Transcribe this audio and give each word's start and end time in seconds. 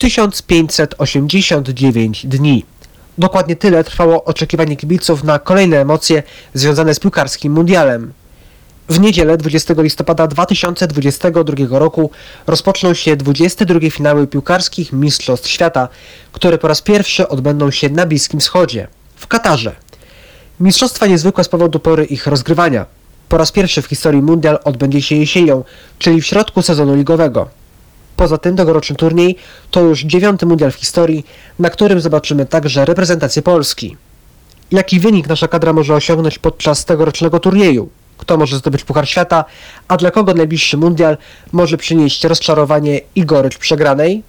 1589 0.00 2.26
dni. 2.26 2.64
Dokładnie 3.18 3.56
tyle 3.56 3.84
trwało 3.84 4.24
oczekiwanie 4.24 4.76
kibiców 4.76 5.24
na 5.24 5.38
kolejne 5.38 5.80
emocje 5.80 6.22
związane 6.54 6.94
z 6.94 7.00
piłkarskim 7.00 7.52
mundialem. 7.52 8.12
W 8.88 9.00
niedzielę 9.00 9.36
20 9.36 9.74
listopada 9.78 10.26
2022 10.26 11.78
roku 11.78 12.10
rozpoczną 12.46 12.94
się 12.94 13.16
22 13.16 13.90
finały 13.90 14.26
piłkarskich 14.26 14.92
Mistrzostw 14.92 15.48
Świata, 15.48 15.88
które 16.32 16.58
po 16.58 16.68
raz 16.68 16.82
pierwszy 16.82 17.28
odbędą 17.28 17.70
się 17.70 17.88
na 17.88 18.06
Bliskim 18.06 18.40
Wschodzie, 18.40 18.88
w 19.16 19.26
Katarze. 19.26 19.76
Mistrzostwa 20.60 21.06
niezwykłe 21.06 21.44
z 21.44 21.48
powodu 21.48 21.80
pory 21.80 22.04
ich 22.04 22.26
rozgrywania. 22.26 22.86
Po 23.28 23.38
raz 23.38 23.52
pierwszy 23.52 23.82
w 23.82 23.86
historii 23.86 24.22
mundial 24.22 24.58
odbędzie 24.64 25.02
się 25.02 25.16
jesienią, 25.16 25.64
czyli 25.98 26.22
w 26.22 26.26
środku 26.26 26.62
sezonu 26.62 26.94
ligowego. 26.94 27.59
Poza 28.20 28.38
tym 28.38 28.56
tegoroczny 28.56 28.96
turniej 28.96 29.36
to 29.70 29.80
już 29.80 30.00
dziewiąty 30.00 30.46
mundial 30.46 30.70
w 30.70 30.74
historii, 30.74 31.26
na 31.58 31.70
którym 31.70 32.00
zobaczymy 32.00 32.46
także 32.46 32.84
reprezentację 32.84 33.42
Polski. 33.42 33.96
Jaki 34.70 35.00
wynik 35.00 35.28
nasza 35.28 35.48
kadra 35.48 35.72
może 35.72 35.94
osiągnąć 35.94 36.38
podczas 36.38 36.84
tegorocznego 36.84 37.40
turnieju? 37.40 37.88
Kto 38.18 38.36
może 38.36 38.56
zdobyć 38.56 38.84
Puchar 38.84 39.08
Świata, 39.08 39.44
a 39.88 39.96
dla 39.96 40.10
kogo 40.10 40.34
najbliższy 40.34 40.76
mundial 40.76 41.16
może 41.52 41.76
przynieść 41.76 42.24
rozczarowanie 42.24 43.00
i 43.14 43.24
gorycz 43.24 43.58
przegranej? 43.58 44.22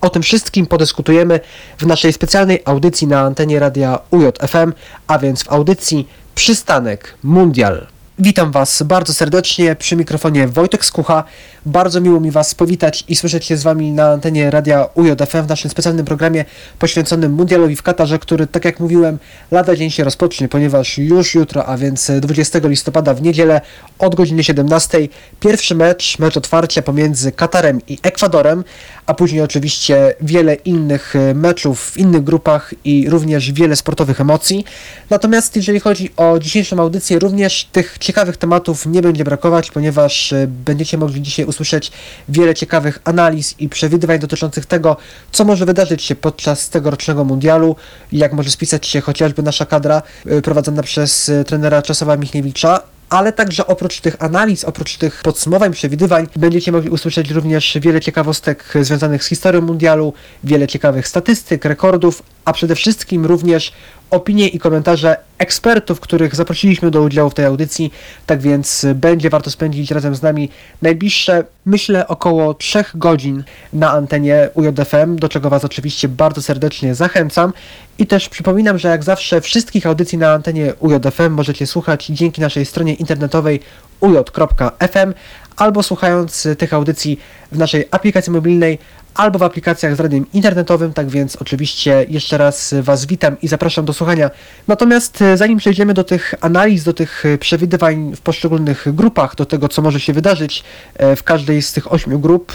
O 0.00 0.10
tym 0.10 0.22
wszystkim 0.22 0.66
podyskutujemy 0.66 1.40
w 1.78 1.86
naszej 1.86 2.12
specjalnej 2.12 2.62
audycji 2.64 3.06
na 3.06 3.20
antenie 3.20 3.58
radia 3.58 3.98
UJFM, 4.10 4.72
a 5.06 5.18
więc 5.18 5.42
w 5.42 5.52
audycji 5.52 6.08
Przystanek 6.34 7.14
Mundial. 7.22 7.93
Witam 8.18 8.52
Was 8.52 8.82
bardzo 8.82 9.14
serdecznie 9.14 9.76
przy 9.76 9.96
mikrofonie 9.96 10.48
Wojtek 10.48 10.84
Skucha. 10.84 11.24
Bardzo 11.66 12.00
miło 12.00 12.20
mi 12.20 12.30
Was 12.30 12.54
powitać 12.54 13.04
i 13.08 13.16
słyszeć 13.16 13.44
się 13.44 13.56
z 13.56 13.62
Wami 13.62 13.92
na 13.92 14.10
antenie 14.10 14.50
radia 14.50 14.88
UJFM 14.94 15.42
w 15.42 15.48
naszym 15.48 15.70
specjalnym 15.70 16.06
programie 16.06 16.44
poświęconym 16.78 17.32
Mundialowi 17.32 17.76
w 17.76 17.82
Katarze, 17.82 18.18
który, 18.18 18.46
tak 18.46 18.64
jak 18.64 18.80
mówiłem, 18.80 19.18
lada 19.50 19.76
dzień 19.76 19.90
się 19.90 20.04
rozpocznie, 20.04 20.48
ponieważ 20.48 20.98
już 20.98 21.34
jutro, 21.34 21.66
a 21.66 21.76
więc 21.76 22.10
20 22.20 22.58
listopada 22.64 23.14
w 23.14 23.22
niedzielę 23.22 23.60
od 23.98 24.14
godziny 24.14 24.44
17 24.44 25.08
pierwszy 25.40 25.74
mecz, 25.74 26.18
mecz 26.18 26.36
otwarcia 26.36 26.82
pomiędzy 26.82 27.32
Katarem 27.32 27.80
i 27.88 27.98
Ekwadorem, 28.02 28.64
a 29.06 29.14
później 29.14 29.42
oczywiście 29.42 30.14
wiele 30.20 30.54
innych 30.54 31.16
e, 31.16 31.34
meczów 31.34 31.90
w 31.90 31.96
innych 31.96 32.24
grupach 32.24 32.74
i 32.84 33.10
również 33.10 33.52
wiele 33.52 33.76
sportowych 33.76 34.20
emocji. 34.20 34.64
Natomiast 35.10 35.56
jeżeli 35.56 35.80
chodzi 35.80 36.10
o 36.16 36.38
dzisiejszą 36.38 36.78
audycję, 36.80 37.18
również 37.18 37.68
tych 37.72 37.98
ciekawych 37.98 38.36
tematów 38.36 38.86
nie 38.86 39.02
będzie 39.02 39.24
brakować, 39.24 39.70
ponieważ 39.70 40.32
e, 40.32 40.46
będziecie 40.46 40.98
mogli 40.98 41.22
dzisiaj 41.22 41.46
usłyszeć 41.46 41.92
wiele 42.28 42.54
ciekawych 42.54 42.98
analiz 43.04 43.54
i 43.58 43.68
przewidywań 43.68 44.18
dotyczących 44.18 44.66
tego, 44.66 44.96
co 45.32 45.44
może 45.44 45.66
wydarzyć 45.66 46.02
się 46.02 46.14
podczas 46.14 46.68
tegorocznego 46.68 47.24
mundialu, 47.24 47.76
jak 48.12 48.32
może 48.32 48.50
spisać 48.50 48.86
się 48.86 49.00
chociażby 49.00 49.42
nasza 49.42 49.66
kadra 49.66 50.02
e, 50.26 50.42
prowadzona 50.42 50.82
przez 50.82 51.30
trenera 51.46 51.82
Czesława 51.82 52.16
Michniewicza, 52.16 52.93
ale 53.10 53.32
także 53.32 53.66
oprócz 53.66 54.00
tych 54.00 54.22
analiz, 54.22 54.64
oprócz 54.64 54.96
tych 54.96 55.22
podsumowań, 55.22 55.72
przewidywań, 55.72 56.26
będziecie 56.36 56.72
mogli 56.72 56.90
usłyszeć 56.90 57.30
również 57.30 57.78
wiele 57.80 58.00
ciekawostek 58.00 58.74
związanych 58.80 59.24
z 59.24 59.28
historią 59.28 59.60
mundialu, 59.60 60.12
wiele 60.44 60.66
ciekawych 60.66 61.08
statystyk, 61.08 61.64
rekordów, 61.64 62.22
a 62.44 62.52
przede 62.52 62.74
wszystkim 62.74 63.26
również 63.26 63.72
opinie 64.10 64.48
i 64.48 64.58
komentarze 64.58 65.16
ekspertów, 65.38 66.00
których 66.00 66.34
zaprosiliśmy 66.34 66.90
do 66.90 67.02
udziału 67.02 67.30
w 67.30 67.34
tej 67.34 67.44
audycji. 67.44 67.92
Tak 68.26 68.40
więc 68.40 68.86
będzie 68.94 69.30
warto 69.30 69.50
spędzić 69.50 69.90
razem 69.90 70.14
z 70.14 70.22
nami 70.22 70.50
najbliższe, 70.82 71.44
myślę, 71.66 72.08
około 72.08 72.54
3 72.54 72.84
godzin 72.94 73.44
na 73.72 73.90
antenie 73.90 74.48
UJFM, 74.54 75.16
do 75.16 75.28
czego 75.28 75.50
Was 75.50 75.64
oczywiście 75.64 76.08
bardzo 76.08 76.42
serdecznie 76.42 76.94
zachęcam. 76.94 77.52
I 77.98 78.06
też 78.06 78.28
przypominam, 78.28 78.78
że 78.78 78.88
jak 78.88 79.04
zawsze 79.04 79.40
wszystkich 79.40 79.86
audycji 79.86 80.18
na 80.18 80.32
antenie 80.32 80.72
UJFM 80.80 81.30
możecie 81.30 81.66
słuchać 81.66 82.06
dzięki 82.06 82.40
naszej 82.40 82.66
stronie 82.66 82.94
internetowej 82.94 83.60
uj.fm 84.00 85.14
albo 85.56 85.82
słuchając 85.82 86.48
tych 86.58 86.74
audycji 86.74 87.20
w 87.52 87.58
naszej 87.58 87.88
aplikacji 87.90 88.32
mobilnej 88.32 88.78
albo 89.14 89.38
w 89.38 89.42
aplikacjach 89.42 89.96
z 89.96 90.00
radiem 90.00 90.26
internetowym, 90.32 90.92
tak 90.92 91.08
więc 91.08 91.36
oczywiście 91.36 92.06
jeszcze 92.08 92.38
raz 92.38 92.74
Was 92.82 93.06
witam 93.06 93.36
i 93.42 93.48
zapraszam 93.48 93.84
do 93.84 93.92
słuchania. 93.92 94.30
Natomiast 94.68 95.22
e, 95.22 95.36
zanim 95.36 95.58
przejdziemy 95.58 95.94
do 95.94 96.04
tych 96.04 96.34
analiz, 96.40 96.84
do 96.84 96.92
tych 96.92 97.26
e, 97.26 97.38
przewidywań 97.38 98.12
w 98.16 98.20
poszczególnych 98.20 98.86
grupach, 98.86 99.34
do 99.34 99.46
tego 99.46 99.68
co 99.68 99.82
może 99.82 100.00
się 100.00 100.12
wydarzyć 100.12 100.64
e, 100.96 101.16
w 101.16 101.22
każdej 101.22 101.62
z 101.62 101.72
tych 101.72 101.92
ośmiu 101.92 102.18
grup, 102.18 102.52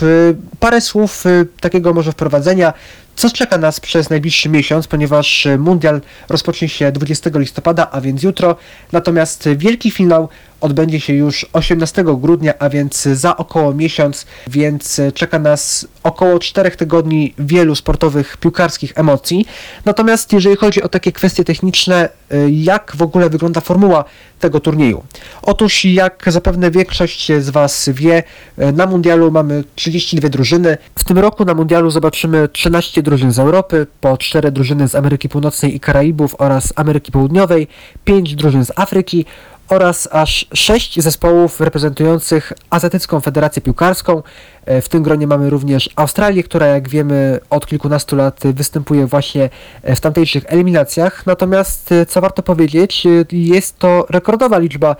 parę 0.60 0.82
słów 0.82 1.24
takiego 1.62 1.94
może 1.94 2.12
wprowadzenia, 2.12 2.74
co 3.16 3.30
czeka 3.30 3.58
nas 3.58 3.80
przez 3.80 4.10
najbliższy 4.10 4.50
miesiąc, 4.50 4.88
ponieważ 4.88 5.48
mundial 5.58 6.02
rozpocznie 6.30 6.70
się 6.70 6.92
20 6.92 7.30
listopada, 7.34 7.88
a 7.92 8.02
więc 8.02 8.24
jutro, 8.24 8.56
natomiast 8.92 9.50
wielki 9.58 9.92
finał 9.92 10.30
odbędzie 10.62 11.00
się 11.00 11.14
już 11.14 11.46
18 11.54 12.04
grudnia, 12.04 12.54
a 12.60 12.70
więc 12.70 12.89
za 12.96 13.38
około 13.38 13.74
miesiąc, 13.74 14.26
więc 14.48 15.02
czeka 15.14 15.40
nas 15.40 15.88
około 16.04 16.40
4 16.40 16.72
tygodni 16.72 17.34
wielu 17.40 17.76
sportowych, 17.76 18.38
piłkarskich 18.38 18.94
emocji. 18.96 19.46
Natomiast 19.86 20.34
jeżeli 20.34 20.56
chodzi 20.56 20.84
o 20.84 20.90
takie 20.90 21.12
kwestie 21.12 21.44
techniczne, 21.44 22.10
y, 22.34 22.52
jak 22.52 22.92
w 22.96 23.02
ogóle 23.02 23.30
wygląda 23.30 23.62
formuła 23.62 24.06
tego 24.40 24.60
turnieju? 24.60 25.04
Otóż, 25.42 25.86
jak 25.86 26.24
zapewne 26.28 26.72
większość 26.72 27.32
z 27.40 27.50
Was 27.50 27.90
wie, 27.94 28.24
y, 28.60 28.72
na 28.72 28.86
mundialu 28.86 29.32
mamy 29.32 29.64
32 29.76 30.30
drużyny. 30.30 30.78
W 30.96 31.04
tym 31.04 31.20
roku 31.20 31.46
na 31.46 31.54
mundialu 31.54 31.90
zobaczymy 31.90 32.48
13 32.48 33.04
drużyn 33.04 33.32
z 33.32 33.40
Europy, 33.40 33.88
po 34.02 34.18
4 34.18 34.52
drużyny 34.52 34.88
z 34.88 34.96
Ameryki 34.96 35.30
Północnej 35.30 35.76
i 35.76 35.80
Karaibów 35.80 36.36
oraz 36.38 36.74
Ameryki 36.76 37.12
Południowej, 37.12 37.68
5 38.06 38.36
drużyn 38.36 38.66
z 38.66 38.72
Afryki 38.76 39.26
oraz 39.70 40.10
aż 40.12 40.46
sześć 40.54 41.02
zespołów 41.02 41.62
reprezentujących 41.62 42.54
Azjatycką 42.70 43.22
Federację 43.22 43.62
Piłkarską. 43.62 44.24
E, 44.70 44.82
w 44.82 44.90
tym 44.90 45.04
gronie 45.04 45.28
mamy 45.28 45.50
również 45.50 45.90
Australię, 45.96 46.44
która 46.44 46.68
jak 46.68 46.90
wiemy 46.90 47.40
od 47.50 47.68
kilkunastu 47.68 48.16
lat 48.16 48.40
występuje 48.44 49.08
właśnie 49.08 49.50
e, 49.84 49.96
w 49.96 50.02
tamtejszych 50.02 50.44
eliminacjach. 50.48 51.26
Natomiast 51.26 51.92
e, 51.92 52.06
co 52.06 52.22
warto 52.22 52.44
powiedzieć, 52.44 53.08
jest 53.32 53.80
to 53.80 54.06
rekordowa 54.10 54.58
liczba 54.58 54.96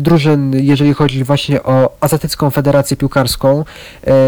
drużyn, 0.00 0.52
jeżeli 0.64 0.94
chodzi 0.94 1.24
właśnie 1.24 1.62
o 1.62 1.96
Azjatycką 2.00 2.50
Federację 2.50 2.96
Piłkarską 2.96 3.64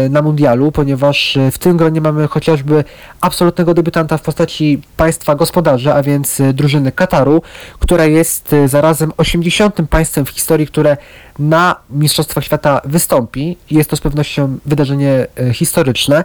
na 0.09 0.21
mundialu, 0.21 0.71
ponieważ 0.71 1.37
w 1.51 1.57
tym 1.57 1.77
gronie 1.77 2.01
mamy 2.01 2.27
chociażby 2.27 2.83
absolutnego 3.21 3.73
debiutanta 3.73 4.17
w 4.17 4.21
postaci 4.21 4.81
państwa 4.97 5.35
gospodarza, 5.35 5.95
a 5.95 6.03
więc 6.03 6.41
drużyny 6.53 6.91
Kataru, 6.91 7.41
która 7.79 8.05
jest 8.05 8.55
zarazem 8.65 9.11
80. 9.17 9.75
państwem 9.89 10.25
w 10.25 10.29
historii, 10.29 10.67
które 10.67 10.97
na 11.39 11.75
Mistrzostwach 11.89 12.43
Świata 12.43 12.81
wystąpi. 12.85 13.57
Jest 13.71 13.89
to 13.89 13.95
z 13.95 14.01
pewnością 14.01 14.57
wydarzenie 14.65 14.74
e, 14.79 15.53
historyczne. 15.53 16.23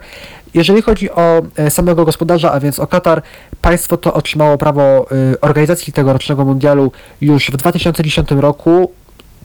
Jeżeli 0.53 0.81
chodzi 0.81 1.11
o 1.11 1.41
e, 1.55 1.71
samego 1.71 2.05
gospodarza, 2.05 2.51
a 2.51 2.59
więc 2.59 2.79
o 2.79 2.87
Katar, 2.87 3.21
państwo 3.61 3.97
to 3.97 4.13
otrzymało 4.13 4.57
prawo 4.57 4.81
e, 4.81 5.05
organizacji 5.41 5.93
tegorocznego 5.93 6.45
mundialu 6.45 6.91
już 7.21 7.47
w 7.51 7.57
2010 7.57 8.31
roku. 8.31 8.91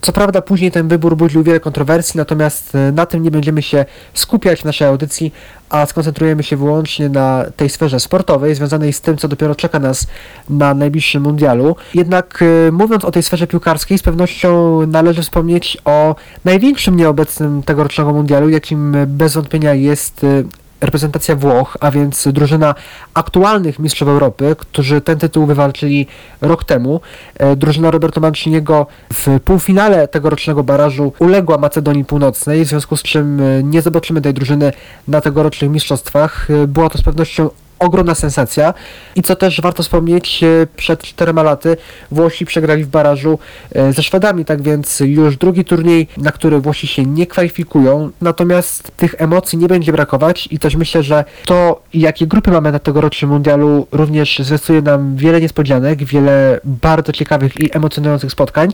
Co 0.01 0.13
prawda 0.13 0.41
później 0.41 0.71
ten 0.71 0.87
wybór 0.87 1.17
budził 1.17 1.43
wiele 1.43 1.59
kontrowersji, 1.59 2.17
natomiast 2.17 2.75
e, 2.75 2.91
na 2.91 3.05
tym 3.05 3.23
nie 3.23 3.31
będziemy 3.31 3.61
się 3.61 3.85
skupiać 4.13 4.61
w 4.61 4.65
naszej 4.65 4.87
audycji, 4.87 5.33
a 5.69 5.85
skoncentrujemy 5.85 6.43
się 6.43 6.57
wyłącznie 6.57 7.09
na 7.09 7.45
tej 7.55 7.69
sferze 7.69 7.99
sportowej, 7.99 8.55
związanej 8.55 8.93
z 8.93 9.01
tym, 9.01 9.17
co 9.17 9.27
dopiero 9.27 9.55
czeka 9.55 9.79
nas 9.79 10.07
na 10.49 10.73
najbliższym 10.73 11.23
mundialu. 11.23 11.75
Jednak 11.93 12.43
e, 12.67 12.71
mówiąc 12.71 13.05
o 13.05 13.11
tej 13.11 13.23
sferze 13.23 13.47
piłkarskiej, 13.47 13.97
z 13.97 14.03
pewnością 14.03 14.81
należy 14.87 15.21
wspomnieć 15.21 15.77
o 15.85 16.15
największym 16.45 16.95
nieobecnym 16.95 17.63
tegorocznego 17.63 18.13
mundialu, 18.13 18.49
jakim 18.49 18.95
bez 19.07 19.33
wątpienia 19.33 19.73
jest 19.73 20.23
e, 20.23 20.43
reprezentacja 20.81 21.35
Włoch, 21.35 21.77
a 21.79 21.91
więc 21.91 22.27
drużyna 22.27 22.75
aktualnych 23.13 23.79
mistrzów 23.79 24.07
Europy, 24.07 24.55
którzy 24.59 25.01
ten 25.01 25.19
tytuł 25.19 25.45
wywalczyli 25.45 26.07
rok 26.41 26.63
temu. 26.63 27.01
E, 27.35 27.55
drużyna 27.55 27.91
Roberto 27.91 28.21
Manciniego 28.21 28.87
w 29.13 29.39
półfinale 29.45 30.07
tegorocznego 30.07 30.63
barażu 30.63 31.13
uległa 31.19 31.57
Macedonii 31.57 32.05
Północnej, 32.05 32.65
w 32.65 32.67
związku 32.67 32.97
z 32.97 33.03
czym 33.03 33.41
e, 33.41 33.63
nie 33.63 33.81
zobaczymy 33.81 34.21
tej 34.21 34.33
drużyny 34.33 34.73
na 35.07 35.21
tegorocznych 35.21 35.71
mistrzostwach. 35.71 36.47
E, 36.51 36.67
była 36.67 36.89
to 36.89 36.97
z 36.97 37.01
pewnością 37.01 37.49
ogromna 37.79 38.15
sensacja. 38.15 38.73
I 39.15 39.21
co 39.21 39.35
też 39.35 39.61
warto 39.61 39.83
wspomnieć, 39.83 40.43
e, 40.43 40.67
przed 40.75 41.03
czterema 41.03 41.43
laty 41.43 41.77
Włosi 42.11 42.45
przegrali 42.45 42.83
w 42.83 42.87
barażu 42.87 43.39
e, 43.75 43.93
ze 43.93 44.03
Szwedami, 44.03 44.45
tak 44.45 44.61
więc 44.61 44.99
już 44.99 45.37
drugi 45.37 45.65
turniej, 45.65 46.07
na 46.17 46.31
który 46.31 46.59
Włosi 46.59 46.87
się 46.87 47.05
nie 47.05 47.27
kwalifikują. 47.27 48.09
Natomiast 48.21 48.91
tych 48.97 49.15
emocji 49.17 49.57
nie 49.57 49.67
będzie 49.67 49.91
brakować 49.91 50.47
i 50.51 50.59
też 50.59 50.75
myślę, 50.75 51.03
że 51.03 51.25
to, 51.45 51.81
jakie 51.93 52.27
grupy 52.27 52.51
mamy 52.51 52.71
na 52.71 52.79
tegorocznym 52.79 53.31
mundialu, 53.31 53.87
również 53.91 54.39
zwiastuje 54.39 54.81
nam 54.81 55.15
wiele 55.15 55.41
niespodzianek, 55.41 56.03
wiele 56.03 56.59
bardzo 56.63 57.11
ciekawych 57.11 57.59
i 57.59 57.77
emocjonujących 57.77 58.31
spotkań. 58.31 58.69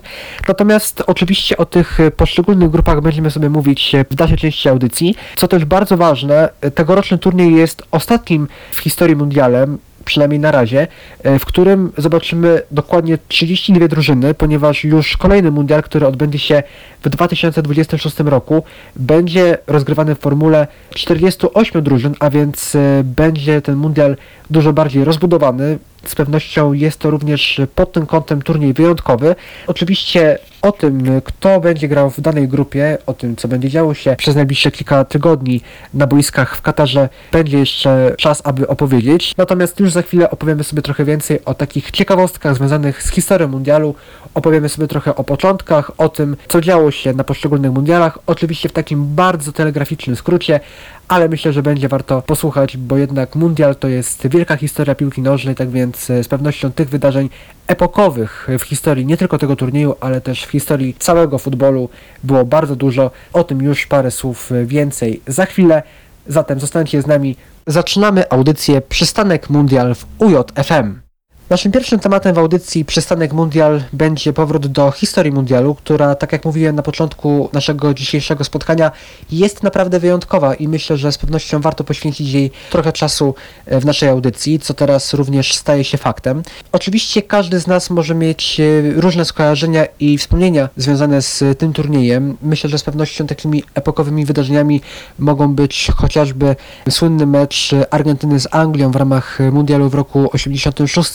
Natomiast 0.48 1.02
oczywiście 1.06 1.56
o 1.56 1.66
tych 1.66 1.98
poszczególnych 2.16 2.70
grupach 2.70 3.00
będziemy 3.00 3.30
sobie 3.30 3.50
mówić 3.50 3.92
w 4.10 4.14
dalszej 4.14 4.38
części 4.38 4.68
audycji. 4.68 5.14
Co 5.36 5.48
też 5.48 5.64
bardzo 5.64 5.96
ważne, 5.96 6.48
tegoroczny 6.74 7.18
turniej 7.18 7.54
jest 7.54 7.82
ostatnim 7.90 8.48
w 8.72 8.78
historii 8.78 8.93
mundialem, 9.16 9.78
przynajmniej 10.04 10.40
na 10.40 10.50
razie, 10.50 10.86
e, 11.22 11.38
w 11.38 11.44
którym 11.44 11.92
zobaczymy 11.98 12.62
dokładnie 12.70 13.18
32 13.28 13.88
drużyny, 13.88 14.34
ponieważ 14.34 14.84
już 14.84 15.16
kolejny 15.16 15.50
mundial, 15.50 15.82
który 15.82 16.06
odbędzie 16.06 16.38
się 16.38 16.62
w 17.02 17.08
2026 17.08 18.20
roku, 18.20 18.64
będzie 18.96 19.58
rozgrywany 19.66 20.14
w 20.14 20.18
formule 20.18 20.66
48 20.90 21.82
drużyn, 21.82 22.14
a 22.20 22.30
więc 22.30 22.74
e, 22.74 23.02
będzie 23.04 23.62
ten 23.62 23.76
mundial 23.76 24.16
dużo 24.50 24.72
bardziej 24.72 25.04
rozbudowany. 25.04 25.78
Z 26.04 26.14
pewnością 26.14 26.72
jest 26.72 26.98
to 26.98 27.10
również 27.10 27.60
pod 27.74 27.92
tym 27.92 28.06
kątem 28.06 28.42
turniej 28.42 28.72
wyjątkowy. 28.72 29.34
Oczywiście 29.66 30.38
o 30.62 30.72
tym, 30.72 31.20
kto 31.24 31.60
będzie 31.60 31.88
grał 31.88 32.10
w 32.10 32.20
danej 32.20 32.48
grupie, 32.48 32.98
o 33.06 33.12
tym, 33.12 33.36
co 33.36 33.48
będzie 33.48 33.68
działo 33.68 33.94
się 33.94 34.16
przez 34.16 34.36
najbliższe 34.36 34.70
kilka 34.70 35.04
tygodni 35.04 35.60
na 35.94 36.06
boiskach 36.06 36.56
w 36.56 36.62
Katarze, 36.62 37.08
będzie 37.32 37.58
jeszcze 37.58 38.14
czas, 38.18 38.42
aby 38.44 38.68
opowiedzieć. 38.68 39.34
Natomiast 39.36 39.80
już 39.80 39.92
za 39.92 40.02
chwilę 40.02 40.30
opowiemy 40.30 40.64
sobie 40.64 40.82
trochę 40.82 41.04
więcej 41.04 41.44
o 41.44 41.54
takich 41.54 41.90
ciekawostkach 41.90 42.54
związanych 42.54 43.02
z 43.02 43.10
historią 43.10 43.48
mundialu. 43.48 43.94
Opowiemy 44.34 44.68
sobie 44.68 44.88
trochę 44.88 45.16
o 45.16 45.24
początkach, 45.24 45.90
o 45.98 46.08
tym, 46.08 46.36
co 46.48 46.60
działo 46.60 46.90
się 46.90 47.12
na 47.12 47.24
poszczególnych 47.24 47.72
mundialach. 47.72 48.18
Oczywiście 48.26 48.68
w 48.68 48.72
takim 48.72 49.14
bardzo 49.14 49.52
telegraficznym 49.52 50.16
skrócie, 50.16 50.60
ale 51.08 51.28
myślę, 51.28 51.52
że 51.52 51.62
będzie 51.62 51.88
warto 51.88 52.22
posłuchać, 52.22 52.76
bo 52.76 52.96
jednak 52.96 53.34
mundial 53.34 53.76
to 53.76 53.88
jest 53.88 54.28
wielka 54.28 54.56
historia 54.56 54.94
piłki 54.94 55.22
nożnej, 55.22 55.54
tak 55.54 55.70
więc 55.70 56.10
e, 56.10 56.24
z 56.24 56.28
pewnością 56.28 56.72
tych 56.72 56.88
wydarzeń 56.88 57.30
epokowych 57.66 58.48
w 58.58 58.62
historii 58.62 59.06
nie 59.06 59.16
tylko 59.16 59.38
tego 59.38 59.56
turnieju, 59.56 59.94
ale 60.00 60.20
też 60.20 60.44
w 60.44 60.50
historii 60.50 60.94
całego 60.98 61.38
futbolu 61.38 61.88
było 62.24 62.44
bardzo 62.44 62.76
dużo. 62.76 63.10
O 63.32 63.44
tym 63.44 63.62
już 63.62 63.86
parę 63.86 64.10
słów 64.10 64.50
więcej 64.64 65.20
za 65.26 65.46
chwilę. 65.46 65.82
Zatem 66.26 66.60
zostańcie 66.60 67.02
z 67.02 67.06
nami. 67.06 67.36
Zaczynamy 67.66 68.30
audycję 68.30 68.80
Przystanek 68.80 69.50
Mundial 69.50 69.94
w 69.94 70.06
UJFM. 70.18 71.03
Naszym 71.50 71.72
pierwszym 71.72 72.00
tematem 72.00 72.34
w 72.34 72.38
audycji 72.38 72.84
Przystanek 72.84 73.32
Mundial 73.32 73.82
będzie 73.92 74.32
powrót 74.32 74.66
do 74.66 74.90
historii 74.90 75.32
mundialu, 75.32 75.74
która, 75.74 76.14
tak 76.14 76.32
jak 76.32 76.44
mówiłem 76.44 76.76
na 76.76 76.82
początku 76.82 77.48
naszego 77.52 77.94
dzisiejszego 77.94 78.44
spotkania, 78.44 78.90
jest 79.30 79.62
naprawdę 79.62 80.00
wyjątkowa 80.00 80.54
i 80.54 80.68
myślę, 80.68 80.96
że 80.96 81.12
z 81.12 81.18
pewnością 81.18 81.60
warto 81.60 81.84
poświęcić 81.84 82.32
jej 82.32 82.50
trochę 82.70 82.92
czasu 82.92 83.34
e, 83.66 83.80
w 83.80 83.86
naszej 83.86 84.08
audycji, 84.08 84.58
co 84.58 84.74
teraz 84.74 85.14
również 85.14 85.54
staje 85.54 85.84
się 85.84 85.98
faktem. 85.98 86.42
Oczywiście 86.72 87.22
każdy 87.22 87.60
z 87.60 87.66
nas 87.66 87.90
może 87.90 88.14
mieć 88.14 88.60
e, 88.60 88.64
różne 89.00 89.24
skojarzenia 89.24 89.86
i 90.00 90.18
wspomnienia 90.18 90.68
związane 90.76 91.22
z 91.22 91.58
tym 91.58 91.72
turniejem. 91.72 92.36
Myślę, 92.42 92.70
że 92.70 92.78
z 92.78 92.82
pewnością 92.82 93.26
takimi 93.26 93.64
epokowymi 93.74 94.24
wydarzeniami 94.24 94.80
mogą 95.18 95.54
być 95.54 95.88
chociażby 95.96 96.56
słynny 96.90 97.26
mecz 97.26 97.70
Argentyny 97.90 98.40
z 98.40 98.48
Anglią 98.50 98.90
w 98.90 98.96
ramach 98.96 99.38
mundialu 99.52 99.88
w 99.88 99.94
roku 99.94 100.28
86 100.32 101.10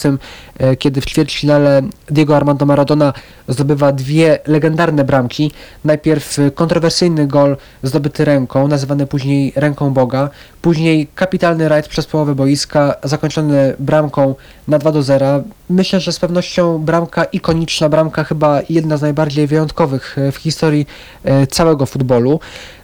E, 0.59 0.75
kiedy 0.75 1.01
w 1.01 1.05
ćwierćfinale 1.05 1.81
Diego 2.09 2.35
Armando 2.35 2.65
Maradona 2.65 3.13
zdobywa 3.47 3.91
dwie 3.91 4.39
legendarne 4.47 5.03
bramki. 5.03 5.51
Najpierw 5.85 6.37
kontrowersyjny 6.55 7.27
gol 7.27 7.57
zdobyty 7.83 8.25
ręką, 8.25 8.67
nazywany 8.67 9.07
później 9.07 9.53
ręką 9.55 9.93
Boga, 9.93 10.29
później 10.61 11.07
kapitalny 11.15 11.69
rajd 11.69 11.87
przez 11.87 12.05
połowę 12.05 12.35
boiska, 12.35 12.95
zakończony 13.03 13.75
bramką 13.79 14.35
na 14.67 14.79
2 14.79 14.91
do 14.91 15.03
0. 15.03 15.43
Myślę, 15.69 15.99
że 15.99 16.11
z 16.11 16.19
pewnością 16.19 16.77
bramka 16.77 17.23
ikoniczna, 17.23 17.89
bramka 17.89 18.23
chyba 18.23 18.61
jedna 18.69 18.97
z 18.97 19.01
najbardziej 19.01 19.47
wyjątkowych 19.47 20.15
w 20.31 20.35
historii 20.35 20.87
e, 21.23 21.47
całego 21.47 21.85
futbolu. 21.85 22.39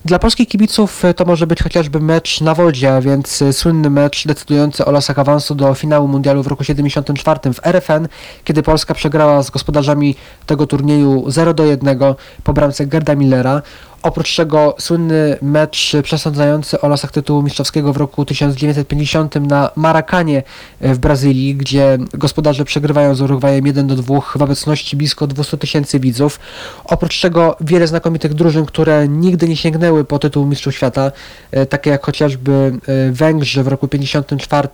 Dla 0.05 0.19
polskich 0.19 0.47
kibiców 0.47 1.03
to 1.15 1.25
może 1.25 1.47
być 1.47 1.63
chociażby 1.63 1.99
mecz 1.99 2.41
na 2.41 2.55
wodzie, 2.55 2.95
a 2.95 3.01
więc 3.01 3.43
słynny 3.51 3.89
mecz 3.89 4.27
decydujący 4.27 4.85
o 4.85 4.91
losach 4.91 5.19
awansu 5.19 5.55
do 5.55 5.73
finału 5.73 6.07
mundialu 6.07 6.43
w 6.43 6.47
roku 6.47 6.63
74 6.63 7.24
w 7.53 7.67
RFN, 7.67 8.07
kiedy 8.43 8.63
Polska 8.63 8.93
przegrała 8.93 9.43
z 9.43 9.49
gospodarzami 9.49 10.15
tego 10.45 10.67
turnieju 10.67 11.31
0 11.31 11.53
do 11.53 11.65
1 11.65 11.99
po 12.43 12.53
bramce 12.53 12.85
Gerda 12.85 13.15
Millera. 13.15 13.61
Oprócz 14.05 14.35
tego 14.35 14.75
słynny 14.79 15.37
mecz 15.41 15.93
przesądzający 16.03 16.81
o 16.81 16.87
losach 16.87 17.11
tytułu 17.11 17.43
mistrzowskiego 17.43 17.93
w 17.93 17.97
roku 17.97 18.25
1950 18.25 19.35
na 19.35 19.71
Marakanie 19.75 20.43
w 20.81 20.97
Brazylii, 20.97 21.55
gdzie 21.55 21.97
gospodarze 22.13 22.65
przegrywają 22.65 23.15
z 23.15 23.21
Urugwajem 23.21 23.67
1 23.67 23.87
do 23.87 23.95
2 23.95 24.21
w 24.35 24.41
obecności 24.41 24.97
blisko 24.97 25.27
200 25.27 25.57
tysięcy 25.57 25.99
widzów. 25.99 26.39
Oprócz 26.83 27.21
tego 27.21 27.57
wiele 27.61 27.87
znakomitych 27.87 28.33
drużyn, 28.33 28.65
które 28.65 29.07
nigdy 29.07 29.49
nie 29.49 29.57
sięgnęły 29.57 30.05
po 30.05 30.19
tytuł 30.19 30.45
mistrzów 30.45 30.75
świata, 30.75 31.11
e, 31.51 31.65
takie 31.65 31.89
jak 31.89 32.05
chociażby 32.05 32.51
e, 32.87 33.11
Węgrzy 33.11 33.63
w 33.63 33.67
roku 33.67 33.87
54, 33.87 34.67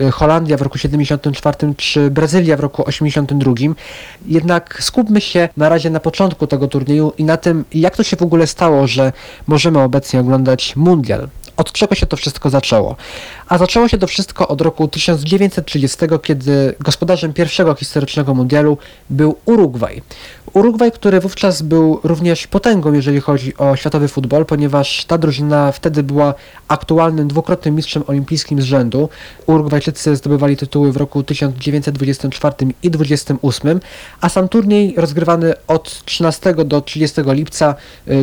e, 0.00 0.10
Holandia 0.10 0.56
w 0.56 0.62
roku 0.62 0.78
74 0.78 1.74
czy 1.76 2.10
Brazylia 2.10 2.56
w 2.56 2.60
roku 2.60 2.84
82. 2.86 3.54
Jednak 4.26 4.82
skupmy 4.82 5.20
się 5.20 5.48
na 5.56 5.68
razie 5.68 5.90
na 5.90 6.00
początku 6.00 6.46
tego 6.46 6.68
turnieju 6.68 7.12
i 7.18 7.24
na 7.24 7.36
tym, 7.36 7.64
jak 7.74 7.96
to 7.96 8.02
się 8.02 8.16
w 8.16 8.22
ogóle 8.22 8.46
stało 8.46 8.59
stało, 8.60 8.86
że 8.86 9.12
możemy 9.46 9.82
obecnie 9.82 10.20
oglądać 10.20 10.76
mundial. 10.76 11.28
Od 11.60 11.72
czego 11.72 11.94
się 11.94 12.06
to 12.06 12.16
wszystko 12.16 12.50
zaczęło? 12.50 12.96
A 13.48 13.58
zaczęło 13.58 13.88
się 13.88 13.98
to 13.98 14.06
wszystko 14.06 14.48
od 14.48 14.60
roku 14.60 14.88
1930, 14.88 15.98
kiedy 16.22 16.74
gospodarzem 16.80 17.32
pierwszego 17.32 17.74
historycznego 17.74 18.34
mundialu 18.34 18.78
był 19.10 19.36
Urugwaj. 19.44 20.02
Urugwaj, 20.52 20.92
który 20.92 21.20
wówczas 21.20 21.62
był 21.62 22.00
również 22.04 22.46
potęgą, 22.46 22.92
jeżeli 22.92 23.20
chodzi 23.20 23.56
o 23.56 23.76
światowy 23.76 24.08
futbol, 24.08 24.46
ponieważ 24.46 25.04
ta 25.04 25.18
drużyna 25.18 25.72
wtedy 25.72 26.02
była 26.02 26.34
aktualnym 26.68 27.28
dwukrotnym 27.28 27.74
mistrzem 27.74 28.02
olimpijskim 28.06 28.62
z 28.62 28.64
rzędu. 28.64 29.08
Urugwajczycy 29.46 30.16
zdobywali 30.16 30.56
tytuły 30.56 30.92
w 30.92 30.96
roku 30.96 31.22
1924 31.22 32.54
i 32.82 32.90
1928, 32.90 33.80
a 34.20 34.28
sam 34.28 34.48
turniej 34.48 34.94
rozgrywany 34.96 35.54
od 35.66 36.04
13 36.04 36.54
do 36.54 36.80
30 36.80 37.20
lipca 37.26 37.74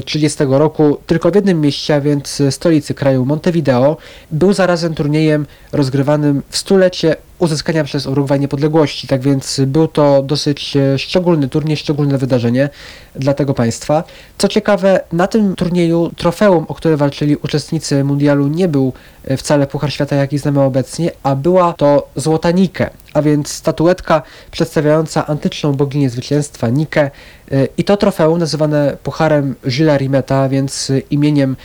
30 0.06 0.44
y, 0.44 0.46
roku 0.46 0.98
tylko 1.08 1.32
w 1.32 1.36
jednym 1.36 1.62
mieście, 1.62 1.96
a 1.96 2.02
więc 2.02 2.42
stolicy 2.50 2.94
kraju 2.94 3.26
Montevideo, 3.28 3.98
był 4.32 4.54
zarazem 4.54 4.96
turniejem 4.96 5.46
rozgrywanym 5.72 6.44
w 6.50 6.58
stulecie 6.58 7.16
uzyskania 7.40 7.84
przez 7.84 8.06
Urugwaj 8.06 8.40
niepodległości. 8.40 9.08
Tak 9.08 9.22
więc 9.22 9.62
był 9.68 9.88
to 9.88 10.22
dosyć 10.24 10.78
e, 10.78 11.00
szczególny 11.00 11.48
turniej, 11.48 11.78
szczególne 11.78 12.18
wydarzenie 12.18 12.70
dla 13.16 13.34
tego 13.34 13.54
państwa. 13.54 14.04
Co 14.38 14.48
ciekawe, 14.48 15.00
na 15.12 15.28
tym 15.28 15.56
turnieju 15.56 16.12
trofeum, 16.18 16.66
o 16.68 16.74
które 16.74 16.98
walczyli 16.98 17.36
uczestnicy 17.36 18.04
mundialu, 18.04 18.48
nie 18.48 18.68
był 18.68 18.94
e, 19.26 19.38
wcale 19.38 19.68
Puchar 19.68 19.94
Świata, 19.94 20.16
jaki 20.16 20.38
znamy 20.38 20.62
obecnie, 20.62 21.12
a 21.24 21.36
była 21.36 21.74
to 21.74 22.08
Złota 22.16 22.52
Nike, 22.52 22.90
a 23.14 23.22
więc 23.22 23.52
statuetka 23.52 24.22
przedstawiająca 24.52 25.28
antyczną 25.28 25.74
boginię 25.74 26.10
zwycięstwa 26.10 26.70
Nike. 26.70 27.12
E, 27.52 27.68
I 27.78 27.84
to 27.84 27.98
trofeum 27.98 28.40
nazywane 28.40 28.98
pucharem 29.04 29.56
Gilles 29.68 29.98
Rimeta, 29.98 30.50
więc 30.50 30.92
imieniem 31.10 31.56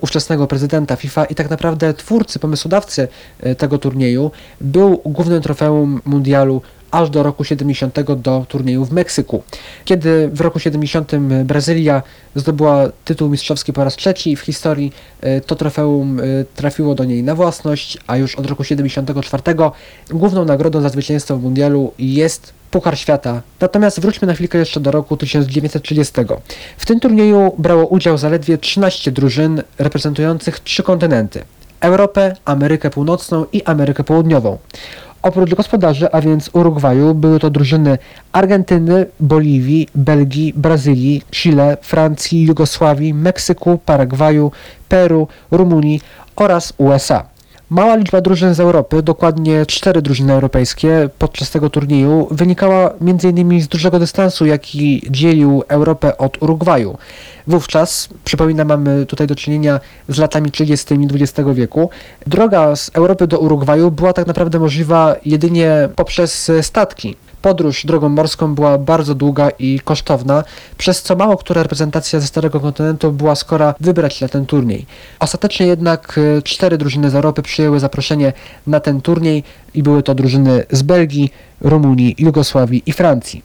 ówczesnego 0.00 0.46
prezydenta 0.46 0.96
FIFA 0.96 1.24
i 1.24 1.34
tak 1.34 1.50
naprawdę 1.50 1.94
twórcy, 1.94 2.38
pomysłodawcy 2.38 3.08
tego 3.58 3.78
turnieju, 3.78 4.30
był 4.60 5.00
głównym 5.18 5.42
trofeum 5.42 6.00
mundialu 6.04 6.62
aż 6.90 7.10
do 7.10 7.22
roku 7.22 7.44
70 7.44 8.00
do 8.16 8.46
turnieju 8.48 8.84
w 8.84 8.92
Meksyku. 8.92 9.42
Kiedy 9.84 10.28
w 10.28 10.40
roku 10.40 10.58
70 10.58 11.12
Brazylia 11.44 12.02
zdobyła 12.34 12.88
tytuł 13.04 13.28
mistrzowski 13.28 13.72
po 13.72 13.84
raz 13.84 13.96
trzeci 13.96 14.36
w 14.36 14.40
historii, 14.40 14.92
e, 15.20 15.40
to 15.40 15.56
trofeum 15.56 16.20
e, 16.20 16.22
trafiło 16.54 16.94
do 16.94 17.04
niej 17.04 17.22
na 17.22 17.34
własność, 17.34 17.98
a 18.06 18.16
już 18.16 18.34
od 18.34 18.46
roku 18.46 18.64
74 18.64 19.42
główną 20.10 20.44
nagrodą 20.44 20.80
za 20.80 20.88
zwycięstwo 20.88 21.36
w 21.36 21.42
mundialu 21.42 21.92
jest 21.98 22.52
Puchar 22.70 22.98
Świata. 22.98 23.42
Natomiast 23.60 24.00
wróćmy 24.00 24.28
na 24.28 24.34
chwilkę 24.34 24.58
jeszcze 24.58 24.80
do 24.80 24.90
roku 24.90 25.16
1930. 25.16 26.12
W 26.76 26.86
tym 26.86 27.00
turnieju 27.00 27.52
brało 27.58 27.86
udział 27.86 28.18
zaledwie 28.18 28.58
13 28.58 29.12
drużyn 29.12 29.62
reprezentujących 29.78 30.60
trzy 30.60 30.82
kontynenty. 30.82 31.44
Europę, 31.80 32.36
Amerykę 32.44 32.90
Północną 32.90 33.46
i 33.52 33.64
Amerykę 33.64 34.04
Południową. 34.04 34.58
Oprócz 35.22 35.54
gospodarzy, 35.54 36.12
a 36.12 36.20
więc 36.20 36.50
Urugwaju, 36.52 37.14
były 37.14 37.40
to 37.40 37.50
drużyny 37.50 37.98
Argentyny, 38.32 39.06
Boliwii, 39.20 39.88
Belgii, 39.94 40.52
Brazylii, 40.56 41.22
Chile, 41.30 41.76
Francji, 41.82 42.44
Jugosławii, 42.44 43.14
Meksyku, 43.14 43.78
Paragwaju, 43.86 44.52
Peru, 44.88 45.28
Rumunii 45.50 46.00
oraz 46.36 46.72
USA. 46.78 47.24
Mała 47.70 47.96
liczba 47.96 48.20
drużyn 48.20 48.54
z 48.54 48.60
Europy, 48.60 49.02
dokładnie 49.02 49.66
cztery 49.66 50.02
drużyny 50.02 50.32
europejskie 50.32 51.10
podczas 51.18 51.50
tego 51.50 51.70
turnieju, 51.70 52.28
wynikała 52.30 52.90
m.in. 53.00 53.60
z 53.60 53.68
dużego 53.68 53.98
dystansu, 53.98 54.46
jaki 54.46 55.02
dzielił 55.10 55.62
Europę 55.68 56.18
od 56.18 56.42
Urugwaju. 56.42 56.98
Wówczas, 57.46 58.08
przypominam, 58.24 58.68
mamy 58.68 59.06
tutaj 59.06 59.26
do 59.26 59.34
czynienia 59.34 59.80
z 60.08 60.18
latami 60.18 60.50
30. 60.50 60.94
XX 60.94 61.48
wieku, 61.54 61.90
droga 62.26 62.76
z 62.76 62.90
Europy 62.94 63.26
do 63.26 63.38
Urugwaju 63.38 63.90
była 63.90 64.12
tak 64.12 64.26
naprawdę 64.26 64.58
możliwa 64.58 65.16
jedynie 65.24 65.88
poprzez 65.96 66.50
statki. 66.62 67.16
Podróż 67.42 67.86
drogą 67.86 68.08
morską 68.08 68.54
była 68.54 68.78
bardzo 68.78 69.14
długa 69.14 69.50
i 69.58 69.80
kosztowna, 69.80 70.44
przez 70.78 71.02
co 71.02 71.16
mało 71.16 71.36
która 71.36 71.62
reprezentacja 71.62 72.20
ze 72.20 72.26
Starego 72.26 72.60
Kontynentu 72.60 73.12
była 73.12 73.34
skora 73.34 73.74
wybrać 73.80 74.20
na 74.20 74.28
ten 74.28 74.46
turniej. 74.46 74.86
Ostatecznie 75.20 75.66
jednak 75.66 76.18
e, 76.38 76.42
cztery 76.42 76.78
drużyny 76.78 77.10
z 77.10 77.14
Europy 77.14 77.42
przyjęły 77.42 77.80
zaproszenie 77.80 78.32
na 78.66 78.80
ten 78.80 79.00
turniej 79.00 79.44
i 79.74 79.82
były 79.82 80.02
to 80.02 80.14
drużyny 80.14 80.64
z 80.70 80.82
Belgii, 80.82 81.32
Rumunii, 81.60 82.14
Jugosławii 82.18 82.82
i 82.86 82.92
Francji. 82.92 83.42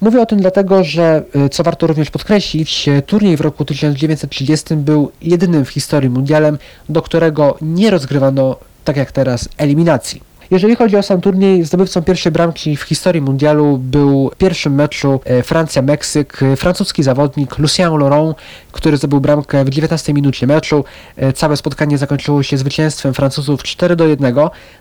Mówię 0.00 0.20
o 0.20 0.26
tym 0.26 0.40
dlatego, 0.40 0.84
że 0.84 1.22
e, 1.34 1.48
co 1.48 1.62
warto 1.62 1.86
również 1.86 2.10
podkreślić, 2.10 2.88
e, 2.88 3.02
turniej 3.02 3.36
w 3.36 3.40
roku 3.40 3.64
1930 3.64 4.76
był 4.76 5.10
jedynym 5.22 5.64
w 5.64 5.68
historii 5.68 6.10
mundialem, 6.10 6.58
do 6.88 7.02
którego 7.02 7.56
nie 7.62 7.90
rozgrywano, 7.90 8.56
tak 8.84 8.96
jak 8.96 9.12
teraz, 9.12 9.48
eliminacji. 9.58 10.33
Jeżeli 10.50 10.76
chodzi 10.76 10.96
o 10.96 11.02
sam 11.02 11.20
turniej, 11.20 11.64
zdobywcą 11.64 12.02
pierwszej 12.02 12.32
bramki 12.32 12.76
w 12.76 12.82
historii 12.82 13.22
mundialu 13.22 13.78
był 13.78 14.30
w 14.34 14.36
pierwszym 14.36 14.74
meczu 14.74 15.20
e, 15.24 15.42
Francja-Meksyk 15.42 16.40
francuski 16.56 17.02
zawodnik 17.02 17.58
Lucien 17.58 17.98
Laurent, 17.98 18.36
który 18.72 18.96
zdobył 18.96 19.20
bramkę 19.20 19.64
w 19.64 19.70
19 19.70 20.14
minucie 20.14 20.46
meczu. 20.46 20.84
E, 21.16 21.32
całe 21.32 21.56
spotkanie 21.56 21.98
zakończyło 21.98 22.42
się 22.42 22.58
zwycięstwem 22.58 23.14
Francuzów 23.14 23.62
4 23.62 23.96
do 23.96 24.06
1, 24.06 24.34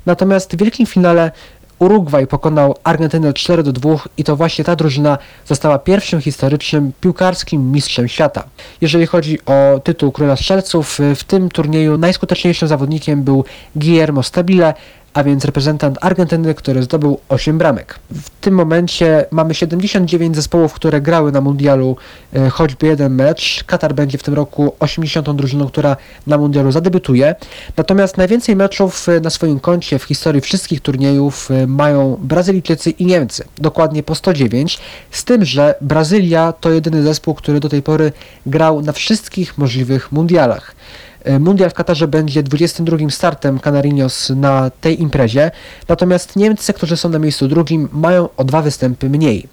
natomiast 0.05 0.53
w 0.55 0.57
wielkim 0.57 0.85
finale 0.85 1.31
Urugwaj 1.79 2.27
pokonał 2.27 2.75
Argentynę 2.83 3.33
4 3.33 3.63
do 3.63 3.71
2 3.71 3.95
i 4.17 4.23
to 4.23 4.35
właśnie 4.35 4.65
ta 4.65 4.75
drużyna 4.75 5.17
została 5.45 5.79
pierwszym 5.79 6.21
historycznym 6.21 6.91
piłkarskim 7.01 7.71
mistrzem 7.71 8.07
świata. 8.07 8.43
Jeżeli 8.81 9.05
chodzi 9.05 9.39
o 9.45 9.79
tytuł 9.83 10.11
Króla 10.11 10.35
Strzelców, 10.35 10.99
e, 10.99 11.15
w 11.15 11.23
tym 11.23 11.49
turnieju 11.49 11.97
najskuteczniejszym 11.97 12.67
zawodnikiem 12.67 13.23
był 13.23 13.45
Guillermo 13.75 14.23
Stabile, 14.23 14.73
a 15.13 15.23
więc 15.23 15.45
reprezentant 15.45 15.97
Argentyny, 16.01 16.55
który 16.55 16.83
zdobył 16.83 17.19
8 17.29 17.57
bramek. 17.57 17.99
W 18.11 18.29
tym 18.29 18.53
momencie 18.53 19.25
mamy 19.31 19.53
79 19.53 20.35
zespołów, 20.35 20.73
które 20.73 21.01
grały 21.01 21.31
na 21.31 21.41
mundialu 21.41 21.97
e, 22.33 22.49
choćby 22.49 22.87
jeden 22.87 23.15
mecz. 23.15 23.63
Katar 23.63 23.95
będzie 23.95 24.17
w 24.17 24.23
tym 24.23 24.33
roku 24.33 24.75
80. 24.79 25.31
drużyną, 25.31 25.67
która 25.67 25.97
na 26.27 26.37
mundialu 26.37 26.71
zadebiutuje. 26.71 27.35
Natomiast 27.77 28.17
najwięcej 28.17 28.55
meczów 28.55 29.09
e, 29.09 29.19
na 29.19 29.29
swoim 29.29 29.59
koncie 29.59 29.99
w 29.99 30.03
historii 30.03 30.41
wszystkich 30.41 30.81
turniejów 30.81 31.51
e, 31.51 31.67
mają 31.67 32.17
Brazylijczycy 32.21 32.89
i 32.89 33.05
Niemcy. 33.05 33.43
Dokładnie 33.57 34.03
po 34.03 34.15
109. 34.15 34.79
Z 35.11 35.23
tym, 35.23 35.45
że 35.45 35.75
Brazylia 35.81 36.53
to 36.59 36.71
jedyny 36.71 37.03
zespół, 37.03 37.33
który 37.33 37.59
do 37.59 37.69
tej 37.69 37.81
pory 37.81 38.11
grał 38.45 38.81
na 38.81 38.91
wszystkich 38.91 39.57
możliwych 39.57 40.11
mundialach. 40.11 40.75
E, 41.23 41.39
mundial 41.39 41.69
w 41.69 41.73
Katarze 41.73 42.07
będzie 42.07 42.43
22 42.43 43.09
startem 43.09 43.59
Canarinos 43.59 44.29
na 44.29 44.71
tej 44.81 45.01
imprezie, 45.01 45.51
natomiast 45.87 46.35
Niemcy, 46.35 46.73
którzy 46.73 46.97
są 46.97 47.09
na 47.09 47.19
miejscu 47.19 47.47
drugim, 47.47 47.89
mają 47.91 48.29
o 48.37 48.43
dwa 48.43 48.61
występy 48.61 49.09
mniej. 49.09 49.47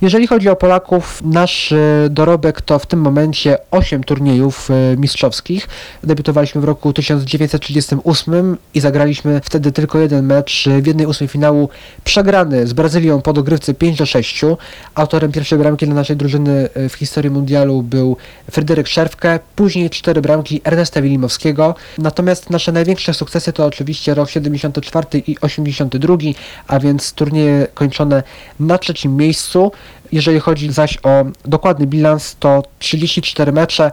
Jeżeli 0.00 0.26
chodzi 0.26 0.48
o 0.48 0.56
Polaków, 0.56 1.22
nasz 1.24 1.72
e, 1.72 2.08
dorobek 2.10 2.60
to 2.60 2.78
w 2.78 2.86
tym 2.86 3.00
momencie 3.00 3.58
8 3.70 4.04
turniejów 4.04 4.70
e, 4.70 4.96
mistrzowskich. 4.96 5.68
Debiutowaliśmy 6.04 6.60
w 6.60 6.64
roku 6.64 6.92
1938 6.92 8.56
i 8.74 8.80
zagraliśmy 8.80 9.40
wtedy 9.44 9.72
tylko 9.72 9.98
jeden 9.98 10.26
mecz 10.26 10.68
w 10.82 10.86
jednej 10.86 11.06
ósmej 11.06 11.28
finału 11.28 11.68
przegrany 12.04 12.66
z 12.66 12.72
Brazylią 12.72 13.20
po 13.20 13.32
dogrywce 13.32 13.74
5 13.74 13.98
do 13.98 14.06
6. 14.06 14.40
Autorem 14.94 15.32
pierwszej 15.32 15.58
bramki 15.58 15.86
dla 15.86 15.94
naszej 15.94 16.16
drużyny 16.16 16.68
w 16.88 16.92
historii 16.92 17.30
mundialu 17.30 17.82
był 17.82 18.16
Fryderyk 18.50 18.88
Szerwke, 18.88 19.40
później 19.56 19.90
cztery 19.90 20.20
bramki 20.20 20.60
Ernesta 20.64 21.02
Willi 21.02 21.11
Natomiast 21.98 22.50
nasze 22.50 22.72
największe 22.72 23.14
sukcesy 23.14 23.52
to 23.52 23.66
oczywiście 23.66 24.14
rok 24.14 24.30
74 24.30 25.06
i 25.26 25.36
82, 25.40 26.16
a 26.68 26.80
więc 26.80 27.12
turnieje 27.12 27.66
kończone 27.74 28.22
na 28.60 28.78
trzecim 28.78 29.16
miejscu. 29.16 29.72
Jeżeli 30.12 30.40
chodzi 30.40 30.72
zaś 30.72 30.98
o 31.02 31.24
dokładny 31.44 31.86
bilans, 31.86 32.36
to 32.40 32.62
34 32.78 33.52
mecze, 33.52 33.92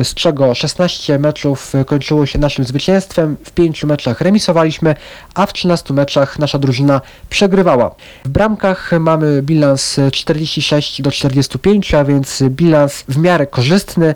y, 0.00 0.04
z 0.04 0.14
czego 0.14 0.54
16 0.54 1.18
meczów 1.18 1.72
kończyło 1.86 2.26
się 2.26 2.38
naszym 2.38 2.64
zwycięstwem, 2.64 3.36
w 3.44 3.50
5 3.50 3.84
meczach 3.84 4.20
remisowaliśmy, 4.20 4.94
a 5.34 5.46
w 5.46 5.52
13 5.52 5.94
meczach 5.94 6.38
nasza 6.38 6.58
drużyna 6.58 7.00
przegrywała. 7.30 7.94
W 8.24 8.28
bramkach 8.28 8.90
mamy 9.00 9.42
bilans 9.42 10.00
46 10.12 11.02
do 11.02 11.10
45, 11.10 11.94
a 11.94 12.04
więc 12.04 12.42
bilans 12.48 13.04
w 13.08 13.16
miarę 13.16 13.46
korzystny. 13.46 14.14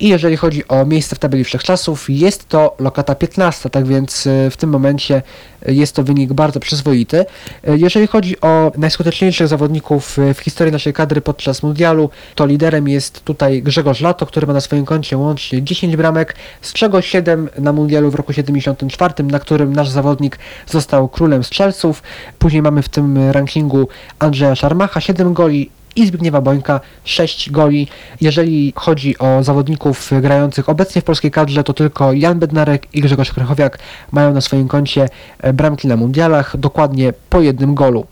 I 0.00 0.08
jeżeli 0.08 0.36
chodzi 0.36 0.68
o 0.68 0.86
miejsce 0.86 1.16
w 1.16 1.18
tabeli 1.18 1.44
wszechczasów, 1.44 2.06
jest 2.08 2.48
to 2.48 2.76
lokata 2.78 3.14
15, 3.14 3.70
tak 3.70 3.86
więc 3.86 4.26
y, 4.26 4.48
w 4.50 4.56
tym 4.56 4.70
momencie 4.70 5.22
jest 5.66 5.94
to 5.94 6.04
wynik 6.04 6.32
bardzo 6.32 6.60
przyzwoity. 6.60 7.24
Jeżeli 7.64 8.06
chodzi 8.06 8.40
o 8.40 8.72
najskuteczniejszych 8.76 9.48
zawodników 9.48 10.16
w 10.34 10.38
historii 10.38 10.72
naszej 10.72 10.92
kadry 10.92 11.20
podczas 11.20 11.62
mundialu, 11.62 12.10
to 12.34 12.46
liderem 12.46 12.88
jest 12.88 13.24
tutaj 13.24 13.62
Grzegorz 13.62 14.00
Lato, 14.00 14.26
który 14.26 14.46
ma 14.46 14.52
na 14.52 14.60
swoim 14.60 14.84
koncie 14.84 15.16
łącznie 15.16 15.62
10 15.62 15.96
bramek, 15.96 16.36
z 16.62 16.72
czego 16.72 17.02
7 17.02 17.48
na 17.58 17.72
mundialu 17.72 18.10
w 18.10 18.14
roku 18.14 18.32
74, 18.32 19.24
na 19.24 19.38
którym 19.38 19.72
nasz 19.72 19.88
zawodnik 19.88 20.38
został 20.66 21.08
królem 21.08 21.44
strzelców. 21.44 22.02
Później 22.38 22.62
mamy 22.62 22.82
w 22.82 22.88
tym 22.88 23.30
rankingu 23.30 23.88
Andrzeja 24.18 24.54
Szarmacha 24.54 25.00
7 25.00 25.34
goli 25.34 25.70
i 25.98 26.06
Zbigniewa 26.06 26.40
Bońka 26.40 26.80
6 27.04 27.50
goli. 27.50 27.88
Jeżeli 28.20 28.72
chodzi 28.76 29.18
o 29.18 29.42
zawodników 29.42 30.10
grających 30.20 30.68
obecnie 30.68 31.02
w 31.02 31.04
polskiej 31.04 31.30
kadrze, 31.30 31.64
to 31.64 31.72
tylko 31.72 32.12
Jan 32.12 32.38
Bednarek 32.38 32.86
i 32.92 33.00
Grzegorz 33.00 33.32
Krychowiak 33.32 33.78
mają 34.12 34.34
na 34.34 34.40
swoim 34.40 34.68
koncie 34.68 35.08
bramki 35.54 35.88
na 35.88 35.96
mundialach, 35.96 36.56
dokładnie 36.56 37.12
po 37.30 37.40
jednym 37.40 37.74
golu. 37.74 38.06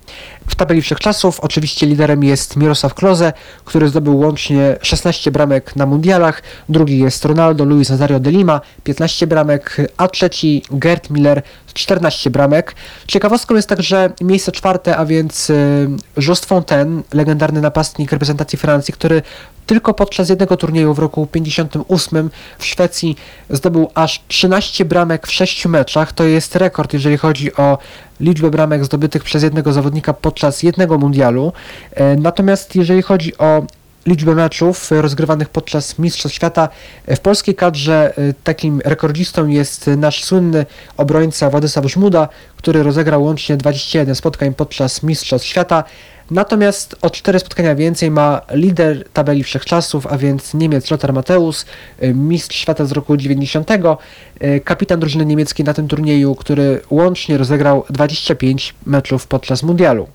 W 0.46 0.54
tabeli 0.54 0.82
wszechczasów 0.82 1.40
oczywiście 1.40 1.86
liderem 1.86 2.24
jest 2.24 2.56
Mirosław 2.56 2.94
Kloze, 2.94 3.32
który 3.64 3.88
zdobył 3.88 4.18
łącznie 4.18 4.76
16 4.82 5.30
bramek 5.30 5.76
na 5.76 5.86
mundialach. 5.86 6.42
Drugi 6.68 6.98
jest 6.98 7.24
Ronaldo 7.24 7.64
Luis 7.64 7.90
Nazario 7.90 8.20
de 8.20 8.30
Lima, 8.30 8.60
15 8.84 9.26
bramek, 9.26 9.76
a 9.96 10.08
trzeci 10.08 10.62
Gerd 10.70 11.10
Miller, 11.10 11.42
14 11.74 12.30
bramek. 12.30 12.74
Ciekawostką 13.06 13.54
jest 13.54 13.68
także 13.68 14.12
miejsce 14.20 14.52
czwarte, 14.52 14.96
a 14.96 15.06
więc 15.06 15.50
y, 15.50 15.88
Just 16.28 16.44
Fontaine, 16.46 17.02
legendarny 17.12 17.60
napastnik 17.60 18.12
reprezentacji 18.12 18.58
Francji, 18.58 18.94
który 18.94 19.22
tylko 19.66 19.94
podczas 19.94 20.28
jednego 20.28 20.56
turnieju 20.56 20.94
w 20.94 20.98
roku 20.98 21.26
58 21.26 22.30
w 22.58 22.64
Szwecji 22.64 23.16
zdobył 23.50 23.90
aż 23.94 24.22
13 24.28 24.84
bramek 24.84 25.26
w 25.26 25.32
6 25.32 25.66
meczach. 25.66 26.12
To 26.12 26.24
jest 26.24 26.56
rekord, 26.56 26.92
jeżeli 26.92 27.16
chodzi 27.16 27.56
o 27.56 27.78
liczbę 28.20 28.50
bramek 28.50 28.84
zdobytych 28.84 29.24
przez 29.24 29.42
jednego 29.42 29.72
zawodnika 29.72 30.12
podczas 30.12 30.62
jednego 30.62 30.98
mundialu. 30.98 31.52
E, 31.94 32.16
natomiast 32.16 32.76
jeżeli 32.76 33.02
chodzi 33.02 33.38
o 33.38 33.62
liczbę 34.06 34.34
meczów 34.34 34.90
rozgrywanych 34.90 35.48
podczas 35.48 35.98
Mistrzostw 35.98 36.36
Świata. 36.36 36.68
W 37.08 37.20
polskiej 37.20 37.54
kadrze 37.54 38.12
e, 38.18 38.34
takim 38.44 38.80
rekordzistą 38.84 39.46
jest 39.46 39.86
nasz 39.86 40.24
słynny 40.24 40.66
obrońca 40.96 41.50
Władysław 41.50 41.86
Żmuda, 41.86 42.28
który 42.56 42.82
rozegrał 42.82 43.24
łącznie 43.24 43.56
21 43.56 44.14
spotkań 44.14 44.54
podczas 44.54 45.02
Mistrzostw 45.02 45.48
Świata. 45.48 45.84
Natomiast 46.30 46.96
o 47.02 47.10
4 47.10 47.38
spotkania 47.38 47.74
więcej 47.74 48.10
ma 48.10 48.40
lider 48.50 49.08
tabeli 49.12 49.44
wszechczasów, 49.44 50.06
a 50.06 50.18
więc 50.18 50.54
Niemiec 50.54 50.90
Lothar 50.90 51.12
Mateusz, 51.12 51.64
y, 52.02 52.14
mistrz 52.14 52.56
świata 52.56 52.84
z 52.84 52.92
roku 52.92 53.16
90, 53.16 53.98
y, 54.42 54.60
kapitan 54.60 55.00
drużyny 55.00 55.26
niemieckiej 55.26 55.66
na 55.66 55.74
tym 55.74 55.88
turnieju, 55.88 56.34
który 56.34 56.80
łącznie 56.90 57.38
rozegrał 57.38 57.84
25 57.90 58.74
meczów 58.86 59.26
podczas 59.26 59.62
mundialu. 59.62 60.08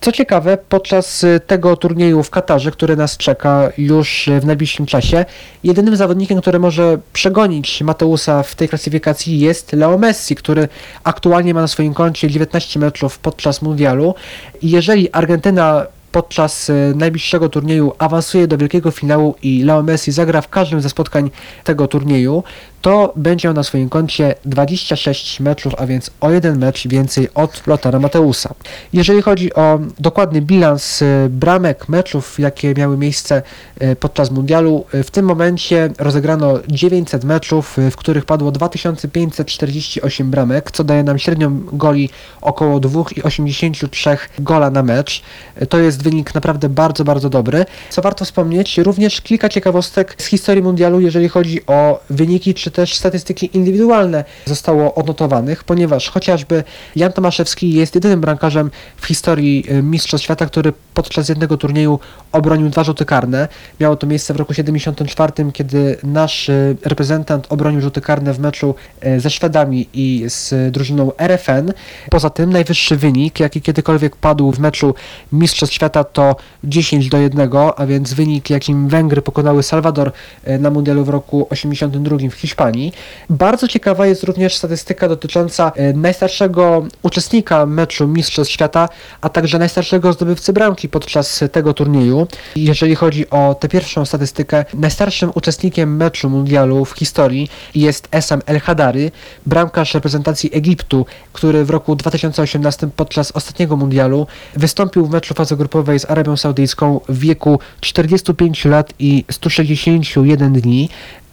Co 0.00 0.12
ciekawe, 0.12 0.58
podczas 0.68 1.24
y, 1.24 1.40
tego 1.46 1.76
turnieju 1.76 2.22
w 2.22 2.30
Katarze, 2.30 2.70
który 2.70 2.96
nas 2.96 3.16
czeka 3.16 3.70
już 3.78 4.30
w 4.40 4.46
najbliższym 4.46 4.86
czasie, 4.86 5.24
jedynym 5.64 5.96
zawodnikiem, 5.96 6.40
który 6.40 6.58
może 6.58 6.98
przegonić 7.12 7.82
Mateusa 7.82 8.42
w 8.42 8.54
tej 8.54 8.68
klasyfikacji 8.68 9.40
jest 9.40 9.72
Leo 9.72 9.98
Messi, 9.98 10.36
który 10.36 10.68
aktualnie 11.04 11.54
ma 11.54 11.60
na 11.60 11.68
swoim 11.68 11.94
koncie 11.94 12.28
19 12.28 12.80
meczów 12.80 13.18
podczas 13.18 13.62
mundialu. 13.62 14.14
Jeżeli 14.62 15.12
Argentyna 15.12 15.86
podczas 16.12 16.70
y, 16.70 16.92
najbliższego 16.96 17.48
turnieju 17.48 17.92
awansuje 17.98 18.46
do 18.46 18.58
wielkiego 18.58 18.90
finału 18.90 19.34
i 19.42 19.62
Leo 19.62 19.82
Messi 19.82 20.12
zagra 20.12 20.40
w 20.40 20.48
każdym 20.48 20.80
ze 20.80 20.88
spotkań 20.88 21.30
tego 21.64 21.88
turnieju, 21.88 22.42
to 22.82 23.12
będzie 23.16 23.48
miał 23.48 23.54
na 23.54 23.62
swoim 23.62 23.88
koncie 23.88 24.34
26 24.44 25.40
meczów, 25.40 25.74
a 25.78 25.86
więc 25.86 26.10
o 26.20 26.30
jeden 26.30 26.58
mecz 26.58 26.88
więcej 26.88 27.28
od 27.34 27.66
Lotara 27.66 27.98
Mateusa. 27.98 28.54
Jeżeli 28.92 29.22
chodzi 29.22 29.54
o 29.54 29.80
dokładny 29.98 30.42
bilans 30.42 31.02
y, 31.02 31.28
bramek 31.30 31.88
meczów, 31.88 32.38
jakie 32.38 32.74
miały 32.74 32.96
miejsce 32.96 33.42
y, 33.82 33.96
podczas 33.96 34.30
mundialu, 34.30 34.84
y, 34.94 35.02
w 35.02 35.10
tym 35.10 35.26
momencie 35.26 35.90
rozegrano 35.98 36.58
900 36.68 37.24
meczów, 37.24 37.76
w 37.90 37.96
których 37.96 38.24
padło 38.24 38.50
2548 38.50 40.30
bramek, 40.30 40.70
co 40.70 40.84
daje 40.84 41.02
nam 41.02 41.18
średnią 41.18 41.60
goli 41.72 42.10
około 42.40 42.80
2,83 42.80 44.16
gola 44.38 44.70
na 44.70 44.82
mecz. 44.82 45.22
To 45.68 45.78
jest 45.78 46.02
wynik 46.02 46.34
naprawdę 46.34 46.68
bardzo, 46.68 47.04
bardzo 47.04 47.30
dobry. 47.30 47.66
Co 47.90 48.02
warto 48.02 48.24
wspomnieć, 48.24 48.78
również 48.78 49.20
kilka 49.20 49.48
ciekawostek 49.48 50.14
z 50.18 50.26
historii 50.26 50.62
mundialu, 50.62 51.00
jeżeli 51.00 51.28
chodzi 51.28 51.66
o 51.66 52.00
wyniki 52.10 52.54
czy 52.54 52.67
też 52.70 52.94
statystyki 52.94 53.50
indywidualne 53.56 54.24
zostało 54.44 54.94
odnotowanych, 54.94 55.64
ponieważ 55.64 56.08
chociażby 56.10 56.64
Jan 56.96 57.12
Tomaszewski 57.12 57.72
jest 57.72 57.94
jedynym 57.94 58.20
bramkarzem 58.20 58.70
w 58.96 59.06
historii 59.06 59.64
y, 59.70 59.82
Mistrzostw 59.82 60.24
Świata, 60.24 60.46
który 60.46 60.72
podczas 60.98 61.28
jednego 61.28 61.56
turnieju 61.56 61.98
obronił 62.32 62.68
dwa 62.68 62.84
rzuty 62.84 63.04
karne. 63.04 63.48
Miało 63.80 63.96
to 63.96 64.06
miejsce 64.06 64.34
w 64.34 64.36
roku 64.36 64.54
74, 64.54 65.32
kiedy 65.52 65.98
nasz 66.02 66.48
y, 66.48 66.76
reprezentant 66.84 67.46
obronił 67.48 67.80
rzuty 67.80 68.00
karne 68.00 68.32
w 68.32 68.38
meczu 68.38 68.74
y, 69.06 69.20
ze 69.20 69.30
Szwedami 69.30 69.88
i 69.94 70.24
z 70.28 70.72
drużyną 70.72 71.12
RFN. 71.18 71.72
Poza 72.10 72.30
tym 72.30 72.52
najwyższy 72.52 72.96
wynik, 72.96 73.40
jaki 73.40 73.60
kiedykolwiek 73.62 74.16
padł 74.16 74.52
w 74.52 74.58
meczu 74.58 74.94
Mistrzostw 75.32 75.74
Świata 75.74 76.04
to 76.04 76.36
10 76.64 77.08
do 77.08 77.18
1, 77.18 77.50
a 77.76 77.86
więc 77.86 78.14
wynik, 78.14 78.50
jakim 78.50 78.88
Węgry 78.88 79.22
pokonały 79.22 79.62
Salwador 79.62 80.12
e, 80.44 80.58
na 80.58 80.70
mundialu 80.70 81.04
w 81.04 81.08
roku 81.08 81.46
82 81.50 82.16
w 82.30 82.34
Hiszpanii. 82.34 82.92
Bardzo 83.30 83.68
ciekawa 83.68 84.06
jest 84.06 84.22
również 84.24 84.56
statystyka 84.56 85.08
dotycząca 85.08 85.72
e, 85.76 85.92
najstarszego 85.92 86.86
uczestnika 87.02 87.66
meczu 87.66 88.08
Mistrzostw 88.08 88.52
Świata, 88.52 88.88
a 89.20 89.28
także 89.28 89.58
najstarszego 89.58 90.12
zdobywcy 90.12 90.52
bramki 90.52 90.87
podczas 90.88 91.44
tego 91.52 91.74
turnieju. 91.74 92.26
Jeżeli 92.56 92.94
chodzi 92.94 93.30
o 93.30 93.54
tę 93.60 93.68
pierwszą 93.68 94.04
statystykę, 94.04 94.64
najstarszym 94.74 95.30
uczestnikiem 95.34 95.96
meczu 95.96 96.30
mundialu 96.30 96.84
w 96.84 96.92
historii 96.92 97.48
jest 97.74 98.08
Esam 98.10 98.42
El 98.46 98.60
Hadary, 98.60 99.10
bramkarz 99.46 99.94
reprezentacji 99.94 100.50
Egiptu, 100.52 101.06
który 101.32 101.64
w 101.64 101.70
roku 101.70 101.96
2018 101.96 102.88
podczas 102.96 103.32
ostatniego 103.32 103.76
mundialu 103.76 104.26
wystąpił 104.54 105.06
w 105.06 105.10
meczu 105.10 105.34
fazy 105.34 105.56
grupowej 105.56 106.00
z 106.00 106.10
Arabią 106.10 106.36
Saudyjską 106.36 107.00
w 107.08 107.18
wieku 107.18 107.60
45 107.80 108.64
lat 108.64 108.92
i 108.98 109.24
161 109.30 110.52
dni. 110.52 110.88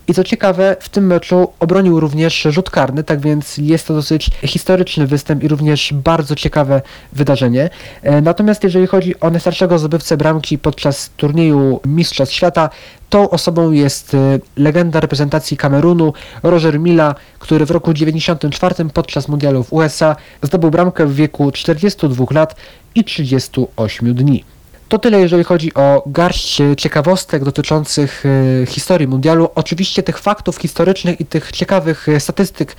I 0.07 0.13
co 0.13 0.23
ciekawe, 0.23 0.75
w 0.79 0.89
tym 0.89 1.07
meczu 1.07 1.47
obronił 1.59 1.99
również 1.99 2.41
rzut 2.49 2.69
karny, 2.69 3.03
tak 3.03 3.19
więc 3.19 3.57
jest 3.57 3.87
to 3.87 3.93
dosyć 3.93 4.29
historyczny 4.43 5.07
występ 5.07 5.43
i 5.43 5.47
również 5.47 5.93
bardzo 5.93 6.35
ciekawe 6.35 6.81
wydarzenie. 7.13 7.69
E, 8.01 8.21
Natomiast 8.21 8.63
jeżeli 8.63 8.87
chodzi 8.87 9.19
o 9.19 9.29
najstarszego 9.29 9.79
zdobywcę 9.79 10.17
bramki 10.17 10.57
podczas 10.57 11.09
turnieju 11.17 11.79
Mistrzostw 11.85 12.35
Świata, 12.35 12.69
tą 13.09 13.29
osobą 13.29 13.71
jest 13.71 14.13
e, 14.13 14.39
legenda 14.57 14.99
reprezentacji 14.99 15.57
Kamerunu, 15.57 16.13
Roger 16.43 16.79
Mila, 16.79 17.15
który 17.39 17.65
w 17.65 17.71
roku 17.71 17.93
94 17.93 18.75
podczas 18.93 19.27
mundialu 19.27 19.63
w 19.63 19.73
USA 19.73 20.15
zdobył 20.41 20.71
bramkę 20.71 21.05
w 21.05 21.15
wieku 21.15 21.51
42 21.51 22.25
lat 22.31 22.55
i 22.95 23.03
38 23.03 24.13
dni. 24.13 24.43
To 24.89 24.99
tyle, 24.99 25.19
jeżeli 25.19 25.43
chodzi 25.43 25.73
o 25.73 26.03
garść 26.05 26.61
e, 26.61 26.75
ciekawostek 26.75 27.43
dotyczących 27.43 28.23
e, 28.25 28.65
historii 28.65 29.07
mundialu. 29.07 29.49
Oczywiście 29.55 30.03
tych 30.03 30.19
faktów 30.19 30.57
historycznych 30.57 31.21
i 31.21 31.25
tych 31.25 31.51
ciekawych 31.51 32.09
e, 32.09 32.19
statystyk 32.19 32.75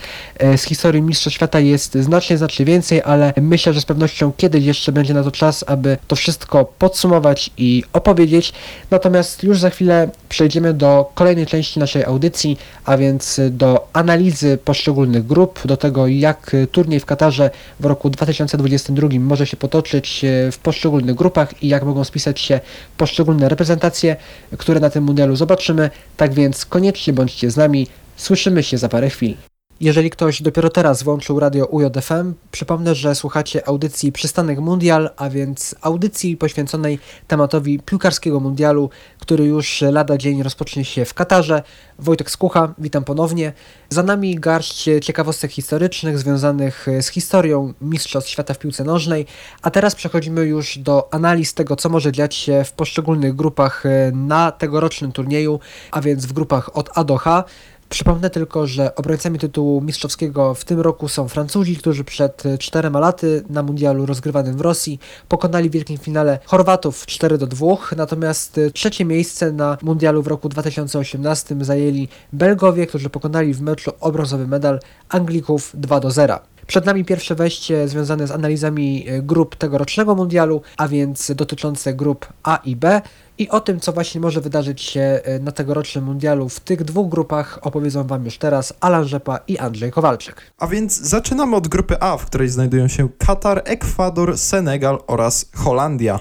z 0.56 0.62
historii 0.62 1.02
Mistrzostw 1.02 1.36
Świata 1.36 1.60
jest 1.60 1.94
znacznie, 1.94 2.38
znacznie 2.38 2.64
więcej, 2.64 3.02
ale 3.04 3.32
myślę, 3.40 3.72
że 3.72 3.80
z 3.80 3.84
pewnością 3.84 4.32
kiedyś 4.36 4.64
jeszcze 4.64 4.92
będzie 4.92 5.14
na 5.14 5.22
to 5.22 5.30
czas, 5.30 5.64
aby 5.66 5.98
to 6.06 6.16
wszystko 6.16 6.64
podsumować 6.78 7.50
i 7.58 7.84
opowiedzieć. 7.92 8.52
Natomiast 8.90 9.42
już 9.42 9.60
za 9.60 9.70
chwilę 9.70 10.10
przejdziemy 10.28 10.74
do 10.74 11.10
kolejnej 11.14 11.46
części 11.46 11.80
naszej 11.80 12.04
audycji, 12.04 12.58
a 12.84 12.96
więc 12.96 13.40
do 13.50 13.88
analizy 13.92 14.58
poszczególnych 14.64 15.26
grup, 15.26 15.60
do 15.64 15.76
tego 15.76 16.06
jak 16.06 16.56
turniej 16.72 17.00
w 17.00 17.06
Katarze 17.06 17.50
w 17.80 17.84
roku 17.84 18.10
2022 18.10 19.08
może 19.20 19.46
się 19.46 19.56
potoczyć 19.56 20.24
w 20.52 20.58
poszczególnych 20.58 21.14
grupach 21.14 21.62
i 21.62 21.68
jak 21.68 21.84
mogą 21.84 21.95
spisać 22.04 22.40
się 22.40 22.60
poszczególne 22.96 23.48
reprezentacje, 23.48 24.16
które 24.58 24.80
na 24.80 24.90
tym 24.90 25.04
mundialu 25.04 25.36
zobaczymy. 25.36 25.90
Tak 26.16 26.34
więc 26.34 26.66
koniecznie 26.66 27.12
bądźcie 27.12 27.50
z 27.50 27.56
nami. 27.56 27.86
Słyszymy 28.16 28.62
się 28.62 28.78
za 28.78 28.88
parę 28.88 29.10
chwil. 29.10 29.34
Jeżeli 29.80 30.10
ktoś 30.10 30.42
dopiero 30.42 30.70
teraz 30.70 31.02
włączył 31.02 31.40
radio 31.40 31.66
UJFM, 31.66 32.34
przypomnę, 32.50 32.94
że 32.94 33.14
słuchacie 33.14 33.68
audycji 33.68 34.12
Przystanek 34.12 34.58
Mundial, 34.58 35.10
a 35.16 35.30
więc 35.30 35.74
audycji 35.80 36.36
poświęconej 36.36 36.98
tematowi 37.26 37.80
piłkarskiego 37.80 38.40
mundialu, 38.40 38.90
który 39.18 39.44
już 39.44 39.84
lada 39.90 40.18
dzień 40.18 40.42
rozpocznie 40.42 40.84
się 40.84 41.04
w 41.04 41.14
Katarze. 41.14 41.62
Wojtek 41.98 42.30
Skucha, 42.30 42.74
witam 42.78 43.04
ponownie. 43.04 43.52
Za 43.88 44.02
nami 44.02 44.34
garść 44.34 44.88
ciekawostek 45.02 45.52
historycznych 45.52 46.18
związanych 46.18 46.86
z 47.00 47.08
historią 47.08 47.72
Mistrzostw 47.80 48.30
Świata 48.30 48.54
w 48.54 48.58
piłce 48.58 48.84
nożnej, 48.84 49.26
a 49.62 49.70
teraz 49.70 49.94
przechodzimy 49.94 50.44
już 50.44 50.78
do 50.78 51.14
analiz 51.14 51.54
tego, 51.54 51.76
co 51.76 51.88
może 51.88 52.12
dziać 52.12 52.34
się 52.34 52.64
w 52.64 52.72
poszczególnych 52.72 53.34
grupach 53.34 53.84
na 54.12 54.52
tegorocznym 54.52 55.12
turnieju, 55.12 55.60
a 55.90 56.00
więc 56.00 56.26
w 56.26 56.32
grupach 56.32 56.76
od 56.76 56.90
A 56.94 57.04
do 57.04 57.16
H. 57.16 57.44
Przypomnę 57.88 58.30
tylko, 58.30 58.66
że 58.66 58.94
obrońcami 58.94 59.38
tytułu 59.38 59.80
mistrzowskiego 59.80 60.54
w 60.54 60.64
tym 60.64 60.80
roku 60.80 61.08
są 61.08 61.28
Francuzi, 61.28 61.76
którzy 61.76 62.04
przed 62.04 62.42
czterema 62.58 63.00
laty 63.00 63.44
na 63.50 63.62
mundialu 63.62 64.06
rozgrywanym 64.06 64.56
w 64.56 64.60
Rosji 64.60 65.00
pokonali 65.28 65.70
w 65.70 65.72
wielkim 65.72 65.98
finale 65.98 66.38
Chorwatów 66.44 67.06
4 67.06 67.38
do 67.38 67.46
2, 67.46 67.66
natomiast 67.96 68.60
trzecie 68.72 69.04
miejsce 69.04 69.52
na 69.52 69.78
mundialu 69.82 70.22
w 70.22 70.26
roku 70.26 70.48
2018 70.48 71.56
zajęli 71.60 72.08
Belgowie, 72.32 72.86
którzy 72.86 73.10
pokonali 73.10 73.54
w 73.54 73.60
meczu 73.60 73.92
o 74.00 74.12
brązowy 74.12 74.46
medal 74.46 74.80
Anglików 75.08 75.70
2 75.74 76.00
do 76.00 76.10
0. 76.10 76.38
Przed 76.66 76.86
nami 76.86 77.04
pierwsze 77.04 77.34
wejście 77.34 77.88
związane 77.88 78.26
z 78.26 78.30
analizami 78.30 79.04
e, 79.08 79.22
grup 79.22 79.56
tegorocznego 79.56 80.14
mundialu, 80.14 80.62
a 80.76 80.88
więc 80.88 81.32
dotyczące 81.34 81.94
grup 81.94 82.26
A 82.42 82.56
i 82.56 82.76
B. 82.76 83.02
I 83.38 83.48
o 83.48 83.60
tym, 83.60 83.80
co 83.80 83.92
właśnie 83.92 84.20
może 84.20 84.40
wydarzyć 84.40 84.82
się 84.82 85.00
e, 85.00 85.38
na 85.38 85.52
tegorocznym 85.52 86.04
mundialu 86.04 86.48
w 86.48 86.60
tych 86.60 86.84
dwóch 86.84 87.08
grupach 87.08 87.58
opowiedzą 87.62 88.06
Wam 88.06 88.24
już 88.24 88.38
teraz 88.38 88.74
Alan 88.80 89.04
Rzepa 89.04 89.38
i 89.48 89.58
Andrzej 89.58 89.90
Kowalczyk. 89.90 90.52
A 90.58 90.66
więc 90.66 91.00
zaczynamy 91.00 91.56
od 91.56 91.68
grupy 91.68 92.00
A, 92.00 92.16
w 92.16 92.26
której 92.26 92.48
znajdują 92.48 92.88
się 92.88 93.08
Katar, 93.18 93.62
Ekwador, 93.64 94.38
Senegal 94.38 94.98
oraz 95.06 95.50
Holandia. 95.54 96.18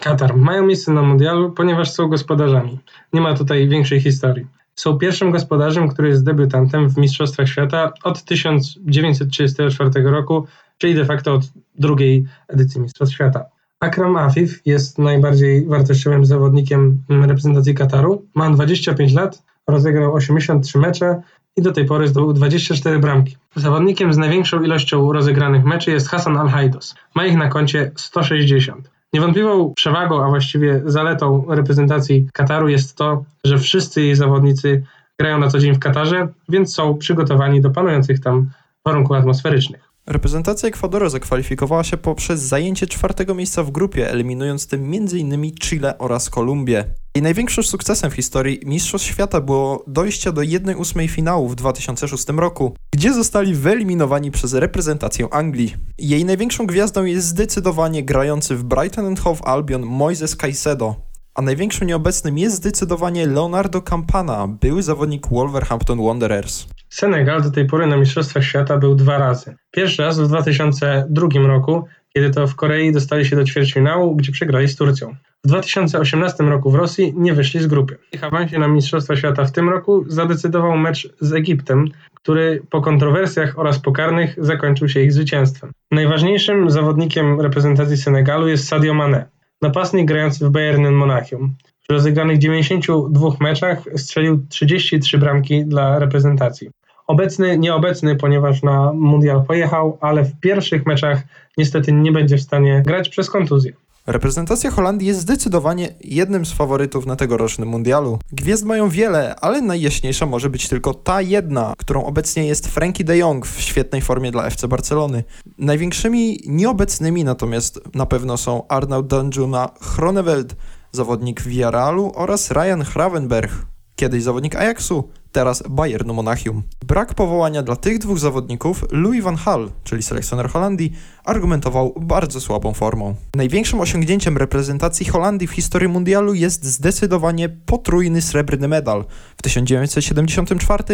Katar 0.00 0.36
mają 0.36 0.66
miejsce 0.66 0.92
na 0.92 1.02
mundialu, 1.02 1.52
ponieważ 1.52 1.90
są 1.90 2.08
gospodarzami. 2.08 2.78
Nie 3.12 3.20
ma 3.20 3.34
tutaj 3.34 3.68
większej 3.68 4.00
historii. 4.00 4.46
Są 4.74 4.98
pierwszym 4.98 5.30
gospodarzem, 5.30 5.88
który 5.88 6.08
jest 6.08 6.24
debiutantem 6.24 6.88
w 6.88 6.98
Mistrzostwach 6.98 7.48
Świata 7.48 7.92
od 8.04 8.24
1934 8.24 9.90
roku, 10.02 10.46
czyli 10.78 10.94
de 10.94 11.04
facto 11.04 11.34
od 11.34 11.42
drugiej 11.74 12.26
edycji 12.48 12.80
Mistrzostw 12.80 13.14
Świata. 13.14 13.44
Akram 13.80 14.16
Afif 14.16 14.66
jest 14.66 14.98
najbardziej 14.98 15.66
wartościowym 15.66 16.24
zawodnikiem 16.24 17.02
reprezentacji 17.08 17.74
Kataru. 17.74 18.26
Ma 18.34 18.50
25 18.50 19.12
lat, 19.12 19.42
rozegrał 19.68 20.14
83 20.14 20.78
mecze 20.78 21.22
i 21.56 21.62
do 21.62 21.72
tej 21.72 21.84
pory 21.84 22.08
zdobył 22.08 22.32
24 22.32 22.98
bramki. 22.98 23.36
Zawodnikiem 23.56 24.12
z 24.12 24.16
największą 24.16 24.62
ilością 24.62 25.12
rozegranych 25.12 25.64
meczy 25.64 25.90
jest 25.90 26.08
Hassan 26.08 26.36
Al-Haidos. 26.36 26.94
Ma 27.14 27.26
ich 27.26 27.36
na 27.36 27.48
koncie 27.48 27.90
160. 27.96 28.90
Niewątpliwą 29.12 29.74
przewagą, 29.74 30.24
a 30.24 30.28
właściwie 30.28 30.82
zaletą 30.84 31.44
reprezentacji 31.48 32.28
Kataru 32.32 32.68
jest 32.68 32.96
to, 32.96 33.24
że 33.44 33.58
wszyscy 33.58 34.02
jej 34.02 34.14
zawodnicy 34.14 34.82
grają 35.18 35.38
na 35.38 35.48
co 35.48 35.58
dzień 35.58 35.74
w 35.74 35.78
Katarze, 35.78 36.28
więc 36.48 36.74
są 36.74 36.98
przygotowani 36.98 37.60
do 37.60 37.70
panujących 37.70 38.20
tam 38.20 38.50
warunków 38.84 39.16
atmosferycznych. 39.16 39.87
Reprezentacja 40.08 40.68
Ekwadoru 40.68 41.08
zakwalifikowała 41.08 41.84
się 41.84 41.96
poprzez 41.96 42.40
zajęcie 42.40 42.86
czwartego 42.86 43.34
miejsca 43.34 43.62
w 43.62 43.70
grupie, 43.70 44.10
eliminując 44.10 44.66
tym 44.66 44.94
m.in. 44.94 45.52
Chile 45.54 45.98
oraz 45.98 46.30
Kolumbię. 46.30 46.84
Jej 47.16 47.22
największym 47.22 47.64
sukcesem 47.64 48.10
w 48.10 48.14
historii 48.14 48.60
Mistrzostw 48.66 49.08
Świata 49.08 49.40
było 49.40 49.84
dojście 49.86 50.32
do 50.32 50.40
1-8 50.40 51.08
finału 51.08 51.48
w 51.48 51.54
2006 51.54 52.26
roku, 52.28 52.74
gdzie 52.94 53.14
zostali 53.14 53.54
wyeliminowani 53.54 54.30
przez 54.30 54.54
reprezentację 54.54 55.28
Anglii. 55.30 55.74
Jej 55.98 56.24
największą 56.24 56.66
gwiazdą 56.66 57.04
jest 57.04 57.26
zdecydowanie 57.26 58.04
grający 58.04 58.56
w 58.56 58.64
Brighton 58.64 59.16
Hove 59.16 59.42
Albion 59.44 59.82
Moises 59.82 60.36
Caicedo, 60.36 60.96
a 61.34 61.42
największym 61.42 61.86
nieobecnym 61.86 62.38
jest 62.38 62.56
zdecydowanie 62.56 63.26
Leonardo 63.26 63.82
Campana, 63.82 64.48
były 64.48 64.82
zawodnik 64.82 65.28
Wolverhampton 65.28 66.04
Wanderers. 66.04 66.66
Senegal 66.90 67.42
do 67.42 67.50
tej 67.50 67.66
pory 67.66 67.86
na 67.86 67.96
Mistrzostwach 67.96 68.44
Świata 68.44 68.78
był 68.78 68.94
dwa 68.94 69.18
razy. 69.18 69.56
Pierwszy 69.70 70.02
raz 70.02 70.20
w 70.20 70.28
2002 70.28 71.28
roku, 71.46 71.84
kiedy 72.14 72.30
to 72.30 72.46
w 72.46 72.56
Korei 72.56 72.92
dostali 72.92 73.26
się 73.26 73.36
do 73.36 73.44
ćwierćfinału, 73.44 74.16
gdzie 74.16 74.32
przegrali 74.32 74.68
z 74.68 74.76
Turcją. 74.76 75.14
W 75.44 75.48
2018 75.48 76.44
roku 76.44 76.70
w 76.70 76.74
Rosji 76.74 77.14
nie 77.16 77.34
wyszli 77.34 77.60
z 77.60 77.66
grupy. 77.66 77.98
Ich 78.12 78.24
awansie 78.24 78.58
na 78.58 78.68
Mistrzostwa 78.68 79.16
Świata 79.16 79.44
w 79.44 79.52
tym 79.52 79.68
roku 79.68 80.04
zadecydował 80.06 80.78
mecz 80.78 81.08
z 81.20 81.32
Egiptem, 81.32 81.88
który 82.14 82.62
po 82.70 82.80
kontrowersjach 82.80 83.58
oraz 83.58 83.78
pokarnych 83.78 84.34
zakończył 84.38 84.88
się 84.88 85.00
ich 85.00 85.12
zwycięstwem. 85.12 85.72
Najważniejszym 85.90 86.70
zawodnikiem 86.70 87.40
reprezentacji 87.40 87.96
Senegalu 87.96 88.48
jest 88.48 88.68
Sadio 88.68 88.94
Mane, 88.94 89.28
napastnik 89.62 90.08
grający 90.08 90.46
w 90.46 90.50
Bayern 90.50 90.88
Monachium. 90.88 91.54
W 91.90 91.92
rozegranych 91.92 92.38
92 92.38 93.30
meczach 93.40 93.84
strzelił 93.96 94.46
33 94.48 95.18
bramki 95.18 95.64
dla 95.64 95.98
reprezentacji. 95.98 96.70
Obecny, 97.06 97.58
nieobecny, 97.58 98.16
ponieważ 98.16 98.62
na 98.62 98.92
mundial 98.92 99.44
pojechał, 99.44 99.98
ale 100.00 100.24
w 100.24 100.40
pierwszych 100.40 100.86
meczach 100.86 101.22
niestety 101.58 101.92
nie 101.92 102.12
będzie 102.12 102.36
w 102.36 102.42
stanie 102.42 102.82
grać 102.86 103.08
przez 103.08 103.30
kontuzję. 103.30 103.72
Reprezentacja 104.06 104.70
Holandii 104.70 105.08
jest 105.08 105.20
zdecydowanie 105.20 105.94
jednym 106.00 106.46
z 106.46 106.52
faworytów 106.52 107.06
na 107.06 107.16
tegorocznym 107.16 107.68
mundialu. 107.68 108.18
Gwiazd 108.32 108.64
mają 108.64 108.88
wiele, 108.88 109.36
ale 109.36 109.62
najjaśniejsza 109.62 110.26
może 110.26 110.50
być 110.50 110.68
tylko 110.68 110.94
ta 110.94 111.22
jedna, 111.22 111.72
którą 111.78 112.04
obecnie 112.04 112.46
jest 112.46 112.68
Frankie 112.68 113.04
de 113.04 113.18
Jong 113.18 113.46
w 113.46 113.60
świetnej 113.60 114.02
formie 114.02 114.30
dla 114.30 114.46
FC 114.46 114.68
Barcelony. 114.68 115.24
Największymi 115.58 116.40
nieobecnymi 116.46 117.24
natomiast 117.24 117.80
na 117.94 118.06
pewno 118.06 118.36
są 118.36 118.68
Arnaud 118.68 119.06
Danjuma 119.06 119.68
Chroneveld, 119.80 120.56
zawodnik 120.92 121.42
Villarrealu 121.42 122.12
oraz 122.14 122.50
Ryan 122.50 122.84
Gravenberg, 122.94 123.52
kiedyś 123.96 124.22
zawodnik 124.22 124.56
Ajaxu, 124.56 125.08
teraz 125.32 125.62
Bayernu 125.68 126.14
Monachium. 126.14 126.62
Brak 126.86 127.14
powołania 127.14 127.62
dla 127.62 127.76
tych 127.76 127.98
dwóch 127.98 128.18
zawodników 128.18 128.84
Louis 128.90 129.24
van 129.24 129.36
Gaal, 129.44 129.70
czyli 129.84 130.02
selekcjoner 130.02 130.48
Holandii, 130.48 130.92
argumentował 131.24 131.94
bardzo 132.00 132.40
słabą 132.40 132.74
formą. 132.74 133.14
Największym 133.34 133.80
osiągnięciem 133.80 134.36
reprezentacji 134.36 135.06
Holandii 135.06 135.48
w 135.48 135.52
historii 135.52 135.88
mundialu 135.88 136.34
jest 136.34 136.64
zdecydowanie 136.64 137.48
potrójny 137.48 138.22
srebrny 138.22 138.68
medal 138.68 139.04
w 139.36 139.42
1974, 139.42 140.84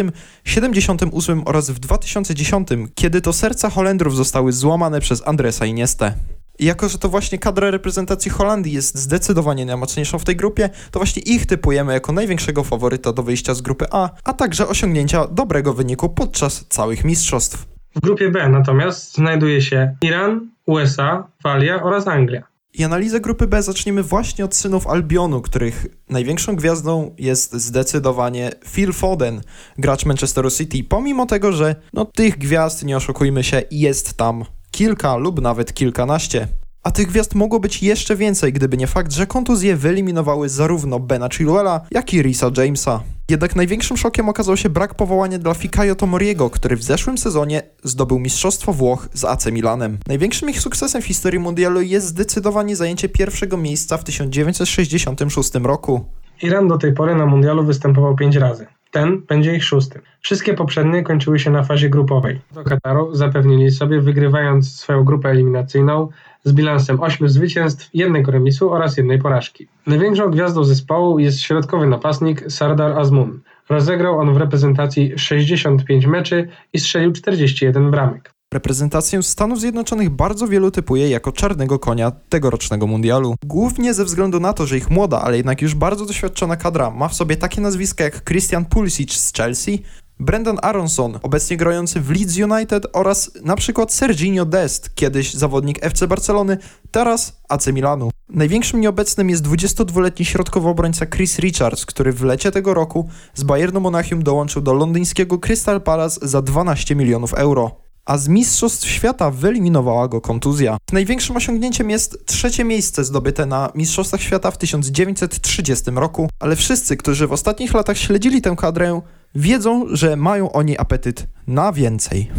78 0.43 1.43
oraz 1.45 1.69
w 1.69 1.79
2010, 1.79 2.67
kiedy 2.95 3.21
to 3.21 3.33
serca 3.33 3.69
Holendrów 3.69 4.15
zostały 4.15 4.53
złamane 4.53 4.99
przez 4.99 5.27
Andresa 5.27 5.65
Iniestę. 5.65 6.13
Jako, 6.59 6.89
że 6.89 6.97
to 6.97 7.09
właśnie 7.09 7.39
kadra 7.39 7.71
reprezentacji 7.71 8.31
Holandii 8.31 8.73
jest 8.73 8.97
zdecydowanie 8.97 9.65
najmocniejszą 9.65 10.19
w 10.19 10.25
tej 10.25 10.35
grupie, 10.35 10.69
to 10.91 10.99
właśnie 10.99 11.21
ich 11.21 11.45
typujemy 11.45 11.93
jako 11.93 12.11
największego 12.11 12.63
faworyta 12.63 13.13
do 13.13 13.23
wyjścia 13.23 13.53
z 13.53 13.61
grupy 13.61 13.85
A, 13.91 14.09
a 14.23 14.33
także 14.33 14.67
osiągnięcia 14.67 15.27
dobrego 15.27 15.73
wyniku 15.73 16.09
podczas 16.09 16.65
całych 16.69 17.03
mistrzostw. 17.03 17.65
W 17.95 17.99
grupie 17.99 18.29
B 18.29 18.49
natomiast 18.49 19.15
znajduje 19.15 19.61
się 19.61 19.95
Iran, 20.01 20.49
USA, 20.65 21.27
Walia 21.43 21.83
oraz 21.83 22.07
Anglia. 22.07 22.43
I 22.73 22.83
analizę 22.83 23.19
grupy 23.19 23.47
B 23.47 23.63
zaczniemy 23.63 24.03
właśnie 24.03 24.45
od 24.45 24.55
synów 24.55 24.87
Albionu, 24.87 25.41
których 25.41 25.85
największą 26.09 26.55
gwiazdą 26.55 27.15
jest 27.17 27.53
zdecydowanie 27.53 28.51
Phil 28.67 28.93
Foden, 28.93 29.41
gracz 29.77 30.05
Manchesteru 30.05 30.51
City, 30.51 30.83
pomimo 30.83 31.25
tego, 31.25 31.51
że 31.51 31.75
no 31.93 32.05
tych 32.05 32.37
gwiazd, 32.37 32.83
nie 32.83 32.97
oszukujmy 32.97 33.43
się, 33.43 33.61
jest 33.71 34.17
tam 34.17 34.45
kilka 34.75 35.15
lub 35.15 35.41
nawet 35.41 35.73
kilkanaście. 35.73 36.47
A 36.83 36.91
tych 36.91 37.07
gwiazd 37.07 37.35
mogło 37.35 37.59
być 37.59 37.83
jeszcze 37.83 38.15
więcej, 38.15 38.53
gdyby 38.53 38.77
nie 38.77 38.87
fakt, 38.87 39.11
że 39.13 39.27
kontuzje 39.27 39.75
wyeliminowały 39.75 40.49
zarówno 40.49 40.99
Bena 40.99 41.29
Chilwella, 41.29 41.81
jak 41.91 42.13
i 42.13 42.21
Risa 42.21 42.51
Jamesa. 42.57 43.01
Jednak 43.29 43.55
największym 43.55 43.97
szokiem 43.97 44.29
okazał 44.29 44.57
się 44.57 44.69
brak 44.69 44.95
powołania 44.95 45.39
dla 45.39 45.53
Fikayo 45.53 45.95
Tomoriego, 45.95 46.49
który 46.49 46.75
w 46.75 46.83
zeszłym 46.83 47.17
sezonie 47.17 47.61
zdobył 47.83 48.19
Mistrzostwo 48.19 48.73
Włoch 48.73 49.09
z 49.13 49.25
AC 49.25 49.45
Milanem. 49.45 49.97
Największym 50.07 50.49
ich 50.49 50.61
sukcesem 50.61 51.01
w 51.01 51.05
historii 51.05 51.39
mundialu 51.39 51.81
jest 51.81 52.07
zdecydowanie 52.07 52.75
zajęcie 52.75 53.09
pierwszego 53.09 53.57
miejsca 53.57 53.97
w 53.97 54.03
1966 54.03 55.53
roku. 55.53 56.05
Iran 56.41 56.67
do 56.67 56.77
tej 56.77 56.93
pory 56.93 57.15
na 57.15 57.25
mundialu 57.25 57.63
występował 57.63 58.15
5 58.15 58.35
razy. 58.35 58.67
Ten 58.95 59.21
będzie 59.27 59.55
ich 59.55 59.63
szóstym. 59.63 60.01
Wszystkie 60.21 60.53
poprzednie 60.53 61.03
kończyły 61.03 61.39
się 61.39 61.51
na 61.51 61.63
fazie 61.63 61.89
grupowej. 61.89 62.39
Do 62.51 62.63
Kataru 62.63 63.15
zapewnili 63.15 63.71
sobie, 63.71 64.01
wygrywając 64.01 64.75
swoją 64.75 65.03
grupę 65.03 65.29
eliminacyjną 65.29 66.09
z 66.43 66.53
bilansem 66.53 67.01
8 67.01 67.29
zwycięstw, 67.29 67.89
jednego 67.93 68.31
remisu 68.31 68.71
oraz 68.71 68.97
jednej 68.97 69.19
porażki. 69.19 69.67
Największą 69.87 70.31
gwiazdą 70.31 70.63
zespołu 70.63 71.19
jest 71.19 71.41
środkowy 71.41 71.87
napastnik 71.87 72.51
Sardar 72.51 72.99
Azmun. 72.99 73.41
Rozegrał 73.69 74.19
on 74.19 74.33
w 74.33 74.37
reprezentacji 74.37 75.19
65 75.19 76.05
meczy 76.05 76.47
i 76.73 76.79
strzelił 76.79 77.11
41 77.11 77.91
bramek. 77.91 78.34
Reprezentację 78.55 79.23
Stanów 79.23 79.59
Zjednoczonych 79.59 80.09
bardzo 80.09 80.47
wielu 80.47 80.71
typuje 80.71 81.09
jako 81.09 81.31
czarnego 81.31 81.79
konia 81.79 82.11
tegorocznego 82.29 82.87
mundialu. 82.87 83.35
Głównie 83.45 83.93
ze 83.93 84.05
względu 84.05 84.39
na 84.39 84.53
to, 84.53 84.65
że 84.65 84.77
ich 84.77 84.89
młoda, 84.89 85.21
ale 85.21 85.37
jednak 85.37 85.61
już 85.61 85.75
bardzo 85.75 86.05
doświadczona 86.05 86.57
kadra 86.57 86.91
ma 86.91 87.07
w 87.07 87.15
sobie 87.15 87.37
takie 87.37 87.61
nazwiska 87.61 88.03
jak 88.03 88.23
Christian 88.23 88.65
Pulisic 88.65 89.13
z 89.13 89.33
Chelsea, 89.33 89.83
Brendan 90.19 90.57
Aronson, 90.61 91.19
obecnie 91.23 91.57
grający 91.57 92.01
w 92.01 92.09
Leeds 92.09 92.37
United 92.37 92.87
oraz 92.93 93.31
na 93.43 93.55
przykład 93.55 93.93
Serginho 93.93 94.45
Dest, 94.45 94.95
kiedyś 94.95 95.33
zawodnik 95.33 95.77
FC 95.81 96.07
Barcelony, 96.07 96.57
teraz 96.91 97.41
AC 97.49 97.67
Milanu. 97.67 98.09
Największym 98.29 98.81
nieobecnym 98.81 99.29
jest 99.29 99.43
22-letni 99.43 100.25
środkowy 100.25 100.69
obrońca 100.69 101.05
Chris 101.05 101.39
Richards, 101.39 101.85
który 101.85 102.13
w 102.13 102.23
lecie 102.23 102.51
tego 102.51 102.73
roku 102.73 103.09
z 103.33 103.43
Bayernu 103.43 103.79
Monachium 103.79 104.23
dołączył 104.23 104.61
do 104.61 104.73
londyńskiego 104.73 105.39
Crystal 105.39 105.81
Palace 105.81 106.27
za 106.27 106.41
12 106.41 106.95
milionów 106.95 107.33
euro 107.33 107.84
a 108.05 108.17
z 108.17 108.27
Mistrzostw 108.27 108.87
Świata 108.87 109.31
wyeliminowała 109.31 110.07
go 110.07 110.21
kontuzja. 110.21 110.77
Największym 110.93 111.35
osiągnięciem 111.35 111.89
jest 111.89 112.25
trzecie 112.25 112.63
miejsce 112.63 113.03
zdobyte 113.03 113.45
na 113.45 113.71
Mistrzostwach 113.75 114.21
Świata 114.21 114.51
w 114.51 114.57
1930 114.57 115.91
roku, 115.91 116.29
ale 116.39 116.55
wszyscy, 116.55 116.97
którzy 116.97 117.27
w 117.27 117.31
ostatnich 117.31 117.73
latach 117.73 117.97
śledzili 117.97 118.41
tę 118.41 118.55
kadrę, 118.57 119.01
wiedzą, 119.35 119.85
że 119.91 120.15
mają 120.15 120.51
oni 120.51 120.77
apetyt 120.77 121.27
na 121.47 121.71
więcej. 121.71 122.31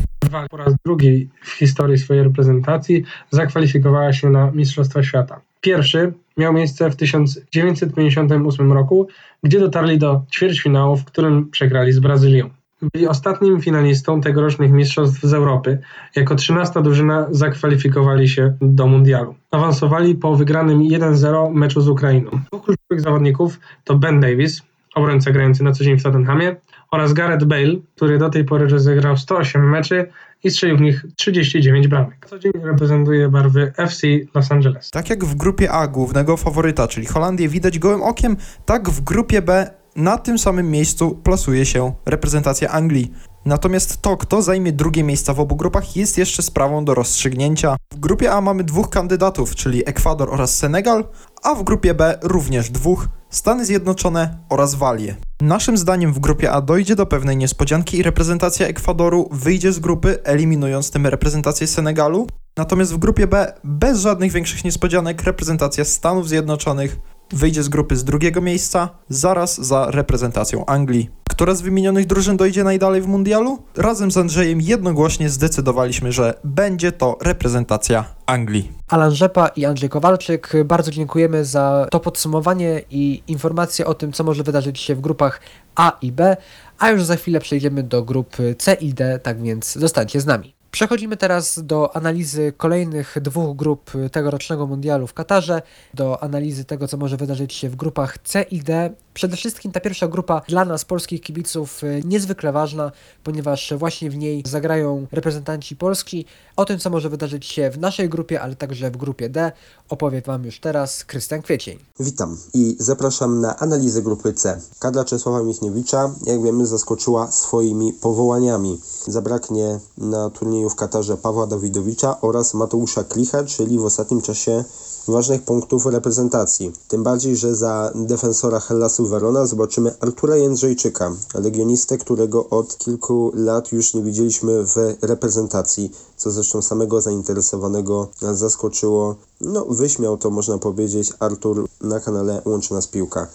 Po 0.50 0.56
raz 0.56 0.74
drugi 0.84 1.30
w 1.42 1.50
historii 1.50 1.98
swojej 1.98 2.22
reprezentacji 2.22 3.04
zakwalifikowała 3.30 4.12
się 4.12 4.30
na 4.30 4.50
Mistrzostwa 4.50 5.02
Świata. 5.02 5.40
Pierwszy 5.60 6.12
miał 6.36 6.52
miejsce 6.52 6.90
w 6.90 6.96
1958 6.96 8.72
roku, 8.72 9.08
gdzie 9.42 9.60
dotarli 9.60 9.98
do 9.98 10.22
ćwierćfinału, 10.32 10.96
w 10.96 11.04
którym 11.04 11.50
przegrali 11.50 11.92
z 11.92 11.98
Brazylią. 11.98 12.50
Byli 12.82 13.08
ostatnim 13.08 13.60
finalistą 13.60 14.20
tegorocznych 14.20 14.72
Mistrzostw 14.72 15.22
z 15.22 15.34
Europy. 15.34 15.78
Jako 16.16 16.34
13 16.34 16.82
drużyna 16.82 17.26
zakwalifikowali 17.30 18.28
się 18.28 18.56
do 18.60 18.86
mundialu. 18.86 19.34
Awansowali 19.50 20.14
po 20.14 20.36
wygranym 20.36 20.78
1-0 20.78 21.54
meczu 21.54 21.80
z 21.80 21.88
Ukrainą. 21.88 22.30
Dwóch 22.30 22.64
kluczowych 22.64 23.00
zawodników 23.00 23.60
to 23.84 23.98
Ben 23.98 24.20
Davis, 24.20 24.62
obrońca 24.94 25.30
grający 25.30 25.64
na 25.64 25.72
co 25.72 25.84
dzień 25.84 25.98
w 25.98 26.02
Tottenhamie, 26.02 26.56
oraz 26.90 27.12
Gareth 27.12 27.44
Bale, 27.44 27.74
który 27.96 28.18
do 28.18 28.30
tej 28.30 28.44
pory 28.44 28.68
rozegrał 28.68 29.16
108 29.16 29.70
meczy 29.70 30.10
i 30.44 30.50
strzelił 30.50 30.76
w 30.76 30.80
nich 30.80 31.04
39 31.16 31.88
bramek. 31.88 32.26
Co 32.30 32.38
dzień 32.38 32.52
reprezentuje 32.62 33.28
barwy 33.28 33.72
FC 33.76 34.06
Los 34.34 34.52
Angeles. 34.52 34.90
Tak 34.90 35.10
jak 35.10 35.24
w 35.24 35.34
grupie 35.34 35.72
A 35.72 35.86
głównego 35.86 36.36
faworyta, 36.36 36.88
czyli 36.88 37.06
Holandię, 37.06 37.48
widać 37.48 37.78
gołym 37.78 38.02
okiem, 38.02 38.36
tak 38.66 38.90
w 38.90 39.00
grupie 39.00 39.42
B 39.42 39.70
na 39.96 40.18
tym 40.18 40.38
samym 40.38 40.70
miejscu 40.70 41.20
plasuje 41.22 41.66
się 41.66 41.92
reprezentacja 42.06 42.70
Anglii. 42.70 43.12
Natomiast 43.44 44.02
to, 44.02 44.16
kto 44.16 44.42
zajmie 44.42 44.72
drugie 44.72 45.04
miejsca 45.04 45.34
w 45.34 45.40
obu 45.40 45.56
grupach, 45.56 45.96
jest 45.96 46.18
jeszcze 46.18 46.42
sprawą 46.42 46.84
do 46.84 46.94
rozstrzygnięcia. 46.94 47.76
W 47.94 47.98
grupie 47.98 48.32
A 48.32 48.40
mamy 48.40 48.64
dwóch 48.64 48.90
kandydatów, 48.90 49.54
czyli 49.54 49.88
Ekwador 49.88 50.34
oraz 50.34 50.56
Senegal, 50.56 51.04
a 51.42 51.54
w 51.54 51.62
grupie 51.62 51.94
B 51.94 52.18
również 52.22 52.70
dwóch 52.70 53.08
Stany 53.30 53.64
Zjednoczone 53.64 54.38
oraz 54.48 54.74
Walie. 54.74 55.16
Naszym 55.40 55.76
zdaniem 55.76 56.12
w 56.12 56.18
grupie 56.18 56.52
A 56.52 56.60
dojdzie 56.60 56.96
do 56.96 57.06
pewnej 57.06 57.36
niespodzianki 57.36 57.96
i 57.96 58.02
reprezentacja 58.02 58.66
Ekwadoru 58.66 59.28
wyjdzie 59.32 59.72
z 59.72 59.78
grupy, 59.78 60.24
eliminując 60.24 60.90
tym 60.90 61.06
reprezentację 61.06 61.66
Senegalu. 61.66 62.26
Natomiast 62.56 62.94
w 62.94 62.98
grupie 62.98 63.26
B, 63.26 63.52
bez 63.64 64.00
żadnych 64.00 64.32
większych 64.32 64.64
niespodzianek, 64.64 65.22
reprezentacja 65.22 65.84
Stanów 65.84 66.28
Zjednoczonych 66.28 66.98
wyjdzie 67.30 67.62
z 67.62 67.68
grupy 67.68 67.96
z 67.96 68.04
drugiego 68.04 68.40
miejsca, 68.40 68.88
zaraz 69.08 69.60
za 69.60 69.90
reprezentacją 69.90 70.66
Anglii. 70.66 71.10
Która 71.30 71.54
z 71.54 71.60
wymienionych 71.60 72.06
drużyn 72.06 72.36
dojdzie 72.36 72.64
najdalej 72.64 73.02
w 73.02 73.06
mundialu? 73.06 73.58
Razem 73.76 74.10
z 74.10 74.16
Andrzejem 74.16 74.60
jednogłośnie 74.60 75.30
zdecydowaliśmy, 75.30 76.12
że 76.12 76.34
będzie 76.44 76.92
to 76.92 77.18
reprezentacja 77.22 78.04
Anglii. 78.26 78.72
Alan 78.88 79.14
Rzepa 79.14 79.48
i 79.48 79.64
Andrzej 79.64 79.88
Kowalczyk, 79.88 80.52
bardzo 80.64 80.90
dziękujemy 80.90 81.44
za 81.44 81.86
to 81.90 82.00
podsumowanie 82.00 82.82
i 82.90 83.22
informacje 83.28 83.86
o 83.86 83.94
tym, 83.94 84.12
co 84.12 84.24
może 84.24 84.42
wydarzyć 84.42 84.80
się 84.80 84.94
w 84.94 85.00
grupach 85.00 85.40
A 85.74 85.92
i 86.02 86.12
B, 86.12 86.36
a 86.78 86.90
już 86.90 87.04
za 87.04 87.16
chwilę 87.16 87.40
przejdziemy 87.40 87.82
do 87.82 88.02
grup 88.02 88.36
C 88.58 88.74
i 88.74 88.94
D, 88.94 89.18
tak 89.22 89.42
więc 89.42 89.72
zostańcie 89.72 90.20
z 90.20 90.26
nami. 90.26 90.55
Przechodzimy 90.76 91.16
teraz 91.16 91.66
do 91.66 91.96
analizy 91.96 92.52
kolejnych 92.56 93.16
dwóch 93.20 93.56
grup 93.56 93.90
tegorocznego 94.12 94.66
mundialu 94.66 95.06
w 95.06 95.14
Katarze, 95.14 95.62
do 95.94 96.22
analizy 96.22 96.64
tego, 96.64 96.88
co 96.88 96.96
może 96.96 97.16
wydarzyć 97.16 97.54
się 97.54 97.68
w 97.68 97.76
grupach 97.76 98.18
C 98.18 98.42
i 98.42 98.58
D 98.58 98.90
Przede 99.16 99.36
wszystkim 99.36 99.72
ta 99.72 99.80
pierwsza 99.80 100.08
grupa 100.08 100.42
dla 100.48 100.64
nas, 100.64 100.84
polskich 100.84 101.20
kibiców, 101.20 101.84
y, 101.84 102.02
niezwykle 102.04 102.52
ważna, 102.52 102.92
ponieważ 103.24 103.74
właśnie 103.76 104.10
w 104.10 104.16
niej 104.16 104.42
zagrają 104.46 105.06
reprezentanci 105.12 105.76
Polski. 105.76 106.24
O 106.56 106.64
tym, 106.64 106.78
co 106.78 106.90
może 106.90 107.10
wydarzyć 107.10 107.46
się 107.46 107.70
w 107.70 107.78
naszej 107.78 108.08
grupie, 108.08 108.40
ale 108.40 108.56
także 108.56 108.90
w 108.90 108.96
grupie 108.96 109.28
D, 109.28 109.52
opowie 109.88 110.22
Wam 110.22 110.44
już 110.44 110.60
teraz 110.60 111.04
Krystian 111.04 111.42
Kwiecień. 111.42 111.78
Witam 112.00 112.36
i 112.54 112.76
zapraszam 112.78 113.40
na 113.40 113.58
analizę 113.58 114.02
grupy 114.02 114.32
C. 114.32 114.60
Kadra 114.78 115.04
Czesława 115.04 115.42
Michniewicza, 115.42 116.14
jak 116.26 116.42
wiemy, 116.42 116.66
zaskoczyła 116.66 117.32
swoimi 117.32 117.92
powołaniami. 117.92 118.80
Zabraknie 119.06 119.80
na 119.98 120.30
turnieju 120.30 120.70
w 120.70 120.76
Katarze 120.76 121.16
Pawła 121.16 121.46
Dawidowicza 121.46 122.20
oraz 122.20 122.54
Mateusza 122.54 123.04
Klicha, 123.04 123.44
czyli 123.44 123.78
w 123.78 123.84
ostatnim 123.84 124.22
czasie 124.22 124.64
ważnych 125.08 125.42
punktów 125.42 125.86
reprezentacji. 125.86 126.72
Tym 126.88 127.02
bardziej, 127.02 127.36
że 127.36 127.54
za 127.54 127.92
defensora 127.94 128.60
Hellasu 128.60 129.06
Verona 129.06 129.46
zobaczymy 129.46 129.94
Artura 130.00 130.36
Jędrzejczyka, 130.36 131.12
legionistę, 131.34 131.98
którego 131.98 132.48
od 132.48 132.78
kilku 132.78 133.32
lat 133.34 133.72
już 133.72 133.94
nie 133.94 134.02
widzieliśmy 134.02 134.66
w 134.66 134.96
reprezentacji, 135.02 135.90
co 136.16 136.30
zresztą 136.30 136.62
samego 136.62 137.00
zainteresowanego 137.00 138.08
zaskoczyło. 138.32 139.14
No, 139.40 139.64
wyśmiał 139.64 140.16
to, 140.18 140.30
można 140.30 140.58
powiedzieć, 140.58 141.12
Artur 141.18 141.66
na 141.80 142.00
kanale 142.00 142.42
Łączy 142.44 142.74
Nas 142.74 142.86
Piłka. 142.86 143.28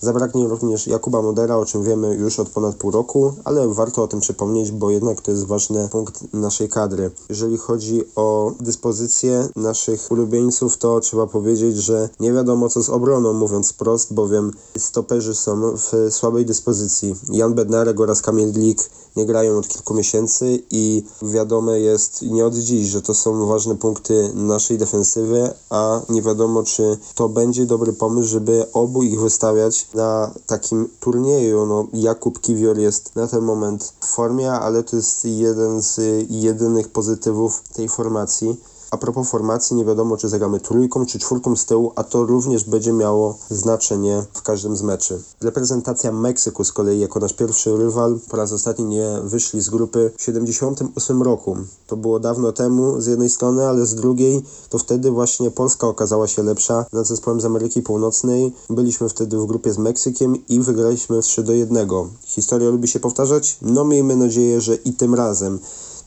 Zabraknie 0.00 0.48
również 0.48 0.86
Jakuba 0.86 1.22
Modera, 1.22 1.56
o 1.56 1.64
czym 1.64 1.82
wiemy 1.82 2.14
już 2.14 2.38
od 2.38 2.48
ponad 2.48 2.76
pół 2.76 2.90
roku, 2.90 3.34
ale 3.44 3.68
warto 3.68 4.02
o 4.02 4.08
tym 4.08 4.20
przypomnieć, 4.20 4.72
bo 4.72 4.90
jednak 4.90 5.20
to 5.20 5.30
jest 5.30 5.46
ważny 5.46 5.88
punkt 5.88 6.32
naszej 6.32 6.68
kadry. 6.68 7.10
Jeżeli 7.28 7.56
chodzi 7.56 8.02
o 8.16 8.52
dyspozycję 8.60 9.48
naszych 9.56 10.10
ulubieńców, 10.10 10.76
to 10.76 11.00
trzeba 11.00 11.26
powiedzieć, 11.26 11.76
że 11.76 12.08
nie 12.20 12.32
wiadomo 12.32 12.68
co 12.68 12.82
z 12.82 12.88
obroną, 12.88 13.32
mówiąc 13.32 13.72
prost, 13.72 14.14
bowiem 14.14 14.52
stoperzy 14.78 15.34
są 15.34 15.76
w 15.76 16.08
słabej 16.10 16.46
dyspozycji. 16.46 17.14
Jan 17.32 17.54
Bednarek 17.54 18.00
oraz 18.00 18.22
Kamil 18.22 18.52
Glik 18.52 18.90
nie 19.16 19.26
grają 19.26 19.58
od 19.58 19.68
kilku 19.68 19.94
miesięcy 19.94 20.62
i 20.70 21.04
wiadome 21.22 21.80
jest 21.80 22.22
nie 22.22 22.46
od 22.46 22.54
dziś, 22.54 22.88
że 22.88 23.02
to 23.02 23.14
są 23.14 23.46
ważne 23.46 23.76
punkty 23.76 24.32
naszej 24.34 24.78
defensywy, 24.78 25.50
a 25.70 26.00
nie 26.08 26.22
wiadomo 26.22 26.62
czy 26.62 26.98
to 27.14 27.28
będzie 27.28 27.66
dobry 27.66 27.92
pomysł, 27.92 28.28
żeby 28.28 28.66
obu 28.72 29.02
ich 29.02 29.20
wystawiać 29.20 29.87
na 29.94 30.30
takim 30.46 30.88
turnieju. 31.00 31.66
No, 31.66 31.86
Jakub 31.92 32.40
Kiwior 32.40 32.78
jest 32.78 33.16
na 33.16 33.26
ten 33.26 33.40
moment 33.40 33.94
w 34.00 34.06
formie, 34.06 34.52
ale 34.52 34.82
to 34.82 34.96
jest 34.96 35.24
jeden 35.24 35.82
z 35.82 36.00
jedynych 36.30 36.88
pozytywów 36.88 37.62
tej 37.62 37.88
formacji. 37.88 38.60
A 38.90 38.96
propos 38.96 39.30
formacji, 39.30 39.76
nie 39.76 39.84
wiadomo 39.84 40.16
czy 40.16 40.28
zagramy 40.28 40.60
trójką 40.60 41.06
czy 41.06 41.18
czwórką 41.18 41.56
z 41.56 41.66
tyłu, 41.66 41.92
a 41.96 42.04
to 42.04 42.24
również 42.24 42.64
będzie 42.64 42.92
miało 42.92 43.38
znaczenie 43.50 44.24
w 44.32 44.42
każdym 44.42 44.76
z 44.76 44.82
meczy. 44.82 45.22
Reprezentacja 45.40 46.12
Meksyku 46.12 46.64
z 46.64 46.72
kolei 46.72 47.00
jako 47.00 47.20
nasz 47.20 47.32
pierwszy 47.32 47.76
rywal 47.76 48.18
po 48.28 48.36
raz 48.36 48.52
ostatni 48.52 48.84
nie 48.84 49.08
wyszli 49.24 49.60
z 49.60 49.70
grupy 49.70 50.10
w 50.16 50.22
78 50.22 51.22
roku. 51.22 51.56
To 51.86 51.96
było 51.96 52.20
dawno 52.20 52.52
temu 52.52 53.00
z 53.00 53.06
jednej 53.06 53.30
strony, 53.30 53.68
ale 53.68 53.86
z 53.86 53.94
drugiej 53.94 54.42
to 54.68 54.78
wtedy 54.78 55.10
właśnie 55.10 55.50
Polska 55.50 55.86
okazała 55.86 56.26
się 56.26 56.42
lepsza 56.42 56.86
nad 56.92 57.06
zespołem 57.06 57.40
z 57.40 57.44
Ameryki 57.44 57.82
Północnej. 57.82 58.52
Byliśmy 58.70 59.08
wtedy 59.08 59.38
w 59.38 59.46
grupie 59.46 59.72
z 59.72 59.78
Meksykiem 59.78 60.46
i 60.48 60.60
wygraliśmy 60.60 61.22
3 61.22 61.42
do 61.42 61.52
1. 61.52 61.88
Historia 62.24 62.70
lubi 62.70 62.88
się 62.88 63.00
powtarzać? 63.00 63.58
No 63.62 63.84
miejmy 63.84 64.16
nadzieję, 64.16 64.60
że 64.60 64.74
i 64.74 64.92
tym 64.92 65.14
razem. 65.14 65.58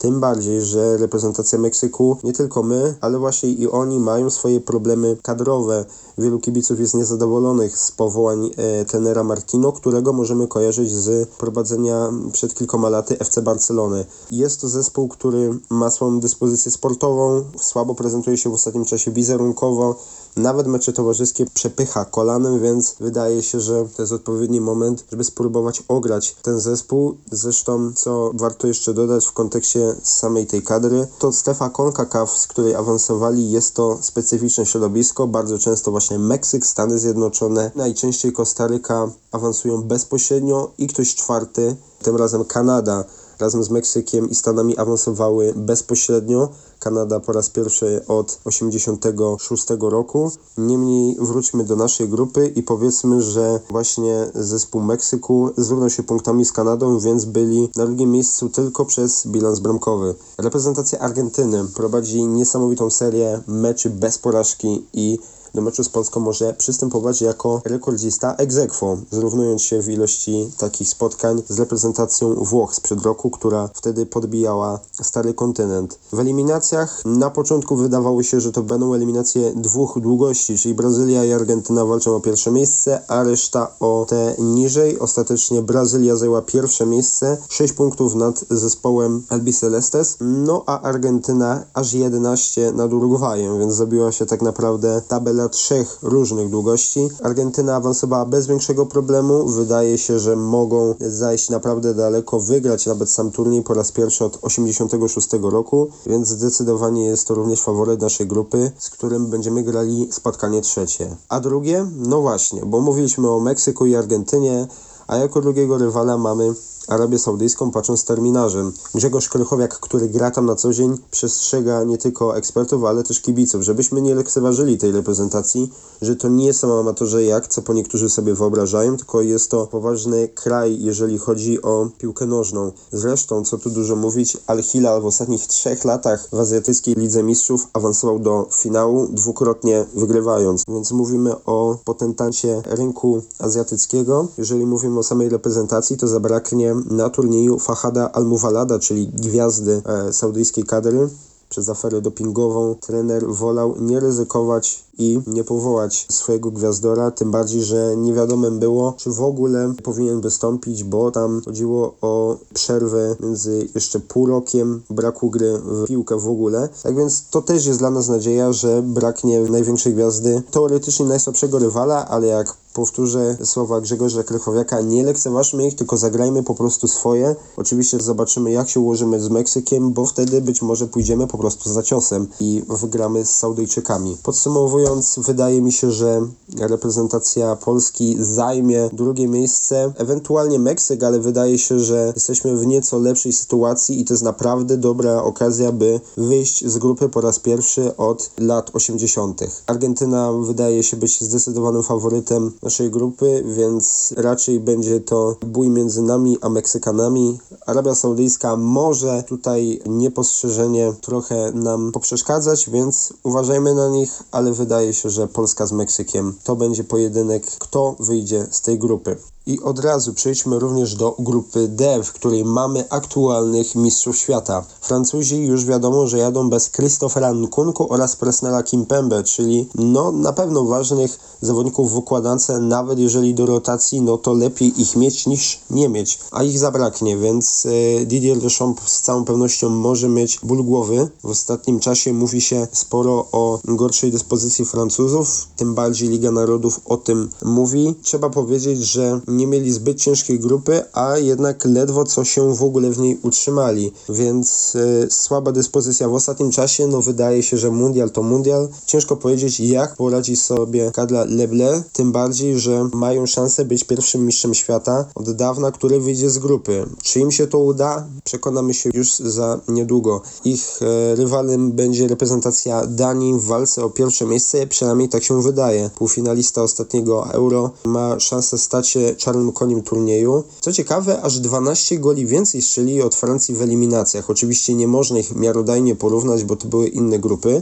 Tym 0.01 0.19
bardziej, 0.19 0.61
że 0.61 0.97
reprezentacja 0.97 1.59
Meksyku, 1.59 2.17
nie 2.23 2.33
tylko 2.33 2.63
my, 2.63 2.95
ale 3.01 3.19
właśnie 3.19 3.49
i 3.49 3.67
oni 3.67 3.99
mają 3.99 4.29
swoje 4.29 4.61
problemy 4.61 5.17
kadrowe. 5.21 5.85
Wielu 6.17 6.39
kibiców 6.39 6.79
jest 6.79 6.93
niezadowolonych 6.93 7.77
z 7.77 7.91
powołań 7.91 8.49
e, 8.57 8.85
trenera 8.85 9.23
Martino, 9.23 9.71
którego 9.71 10.13
możemy 10.13 10.47
kojarzyć 10.47 10.91
z 10.91 11.29
prowadzenia 11.29 12.09
przed 12.31 12.53
kilkoma 12.53 12.89
laty 12.89 13.19
FC 13.19 13.41
Barcelony. 13.41 14.05
Jest 14.31 14.61
to 14.61 14.67
zespół, 14.67 15.07
który 15.07 15.59
ma 15.69 15.89
swoją 15.89 16.19
dyspozycję 16.19 16.71
sportową, 16.71 17.43
słabo 17.59 17.95
prezentuje 17.95 18.37
się 18.37 18.49
w 18.49 18.53
ostatnim 18.53 18.85
czasie 18.85 19.11
wizerunkowo, 19.11 19.95
nawet 20.35 20.67
mecze 20.67 20.93
towarzyskie 20.93 21.45
przepycha 21.53 22.05
kolanem, 22.05 22.59
więc 22.59 22.95
wydaje 22.99 23.43
się, 23.43 23.59
że 23.59 23.85
to 23.95 24.01
jest 24.03 24.13
odpowiedni 24.13 24.61
moment, 24.61 25.05
żeby 25.11 25.23
spróbować 25.23 25.83
ograć 25.87 26.35
ten 26.41 26.59
zespół. 26.59 27.17
Zresztą, 27.31 27.91
co 27.95 28.31
warto 28.33 28.67
jeszcze 28.67 28.93
dodać 28.93 29.25
w 29.25 29.31
kontekście 29.31 29.95
samej 30.03 30.47
tej 30.47 30.61
kadry, 30.61 31.07
to 31.19 31.31
strefa 31.31 31.69
CONCACAF, 31.69 32.37
z 32.37 32.47
której 32.47 32.75
awansowali, 32.75 33.51
jest 33.51 33.75
to 33.75 33.97
specyficzne 34.01 34.65
środowisko, 34.65 35.27
bardzo 35.27 35.59
często 35.59 35.91
właśnie 35.91 36.19
Meksyk, 36.19 36.65
Stany 36.65 36.99
Zjednoczone, 36.99 37.71
najczęściej 37.75 38.33
Kostaryka 38.33 39.09
awansują 39.31 39.81
bezpośrednio 39.81 40.71
i 40.77 40.87
ktoś 40.87 41.15
czwarty, 41.15 41.75
tym 42.01 42.15
razem 42.15 42.45
Kanada, 42.45 43.03
razem 43.41 43.63
z 43.63 43.69
Meksykiem 43.69 44.29
i 44.29 44.35
Stanami 44.35 44.77
awansowały 44.77 45.53
bezpośrednio. 45.55 46.49
Kanada 46.79 47.19
po 47.19 47.31
raz 47.31 47.49
pierwszy 47.49 48.01
od 48.07 48.39
86 48.45 49.65
roku. 49.79 50.31
Niemniej 50.57 51.17
wróćmy 51.19 51.63
do 51.63 51.75
naszej 51.75 52.09
grupy 52.09 52.47
i 52.55 52.63
powiedzmy, 52.63 53.21
że 53.21 53.59
właśnie 53.69 54.31
zespół 54.35 54.81
Meksyku 54.81 55.49
zrównał 55.57 55.89
się 55.89 56.03
punktami 56.03 56.45
z 56.45 56.51
Kanadą, 56.51 56.99
więc 56.99 57.25
byli 57.25 57.69
na 57.75 57.85
drugim 57.85 58.11
miejscu 58.11 58.49
tylko 58.49 58.85
przez 58.85 59.27
bilans 59.27 59.59
bramkowy. 59.59 60.15
Reprezentacja 60.37 60.99
Argentyny 60.99 61.65
prowadzi 61.75 62.25
niesamowitą 62.25 62.89
serię 62.89 63.41
meczy 63.47 63.89
bez 63.89 64.17
porażki 64.17 64.85
i 64.93 65.19
do 65.53 65.61
meczu 65.61 65.83
z 65.83 65.89
Polską 65.89 66.19
może 66.19 66.53
przystępować 66.53 67.21
jako 67.21 67.61
rekordzista 67.65 68.35
ex 68.35 68.57
aequo, 68.57 68.97
zrównując 69.11 69.61
się 69.61 69.81
w 69.81 69.89
ilości 69.89 70.51
takich 70.57 70.89
spotkań 70.89 71.41
z 71.49 71.59
reprezentacją 71.59 72.35
Włoch 72.35 72.75
sprzed 72.75 73.01
roku, 73.01 73.29
która 73.29 73.69
wtedy 73.73 74.05
podbijała 74.05 74.79
stary 75.01 75.33
kontynent. 75.33 75.99
W 76.13 76.19
eliminacjach 76.19 77.01
na 77.05 77.29
początku 77.29 77.75
wydawało 77.75 78.23
się, 78.23 78.39
że 78.39 78.51
to 78.51 78.63
będą 78.63 78.93
eliminacje 78.93 79.53
dwóch 79.55 79.99
długości, 79.99 80.57
czyli 80.57 80.73
Brazylia 80.73 81.25
i 81.25 81.31
Argentyna 81.31 81.85
walczą 81.85 82.15
o 82.15 82.19
pierwsze 82.19 82.51
miejsce, 82.51 83.01
a 83.07 83.23
reszta 83.23 83.71
o 83.79 84.05
te 84.09 84.35
niżej. 84.39 84.99
Ostatecznie 84.99 85.61
Brazylia 85.61 86.15
zajęła 86.15 86.41
pierwsze 86.41 86.85
miejsce, 86.85 87.37
6 87.49 87.73
punktów 87.73 88.15
nad 88.15 88.45
zespołem 88.49 89.23
Albicelestes, 89.29 90.17
no 90.19 90.63
a 90.65 90.81
Argentyna 90.81 91.63
aż 91.73 91.93
11 91.93 92.71
nad 92.71 92.93
Urugwajem, 92.93 93.59
więc 93.59 93.73
zrobiła 93.73 94.11
się 94.11 94.25
tak 94.25 94.41
naprawdę 94.41 95.01
tabela 95.07 95.40
trzech 95.49 95.97
różnych 96.01 96.49
długości. 96.49 97.09
Argentyna 97.23 97.75
awansowała 97.75 98.25
bez 98.25 98.47
większego 98.47 98.85
problemu. 98.85 99.47
Wydaje 99.47 99.97
się, 99.97 100.19
że 100.19 100.35
mogą 100.35 100.95
zajść 100.99 101.49
naprawdę 101.49 101.93
daleko, 101.93 102.39
wygrać 102.39 102.85
nawet 102.85 103.09
sam 103.09 103.31
turniej 103.31 103.63
po 103.63 103.73
raz 103.73 103.91
pierwszy 103.91 104.25
od 104.25 104.39
86 104.41 105.27
roku, 105.41 105.87
więc 106.05 106.27
zdecydowanie 106.27 107.05
jest 107.05 107.27
to 107.27 107.33
również 107.33 107.61
faworyt 107.61 108.01
naszej 108.01 108.27
grupy, 108.27 108.71
z 108.77 108.89
którym 108.89 109.27
będziemy 109.27 109.63
grali 109.63 110.07
spotkanie 110.11 110.61
trzecie. 110.61 111.15
A 111.29 111.39
drugie? 111.39 111.87
No 111.95 112.21
właśnie, 112.21 112.61
bo 112.65 112.81
mówiliśmy 112.81 113.29
o 113.29 113.39
Meksyku 113.39 113.85
i 113.85 113.95
Argentynie, 113.95 114.67
a 115.07 115.17
jako 115.17 115.41
drugiego 115.41 115.77
rywala 115.77 116.17
mamy 116.17 116.53
Arabię 116.91 117.19
Saudyjską 117.19 117.71
patrząc 117.71 118.05
terminarzem. 118.05 118.73
Grzegorz 118.95 119.29
Krychowiak, 119.29 119.79
który 119.79 120.09
gra 120.09 120.31
tam 120.31 120.45
na 120.45 120.55
co 120.55 120.73
dzień, 120.73 120.97
przestrzega 121.11 121.83
nie 121.83 121.97
tylko 121.97 122.37
ekspertów, 122.37 122.83
ale 122.83 123.03
też 123.03 123.21
kibiców, 123.21 123.61
żebyśmy 123.61 124.01
nie 124.01 124.15
lekceważyli 124.15 124.77
tej 124.77 124.91
reprezentacji, 124.91 125.71
że 126.01 126.15
to 126.15 126.29
nie 126.29 126.53
są 126.53 126.79
amatorzy 126.79 127.23
jak, 127.23 127.47
co 127.47 127.61
po 127.61 127.73
niektórzy 127.73 128.09
sobie 128.09 128.33
wyobrażają, 128.33 128.97
tylko 128.97 129.21
jest 129.21 129.51
to 129.51 129.67
poważny 129.67 130.27
kraj, 130.27 130.81
jeżeli 130.81 131.17
chodzi 131.17 131.61
o 131.61 131.89
piłkę 131.97 132.25
nożną. 132.25 132.71
Zresztą, 132.91 133.45
co 133.45 133.57
tu 133.57 133.69
dużo 133.69 133.95
mówić, 133.95 134.37
Al-Hilal 134.47 135.01
w 135.01 135.05
ostatnich 135.05 135.47
trzech 135.47 135.85
latach 135.85 136.27
w 136.31 136.39
Azjatyckiej 136.39 136.95
Lidze 136.95 137.23
Mistrzów 137.23 137.67
awansował 137.73 138.19
do 138.19 138.49
finału, 138.53 139.07
dwukrotnie 139.07 139.85
wygrywając. 139.95 140.63
Więc 140.67 140.91
mówimy 140.91 141.35
o 141.45 141.77
potentancie 141.85 142.61
rynku 142.65 143.21
azjatyckiego. 143.39 144.27
Jeżeli 144.37 144.65
mówimy 144.65 144.99
o 144.99 145.03
samej 145.03 145.29
reprezentacji, 145.29 145.97
to 145.97 146.07
zabraknie 146.07 146.80
na 146.89 147.09
turnieju 147.09 147.59
Fahada 147.59 148.11
Al-Muwalada, 148.11 148.79
czyli 148.79 149.07
gwiazdy 149.07 149.81
e, 149.85 150.13
saudyjskiej 150.13 150.63
kadry. 150.63 151.09
Przez 151.49 151.69
aferę 151.69 152.01
dopingową 152.01 152.75
trener 152.75 153.27
wolał 153.27 153.75
nie 153.79 153.99
ryzykować 153.99 154.83
i 154.97 155.19
nie 155.27 155.43
powołać 155.43 156.07
swojego 156.09 156.51
gwiazdora, 156.51 157.11
tym 157.11 157.31
bardziej, 157.31 157.63
że 157.63 157.97
nie 157.97 158.13
wiadomym 158.13 158.59
było, 158.59 158.93
czy 158.97 159.11
w 159.11 159.21
ogóle 159.21 159.73
powinien 159.83 160.21
wystąpić, 160.21 160.83
bo 160.83 161.11
tam 161.11 161.41
chodziło 161.45 161.93
o 162.01 162.37
przerwę 162.53 163.15
między 163.19 163.67
jeszcze 163.75 163.99
pół 163.99 164.25
rokiem 164.25 164.81
braku 164.89 165.29
gry 165.29 165.57
w 165.57 165.85
piłkę 165.87 166.19
w 166.19 166.27
ogóle. 166.27 166.69
Tak 166.83 166.95
więc 166.95 167.23
to 167.29 167.41
też 167.41 167.65
jest 167.65 167.79
dla 167.79 167.89
nas 167.89 168.07
nadzieja, 168.07 168.53
że 168.53 168.81
braknie 168.81 169.39
największej 169.39 169.93
gwiazdy, 169.93 170.41
teoretycznie 170.51 171.05
najsłabszego 171.05 171.59
rywala, 171.59 172.07
ale 172.07 172.27
jak 172.27 172.53
Powtórzę 172.73 173.37
słowa 173.43 173.81
Grzegorza 173.81 174.23
Krychowiaka, 174.23 174.81
nie 174.81 175.03
lekceważmy 175.03 175.67
ich, 175.67 175.75
tylko 175.75 175.97
zagrajmy 175.97 176.43
po 176.43 176.55
prostu 176.55 176.87
swoje. 176.87 177.35
Oczywiście 177.57 177.99
zobaczymy 177.99 178.51
jak 178.51 178.69
się 178.69 178.79
ułożymy 178.79 179.19
z 179.19 179.29
Meksykiem, 179.29 179.93
bo 179.93 180.05
wtedy 180.05 180.41
być 180.41 180.61
może 180.61 180.87
pójdziemy 180.87 181.27
po 181.27 181.37
prostu 181.37 181.69
za 181.69 181.83
ciosem 181.83 182.27
i 182.39 182.63
wygramy 182.69 183.25
z 183.25 183.29
Saudyjczykami. 183.29 184.17
Podsumowując, 184.23 185.19
wydaje 185.23 185.61
mi 185.61 185.71
się, 185.71 185.91
że 185.91 186.21
reprezentacja 186.59 187.55
Polski 187.55 188.17
zajmie 188.19 188.89
drugie 188.93 189.27
miejsce, 189.27 189.93
ewentualnie 189.97 190.59
Meksyk, 190.59 191.03
ale 191.03 191.19
wydaje 191.19 191.57
się, 191.57 191.79
że 191.79 192.11
jesteśmy 192.15 192.57
w 192.57 192.67
nieco 192.67 192.99
lepszej 192.99 193.33
sytuacji 193.33 194.01
i 194.01 194.05
to 194.05 194.13
jest 194.13 194.23
naprawdę 194.23 194.77
dobra 194.77 195.23
okazja, 195.23 195.71
by 195.71 195.99
wyjść 196.17 196.65
z 196.65 196.77
grupy 196.77 197.09
po 197.09 197.21
raz 197.21 197.39
pierwszy 197.39 197.97
od 197.97 198.31
lat 198.37 198.71
80. 198.73 199.41
Argentyna 199.67 200.31
wydaje 200.33 200.83
się 200.83 200.97
być 200.97 201.21
zdecydowanym 201.21 201.83
faworytem 201.83 202.51
naszej 202.63 202.91
grupy, 202.91 203.43
więc 203.45 204.13
raczej 204.17 204.59
będzie 204.59 204.99
to 204.99 205.35
bój 205.45 205.69
między 205.69 206.01
nami 206.01 206.37
a 206.41 206.49
Meksykanami. 206.49 207.39
Arabia 207.65 207.95
Saudyjska 207.95 208.55
może 208.57 209.23
tutaj 209.27 209.81
niepostrzeżenie 209.85 210.93
trochę 211.01 211.51
nam 211.51 211.91
poprzeszkadzać, 211.91 212.69
więc 212.69 213.13
uważajmy 213.23 213.75
na 213.75 213.89
nich, 213.89 214.23
ale 214.31 214.53
wydaje 214.53 214.93
się, 214.93 215.09
że 215.09 215.27
Polska 215.27 215.65
z 215.65 215.71
Meksykiem 215.71 216.33
to 216.43 216.55
będzie 216.55 216.83
pojedynek, 216.83 217.45
kto 217.45 217.95
wyjdzie 217.99 218.47
z 218.51 218.61
tej 218.61 218.79
grupy. 218.79 219.17
I 219.51 219.59
od 219.59 219.79
razu 219.79 220.13
przejdźmy 220.13 220.59
również 220.59 220.95
do 220.95 221.15
grupy 221.19 221.67
D, 221.67 222.03
w 222.03 222.13
której 222.13 222.45
mamy 222.45 222.89
aktualnych 222.89 223.75
mistrzów 223.75 224.17
świata. 224.17 224.65
Francuzi 224.81 225.43
już 225.43 225.65
wiadomo, 225.65 226.07
że 226.07 226.17
jadą 226.17 226.49
bez 226.49 226.71
Christophera 226.71 227.33
Nkunku 227.33 227.93
oraz 227.93 228.15
Presnela 228.15 228.63
Kimpembe, 228.63 229.23
czyli 229.23 229.69
no 229.75 230.11
na 230.11 230.33
pewno 230.33 230.63
ważnych 230.65 231.19
zawodników 231.41 231.91
w 231.91 231.97
układance, 231.97 232.49
nawet 232.59 232.99
jeżeli 232.99 233.33
do 233.33 233.45
rotacji, 233.45 234.01
no 234.01 234.17
to 234.17 234.33
lepiej 234.33 234.81
ich 234.81 234.95
mieć 234.95 235.27
niż 235.27 235.59
nie 235.69 235.89
mieć, 235.89 236.19
a 236.31 236.43
ich 236.43 236.59
zabraknie, 236.59 237.17
więc 237.17 237.65
e, 238.01 238.05
Didier 238.05 238.39
Deschamps 238.39 238.91
z 238.91 239.01
całą 239.01 239.25
pewnością 239.25 239.69
może 239.69 240.09
mieć 240.09 240.39
ból 240.43 240.63
głowy. 240.63 241.09
W 241.23 241.29
ostatnim 241.29 241.79
czasie 241.79 242.13
mówi 242.13 242.41
się 242.41 242.67
sporo 242.71 243.27
o 243.31 243.59
gorszej 243.65 244.11
dyspozycji 244.11 244.65
Francuzów, 244.65 245.47
tym 245.55 245.75
bardziej 245.75 246.09
Liga 246.09 246.31
Narodów 246.31 246.79
o 246.85 246.97
tym 246.97 247.29
mówi. 247.43 247.95
Trzeba 248.01 248.29
powiedzieć, 248.29 248.79
że 248.79 249.19
nie 249.27 249.40
mieli 249.47 249.71
zbyt 249.71 250.01
ciężkiej 250.01 250.39
grupy, 250.39 250.83
a 250.93 251.17
jednak 251.17 251.65
ledwo 251.65 252.03
co 252.03 252.25
się 252.25 252.55
w 252.55 252.63
ogóle 252.63 252.89
w 252.89 252.99
niej 252.99 253.19
utrzymali, 253.23 253.91
więc 254.09 254.73
e, 254.75 255.11
słaba 255.11 255.51
dyspozycja 255.51 256.09
w 256.09 256.13
ostatnim 256.13 256.51
czasie, 256.51 256.87
no 256.87 257.01
wydaje 257.01 257.43
się, 257.43 257.57
że 257.57 257.71
mundial 257.71 258.09
to 258.09 258.23
mundial. 258.23 258.69
Ciężko 258.85 259.17
powiedzieć 259.17 259.59
jak 259.59 259.95
poradzi 259.95 260.35
sobie 260.35 260.91
kadra 260.91 261.23
Leble, 261.23 261.83
tym 261.93 262.11
bardziej, 262.11 262.59
że 262.59 262.89
mają 262.93 263.25
szansę 263.25 263.65
być 263.65 263.83
pierwszym 263.83 264.25
mistrzem 264.25 264.53
świata 264.53 265.05
od 265.15 265.31
dawna, 265.31 265.71
który 265.71 265.99
wyjdzie 265.99 266.29
z 266.29 266.37
grupy. 266.37 266.85
Czy 267.03 267.19
im 267.19 267.31
się 267.31 267.47
to 267.47 267.59
uda? 267.59 268.07
Przekonamy 268.23 268.73
się 268.73 268.89
już 268.93 269.15
za 269.15 269.59
niedługo. 269.67 270.21
Ich 270.45 270.79
e, 270.81 271.15
rywalem 271.15 271.71
będzie 271.71 272.07
reprezentacja 272.07 272.87
Danii 272.87 273.33
w 273.33 273.43
walce 273.45 273.85
o 273.85 273.89
pierwsze 273.89 274.25
miejsce, 274.25 274.67
przynajmniej 274.67 275.09
tak 275.09 275.23
się 275.23 275.41
wydaje. 275.41 275.89
Półfinalista 275.95 276.61
ostatniego 276.63 277.33
Euro 277.33 277.71
ma 277.85 278.19
szansę 278.19 278.57
stać 278.57 278.87
się 278.87 279.15
czarnym 279.21 279.51
koniem 279.51 279.81
turnieju. 279.81 280.43
Co 280.61 280.73
ciekawe, 280.73 281.21
aż 281.21 281.39
12 281.39 281.99
goli 281.99 282.25
więcej 282.25 282.61
strzeli 282.61 283.01
od 283.01 283.15
Francji 283.15 283.55
w 283.55 283.61
eliminacjach. 283.61 284.29
Oczywiście 284.29 284.73
nie 284.73 284.87
można 284.87 285.19
ich 285.19 285.35
miarodajnie 285.35 285.95
porównać, 285.95 286.43
bo 286.43 286.55
to 286.55 286.67
były 286.67 286.87
inne 286.87 287.19
grupy. 287.19 287.61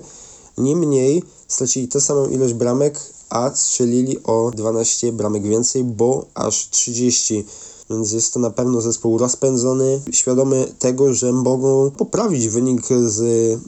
Niemniej 0.58 1.24
stracili 1.48 1.88
tę 1.88 2.02
samą 2.02 2.28
ilość 2.28 2.54
bramek, 2.54 3.00
a 3.30 3.52
strzelili 3.56 4.24
o 4.24 4.52
12 4.56 5.12
bramek 5.12 5.44
więcej, 5.44 5.84
bo 5.84 6.26
aż 6.34 6.70
30. 6.70 7.46
Więc 7.90 8.12
jest 8.12 8.34
to 8.34 8.40
na 8.40 8.50
pewno 8.50 8.82
zespół 8.82 9.18
rozpędzony, 9.18 10.02
świadomy 10.12 10.74
tego, 10.80 11.14
że 11.14 11.32
mogą 11.32 11.92
poprawić 11.92 12.48
wynik 12.48 12.82
z 13.06 13.20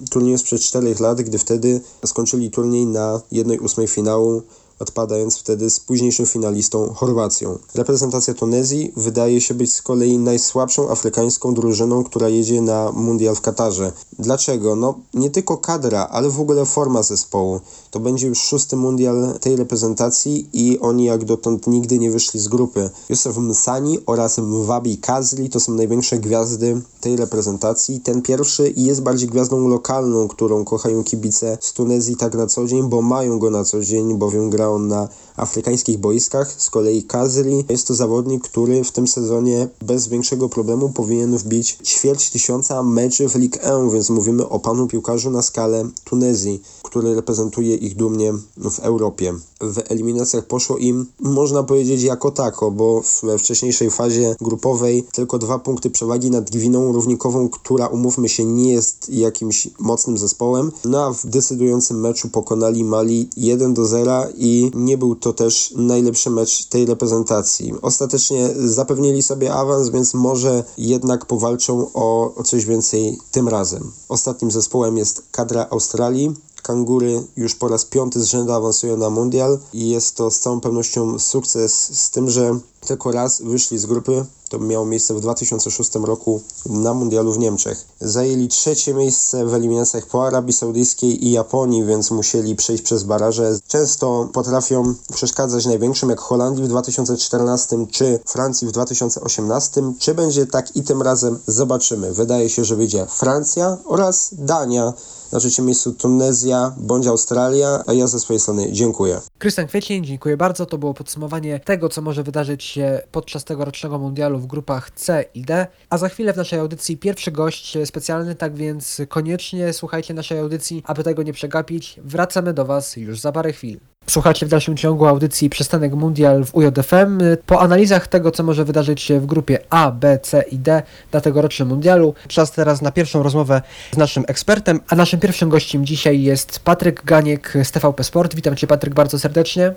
turnieju 0.10 0.38
sprzed 0.38 0.62
4 0.62 0.96
lat, 1.00 1.22
gdy 1.22 1.38
wtedy 1.38 1.82
skończyli 2.06 2.52
turniej 2.52 2.86
na 2.86 3.22
1-8 3.32 3.88
finału 3.88 4.42
odpadając 4.82 5.38
wtedy 5.38 5.70
z 5.70 5.80
późniejszym 5.80 6.26
finalistą 6.26 6.94
Chorwacją. 6.94 7.58
Reprezentacja 7.76 8.34
Tunezji 8.34 8.94
wydaje 8.96 9.42
się 9.42 9.54
być 9.54 9.74
z 9.74 9.82
kolei 9.82 10.18
najsłabszą 10.18 10.90
afrykańską 10.90 11.54
drużyną, 11.54 12.04
która 12.04 12.30
jedzie 12.30 12.62
na 12.62 12.92
mundial 12.92 13.36
w 13.36 13.42
Katarze. 13.42 13.92
Dlaczego? 14.20 14.76
No 14.76 14.96
nie 15.14 15.30
tylko 15.30 15.58
kadra, 15.58 16.08
ale 16.12 16.30
w 16.30 16.42
ogóle 16.42 16.66
forma 16.66 17.04
zespołu. 17.04 17.60
To 17.92 18.00
będzie 18.00 18.28
już 18.28 18.40
szósty 18.40 18.76
mundial 18.76 19.40
tej 19.42 19.56
reprezentacji 19.56 20.50
i 20.54 20.80
oni 20.80 21.04
jak 21.04 21.26
dotąd 21.26 21.68
nigdy 21.68 22.00
nie 22.00 22.12
wyszli 22.12 22.40
z 22.40 22.48
grupy. 22.48 22.90
Józef 23.10 23.38
Msani 23.38 24.00
oraz 24.06 24.38
Mwabi 24.38 24.98
Kazli 24.98 25.50
to 25.50 25.60
są 25.60 25.74
największe 25.74 26.18
gwiazdy 26.20 26.82
tej 27.02 27.16
reprezentacji. 27.16 28.00
Ten 28.00 28.22
pierwszy 28.22 28.74
jest 28.76 29.02
bardziej 29.02 29.30
gwiazdą 29.30 29.68
lokalną, 29.68 30.28
którą 30.28 30.66
kochają 30.66 31.04
kibice 31.04 31.58
z 31.62 31.74
Tunezji 31.74 32.16
tak 32.16 32.36
na 32.36 32.48
co 32.48 32.66
dzień, 32.66 32.90
bo 32.90 33.02
mają 33.02 33.40
go 33.40 33.50
na 33.50 33.64
co 33.64 33.82
dzień, 33.82 34.14
bowiem 34.18 34.50
gra 34.50 34.71
na 34.80 35.08
afrykańskich 35.36 35.98
boiskach. 35.98 36.62
Z 36.62 36.70
kolei 36.70 37.04
Kazri 37.04 37.66
jest 37.70 37.88
to 37.88 37.94
zawodnik, 37.94 38.44
który 38.44 38.84
w 38.84 38.92
tym 38.92 39.08
sezonie 39.08 39.68
bez 39.82 40.08
większego 40.08 40.50
problemu 40.50 40.90
powinien 40.90 41.38
wbić 41.38 41.78
ćwierć 41.84 42.30
tysiąca 42.30 42.84
meczy 42.84 43.30
w 43.30 43.36
Ligue 43.36 43.60
1, 43.64 43.90
więc 43.90 44.10
mówimy 44.10 44.50
o 44.50 44.60
panu 44.60 44.88
piłkarzu 44.88 45.32
na 45.32 45.42
skalę 45.42 45.90
Tunezji, 46.04 46.62
który 46.84 47.16
reprezentuje 47.16 47.76
ich 47.76 47.96
dumnie 47.96 48.34
w 48.58 48.80
Europie. 48.80 49.34
W 49.62 49.78
eliminacjach 49.90 50.46
poszło 50.46 50.78
im, 50.78 51.06
można 51.20 51.64
powiedzieć, 51.64 52.04
jako 52.04 52.32
tako, 52.32 52.72
bo 52.72 53.02
we 53.24 53.38
wcześniejszej 53.38 53.92
fazie 53.92 54.36
grupowej 54.42 55.04
tylko 55.12 55.38
dwa 55.38 55.60
punkty 55.60 55.90
przewagi 55.90 56.32
nad 56.32 56.50
Gwiną 56.50 56.94
Równikową, 56.94 57.50
która 57.50 57.88
umówmy 57.88 58.30
się 58.30 58.46
nie 58.46 58.74
jest 58.74 59.10
jakimś 59.10 59.68
mocnym 59.80 60.18
zespołem, 60.18 60.72
no 60.86 61.06
a 61.06 61.14
w 61.14 61.26
decydującym 61.26 62.00
meczu 62.00 62.30
pokonali 62.30 62.84
Mali 62.84 63.30
1 63.38 63.74
do 63.74 63.86
0 63.86 64.24
i 64.38 64.61
nie 64.76 64.98
był 64.98 65.16
to 65.16 65.34
też 65.34 65.74
najlepszy 65.78 66.30
mecz 66.30 66.66
tej 66.66 66.86
reprezentacji. 66.86 67.74
Ostatecznie 67.82 68.50
zapewnili 68.56 69.24
sobie 69.24 69.54
awans, 69.54 69.90
więc 69.90 70.14
może 70.14 70.64
jednak 70.78 71.26
powalczą 71.26 71.94
o, 71.94 72.34
coś 72.46 72.66
więcej 72.66 73.18
tym 73.32 73.48
razem. 73.48 73.92
Ostatnim 74.10 74.52
zespołem 74.52 74.98
jest 74.98 75.24
kadra 75.32 75.68
Australii. 75.70 76.34
Kangury 76.72 77.24
już 77.38 77.56
po 77.56 77.68
raz 77.68 77.86
piąty 77.86 78.22
z 78.22 78.26
rzędu 78.26 78.54
awansują 78.54 78.98
na 78.98 79.10
mundial 79.10 79.60
i 79.74 79.90
jest 79.90 80.16
to 80.16 80.32
z 80.32 80.40
całą 80.40 80.62
pewnością 80.62 81.20
sukces 81.20 82.00
z 82.00 82.10
tym, 82.12 82.30
że 82.30 82.60
tylko 82.82 83.12
raz 83.12 83.42
wyszli 83.42 83.78
z 83.78 83.86
grupy. 83.86 84.26
To 84.50 84.60
miało 84.60 84.86
miejsce 84.86 85.14
w 85.14 85.20
2006 85.20 85.96
roku 85.96 86.42
na 86.66 86.94
mundialu 86.94 87.34
w 87.34 87.40
Niemczech. 87.40 87.86
Zajęli 88.02 88.48
trzecie 88.48 88.94
miejsce 88.94 89.46
w 89.46 89.54
eliminacjach 89.54 90.06
po 90.06 90.28
Arabii 90.28 90.54
Saudyjskiej 90.54 91.26
i 91.28 91.32
Japonii, 91.32 91.86
więc 91.86 92.12
musieli 92.12 92.56
przejść 92.56 92.84
przez 92.84 93.04
baraże. 93.04 93.60
Często 93.68 94.30
potrafią 94.34 94.94
przeszkadzać 95.14 95.66
największym 95.66 96.10
jak 96.10 96.20
Holandii 96.20 96.64
w 96.64 96.68
2014 96.68 97.86
czy 97.92 98.20
Francji 98.26 98.68
w 98.68 98.72
2018. 98.72 99.94
Czy 100.00 100.16
będzie 100.16 100.46
tak 100.46 100.76
i 100.76 100.84
tym 100.84 101.02
razem 101.02 101.40
zobaczymy. 101.48 102.14
Wydaje 102.14 102.50
się, 102.50 102.66
że 102.66 102.76
wyjdzie 102.76 103.06
Francja 103.06 103.78
oraz 103.86 104.30
Dania. 104.32 104.94
Na 105.32 105.40
trzecim 105.40 105.66
miejscu 105.66 105.94
Tunezja 105.94 106.76
bądź 106.78 107.08
Australia, 107.08 107.84
a 107.88 107.94
ja 107.94 108.08
ze 108.08 108.20
swojej 108.20 108.40
strony 108.40 108.72
dziękuję. 108.72 109.22
Krystian 109.38 109.68
Kwiecień, 109.68 110.06
dziękuję 110.06 110.38
bardzo. 110.38 110.66
To 110.66 110.78
było 110.78 110.94
podsumowanie 110.94 111.60
tego, 111.60 111.90
co 111.90 112.02
może 112.02 112.24
wydarzyć 112.24 112.64
się 112.64 113.02
podczas 113.12 113.44
tegorocznego 113.44 114.00
mundialu 114.00 114.40
w 114.40 114.48
grupach 114.48 114.92
C 114.92 115.26
i 115.34 115.42
D. 115.42 115.68
A 115.90 115.98
za 115.98 116.10
chwilę 116.10 116.34
w 116.34 116.38
naszej 116.38 116.60
audycji 116.60 116.98
pierwszy 116.98 117.32
gość 117.32 117.78
specjalny, 117.86 118.36
tak 118.36 118.56
więc 118.56 119.02
koniecznie 119.10 119.74
słuchajcie 119.74 120.14
naszej 120.14 120.40
audycji, 120.40 120.84
aby 120.86 121.04
tego 121.04 121.24
nie 121.24 121.34
przegapić. 121.34 122.00
Wracamy 122.04 122.54
do 122.54 122.66
Was 122.66 122.98
już 122.98 123.20
za 123.20 123.32
parę 123.32 123.54
chwil. 123.54 123.80
Słuchajcie 124.12 124.46
w 124.46 124.50
dalszym 124.50 124.78
ciągu 124.78 125.06
audycji 125.06 125.50
Przystanek 125.50 125.94
Mundial 125.94 126.46
w 126.46 126.56
UJFM. 126.56 127.20
Po 127.46 127.62
analizach 127.62 128.08
tego, 128.08 128.32
co 128.32 128.44
może 128.44 128.66
wydarzyć 128.66 129.02
się 129.02 129.20
w 129.20 129.26
grupie 129.26 129.60
A, 129.70 129.92
B, 129.92 130.20
C 130.20 130.42
i 130.42 130.58
D 130.58 130.84
na 131.14 131.22
tegorocznym 131.22 131.68
mundialu, 131.68 132.14
czas 132.28 132.52
teraz 132.52 132.82
na 132.82 132.92
pierwszą 132.92 133.24
rozmowę 133.24 133.62
z 133.92 133.98
naszym 133.98 134.24
ekspertem, 134.28 134.80
a 134.88 134.96
naszym 134.96 135.20
pierwszym 135.20 135.50
gościem 135.50 135.86
dzisiaj 135.86 136.22
jest 136.22 136.60
Patryk 136.60 137.04
Ganiek 137.04 137.54
z 137.64 137.72
TVP 137.72 138.04
Sport. 138.04 138.36
Witam 138.36 138.56
Cię 138.56 138.68
Patryk 138.68 138.94
bardzo 138.94 139.20
serdecznie. 139.20 139.74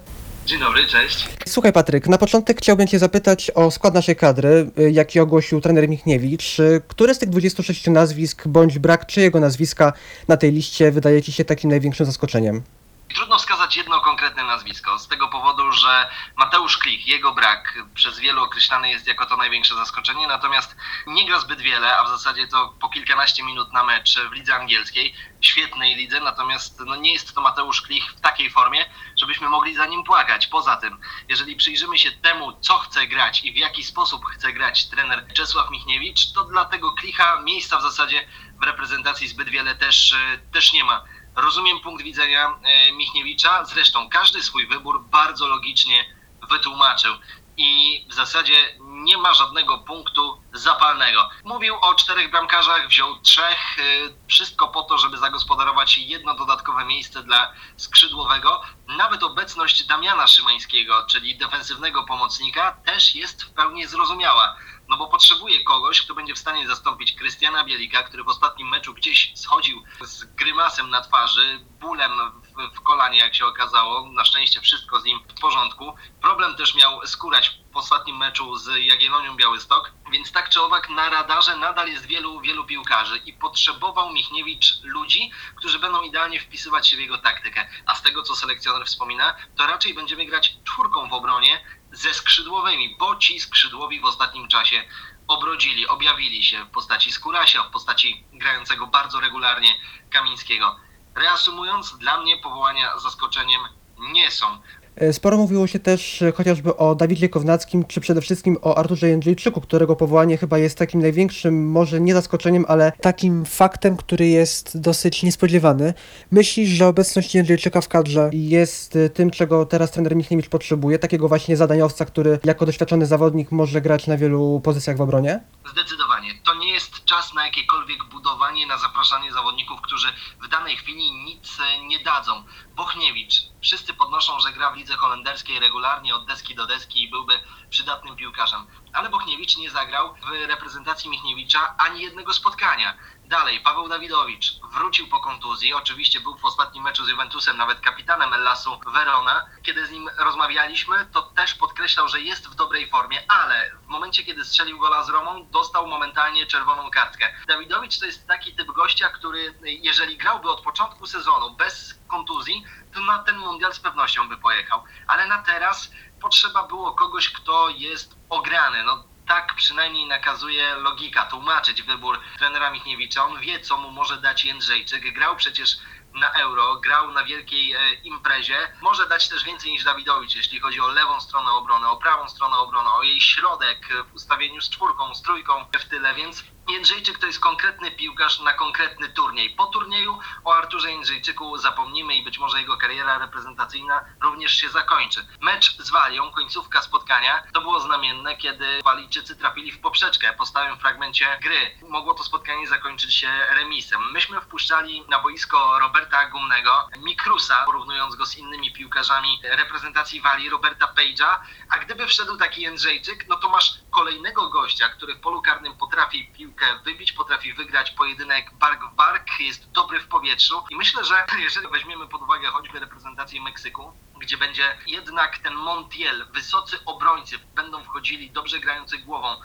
Dzień 0.47 0.61
dobry, 0.61 0.87
cześć. 0.87 1.29
Słuchaj 1.49 1.73
Patryk, 1.73 2.09
na 2.09 2.19
początek 2.19 2.59
chciałbym 2.59 2.87
Cię 2.87 2.99
zapytać 2.99 3.51
o 3.51 3.71
skład 3.71 3.95
naszej 3.95 4.17
kadry, 4.17 4.71
jaki 4.93 5.21
ogłosił 5.21 5.61
trener 5.61 5.89
Michniewicz. 5.89 6.57
Które 6.89 7.15
z 7.15 7.19
tych 7.19 7.31
26 7.31 7.87
nazwisk, 7.87 8.49
bądź 8.49 8.79
brak 8.79 9.07
czyjego 9.07 9.41
nazwiska 9.41 9.93
na 10.29 10.37
tej 10.37 10.53
liście 10.53 10.93
wydaje 10.93 11.23
Ci 11.23 11.33
się 11.33 11.45
takim 11.45 11.71
największym 11.71 12.07
zaskoczeniem? 12.07 12.63
Trudno 13.09 13.39
wskazać 13.39 13.77
jedno 13.77 14.01
konkretne 14.01 14.45
nazwisko, 14.45 14.99
z 14.99 15.09
tego 15.09 15.29
powodu, 15.29 15.73
że 15.73 16.11
Mateusz 16.37 16.79
Klich, 16.79 17.07
jego 17.07 17.35
brak 17.35 17.79
przez 17.95 18.19
wielu 18.19 18.43
określany 18.43 18.91
jest 18.91 19.07
jako 19.07 19.27
to 19.27 19.37
największe 19.37 19.75
zaskoczenie, 19.75 20.27
natomiast 20.27 20.77
nie 21.07 21.27
gra 21.27 21.41
zbyt 21.41 21.61
wiele, 21.61 21.97
a 21.97 22.05
w 22.05 22.09
zasadzie 22.09 22.49
to 22.49 22.75
po 22.81 22.89
kilkanaście 22.89 23.43
minut 23.43 23.73
na 23.73 23.85
mecz 23.85 24.19
w 24.31 24.33
lidze 24.33 24.55
angielskiej, 24.55 25.15
świetnej 25.41 25.95
lidze, 25.95 26.21
natomiast 26.21 26.81
no, 26.81 26.97
nie 26.97 27.13
jest 27.13 27.35
to 27.35 27.41
Mateusz 27.41 27.83
Klich 27.83 28.13
w 28.13 28.21
takiej 28.21 28.51
formie, 28.51 28.85
żebyśmy 29.17 29.49
mogli 29.49 29.75
za 29.75 29.87
nim 29.87 30.05
płakać. 30.05 30.47
Poza 30.47 30.77
tym, 30.77 31.01
jeżeli 31.29 31.57
przyjrzymy 31.57 31.99
się 31.99 32.13
temu, 32.13 32.61
co 32.61 32.79
chce 32.79 33.07
grać 33.07 33.45
i 33.45 33.53
w 33.53 33.57
jaki 33.57 33.85
sposób 33.85 34.25
chce 34.27 34.53
grać 34.53 34.87
trener 34.87 35.27
Czesław 35.35 35.71
Michniewicz, 35.71 36.33
to 36.33 36.45
dla 36.45 36.65
tego 36.65 36.93
Klicha 36.93 37.41
miejsca 37.41 37.79
w 37.79 37.83
zasadzie 37.83 38.29
w 38.61 38.65
reprezentacji 38.65 39.29
zbyt 39.29 39.49
wiele 39.49 39.75
też, 39.75 40.13
e, 40.13 40.39
też 40.39 40.73
nie 40.73 40.85
ma. 40.85 41.05
Rozumiem 41.37 41.81
punkt 41.81 42.05
widzenia 42.05 42.59
e, 42.63 42.93
Michniewicza, 42.93 43.65
zresztą 43.65 44.09
każdy 44.09 44.43
swój 44.43 44.67
wybór 44.67 45.05
bardzo 45.05 45.47
logicznie 45.47 46.05
wytłumaczył 46.51 47.15
i 47.57 48.05
w 48.11 48.15
zasadzie 48.15 48.79
nie 48.81 49.19
ma 49.19 49.35
żadnego 49.35 49.79
punktu 49.79 50.43
zapalnego. 50.53 51.31
Mówił 51.45 51.75
o 51.81 51.95
czterech 51.95 52.31
bramkarzach, 52.31 52.89
wziął 52.89 53.21
trzech, 53.21 53.79
y, 53.79 54.15
wszystko 54.29 54.69
po 54.69 54.83
to, 54.83 54.99
żeby 54.99 55.19
zagospodarować 55.19 55.99
jedno 55.99 56.35
dodatkowe 56.35 56.85
miejsce 56.85 57.23
dla 57.23 57.53
skrzydłowego. 57.77 58.63
Nawet 58.89 59.23
obecność 59.23 59.87
Damiana 59.87 60.27
Szymańskiego, 60.27 61.07
czyli 61.07 61.39
defensywnego 61.39 62.05
pomocnika, 62.05 62.77
też 62.85 63.15
jest 63.15 63.45
w 63.45 63.51
pełni 63.51 63.87
zrozumiała. 63.87 64.57
No 64.89 64.97
bo 64.97 65.09
potrzebuje 65.09 65.65
kogoś, 65.65 66.03
kto 66.03 66.15
będzie 66.15 66.35
w 66.35 66.39
stanie 66.39 66.67
zastąpić 66.67 67.13
Krystiana 67.13 67.65
Bielika, 67.65 68.03
który 68.03 68.25
w 68.25 68.29
ostatnim 68.29 68.69
meczu 68.69 68.95
gdzieś 68.95 69.33
schodził 69.35 69.83
z 70.01 70.25
grymasem 70.25 70.91
na 70.91 71.01
twarzy, 71.01 71.59
bólem 71.81 72.13
w, 72.43 72.77
w 72.77 72.81
kolanie, 72.81 73.19
jak 73.19 73.35
się 73.35 73.47
okazało. 73.47 74.13
Na 74.13 74.25
szczęście 74.25 74.61
wszystko 74.61 75.01
z 75.01 75.05
nim 75.05 75.21
w 75.29 75.41
porządku. 75.41 75.95
Problem 76.23 76.57
też 76.57 76.75
miał 76.75 77.07
skórać 77.07 77.59
w 77.73 77.77
ostatnim 77.77 78.17
meczu 78.17 78.57
z 78.57 78.67
Jagiellonią 78.77 79.37
Białystok, 79.37 79.93
więc 80.13 80.33
tak 80.33 80.49
czy 80.49 80.63
owak 80.63 80.89
na 80.89 81.11
radarze 81.11 81.57
nadal 81.57 81.89
jest 81.89 82.07
wielu, 82.07 82.41
wielu 82.41 82.65
piłkarzy 82.65 83.17
i 83.17 83.33
potrzebował 83.33 84.13
Michniewicz 84.13 84.83
ludzi, 84.83 85.31
którzy 85.57 85.79
będą 85.79 86.03
idealnie 86.03 86.41
wpisywać 86.41 86.89
się 86.89 86.97
w 86.97 87.01
jego 87.01 87.19
taktykę. 87.19 87.69
A 87.87 87.95
z 87.95 88.03
tego, 88.03 88.23
co 88.23 88.37
selekcjoner 88.37 88.87
wspomina, 88.87 89.35
to 89.57 89.67
raczej 89.67 89.95
będziemy 89.95 90.27
grać 90.27 90.57
czwórką 90.65 91.09
w 91.09 91.13
obronie 91.13 91.65
ze 91.95 92.15
skrzydłowymi, 92.15 92.97
bo 92.99 93.17
ci 93.17 93.41
skrzydłowi 93.41 94.01
w 94.01 94.05
ostatnim 94.05 94.49
czasie 94.49 94.85
obrodzili, 95.29 95.89
objawili 95.89 96.45
się 96.45 96.65
w 96.65 96.71
postaci 96.71 97.13
Skurasia, 97.13 97.63
w 97.63 97.71
postaci 97.71 98.25
grającego 98.33 98.87
bardzo 98.87 99.21
regularnie 99.21 99.75
Kamińskiego. 100.11 100.77
Reasumując, 101.15 101.99
dla 101.99 102.21
mnie 102.21 102.37
powołania 102.37 102.99
zaskoczeniem 102.99 103.61
nie 103.99 104.31
są. 104.31 104.63
E, 104.97 105.13
Sporo 105.13 105.37
mówiło 105.37 105.67
się 105.67 105.79
też 105.79 106.23
e, 106.23 106.33
chociażby 106.33 106.77
o 106.77 106.95
Dawidzie 106.95 107.29
Kownackim, 107.29 107.85
czy 107.85 108.01
przede 108.01 108.21
wszystkim 108.21 108.57
o 108.63 108.79
Arturze 108.79 109.09
Jędrzejczyku, 109.09 109.61
którego 109.61 109.97
powołanie 109.97 110.37
chyba 110.37 110.59
jest 110.59 110.79
takim 110.79 111.03
największym, 111.03 111.71
może 111.71 112.01
nie 112.01 112.15
zaskoczeniem, 112.15 112.65
ale 112.69 112.93
takim 113.01 113.45
faktem, 113.45 113.97
który 113.97 114.27
jest 114.27 114.81
dosyć 114.81 115.23
niespodziewany. 115.23 115.95
Myślisz, 116.31 116.69
że 116.69 116.87
obecność 116.87 117.35
Jędrzejczyka 117.35 117.81
w 117.81 117.89
kadrze 117.89 118.31
jest 118.33 118.97
e, 118.97 119.11
tym, 119.11 119.31
czego 119.31 119.67
teraz 119.67 119.91
trener 119.91 120.17
Michniewicz 120.17 120.49
potrzebuje? 120.49 120.99
Takiego 120.99 121.29
właśnie 121.29 121.57
zadaniowca, 121.57 122.05
który 122.05 122.39
jako 122.45 122.67
doświadczony 122.67 123.07
zawodnik 123.07 123.53
może 123.53 123.81
grać 123.81 124.07
na 124.07 124.17
wielu 124.17 124.61
pozycjach 124.65 124.97
w 124.97 125.01
obronie? 125.01 125.41
Zdecydowanie. 125.73 126.31
To 126.45 126.55
nie 126.55 126.73
jest 126.73 127.05
czas 127.05 127.35
na 127.35 127.47
jakiekolwiek 127.47 128.05
budowanie, 128.05 128.67
na 128.67 128.79
zapraszanie 128.79 129.33
zawodników, 129.33 129.81
którzy 129.81 130.09
w 130.45 130.49
danej 130.49 130.77
chwili 130.77 131.13
nic 131.25 131.59
nie 131.89 131.99
dadzą. 132.05 132.33
Bochniewicz. 132.77 133.43
Wszyscy 133.61 133.95
podnoszą, 133.95 134.41
że 134.41 134.53
gra 134.53 134.71
w 134.71 134.77
lidze 134.77 134.97
holenderskiej 134.97 135.61
regularnie 135.61 136.15
od 136.15 136.27
deski 136.27 136.55
do 136.55 136.67
deski 136.67 137.03
i 137.03 137.11
byłby 137.11 137.41
przydatnym 137.71 138.17
piłkarzem. 138.17 138.67
Ale 138.95 139.09
Bochniewicz 139.09 139.57
nie 139.57 139.71
zagrał 139.71 140.15
w 140.15 140.49
reprezentacji 140.49 141.11
Michniewicza 141.11 141.75
ani 141.79 142.03
jednego 142.03 142.33
spotkania. 142.33 142.95
Dalej, 143.25 143.61
Paweł 143.61 143.89
Dawidowicz 143.89 144.53
wrócił 144.73 145.09
po 145.09 145.21
kontuzji. 145.21 145.75
Oczywiście 145.75 146.21
był 146.21 146.39
w 146.39 146.45
ostatnim 146.45 146.85
meczu 146.85 147.05
z 147.05 147.09
Juventusem 147.09 147.57
nawet 147.57 147.81
kapitanem 147.81 148.33
Ellasu 148.33 148.81
Verona. 148.87 149.47
Kiedy 149.63 149.87
z 149.87 149.91
nim 149.91 150.11
rozmawialiśmy, 150.19 151.07
to 151.13 151.23
też 151.23 151.55
podkreślał, 151.55 152.09
że 152.09 152.21
jest 152.21 152.49
w 152.49 152.55
dobrej 152.55 152.91
formie, 152.91 153.23
ale 153.29 153.71
w 153.83 153.87
momencie, 153.87 154.25
kiedy 154.25 154.45
strzelił 154.45 154.79
gola 154.79 155.05
z 155.05 155.09
Romą, 155.09 155.47
dostał 155.51 155.87
momentalnie 155.87 156.47
czerwoną 156.47 156.91
kartkę. 156.91 157.35
Dawidowicz 157.47 157.99
to 157.99 158.07
jest 158.07 158.29
taki 158.29 158.55
typ 158.55 158.73
gościa, 158.73 159.09
który 159.09 159.55
jeżeli 159.63 160.17
grałby 160.17 160.51
od 160.51 160.61
początku 160.61 161.07
sezonu 161.07 161.57
bez 161.57 161.95
kontuzji, 162.09 162.65
to 162.95 163.01
na 163.01 163.19
ten 163.19 163.39
mundial 163.39 163.75
z 163.75 163.81
pewnością 163.81 164.29
by 164.29 164.37
pojechał. 164.37 164.85
Ale 165.07 165.27
na 165.27 165.43
teraz 165.43 165.91
potrzeba 166.25 166.63
było 166.63 166.93
kogoś, 166.93 167.31
kto 167.31 167.69
jest 167.69 168.17
ograny. 168.31 168.85
No, 168.85 169.05
tak 169.29 169.55
przynajmniej 169.55 170.07
nakazuje 170.07 170.75
logika, 170.75 171.27
tłumaczyć 171.27 171.83
wybór 171.83 172.21
trenera 172.39 172.71
Michniewicza. 172.71 173.25
On 173.25 173.41
wie, 173.41 173.61
co 173.61 173.77
mu 173.77 173.91
może 173.91 174.17
dać 174.17 174.45
Jędrzejczyk. 174.45 175.15
Grał 175.15 175.37
przecież 175.37 175.77
na 176.15 176.33
euro, 176.33 176.77
grał 176.77 177.11
na 177.11 177.25
wielkiej 177.25 177.73
e, 177.73 177.95
imprezie. 177.95 178.59
Może 178.81 179.09
dać 179.09 179.29
też 179.29 179.45
więcej 179.45 179.73
niż 179.73 179.85
Dawidowicz, 179.85 180.37
jeśli 180.37 180.61
chodzi 180.61 180.81
o 180.81 180.89
lewą 180.89 181.21
stronę 181.21 181.51
obrony, 181.51 181.89
o 181.89 181.97
prawą 181.97 182.29
stronę 182.29 182.57
obrony, 182.57 182.91
o 182.91 183.03
jej 183.03 183.21
środek 183.21 183.89
w 184.11 184.15
ustawieniu 184.15 184.61
z 184.61 184.71
czwórką, 184.71 185.15
z 185.15 185.23
trójką 185.23 185.65
w 185.81 185.85
tyle, 185.85 186.15
więc 186.15 186.45
Jędrzejczyk 186.69 187.19
to 187.19 187.27
jest 187.27 187.41
konkretny 187.41 187.91
piłkarz 187.91 188.41
na 188.41 188.53
konkretny 188.53 189.09
turniej. 189.09 189.51
Po 189.51 189.67
turnieju 189.67 190.19
o 190.45 190.55
Arturze 190.55 190.91
Jędrzejczyku 190.91 191.59
zapomnimy 191.59 192.15
i 192.15 192.25
być 192.25 192.39
może 192.39 192.61
jego 192.61 192.77
kariera 192.77 193.19
reprezentacyjna 193.19 194.05
również 194.23 194.53
się 194.53 194.69
zakończy. 194.69 195.27
Mecz 195.41 195.77
z 195.79 195.91
Walią, 195.91 196.33
końcówka 196.33 196.83
spotkania, 196.83 197.43
to 197.53 197.61
było 197.61 197.81
znamienne, 197.81 198.37
kiedy 198.37 198.81
Walijczycy 198.85 199.37
trafili 199.37 199.73
w 199.73 199.81
poprzeczkę 199.81 200.33
po 200.33 200.47
stałym 200.47 200.79
fragmencie 200.79 201.39
gry. 201.43 201.79
Mogło 201.89 202.15
to 202.15 202.25
spotkanie 202.25 202.67
zakończyć 202.67 203.15
się 203.15 203.47
remisem. 203.51 204.13
Myśmy 204.13 204.41
wpuszczali 204.41 205.05
na 205.09 205.19
boisko 205.19 205.79
Roberta 205.79 206.27
Gumnego, 206.27 206.89
Mikrusa, 206.99 207.65
porównując 207.65 208.15
go 208.17 208.27
z 208.27 208.37
innymi 208.37 208.73
piłkarzami 208.73 209.41
reprezentacji 209.43 210.21
Walii, 210.21 210.51
Roberta 210.51 210.87
Page'a, 210.97 211.39
a 211.71 211.79
gdyby 211.79 212.07
wszedł 212.07 212.37
taki 212.37 212.63
Jędrzejczyk, 212.63 213.29
no 213.29 213.37
to 213.37 213.49
masz 213.49 213.75
kolejnego 213.91 214.49
gościa, 214.49 214.89
który 214.89 215.15
w 215.15 215.21
polu 215.21 215.43
karnym 215.43 215.77
potrafi 215.77 216.33
piłkę 216.37 216.54
wybić, 216.85 217.13
potrafi 217.13 217.53
wygrać 217.53 217.91
pojedynek 217.91 218.51
bark 218.55 218.85
w 218.93 218.95
bark, 218.95 219.41
jest 219.41 219.73
dobry 219.73 220.01
w 220.01 220.09
powietrzu 220.09 220.65
i 220.71 220.77
myślę, 220.77 221.05
że 221.05 221.27
jeżeli 221.39 221.69
weźmiemy 221.69 222.09
pod 222.09 222.23
uwagę 222.23 222.49
choćby 222.49 222.81
reprezentację 222.81 223.41
Meksyku, 223.41 223.93
gdzie 224.21 224.37
będzie 224.37 224.77
jednak 224.87 225.39
ten 225.39 225.55
Montiel, 225.55 226.27
wysocy 226.33 226.85
obrońcy 226.85 227.39
będą 227.55 227.85
wchodzili 227.85 228.33
dobrze 228.33 228.61
grający 228.61 228.99
głową 228.99 229.37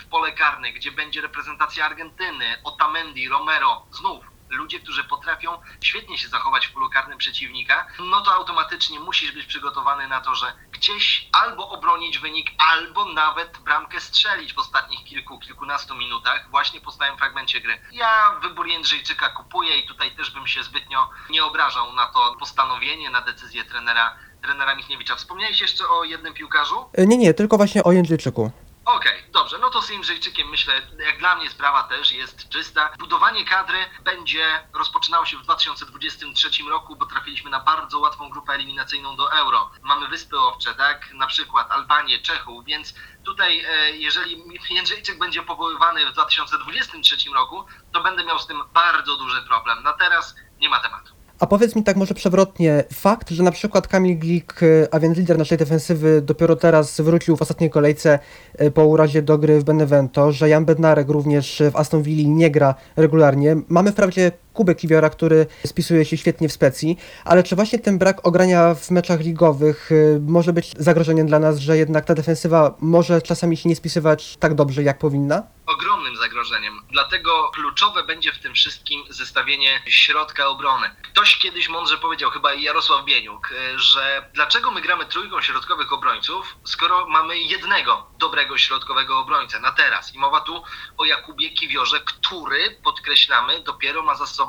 w 0.00 0.08
pole 0.08 0.32
karne, 0.32 0.72
gdzie 0.72 0.92
będzie 0.92 1.20
reprezentacja 1.20 1.86
Argentyny, 1.86 2.56
Otamendi, 2.64 3.28
Romero, 3.28 3.86
znów 3.90 4.37
ludzie, 4.50 4.80
którzy 4.80 5.04
potrafią 5.04 5.58
świetnie 5.80 6.18
się 6.18 6.28
zachować 6.28 6.66
w 6.66 6.72
polu 6.72 6.90
karnym 6.90 7.18
przeciwnika, 7.18 7.86
no 7.98 8.20
to 8.20 8.34
automatycznie 8.34 9.00
musisz 9.00 9.32
być 9.32 9.46
przygotowany 9.46 10.08
na 10.08 10.20
to, 10.20 10.34
że 10.34 10.46
gdzieś 10.72 11.28
albo 11.32 11.68
obronić 11.70 12.18
wynik, 12.18 12.50
albo 12.58 13.04
nawet 13.04 13.58
bramkę 13.58 14.00
strzelić 14.00 14.54
w 14.54 14.58
ostatnich 14.58 15.04
kilku, 15.04 15.38
kilkunastu 15.38 15.94
minutach, 15.94 16.50
właśnie 16.50 16.80
po 16.80 16.90
stałym 16.92 17.18
fragmencie 17.18 17.60
gry. 17.60 17.80
Ja 17.92 18.34
wybór 18.42 18.66
Jędrzejczyka 18.66 19.28
kupuję 19.28 19.78
i 19.78 19.86
tutaj 19.86 20.16
też 20.16 20.30
bym 20.30 20.46
się 20.46 20.62
zbytnio 20.62 21.10
nie 21.30 21.44
obrażał 21.44 21.92
na 21.92 22.06
to 22.06 22.36
postanowienie, 22.38 23.10
na 23.10 23.20
decyzję 23.20 23.64
trenera, 23.64 24.16
trenera 24.42 24.74
Michniewicza. 24.74 25.16
Wspomniałeś 25.16 25.60
jeszcze 25.60 25.84
o 25.88 26.04
jednym 26.04 26.34
piłkarzu? 26.34 26.90
E, 26.92 27.06
Nie, 27.06 27.16
nie, 27.16 27.34
tylko 27.34 27.56
właśnie 27.56 27.84
o 27.84 27.92
Jędrzejczyku. 27.92 28.50
Okej, 28.88 29.24
dobrze, 29.32 29.58
no 29.58 29.70
to 29.70 29.82
z 29.82 29.88
Jędrzejczykiem 29.88 30.48
myślę, 30.48 30.82
jak 30.98 31.18
dla 31.18 31.36
mnie 31.36 31.50
sprawa 31.50 31.82
też 31.82 32.12
jest 32.12 32.48
czysta. 32.48 32.90
Budowanie 32.98 33.44
kadry 33.44 33.78
będzie 34.04 34.68
rozpoczynało 34.72 35.26
się 35.26 35.36
w 35.36 35.42
2023 35.42 36.62
roku, 36.70 36.96
bo 36.96 37.06
trafiliśmy 37.06 37.50
na 37.50 37.60
bardzo 37.60 37.98
łatwą 37.98 38.30
grupę 38.30 38.52
eliminacyjną 38.52 39.16
do 39.16 39.32
Euro. 39.32 39.70
Mamy 39.82 40.08
Wyspy 40.08 40.38
Owcze, 40.40 40.74
tak, 40.74 41.12
na 41.12 41.26
przykład 41.26 41.70
Albanię, 41.70 42.18
Czechów, 42.18 42.64
więc 42.64 42.94
tutaj 43.24 43.64
e, 43.68 43.90
jeżeli 43.90 44.42
Jędrzejczyk 44.76 45.18
będzie 45.18 45.42
powoływany 45.42 46.06
w 46.06 46.12
2023 46.12 47.16
roku, 47.34 47.64
to 47.92 48.00
będę 48.02 48.24
miał 48.24 48.38
z 48.38 48.46
tym 48.46 48.62
bardzo 48.72 49.16
duży 49.16 49.42
problem. 49.42 49.82
Na 49.82 49.92
teraz 49.92 50.34
nie 50.60 50.68
ma 50.68 50.80
tematu. 50.80 51.17
A 51.38 51.46
powiedz 51.46 51.76
mi 51.76 51.82
tak 51.82 51.96
może 51.96 52.14
przewrotnie, 52.14 52.84
fakt, 52.92 53.30
że 53.30 53.42
na 53.42 53.50
przykład 53.50 53.88
Kamil 53.88 54.18
Glik, 54.18 54.60
e, 54.62 54.94
a 54.94 55.00
więc 55.00 55.18
lider 55.18 55.38
naszej 55.38 55.58
defensywy, 55.58 56.22
dopiero 56.22 56.56
teraz 56.56 57.00
wrócił 57.00 57.36
w 57.36 57.42
ostatniej 57.42 57.70
kolejce 57.70 58.18
e, 58.54 58.70
po 58.70 58.86
urazie 58.86 59.22
do 59.22 59.38
gry 59.38 59.60
w 59.60 59.64
Benevento, 59.64 60.32
że 60.32 60.48
Jan 60.48 60.64
Bednarek 60.64 61.08
również 61.08 61.62
w 61.72 61.76
Aston 61.76 62.02
Villa 62.02 62.28
nie 62.28 62.50
gra 62.50 62.74
regularnie. 62.96 63.56
Mamy 63.68 63.92
wprawdzie 63.92 64.32
Kubę 64.58 64.74
Kiwiora, 64.74 65.10
który 65.10 65.46
spisuje 65.66 66.04
się 66.04 66.16
świetnie 66.16 66.48
w 66.48 66.52
specji, 66.52 66.98
ale 67.24 67.42
czy 67.42 67.56
właśnie 67.56 67.78
ten 67.78 67.98
brak 67.98 68.26
ogrania 68.26 68.74
w 68.74 68.90
meczach 68.90 69.20
ligowych 69.20 69.90
e, 69.92 70.20
może 70.20 70.52
być 70.52 70.72
zagrożeniem 70.78 71.26
dla 71.26 71.38
nas, 71.38 71.58
że 71.58 71.76
jednak 71.76 72.04
ta 72.04 72.14
defensywa 72.14 72.74
może 72.80 73.22
czasami 73.22 73.56
się 73.56 73.68
nie 73.68 73.76
spisywać 73.76 74.36
tak 74.36 74.54
dobrze, 74.54 74.82
jak 74.82 74.98
powinna? 74.98 75.42
ogromnym 75.66 76.16
zagrożeniem. 76.16 76.82
Dlatego 76.90 77.50
kluczowe 77.54 78.02
będzie 78.02 78.32
w 78.32 78.38
tym 78.38 78.54
wszystkim 78.54 79.04
zestawienie 79.08 79.82
środka 79.86 80.46
obrony. 80.46 80.90
Kto 81.02 81.18
Ktoś 81.18 81.38
kiedyś 81.38 81.68
mądrze 81.68 81.98
powiedział, 81.98 82.30
chyba 82.30 82.54
Jarosław 82.54 83.04
Bieniuk, 83.04 83.50
y, 83.52 83.78
że 83.78 84.30
dlaczego 84.34 84.70
my 84.70 84.80
gramy 84.80 85.06
trójką 85.06 85.42
środkowych 85.42 85.92
obrońców, 85.92 86.56
skoro 86.64 87.06
mamy 87.06 87.38
jednego 87.38 88.06
dobrego 88.18 88.58
środkowego 88.58 89.18
obrońcę 89.18 89.60
na 89.60 89.72
teraz. 89.72 90.14
I 90.14 90.18
mowa 90.18 90.40
tu 90.40 90.62
o 90.98 91.04
Jakubie 91.04 91.50
Kiwiorze, 91.50 92.00
który, 92.00 92.78
podkreślamy, 92.84 93.60
dopiero 93.60 94.02
ma 94.02 94.14
za 94.14 94.26
sobą 94.26 94.47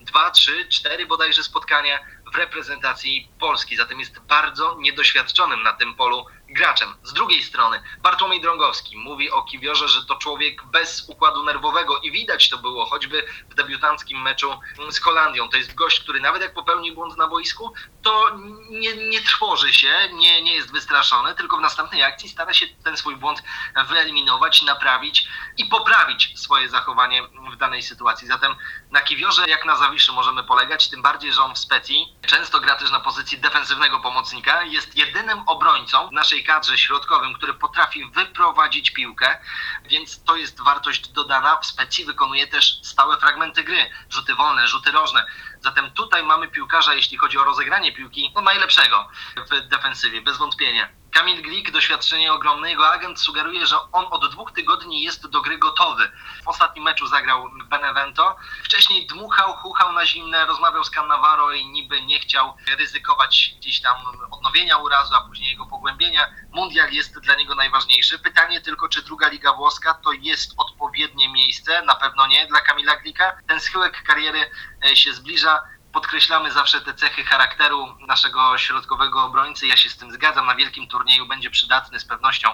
dwa, 0.00 0.30
trzy, 0.30 0.66
cztery 0.68 1.06
bodajże 1.06 1.42
spotkania 1.42 1.98
w 2.32 2.36
reprezentacji 2.36 3.28
Polski. 3.38 3.76
Zatem 3.76 4.00
jest 4.00 4.20
bardzo 4.20 4.76
niedoświadczonym 4.78 5.62
na 5.62 5.72
tym 5.72 5.94
polu 5.94 6.26
graczem. 6.48 6.94
Z 7.02 7.12
drugiej 7.12 7.42
strony 7.42 7.82
Bartłomiej 8.02 8.40
Drągowski 8.40 8.96
mówi 8.96 9.30
o 9.30 9.42
Kiwiorze, 9.42 9.88
że 9.88 10.04
to 10.04 10.14
człowiek 10.16 10.64
bez 10.64 11.08
układu 11.08 11.44
nerwowego 11.44 11.98
i 11.98 12.10
widać 12.10 12.48
to 12.48 12.58
było 12.58 12.86
choćby 12.86 13.26
w 13.50 13.54
debiutanckim 13.54 14.22
meczu 14.22 14.60
z 14.90 15.00
Holandią. 15.00 15.48
To 15.48 15.56
jest 15.56 15.74
gość, 15.74 16.00
który 16.00 16.20
nawet 16.20 16.42
jak 16.42 16.54
popełni 16.54 16.92
błąd 16.92 17.16
na 17.16 17.26
boisku, 17.26 17.74
to 18.02 18.30
nie, 18.70 18.96
nie 18.96 19.20
trwoży 19.20 19.72
się, 19.72 19.94
nie, 20.12 20.42
nie 20.42 20.54
jest 20.54 20.72
wystraszony, 20.72 21.34
tylko 21.34 21.56
w 21.56 21.60
następnej 21.60 22.02
akcji 22.02 22.28
stara 22.28 22.52
się 22.52 22.66
ten 22.84 22.96
swój 22.96 23.16
błąd 23.16 23.42
wyeliminować, 23.88 24.62
naprawić 24.62 25.28
i 25.56 25.64
poprawić 25.64 26.40
swoje 26.40 26.68
zachowanie 26.68 27.22
w 27.52 27.56
danej 27.56 27.82
sytuacji. 27.82 28.28
Zatem 28.28 28.56
na 28.90 29.00
Kiwiorze 29.00 29.44
jak 29.48 29.64
na 29.64 29.76
Zawiszy 29.76 30.12
możemy 30.12 30.44
polegać, 30.44 30.88
tym 30.88 31.02
bardziej, 31.02 31.32
że 31.32 31.42
on 31.42 31.54
w 31.54 31.58
Specji 31.58 32.16
często 32.26 32.60
gra 32.60 32.74
też 32.74 32.90
na 32.90 33.00
pozycji 33.00 33.38
defensywnego 33.38 34.00
pomocnika, 34.00 34.62
jest 34.62 34.96
jedynym 34.96 35.42
obrońcą 35.46 36.08
w 36.08 36.12
naszej 36.12 36.44
kadrze 36.44 36.78
środkowym, 36.78 37.34
który 37.34 37.54
potrafi 37.54 38.04
wyprowadzić 38.04 38.90
piłkę, 38.90 39.38
więc 39.84 40.24
to 40.24 40.36
jest 40.36 40.60
wartość 40.62 41.08
dodana. 41.08 41.56
W 41.56 41.66
Specji 41.66 42.04
wykonuje 42.04 42.46
też 42.46 42.80
stałe 42.82 43.16
fragmenty 43.16 43.64
gry, 43.64 43.90
rzuty 44.10 44.34
wolne, 44.34 44.68
rzuty 44.68 44.90
rożne. 44.90 45.26
Zatem 45.60 45.90
tutaj 45.90 46.22
mamy 46.22 46.48
piłkarza, 46.48 46.94
jeśli 46.94 47.18
chodzi 47.18 47.38
o 47.38 47.44
rozegranie 47.44 47.92
piłki, 47.92 48.32
no 48.34 48.40
najlepszego 48.40 49.08
w 49.50 49.68
defensywie, 49.68 50.22
bez 50.22 50.36
wątpienia. 50.36 50.88
Kamil 51.16 51.42
Glik, 51.42 51.70
doświadczenie 51.70 52.32
ogromne. 52.32 52.70
Jego 52.70 52.90
agent 52.90 53.20
sugeruje, 53.20 53.66
że 53.66 53.76
on 53.92 54.06
od 54.10 54.30
dwóch 54.30 54.52
tygodni 54.52 55.02
jest 55.02 55.26
do 55.26 55.40
gry 55.40 55.58
gotowy. 55.58 56.10
W 56.44 56.48
ostatnim 56.48 56.84
meczu 56.84 57.06
zagrał 57.06 57.48
Benevento. 57.64 58.36
Wcześniej 58.64 59.06
dmuchał, 59.06 59.52
chuchał 59.52 59.92
na 59.92 60.06
zimne, 60.06 60.46
rozmawiał 60.46 60.84
z 60.84 60.90
Cannavaro 60.90 61.52
i 61.52 61.66
niby 61.66 62.02
nie 62.02 62.20
chciał 62.20 62.56
ryzykować 62.78 63.54
gdzieś 63.56 63.80
tam 63.80 63.96
odnowienia 64.30 64.76
urazu, 64.76 65.14
a 65.14 65.20
później 65.28 65.50
jego 65.50 65.66
pogłębienia. 65.66 66.26
Mundial 66.50 66.92
jest 66.92 67.20
dla 67.20 67.34
niego 67.34 67.54
najważniejszy. 67.54 68.18
Pytanie 68.18 68.60
tylko, 68.60 68.88
czy 68.88 69.02
druga 69.02 69.28
liga 69.28 69.52
włoska 69.52 69.94
to 69.94 70.12
jest 70.12 70.54
odpowiednie 70.56 71.28
miejsce? 71.28 71.82
Na 71.82 71.94
pewno 71.94 72.26
nie 72.26 72.46
dla 72.46 72.60
Kamila 72.60 72.96
Glika. 72.96 73.36
Ten 73.48 73.60
schyłek 73.60 74.02
kariery 74.02 74.50
się 74.94 75.12
zbliża 75.12 75.62
podkreślamy 75.92 76.52
zawsze 76.52 76.80
te 76.80 76.94
cechy 76.94 77.24
charakteru 77.24 77.86
naszego 78.06 78.58
środkowego 78.58 79.24
obrońcy. 79.24 79.66
Ja 79.66 79.76
się 79.76 79.90
z 79.90 79.96
tym 79.96 80.12
zgadzam. 80.12 80.46
Na 80.46 80.54
wielkim 80.54 80.88
turnieju 80.88 81.26
będzie 81.26 81.50
przydatny 81.50 82.00
z 82.00 82.04
pewnością. 82.04 82.48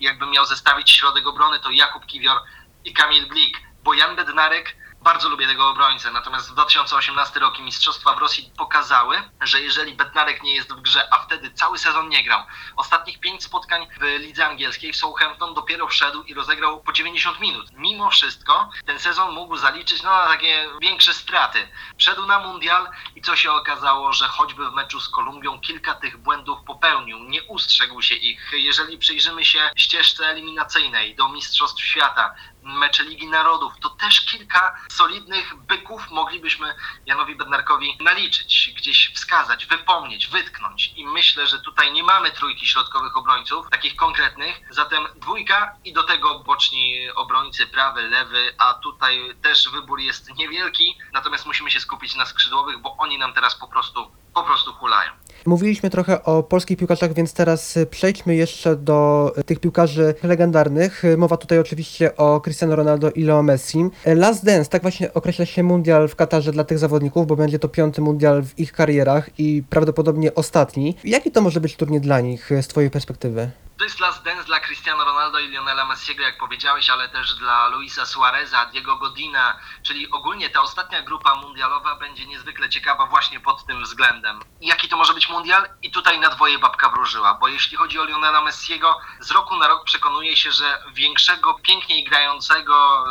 Jakbym 0.00 0.30
miał 0.30 0.46
zestawić 0.46 0.90
środek 0.90 1.26
obrony, 1.26 1.60
to 1.60 1.70
Jakub 1.70 2.06
Kiwior 2.06 2.38
i 2.84 2.92
Kamil 2.92 3.28
Glik, 3.28 3.60
bo 3.84 3.94
Jan 3.94 4.16
Bednarek 4.16 4.76
bardzo 5.06 5.28
lubię 5.28 5.46
tego 5.46 5.68
obrońcę, 5.68 6.10
natomiast 6.10 6.52
2018 6.52 7.40
rok 7.40 7.58
i 7.58 7.62
Mistrzostwa 7.62 8.14
w 8.14 8.18
Rosji 8.18 8.50
pokazały, 8.58 9.16
że 9.40 9.60
jeżeli 9.60 9.94
Bednarek 9.94 10.42
nie 10.42 10.54
jest 10.54 10.72
w 10.72 10.80
grze, 10.80 11.08
a 11.14 11.18
wtedy 11.18 11.50
cały 11.50 11.78
sezon 11.78 12.08
nie 12.08 12.24
grał, 12.24 12.40
ostatnich 12.76 13.20
pięć 13.20 13.44
spotkań 13.44 13.86
w 14.00 14.20
lidze 14.20 14.46
angielskiej 14.46 14.92
w 14.92 14.96
Southampton 14.96 15.54
dopiero 15.54 15.86
wszedł 15.86 16.22
i 16.22 16.34
rozegrał 16.34 16.80
po 16.80 16.92
90 16.92 17.40
minut. 17.40 17.66
Mimo 17.72 18.10
wszystko 18.10 18.70
ten 18.86 18.98
sezon 18.98 19.34
mógł 19.34 19.56
zaliczyć 19.56 20.02
no, 20.02 20.10
na 20.10 20.26
takie 20.26 20.68
większe 20.80 21.14
straty. 21.14 21.68
Wszedł 21.98 22.26
na 22.26 22.38
mundial 22.38 22.88
i 23.16 23.22
co 23.22 23.36
się 23.36 23.52
okazało, 23.52 24.12
że 24.12 24.28
choćby 24.28 24.70
w 24.70 24.74
meczu 24.74 25.00
z 25.00 25.08
Kolumbią 25.08 25.60
kilka 25.60 25.94
tych 25.94 26.16
błędów 26.16 26.58
popełnił, 26.66 27.18
nie 27.18 27.42
ustrzegł 27.42 28.02
się 28.02 28.14
ich. 28.14 28.50
Jeżeli 28.52 28.98
przyjrzymy 28.98 29.44
się 29.44 29.70
ścieżce 29.76 30.26
eliminacyjnej 30.26 31.14
do 31.14 31.28
Mistrzostw 31.28 31.84
Świata, 31.84 32.34
mecze 32.66 33.02
Ligi 33.02 33.26
Narodów, 33.26 33.72
to 33.80 33.90
też 33.90 34.20
kilka 34.20 34.76
solidnych 34.88 35.54
byków 35.54 36.10
moglibyśmy 36.10 36.74
Janowi 37.06 37.34
Bednarkowi 37.34 37.98
naliczyć, 38.00 38.72
gdzieś 38.76 39.12
wskazać, 39.14 39.66
wypomnieć, 39.66 40.26
wytknąć. 40.26 40.92
I 40.96 41.06
myślę, 41.06 41.46
że 41.46 41.60
tutaj 41.60 41.92
nie 41.92 42.02
mamy 42.02 42.30
trójki 42.30 42.66
środkowych 42.66 43.16
obrońców, 43.16 43.70
takich 43.70 43.96
konkretnych, 43.96 44.60
zatem 44.70 45.06
dwójka 45.16 45.76
i 45.84 45.92
do 45.92 46.02
tego 46.02 46.38
boczni 46.38 47.10
obrońcy, 47.10 47.66
prawy, 47.66 48.02
lewy, 48.02 48.54
a 48.58 48.74
tutaj 48.74 49.36
też 49.42 49.68
wybór 49.68 50.00
jest 50.00 50.34
niewielki, 50.34 50.98
natomiast 51.12 51.46
musimy 51.46 51.70
się 51.70 51.80
skupić 51.80 52.14
na 52.14 52.26
skrzydłowych, 52.26 52.78
bo 52.78 52.96
oni 52.96 53.18
nam 53.18 53.32
teraz 53.32 53.54
po 53.54 53.68
prostu, 53.68 54.10
po 54.34 54.42
prostu 54.42 54.72
hulają. 54.72 55.12
Mówiliśmy 55.46 55.90
trochę 55.90 56.24
o 56.24 56.42
polskich 56.42 56.78
piłkarzach, 56.78 57.14
więc 57.14 57.32
teraz 57.32 57.78
przejdźmy 57.90 58.34
jeszcze 58.34 58.76
do 58.76 59.32
y, 59.38 59.44
tych 59.44 59.60
piłkarzy 59.60 60.14
legendarnych. 60.22 61.02
Mowa 61.16 61.36
tutaj 61.36 61.58
oczywiście 61.58 62.16
o 62.16 62.40
Cristiano 62.40 62.76
Ronaldo 62.76 63.10
i 63.10 63.22
Leo 63.22 63.42
Messi. 63.42 63.78
Y, 64.06 64.14
Last 64.14 64.44
Dance, 64.44 64.70
tak 64.70 64.82
właśnie 64.82 65.14
określa 65.14 65.46
się 65.46 65.62
mundial 65.62 66.08
w 66.08 66.16
Katarze 66.16 66.52
dla 66.52 66.64
tych 66.64 66.78
zawodników, 66.78 67.26
bo 67.26 67.36
będzie 67.36 67.58
to 67.58 67.68
piąty 67.68 68.00
mundial 68.00 68.42
w 68.42 68.58
ich 68.58 68.72
karierach 68.72 69.30
i 69.38 69.62
prawdopodobnie 69.70 70.34
ostatni. 70.34 70.96
Jaki 71.04 71.30
to 71.30 71.40
może 71.40 71.60
być 71.60 71.76
turniej 71.76 72.00
dla 72.00 72.20
nich 72.20 72.52
y, 72.52 72.62
z 72.62 72.68
Twojej 72.68 72.90
perspektywy? 72.90 73.50
To 73.78 73.84
jest 73.84 74.00
last 74.00 74.22
dance 74.22 74.44
dla 74.44 74.60
Cristiano 74.60 75.04
Ronaldo 75.04 75.38
i 75.38 75.48
Lionela 75.48 75.84
Messiego, 75.84 76.22
jak 76.22 76.38
powiedziałeś, 76.38 76.90
ale 76.90 77.08
też 77.08 77.34
dla 77.34 77.68
Luisa 77.68 78.06
Suareza, 78.06 78.66
Diego 78.66 78.96
Godina, 78.96 79.58
czyli 79.82 80.10
ogólnie 80.10 80.50
ta 80.50 80.60
ostatnia 80.60 81.02
grupa 81.02 81.34
mundialowa 81.34 81.94
będzie 81.94 82.26
niezwykle 82.26 82.68
ciekawa 82.68 83.06
właśnie 83.06 83.40
pod 83.40 83.66
tym 83.66 83.82
względem. 83.82 84.40
Jaki 84.60 84.88
to 84.88 84.96
może 84.96 85.14
być 85.14 85.28
mundial? 85.28 85.68
I 85.82 85.90
tutaj 85.90 86.20
na 86.20 86.28
dwoje 86.28 86.58
babka 86.58 86.88
wróżyła, 86.88 87.34
bo 87.34 87.48
jeśli 87.48 87.76
chodzi 87.76 87.98
o 87.98 88.04
Lionela 88.04 88.40
Messiego, 88.40 89.00
z 89.20 89.30
roku 89.30 89.56
na 89.56 89.68
rok 89.68 89.84
przekonuje 89.84 90.36
się, 90.36 90.52
że 90.52 90.82
większego, 90.92 91.54
piękniej 91.54 92.04
grającego, 92.04 93.04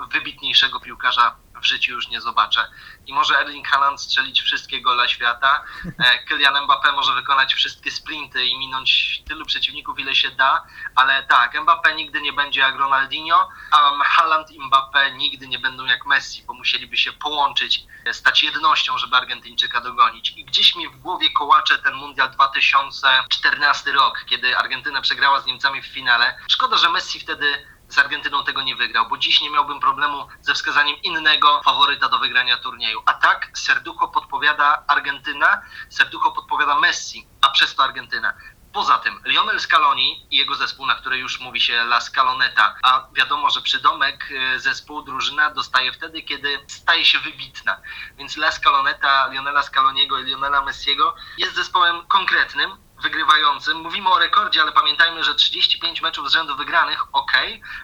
yy, 0.00 0.06
wybitniejszego 0.06 0.80
piłkarza 0.80 1.36
w 1.62 1.66
życiu 1.66 1.92
już 1.92 2.08
nie 2.08 2.20
zobaczę. 2.20 2.68
I 3.06 3.12
może 3.12 3.40
Erling 3.40 3.68
Haaland 3.68 4.00
strzelić 4.00 4.40
wszystkie 4.40 4.80
gola 4.80 5.08
świata, 5.08 5.64
e, 5.98 6.24
Kylian 6.24 6.54
Mbappé 6.54 6.92
może 6.92 7.14
wykonać 7.14 7.54
wszystkie 7.54 7.90
sprinty 7.90 8.46
i 8.46 8.58
minąć 8.58 9.22
tylu 9.28 9.46
przeciwników, 9.46 9.98
ile 9.98 10.14
się 10.14 10.30
da, 10.30 10.66
ale 10.96 11.22
tak, 11.22 11.54
Mbappé 11.54 11.94
nigdy 11.94 12.20
nie 12.20 12.32
będzie 12.32 12.60
jak 12.60 12.76
Ronaldinho, 12.76 13.48
a 13.70 14.04
Haaland 14.04 14.50
i 14.50 14.60
Mbappé 14.60 15.16
nigdy 15.16 15.48
nie 15.48 15.58
będą 15.58 15.84
jak 15.84 16.06
Messi, 16.06 16.42
bo 16.42 16.54
musieliby 16.54 16.96
się 16.96 17.12
połączyć, 17.12 17.84
e, 18.06 18.14
stać 18.14 18.42
jednością, 18.42 18.98
żeby 18.98 19.16
Argentyńczyka 19.16 19.80
dogonić. 19.80 20.32
I 20.36 20.44
gdzieś 20.44 20.76
mi 20.76 20.88
w 20.88 20.96
głowie 20.96 21.30
kołacze 21.30 21.78
ten 21.78 21.94
Mundial 21.94 22.30
2014 22.30 23.92
rok, 23.92 24.24
kiedy 24.28 24.58
Argentyna 24.58 25.00
przegrała 25.00 25.40
z 25.40 25.46
Niemcami 25.46 25.82
w 25.82 25.86
finale. 25.86 26.38
Szkoda, 26.48 26.76
że 26.76 26.88
Messi 26.88 27.20
wtedy 27.20 27.66
z 27.92 27.98
Argentyną 27.98 28.44
tego 28.44 28.62
nie 28.62 28.76
wygrał, 28.76 29.08
bo 29.08 29.18
dziś 29.18 29.40
nie 29.40 29.50
miałbym 29.50 29.80
problemu 29.80 30.28
ze 30.40 30.54
wskazaniem 30.54 30.96
innego 31.02 31.60
faworyta 31.64 32.08
do 32.08 32.18
wygrania 32.18 32.56
turnieju. 32.56 33.02
A 33.06 33.14
tak 33.14 33.50
serducho 33.54 34.08
podpowiada 34.08 34.84
Argentyna, 34.86 35.62
serducho 35.88 36.32
podpowiada 36.32 36.80
Messi, 36.80 37.26
a 37.40 37.50
przez 37.50 37.74
to 37.74 37.84
Argentyna. 37.84 38.34
Poza 38.72 38.98
tym 38.98 39.20
Lionel 39.24 39.60
Scaloni 39.60 40.26
i 40.30 40.36
jego 40.36 40.54
zespół, 40.54 40.86
na 40.86 40.94
który 40.94 41.18
już 41.18 41.40
mówi 41.40 41.60
się 41.60 41.74
La 41.80 42.00
Scaloneta, 42.00 42.74
a 42.82 43.06
wiadomo, 43.12 43.50
że 43.50 43.62
przydomek 43.62 44.30
y, 44.30 44.60
zespół, 44.60 45.02
drużyna 45.02 45.50
dostaje 45.50 45.92
wtedy, 45.92 46.22
kiedy 46.22 46.58
staje 46.68 47.04
się 47.04 47.18
wybitna. 47.18 47.80
Więc 48.16 48.36
La 48.36 48.52
Scaloneta, 48.52 49.26
Lionela 49.26 49.62
Scaloniego 49.62 50.18
i 50.18 50.24
Lionela 50.24 50.64
Messiego 50.64 51.14
jest 51.38 51.54
zespołem 51.54 52.06
konkretnym, 52.06 52.70
wygrywającym. 53.02 53.76
Mówimy 53.76 54.08
o 54.08 54.18
rekordzie, 54.18 54.62
ale 54.62 54.72
pamiętajmy, 54.72 55.24
że 55.24 55.34
35 55.34 56.02
meczów 56.02 56.30
z 56.30 56.32
rzędu 56.32 56.56
wygranych, 56.56 57.04
ok, 57.12 57.32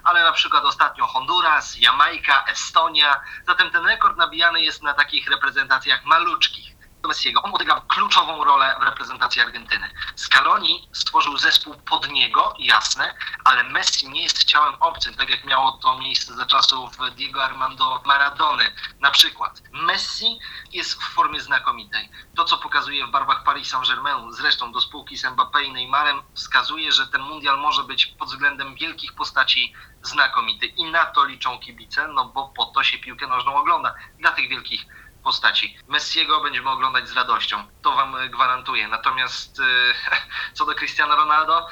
ale 0.04 0.22
na 0.22 0.32
przykład 0.32 0.64
ostatnio 0.64 1.06
Honduras, 1.06 1.76
Jamajka, 1.78 2.44
Estonia. 2.44 3.20
Zatem 3.46 3.70
ten 3.70 3.86
rekord 3.86 4.16
nabijany 4.16 4.62
jest 4.62 4.82
na 4.82 4.94
takich 4.94 5.30
reprezentacjach 5.30 6.04
maluczkich. 6.04 6.77
Messiego. 7.08 7.42
On 7.42 7.54
odegrał 7.54 7.80
kluczową 7.82 8.44
rolę 8.44 8.76
w 8.80 8.82
reprezentacji 8.82 9.42
Argentyny. 9.42 9.90
Scaloni 10.16 10.88
stworzył 10.92 11.38
zespół 11.38 11.74
pod 11.74 12.10
niego, 12.10 12.54
jasne, 12.58 13.14
ale 13.44 13.64
Messi 13.64 14.08
nie 14.08 14.22
jest 14.22 14.44
ciałem 14.44 14.74
obcym, 14.80 15.14
tak 15.14 15.30
jak 15.30 15.44
miało 15.44 15.72
to 15.72 15.98
miejsce 15.98 16.34
za 16.34 16.46
czasów 16.46 16.96
Diego 17.16 17.44
Armando 17.44 18.02
Maradony. 18.06 18.72
Na 19.00 19.10
przykład 19.10 19.62
Messi 19.72 20.38
jest 20.72 21.02
w 21.02 21.14
formie 21.14 21.40
znakomitej. 21.40 22.10
To, 22.36 22.44
co 22.44 22.58
pokazuje 22.58 23.06
w 23.06 23.10
barwach 23.10 23.44
Paris 23.44 23.68
Saint-Germain, 23.68 24.32
zresztą 24.32 24.72
do 24.72 24.80
spółki 24.80 25.16
z 25.16 25.24
Mbappé 25.24 25.62
i 25.64 25.72
Neymarem, 25.72 26.22
wskazuje, 26.34 26.92
że 26.92 27.06
ten 27.06 27.20
mundial 27.22 27.58
może 27.58 27.84
być 27.84 28.06
pod 28.06 28.28
względem 28.28 28.74
wielkich 28.74 29.14
postaci 29.14 29.74
znakomity. 30.02 30.66
I 30.66 30.84
na 30.84 31.04
to 31.06 31.24
liczą 31.24 31.58
kibice, 31.58 32.08
no 32.08 32.24
bo 32.24 32.48
po 32.48 32.64
to 32.66 32.84
się 32.84 32.98
piłkę 32.98 33.26
nożną 33.26 33.56
ogląda. 33.56 33.94
Dla 34.18 34.30
tych 34.30 34.48
wielkich 34.48 34.86
postaci. 35.22 35.78
Messiego 35.88 36.40
będziemy 36.40 36.70
oglądać 36.70 37.08
z 37.08 37.12
radością, 37.12 37.62
to 37.82 37.92
wam 37.92 38.16
gwarantuję. 38.30 38.88
Natomiast 38.88 39.60
y, 39.60 39.62
co 40.56 40.66
do 40.66 40.74
Cristiano 40.74 41.16
Ronaldo, 41.16 41.68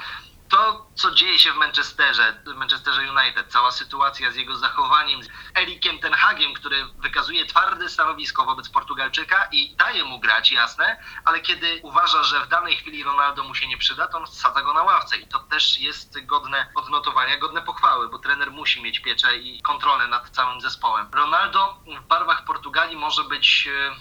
To, 0.48 0.86
co 0.94 1.10
dzieje 1.10 1.38
się 1.38 1.52
w 1.52 1.56
Manchesterze, 1.56 2.42
Manchesterze 2.54 3.02
United, 3.02 3.52
cała 3.52 3.70
sytuacja 3.70 4.30
z 4.30 4.36
jego 4.36 4.56
zachowaniem, 4.56 5.22
z 5.22 5.28
Erikiem 5.54 5.98
Ten 5.98 6.12
Hagiem, 6.12 6.54
który 6.54 6.84
wykazuje 6.98 7.46
twarde 7.46 7.88
stanowisko 7.88 8.44
wobec 8.44 8.68
Portugalczyka 8.68 9.48
i 9.52 9.76
daje 9.76 10.04
mu 10.04 10.20
grać, 10.20 10.52
jasne, 10.52 10.96
ale 11.24 11.40
kiedy 11.40 11.80
uważa, 11.82 12.22
że 12.22 12.40
w 12.40 12.48
danej 12.48 12.76
chwili 12.76 13.04
Ronaldo 13.04 13.44
mu 13.44 13.54
się 13.54 13.68
nie 13.68 13.78
przyda, 13.78 14.06
to 14.06 14.18
on 14.18 14.26
sadza 14.26 14.62
go 14.62 14.72
na 14.72 14.82
ławce 14.82 15.16
i 15.16 15.26
to 15.26 15.38
też 15.38 15.78
jest 15.78 16.26
godne 16.26 16.70
odnotowania, 16.74 17.38
godne 17.38 17.62
pochwały, 17.62 18.08
bo 18.08 18.18
trener 18.18 18.50
musi 18.50 18.82
mieć 18.82 19.00
pieczę 19.00 19.36
i 19.36 19.62
kontrolę 19.62 20.08
nad 20.08 20.30
całym 20.30 20.60
zespołem. 20.60 21.08
Ronaldo 21.12 21.78
w 22.00 22.06
barwach 22.06 22.44
Portugalii 22.44 22.96
może 22.96 23.24
być 23.24 23.68
e, 23.72 23.94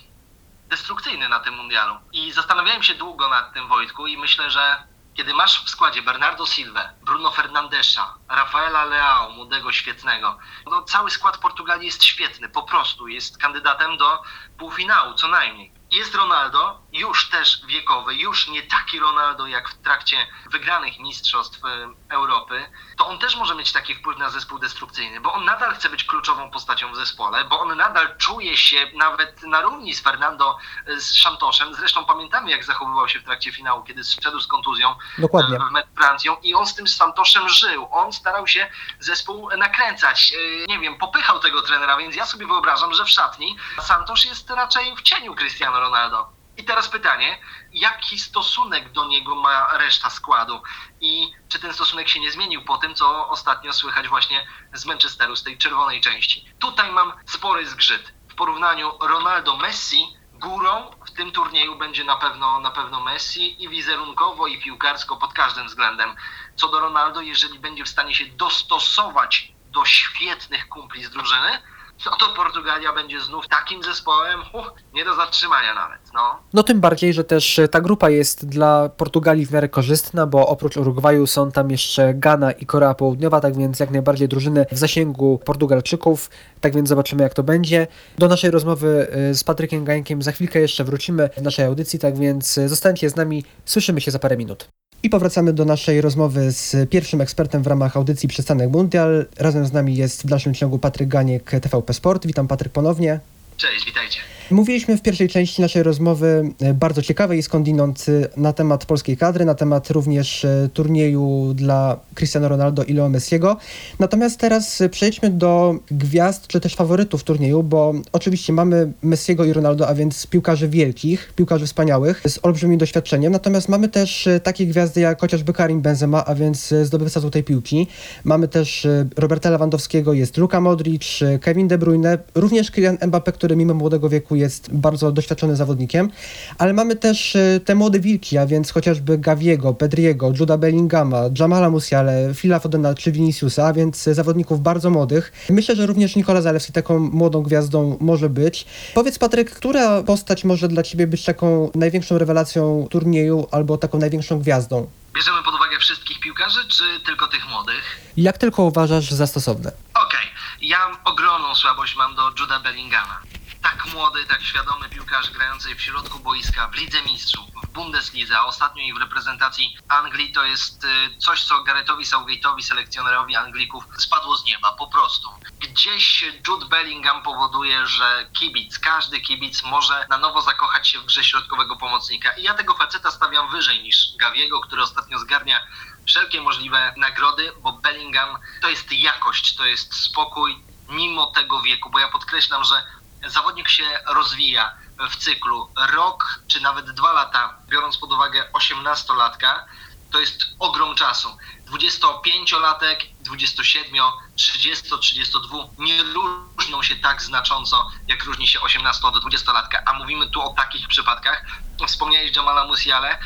destrukcyjny 0.68 1.30
na 1.30 1.40
tym 1.40 1.54
mundialu. 1.54 1.96
I 2.12 2.32
zastanawiałem 2.32 2.84
się 2.84 2.96
długo 2.96 3.30
nad 3.30 3.54
tym, 3.54 3.68
Wojtku, 3.68 4.08
i 4.08 4.18
myślę, 4.18 4.52
że 4.52 4.95
kiedy 5.16 5.34
masz 5.34 5.66
w 5.66 5.70
składzie 5.70 6.02
Bernardo 6.02 6.46
Silva, 6.46 6.90
Bruno 7.02 7.32
Fernandesza, 7.32 8.14
Rafaela 8.30 8.86
Leao, 8.86 9.30
młodego, 9.30 9.72
świetnego, 9.72 10.38
no 10.66 10.82
cały 10.84 11.12
skład 11.12 11.38
Portugalii 11.38 11.86
jest 11.86 12.04
świetny, 12.04 12.50
po 12.50 12.64
prostu 12.64 13.08
jest 13.08 13.38
kandydatem 13.38 13.98
do 13.98 14.22
półfinału, 14.58 15.14
co 15.14 15.28
najmniej. 15.28 15.72
Jest 15.92 16.16
Ronaldo, 16.16 16.82
już 16.96 17.30
też 17.30 17.66
wiekowy, 17.66 18.16
już 18.16 18.48
nie 18.48 18.64
taki 18.64 19.00
Ronaldo 19.00 19.48
jak 19.48 19.70
w 19.70 19.82
trakcie 19.82 20.28
wygranych 20.52 21.00
mistrzostw 21.00 21.66
e, 21.66 21.90
Europy, 22.10 22.72
to 22.98 23.08
on 23.08 23.20
też 23.20 23.36
może 23.36 23.56
mieć 23.56 23.72
taki 23.72 23.96
wpływ 23.96 24.18
na 24.18 24.30
zespół 24.30 24.60
destrukcyjny, 24.60 25.22
bo 25.22 25.34
on 25.34 25.46
nadal 25.46 25.76
chce 25.76 25.90
być 25.90 26.04
kluczową 26.04 26.52
postacią 26.52 26.92
w 26.92 26.96
zespole, 26.96 27.46
bo 27.46 27.60
on 27.60 27.78
nadal 27.78 28.18
czuje 28.18 28.58
się 28.58 28.92
nawet 28.94 29.44
na 29.44 29.62
równi 29.62 29.94
z 29.94 30.02
Fernando, 30.02 30.58
e, 30.86 31.00
z 31.00 31.22
Santoszem. 31.22 31.76
Zresztą 31.76 32.06
pamiętamy, 32.06 32.52
jak 32.52 32.64
zachowywał 32.64 33.10
się 33.10 33.20
w 33.20 33.24
trakcie 33.24 33.52
finału, 33.52 33.84
kiedy 33.84 34.04
zszedł 34.04 34.40
z 34.40 34.48
kontuzją 34.48 34.96
Dokładnie. 35.18 35.60
w 35.60 35.72
mecz 35.72 35.86
z 35.86 35.98
Francją 35.98 36.38
i 36.44 36.54
on 36.54 36.66
z 36.66 36.76
tym 36.76 36.88
Santoszem 36.88 37.50
żył. 37.50 37.88
On 37.92 38.14
starał 38.14 38.48
się 38.48 38.72
zespół 39.00 39.50
nakręcać. 39.58 40.34
Nie 40.68 40.80
wiem, 40.80 40.98
popychał 40.98 41.40
tego 41.40 41.62
trenera, 41.62 41.98
więc 41.98 42.16
ja 42.16 42.26
sobie 42.26 42.48
wyobrażam, 42.48 42.94
że 42.94 43.06
w 43.06 43.10
szatni 43.10 43.58
Santosz 43.82 44.26
jest 44.26 44.50
raczej 44.50 44.96
w 44.96 45.02
cieniu 45.02 45.36
Cristiano 45.36 45.80
Ronaldo. 45.80 46.35
I 46.58 46.64
teraz 46.64 46.90
pytanie, 46.90 47.38
jaki 47.72 48.20
stosunek 48.20 48.92
do 48.92 49.06
niego 49.06 49.36
ma 49.36 49.78
reszta 49.78 50.10
składu 50.10 50.62
i 51.02 51.32
czy 51.50 51.60
ten 51.60 51.74
stosunek 51.74 52.10
się 52.10 52.20
nie 52.20 52.32
zmienił 52.32 52.66
po 52.66 52.78
tym, 52.78 52.96
co 52.96 53.30
ostatnio 53.30 53.74
słychać 53.74 54.08
właśnie 54.08 54.48
z 54.74 54.86
Manchesteru, 54.86 55.36
z 55.36 55.44
tej 55.44 55.58
czerwonej 55.58 56.02
części. 56.02 56.46
Tutaj 56.60 56.92
mam 56.92 57.14
spory 57.26 57.68
zgrzyt. 57.68 58.14
W 58.30 58.36
porównaniu 58.36 58.92
Ronaldo-Messi 59.00 60.08
górą 60.34 60.92
w 61.06 61.12
tym 61.12 61.32
turnieju 61.32 61.76
będzie 61.76 62.04
na 62.04 62.16
pewno, 62.16 62.60
na 62.60 62.72
pewno 62.72 63.02
Messi 63.02 63.64
i 63.64 63.70
wizerunkowo 63.70 64.48
i 64.48 64.62
piłkarsko 64.62 65.18
pod 65.18 65.34
każdym 65.34 65.68
względem. 65.68 66.16
Co 66.56 66.68
do 66.68 66.80
Ronaldo, 66.80 67.22
jeżeli 67.22 67.60
będzie 67.60 67.84
w 67.84 67.90
stanie 67.90 68.16
się 68.16 68.26
dostosować 68.26 69.52
do 69.66 69.86
świetnych 69.86 70.68
kumpli 70.68 71.04
z 71.04 71.10
drużyny, 71.10 71.62
to 72.04 72.36
Portugalia 72.36 72.94
będzie 72.94 73.22
znów 73.22 73.48
takim 73.48 73.84
zespołem, 73.84 74.40
uh, 74.54 74.74
nie 74.94 75.06
do 75.06 75.16
zatrzymania 75.16 75.74
nawet. 75.74 76.00
No. 76.14 76.40
No 76.54 76.64
tym 76.64 76.82
bardziej, 76.82 77.14
że 77.14 77.24
też 77.24 77.60
ta 77.72 77.82
grupa 77.82 78.10
jest 78.10 78.50
dla 78.50 78.90
Portugalii 78.90 79.46
w 79.46 79.52
miarę 79.52 79.70
korzystna, 79.70 80.28
bo 80.28 80.48
oprócz 80.48 80.78
Urugwaju 80.78 81.28
są 81.28 81.52
tam 81.52 81.72
jeszcze 81.72 82.14
Ghana 82.14 82.52
i 82.52 82.66
Korea 82.66 82.94
Południowa, 82.94 83.42
tak 83.42 83.58
więc 83.58 83.80
jak 83.80 83.92
najbardziej 83.92 84.28
drużyny 84.28 84.66
w 84.72 84.78
zasięgu 84.78 85.40
Portugalczyków, 85.46 86.30
tak 86.62 86.76
więc 86.76 86.90
zobaczymy 86.90 87.24
jak 87.24 87.34
to 87.34 87.44
będzie. 87.44 87.88
Do 88.18 88.28
naszej 88.28 88.52
rozmowy 88.52 89.08
y, 89.32 89.36
z 89.36 89.44
Patrykiem 89.44 89.86
Gańkiem 89.86 90.22
za 90.22 90.32
chwilkę 90.32 90.60
jeszcze 90.60 90.84
wrócimy 90.84 91.30
w 91.38 91.42
naszej 91.42 91.66
audycji, 91.66 92.00
tak 92.00 92.18
więc 92.18 92.58
y, 92.58 92.70
zostańcie 92.70 93.10
z 93.10 93.16
nami, 93.16 93.44
słyszymy 93.66 94.02
się 94.02 94.12
za 94.12 94.20
parę 94.20 94.38
minut. 94.38 94.68
I 95.06 95.10
powracamy 95.10 95.54
do 95.54 95.66
naszej 95.66 96.02
rozmowy 96.02 96.52
z 96.52 96.90
pierwszym 96.90 97.22
ekspertem 97.22 97.64
w 97.64 97.68
ramach 97.68 97.98
audycji 97.98 98.30
Przystanek 98.30 98.70
Mundial. 98.70 99.26
Razem 99.38 99.66
z 99.66 99.74
nami 99.74 99.96
jest 99.96 100.24
w 100.24 100.28
dalszym 100.28 100.54
ciągu 100.54 100.80
Patryk 100.80 101.10
Ganiek, 101.10 101.52
TVP 101.62 101.94
Sport. 101.94 102.28
Witam 102.28 102.48
Patryk 102.48 102.74
ponownie. 102.74 103.20
Cześć, 103.58 103.86
witajcie. 103.86 104.20
Mówiliśmy 104.52 104.98
w 104.98 105.02
pierwszej 105.02 105.30
części 105.30 105.62
naszej 105.62 105.84
rozmowy 105.84 106.54
e, 106.62 106.74
bardzo 106.74 107.02
ciekawej 107.02 107.44
skądinąd 107.44 108.06
e, 108.10 108.40
na 108.40 108.54
temat 108.54 108.86
polskiej 108.86 109.18
kadry, 109.18 109.46
na 109.46 109.56
temat 109.56 109.90
również 109.90 110.46
e, 110.46 110.70
turnieju 110.74 111.54
dla 111.54 112.00
Cristiano 112.16 112.48
Ronaldo 112.48 112.84
i 112.84 112.94
Leo 112.94 113.10
Messiego. 113.10 113.58
Natomiast 114.00 114.40
teraz 114.40 114.84
przejdźmy 114.92 115.30
do 115.30 115.76
gwiazd 115.92 116.48
czy 116.48 116.60
też 116.60 116.76
faworytów 116.76 117.24
turnieju, 117.24 117.64
bo 117.64 117.94
oczywiście 118.12 118.54
mamy 118.54 118.92
Messiego 119.02 119.46
i 119.46 119.54
Ronaldo, 119.54 119.88
a 119.88 119.96
więc 119.96 120.28
piłkarzy 120.28 120.70
wielkich, 120.70 121.34
piłkarzy 121.36 121.66
wspaniałych 121.66 122.22
z 122.28 122.40
olbrzymim 122.44 122.78
doświadczeniem. 122.78 123.34
Natomiast 123.34 123.70
mamy 123.70 123.90
też 123.90 124.30
takie 124.44 124.66
gwiazdy 124.66 125.02
jak 125.02 125.22
chociażby 125.22 125.54
Karim 125.54 125.82
Benzema, 125.82 126.26
a 126.26 126.36
więc 126.36 126.74
zdobywca 126.84 127.20
złotej 127.20 127.44
piłki. 127.44 127.88
Mamy 128.24 128.48
też 128.48 128.88
Roberta 129.18 129.50
Lewandowskiego, 129.50 130.14
jest 130.14 130.38
Luka 130.38 130.62
Modric, 130.62 131.20
Kevin 131.42 131.68
De 131.68 131.78
Bruyne, 131.78 132.18
również 132.36 132.72
Kylian 132.72 132.98
Mbappé, 132.98 133.32
który 133.32 133.45
mimo 133.54 133.74
młodego 133.74 134.10
wieku 134.10 134.36
jest 134.36 134.74
bardzo 134.74 135.12
doświadczony 135.12 135.56
zawodnikiem, 135.56 136.10
ale 136.58 136.74
mamy 136.74 136.96
też 136.96 137.36
e, 137.36 137.60
te 137.66 137.76
młode 137.76 138.00
wilki, 138.00 138.38
a 138.38 138.46
więc 138.46 138.72
chociażby 138.72 139.18
Gaviego, 139.18 139.74
Pedriego, 139.74 140.32
Juda 140.40 140.58
Bellingama, 140.58 141.22
Jamala 141.40 141.70
Musiale, 141.70 142.34
Phila 142.34 142.60
Fodena 142.60 142.94
czy 142.96 143.12
Viniciusa, 143.12 143.68
a 143.68 143.74
więc 143.74 144.08
e, 144.08 144.14
zawodników 144.14 144.62
bardzo 144.62 144.90
młodych. 144.90 145.32
Myślę, 145.50 145.76
że 145.76 145.86
również 145.86 146.16
Nikola 146.16 146.42
Zalewski 146.42 146.74
taką 146.74 147.00
młodą 147.00 147.44
gwiazdą 147.44 147.98
może 148.00 148.30
być. 148.30 148.66
Powiedz 148.94 149.20
Patryk, 149.20 149.52
która 149.52 150.04
postać 150.04 150.44
może 150.44 150.68
dla 150.68 150.84
Ciebie 150.84 151.08
być 151.08 151.26
taką 151.26 151.72
największą 151.76 152.18
rewelacją 152.18 152.88
turnieju 152.90 153.48
albo 153.52 153.78
taką 153.78 154.00
największą 154.00 154.40
gwiazdą? 154.40 154.88
Bierzemy 155.16 155.44
pod 155.44 155.56
uwagę 155.56 155.80
wszystkich 155.80 156.20
piłkarzy, 156.20 156.60
czy 156.68 156.84
tylko 157.06 157.28
tych 157.28 157.50
młodych? 157.50 158.00
Jak 158.18 158.38
tylko 158.38 158.64
uważasz 158.64 159.12
za 159.12 159.28
stosowne? 159.28 159.72
Okej, 160.08 160.28
ja 160.62 160.78
ogromną 161.06 161.56
słabość 161.56 161.96
mam 161.96 162.16
do 162.16 162.22
Juda 162.40 162.60
Bellingama. 162.60 163.20
Tak 163.66 163.86
młody, 163.86 164.26
tak 164.26 164.44
świadomy 164.44 164.90
piłkarz 164.90 165.30
grający 165.32 165.76
w 165.76 165.82
środku 165.82 166.20
boiska, 166.20 166.68
w 166.68 166.76
Lidze 166.76 167.02
Mistrzów, 167.02 167.46
w 167.64 167.68
Bundeslidze, 167.68 168.40
a 168.40 168.46
ostatnio 168.46 168.84
i 168.84 168.94
w 168.94 168.98
reprezentacji 168.98 169.78
Anglii 169.88 170.32
to 170.32 170.46
jest 170.46 170.84
y, 170.84 171.18
coś, 171.18 171.44
co 171.44 171.64
Garethowi 171.64 172.06
Southgate'owi, 172.06 172.62
selekcjonerowi 172.62 173.36
Anglików, 173.36 173.84
spadło 173.98 174.38
z 174.38 174.46
nieba, 174.46 174.72
po 174.72 174.88
prostu. 174.88 175.30
Gdzieś 175.60 176.26
Jude 176.48 176.66
Bellingham 176.66 177.24
powoduje, 177.24 177.88
że 177.88 178.30
kibic, 178.34 178.80
każdy 178.80 179.20
kibic 179.22 179.64
może 179.64 180.06
na 180.10 180.18
nowo 180.18 180.42
zakochać 180.42 180.88
się 180.88 181.00
w 181.00 181.06
grze 181.06 181.24
środkowego 181.24 181.76
pomocnika. 181.76 182.32
I 182.32 182.44
ja 182.44 182.54
tego 182.54 182.74
faceta 182.74 183.12
stawiam 183.12 183.52
wyżej 183.52 183.84
niż 183.84 184.18
Gaviego, 184.18 184.62
który 184.62 184.82
ostatnio 184.82 185.20
zgarnia 185.20 185.68
wszelkie 186.06 186.42
możliwe 186.42 186.94
nagrody, 186.98 187.52
bo 187.60 187.74
Bellingham 187.74 188.38
to 188.62 188.70
jest 188.70 188.92
jakość, 188.92 189.56
to 189.56 189.66
jest 189.66 189.96
spokój 189.96 190.64
mimo 190.90 191.26
tego 191.26 191.62
wieku, 191.62 191.90
bo 191.90 192.00
ja 192.00 192.08
podkreślam, 192.08 192.64
że 192.64 192.84
zawodnik 193.26 193.70
się 193.70 193.84
rozwija 194.08 194.74
w 195.10 195.16
cyklu. 195.16 195.70
Rok 195.94 196.40
czy 196.48 196.60
nawet 196.62 196.92
dwa 196.92 197.14
lata, 197.14 197.58
biorąc 197.68 197.98
pod 197.98 198.14
uwagę 198.14 198.50
18-latka, 198.54 199.64
to 200.12 200.20
jest 200.20 200.42
ogrom 200.60 200.96
czasu. 200.96 201.38
25-latek, 201.68 202.98
27, 203.22 204.02
30, 204.36 205.00
32 205.00 205.58
nie 205.78 206.04
różnią 206.04 206.84
się 206.84 206.96
tak 206.96 207.22
znacząco, 207.22 207.92
jak 208.08 208.24
różni 208.24 208.48
się 208.48 208.62
18 208.62 209.02
do 209.02 209.20
20-latka, 209.20 209.84
a 209.86 209.94
mówimy 209.94 210.30
tu 210.30 210.42
o 210.42 210.54
takich 210.54 210.88
przypadkach. 210.88 211.46
Wspomniałeś 211.88 212.36
Jamala 212.36 212.68
Musiale, 212.68 213.18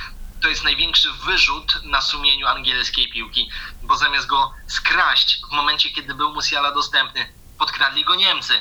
to 0.41 0.49
jest 0.49 0.63
największy 0.63 1.11
wyrzut 1.11 1.83
na 1.83 2.01
sumieniu 2.01 2.47
angielskiej 2.47 3.11
piłki, 3.11 3.49
bo 3.81 3.97
zamiast 3.97 4.27
go 4.27 4.53
skraść 4.67 5.41
w 5.49 5.51
momencie, 5.51 5.89
kiedy 5.89 6.15
był 6.15 6.33
Musiala 6.33 6.71
dostępny, 6.71 7.33
podkradli 7.57 8.05
go 8.05 8.15
Niemcy. 8.15 8.53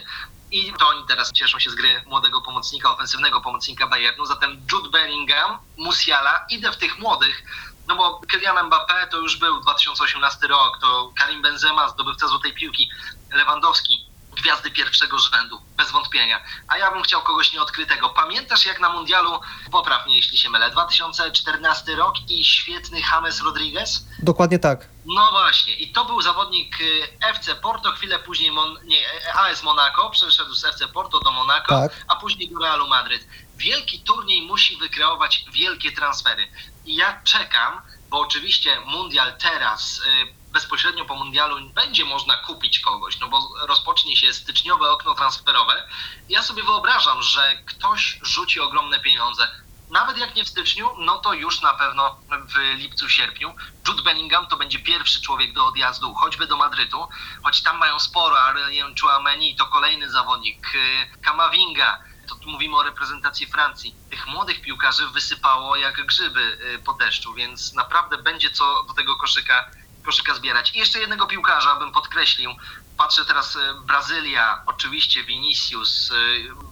I 0.50 0.72
to 0.72 0.88
oni 0.88 1.04
teraz 1.08 1.32
cieszą 1.32 1.58
się 1.58 1.70
z 1.70 1.74
gry 1.74 2.02
młodego 2.06 2.40
pomocnika, 2.40 2.90
ofensywnego 2.90 3.40
pomocnika 3.40 3.86
Bayernu. 3.86 4.26
Zatem 4.26 4.66
Jude 4.72 4.90
Bellingham, 4.90 5.58
Musiala, 5.76 6.44
idę 6.50 6.72
w 6.72 6.76
tych 6.76 6.98
młodych, 6.98 7.42
no 7.88 7.96
bo 7.96 8.20
Kylian 8.28 8.70
Mbappé 8.70 9.08
to 9.10 9.16
już 9.16 9.36
był 9.36 9.60
2018 9.60 10.46
rok, 10.46 10.78
to 10.80 11.12
Karim 11.18 11.42
Benzema, 11.42 11.88
zdobywca 11.88 12.28
złotej 12.28 12.54
piłki, 12.54 12.90
Lewandowski, 13.32 14.07
gwiazdy 14.38 14.70
pierwszego 14.70 15.18
rzędu, 15.18 15.60
bez 15.76 15.90
wątpienia. 15.90 16.40
A 16.68 16.78
ja 16.78 16.90
bym 16.90 17.02
chciał 17.02 17.22
kogoś 17.22 17.52
nieodkrytego. 17.52 18.08
Pamiętasz 18.08 18.66
jak 18.66 18.80
na 18.80 18.88
mundialu, 18.88 19.40
popraw 19.72 20.06
mnie 20.06 20.16
jeśli 20.16 20.38
się 20.38 20.50
mylę, 20.50 20.70
2014 20.70 21.96
rok 21.96 22.14
i 22.28 22.44
świetny 22.44 23.00
James 23.00 23.40
Rodriguez? 23.42 24.04
Dokładnie 24.18 24.58
tak. 24.58 24.88
No 25.04 25.30
właśnie, 25.30 25.74
i 25.76 25.92
to 25.92 26.04
był 26.04 26.22
zawodnik 26.22 26.80
y, 26.80 27.08
FC 27.20 27.54
Porto, 27.54 27.92
chwilę 27.92 28.18
później 28.18 28.50
Mon, 28.52 28.78
nie, 28.84 28.98
AS 29.34 29.62
Monaco, 29.62 30.10
przeszedł 30.10 30.54
z 30.54 30.64
FC 30.64 30.88
Porto 30.88 31.20
do 31.20 31.30
Monaco, 31.32 31.68
Tak. 31.68 31.92
a 32.08 32.16
później 32.16 32.50
do 32.50 32.58
Realu 32.58 32.88
Madryt. 32.88 33.28
Wielki 33.56 34.00
turniej 34.00 34.42
musi 34.42 34.76
wykreować 34.76 35.44
wielkie 35.52 35.92
transfery. 35.92 36.48
I 36.86 36.94
ja 36.96 37.20
czekam, 37.24 37.80
bo 38.10 38.20
oczywiście 38.20 38.80
mundial 38.80 39.32
teraz, 39.38 39.98
y, 39.98 40.37
bezpośrednio 40.52 41.04
po 41.04 41.14
mundialu 41.14 41.70
będzie 41.74 42.04
można 42.04 42.36
kupić 42.36 42.80
kogoś, 42.80 43.20
no 43.20 43.28
bo 43.28 43.48
rozpocznie 43.66 44.16
się 44.16 44.32
styczniowe 44.32 44.90
okno 44.90 45.14
transferowe. 45.14 45.88
Ja 46.28 46.42
sobie 46.42 46.62
wyobrażam, 46.62 47.22
że 47.22 47.62
ktoś 47.66 48.18
rzuci 48.22 48.60
ogromne 48.60 49.00
pieniądze 49.00 49.48
nawet 49.90 50.18
jak 50.18 50.34
nie 50.34 50.44
w 50.44 50.48
styczniu, 50.48 50.90
no 50.98 51.18
to 51.18 51.32
już 51.32 51.62
na 51.62 51.74
pewno 51.74 52.20
w 52.48 52.78
lipcu, 52.78 53.08
sierpniu. 53.08 53.54
Jude 53.88 54.02
Bellingham 54.02 54.46
to 54.46 54.56
będzie 54.56 54.78
pierwszy 54.78 55.22
człowiek 55.22 55.52
do 55.52 55.66
odjazdu, 55.66 56.14
choćby 56.14 56.46
do 56.46 56.56
Madrytu, 56.56 57.08
choć 57.42 57.62
tam 57.62 57.78
mają 57.78 58.00
sporo, 58.00 58.40
Aurelien 58.40 58.94
Chouameni 59.00 59.56
to 59.56 59.66
kolejny 59.66 60.10
zawodnik, 60.10 60.74
y, 60.74 61.20
Kamavinga, 61.22 61.98
to 62.28 62.36
mówimy 62.46 62.76
o 62.76 62.82
reprezentacji 62.82 63.46
Francji. 63.46 63.94
Tych 64.10 64.26
młodych 64.26 64.60
piłkarzy 64.60 65.06
wysypało 65.06 65.76
jak 65.76 66.06
grzyby 66.06 66.40
y, 66.40 66.78
po 66.78 66.92
deszczu, 66.92 67.34
więc 67.34 67.74
naprawdę 67.74 68.18
będzie 68.18 68.50
co 68.50 68.84
do 68.88 68.94
tego 68.94 69.16
koszyka, 69.16 69.70
koszyka 70.04 70.34
zbierać. 70.34 70.74
I 70.74 70.78
jeszcze 70.78 70.98
jednego 70.98 71.26
piłkarza 71.26 71.74
bym 71.74 71.92
podkreślił. 71.92 72.50
Patrzę 72.96 73.24
teraz 73.24 73.56
y, 73.56 73.58
Brazylia, 73.86 74.62
oczywiście 74.66 75.24
Vinicius, 75.24 76.10
y, 76.10 76.14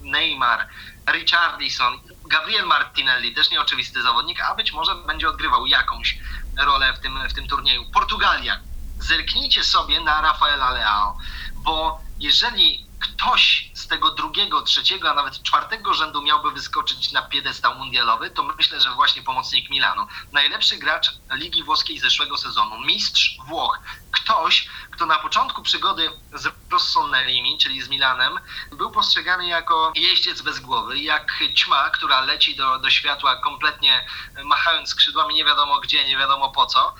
Neymar, 0.00 0.68
Richarlison, 1.12 1.98
Gabriel 2.26 2.66
Martinelli, 2.66 3.34
też 3.34 3.50
nieoczywisty 3.50 4.02
zawodnik, 4.02 4.40
a 4.40 4.54
być 4.54 4.72
może 4.72 4.94
będzie 4.94 5.28
odgrywał 5.28 5.66
jakąś 5.66 6.18
rolę 6.58 6.92
w 6.92 7.00
tym, 7.00 7.28
w 7.28 7.32
tym 7.32 7.48
turnieju. 7.48 7.90
Portugalia. 7.90 8.60
Zerknijcie 8.98 9.64
sobie 9.64 10.00
na 10.00 10.20
Rafaela 10.20 10.70
Leao, 10.70 11.18
bo 11.54 12.00
jeżeli 12.18 12.85
ktoś 13.12 13.70
z 13.74 13.86
tego 13.86 14.10
drugiego, 14.10 14.62
trzeciego, 14.62 15.10
a 15.10 15.14
nawet 15.14 15.42
czwartego 15.42 15.94
rzędu 15.94 16.22
miałby 16.22 16.50
wyskoczyć 16.50 17.12
na 17.12 17.22
piedestał 17.22 17.74
mundialowy, 17.74 18.30
to 18.30 18.42
myślę, 18.42 18.80
że 18.80 18.90
właśnie 18.90 19.22
pomocnik 19.22 19.70
Milanu. 19.70 20.06
Najlepszy 20.32 20.76
gracz 20.76 21.10
Ligi 21.30 21.62
Włoskiej 21.62 21.98
zeszłego 21.98 22.36
sezonu, 22.36 22.80
mistrz 22.80 23.38
Włoch. 23.46 23.80
Ktoś, 24.10 24.68
kto 24.90 25.06
na 25.06 25.18
początku 25.18 25.62
przygody 25.62 26.10
z 26.32 26.48
Rossonerimi, 26.72 27.58
czyli 27.58 27.82
z 27.82 27.88
Milanem, 27.88 28.38
był 28.72 28.90
postrzegany 28.90 29.46
jako 29.46 29.92
jeździec 29.94 30.42
bez 30.42 30.60
głowy, 30.60 30.98
jak 30.98 31.42
ćma, 31.54 31.90
która 31.90 32.20
leci 32.20 32.56
do, 32.56 32.78
do 32.78 32.90
światła 32.90 33.36
kompletnie 33.36 34.06
machając 34.44 34.88
skrzydłami 34.88 35.34
nie 35.34 35.44
wiadomo 35.44 35.80
gdzie, 35.80 36.04
nie 36.04 36.16
wiadomo 36.16 36.50
po 36.50 36.66
co 36.66 36.94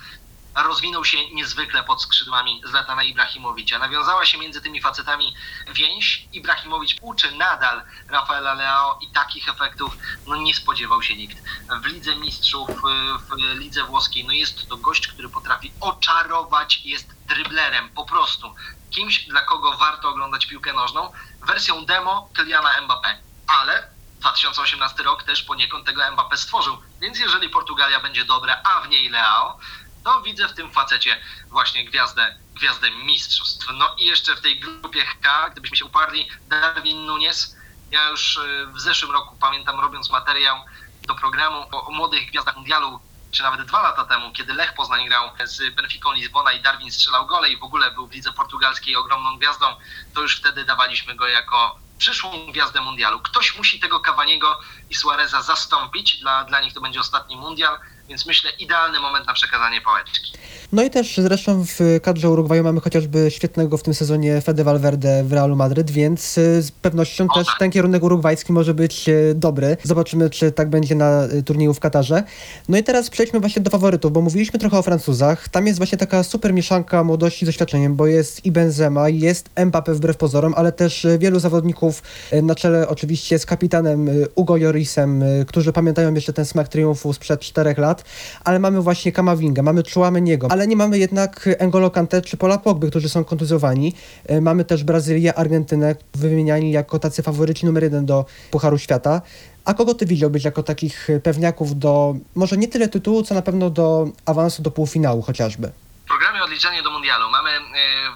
rozwinął 0.56 1.04
się 1.04 1.30
niezwykle 1.30 1.82
pod 1.82 2.02
skrzydłami 2.02 2.62
Zlatana 2.64 3.02
Ibrahimowicza. 3.02 3.78
Nawiązała 3.78 4.24
się 4.24 4.38
między 4.38 4.60
tymi 4.60 4.80
facetami 4.80 5.34
więź. 5.68 6.28
Ibrahimowicz 6.32 6.96
uczy 7.00 7.32
nadal 7.32 7.82
Rafaela 8.08 8.54
Leao 8.54 8.98
i 9.00 9.10
takich 9.10 9.48
efektów 9.48 9.96
no, 10.26 10.36
nie 10.36 10.54
spodziewał 10.54 11.02
się 11.02 11.16
nikt. 11.16 11.38
W 11.82 11.86
Lidze 11.86 12.16
Mistrzów, 12.16 12.70
w 13.30 13.36
Lidze 13.58 13.84
Włoskiej, 13.84 14.24
no 14.24 14.32
jest 14.32 14.68
to 14.68 14.76
gość, 14.76 15.08
który 15.08 15.28
potrafi 15.28 15.72
oczarować, 15.80 16.80
jest 16.84 17.26
dryblerem 17.26 17.88
po 17.88 18.04
prostu. 18.04 18.54
Kimś, 18.90 19.24
dla 19.24 19.40
kogo 19.40 19.72
warto 19.72 20.08
oglądać 20.08 20.46
piłkę 20.46 20.72
nożną, 20.72 21.12
wersją 21.46 21.84
demo 21.84 22.28
Kyliana 22.34 22.70
Mbappé. 22.82 23.16
Ale 23.46 23.96
2018 24.20 25.02
rok 25.02 25.22
też 25.22 25.42
poniekąd 25.42 25.86
tego 25.86 26.02
Mbappé 26.02 26.36
stworzył. 26.36 26.78
Więc 27.00 27.18
jeżeli 27.18 27.48
Portugalia 27.48 28.00
będzie 28.00 28.24
dobra, 28.24 28.62
a 28.64 28.80
w 28.80 28.88
niej 28.88 29.10
Leao, 29.10 29.58
to 30.06 30.22
widzę 30.22 30.48
w 30.48 30.54
tym 30.54 30.70
facecie 30.70 31.20
właśnie 31.50 31.84
gwiazdę, 31.84 32.34
gwiazdę 32.54 32.90
mistrzostw. 32.90 33.66
No 33.74 33.94
i 33.98 34.04
jeszcze 34.04 34.36
w 34.36 34.40
tej 34.40 34.60
grupie 34.60 35.02
K, 35.22 35.50
gdybyśmy 35.50 35.76
się 35.76 35.84
uparli, 35.84 36.28
Darwin 36.48 37.06
Nunes. 37.06 37.56
Ja 37.90 38.08
już 38.08 38.36
y, 38.36 38.66
w 38.66 38.80
zeszłym 38.80 39.12
roku 39.12 39.36
pamiętam, 39.40 39.80
robiąc 39.80 40.10
materiał 40.10 40.56
do 41.06 41.14
programu 41.14 41.66
o, 41.72 41.90
młodych 41.90 42.30
gwiazdach 42.30 42.56
mundialu, 42.56 43.00
czy 43.30 43.42
nawet 43.42 43.66
dwa 43.66 43.82
lata 43.82 44.04
temu, 44.04 44.32
kiedy 44.32 44.54
Lech 44.54 44.74
Poznań 44.74 45.08
grał 45.08 45.30
z 45.44 45.74
Benficą 45.74 46.12
Lizbona 46.12 46.52
i 46.52 46.62
Darwin 46.62 46.92
strzelał 46.92 47.26
gole 47.26 47.50
i 47.50 47.56
w 47.56 47.62
ogóle 47.62 47.90
był 47.90 48.06
w 48.06 48.12
lidze 48.12 48.32
portugalskiej 48.32 48.96
ogromną 48.96 49.38
gwiazdą, 49.38 49.66
to 50.14 50.22
już 50.22 50.36
wtedy 50.38 50.64
dawaliśmy 50.64 51.14
go 51.14 51.28
jako 51.28 51.78
przyszłą 51.98 52.52
gwiazdę 52.52 52.80
mundialu. 52.80 53.20
Ktoś 53.20 53.56
musi 53.56 53.80
tego 53.80 54.00
Cavaniego 54.00 54.60
i 54.90 54.94
Suareza 54.94 55.42
zastąpić, 55.42 56.20
dla, 56.20 56.44
dla 56.44 56.60
nich 56.60 56.74
to 56.74 56.80
będzie 56.80 57.00
ostatni 57.00 57.36
mundial, 57.36 57.78
więc 58.08 58.26
myślę 58.26 58.50
idealny 58.50 59.00
moment 59.00 59.26
na 59.26 59.32
przekazanie 59.32 59.80
pałeczki. 59.80 60.32
No 60.72 60.82
i 60.82 60.90
też 60.90 61.16
zresztą 61.22 61.64
w 61.64 62.00
kadrze 62.02 62.30
Urugwaju 62.30 62.64
mamy 62.64 62.80
chociażby 62.80 63.30
świetnego 63.30 63.78
w 63.78 63.82
tym 63.82 63.94
sezonie 63.94 64.40
Fede 64.40 64.64
Valverde 64.64 65.24
w 65.24 65.32
Realu 65.32 65.56
Madryt, 65.56 65.90
więc 65.90 66.38
y, 66.38 66.62
z 66.62 66.70
pewnością 66.70 67.26
też 67.34 67.46
ten 67.58 67.70
kierunek 67.70 68.02
urugwajski 68.02 68.52
może 68.52 68.74
być 68.74 69.08
y, 69.08 69.34
dobry. 69.34 69.76
Zobaczymy, 69.82 70.30
czy 70.30 70.52
tak 70.52 70.70
będzie 70.70 70.94
na 70.94 71.24
y, 71.24 71.42
turnieju 71.42 71.74
w 71.74 71.80
Katarze. 71.80 72.22
No 72.68 72.78
i 72.78 72.82
teraz 72.82 73.10
przejdźmy 73.10 73.40
właśnie 73.40 73.62
do 73.62 73.70
faworytów, 73.70 74.12
bo 74.12 74.20
mówiliśmy 74.20 74.58
trochę 74.58 74.78
o 74.78 74.82
Francuzach. 74.82 75.48
Tam 75.48 75.66
jest 75.66 75.78
właśnie 75.78 75.98
taka 75.98 76.22
super 76.22 76.54
mieszanka 76.54 77.04
młodości 77.04 77.44
z 77.44 77.48
doświadczeniem, 77.48 77.96
bo 77.96 78.06
jest 78.06 78.44
i 78.44 78.52
Benzema, 78.52 79.08
jest 79.08 79.50
Mbappé 79.56 79.94
wbrew 79.94 80.16
pozorom, 80.16 80.54
ale 80.56 80.72
też 80.72 81.06
wielu 81.18 81.38
zawodników 81.38 82.02
na 82.42 82.54
czele 82.54 82.88
oczywiście 82.88 83.38
z 83.38 83.46
kapitanem 83.46 84.10
Ugo 84.34 84.56
Jorisem, 84.56 85.24
którzy 85.46 85.72
pamiętają 85.72 86.14
jeszcze 86.14 86.32
ten 86.32 86.44
smak 86.44 86.68
triumfu 86.68 87.12
sprzed 87.12 87.40
czterech 87.40 87.78
lat, 87.78 88.04
ale 88.44 88.58
mamy 88.58 88.80
właśnie 88.80 89.12
Kamawingę, 89.12 89.62
mamy 89.62 89.82
Chouameniego, 89.94 90.48
ale 90.56 90.66
nie 90.66 90.76
mamy 90.76 90.98
jednak 90.98 91.48
N'Golo 91.60 91.90
Kante 91.90 92.22
czy 92.22 92.36
Pola 92.36 92.58
Pogby, 92.58 92.90
którzy 92.90 93.08
są 93.08 93.24
kontuzjowani. 93.24 93.94
Y, 94.30 94.40
Mamy 94.40 94.64
też 94.64 94.84
Brazylię, 94.84 95.34
Argentynę, 95.34 95.96
wymieniani 96.14 96.72
jako 96.72 96.98
tacy 96.98 97.22
faworyci 97.22 97.66
numer 97.66 97.82
jeden 97.82 98.06
do 98.06 98.24
Pucharu 98.50 98.78
Świata. 98.78 99.22
A 99.64 99.74
kogo 99.74 99.94
ty 99.94 100.06
widziałbyś 100.06 100.44
jako 100.44 100.62
takich 100.62 101.08
pewniaków 101.22 101.78
do, 101.78 102.14
może 102.34 102.56
nie 102.56 102.68
tyle 102.68 102.88
tytułu, 102.88 103.22
co 103.22 103.34
na 103.34 103.42
pewno 103.42 103.70
do 103.70 104.08
awansu 104.26 104.62
do 104.62 104.70
półfinału 104.70 105.22
chociażby? 105.22 105.72
W 106.04 106.08
programie 106.08 106.42
Odliczanie 106.44 106.82
do 106.82 106.90
Mundialu 106.90 107.30
mamy 107.30 107.50
e, 107.50 107.60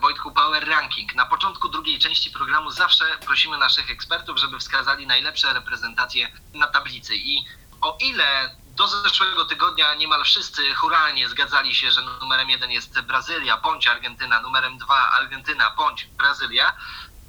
Wojtku 0.01 0.30
Power 0.30 0.68
Ranking. 0.68 1.14
Na 1.14 1.26
początku 1.26 1.68
drugiej 1.68 1.99
części 1.99 2.30
programu 2.30 2.70
zawsze 2.70 3.05
prosimy 3.26 3.59
naszych 3.59 3.91
ekspertów, 3.91 4.38
żeby 4.38 4.59
wskazali 4.59 5.07
najlepsze 5.07 5.53
reprezentacje 5.53 6.28
na 6.55 6.66
tablicy. 6.66 7.16
I 7.16 7.45
o 7.82 7.99
ile 8.01 8.51
do 8.80 8.88
zeszłego 8.88 9.44
tygodnia 9.44 9.94
niemal 9.94 10.24
wszyscy 10.24 10.74
huralnie 10.74 11.28
zgadzali 11.28 11.74
się, 11.74 11.90
że 11.90 12.02
numerem 12.02 12.50
jeden 12.50 12.70
jest 12.70 13.00
Brazylia 13.00 13.56
bądź 13.56 13.86
Argentyna, 13.86 14.40
numerem 14.40 14.78
dwa 14.78 15.10
Argentyna 15.10 15.74
bądź 15.76 16.08
Brazylia, 16.18 16.76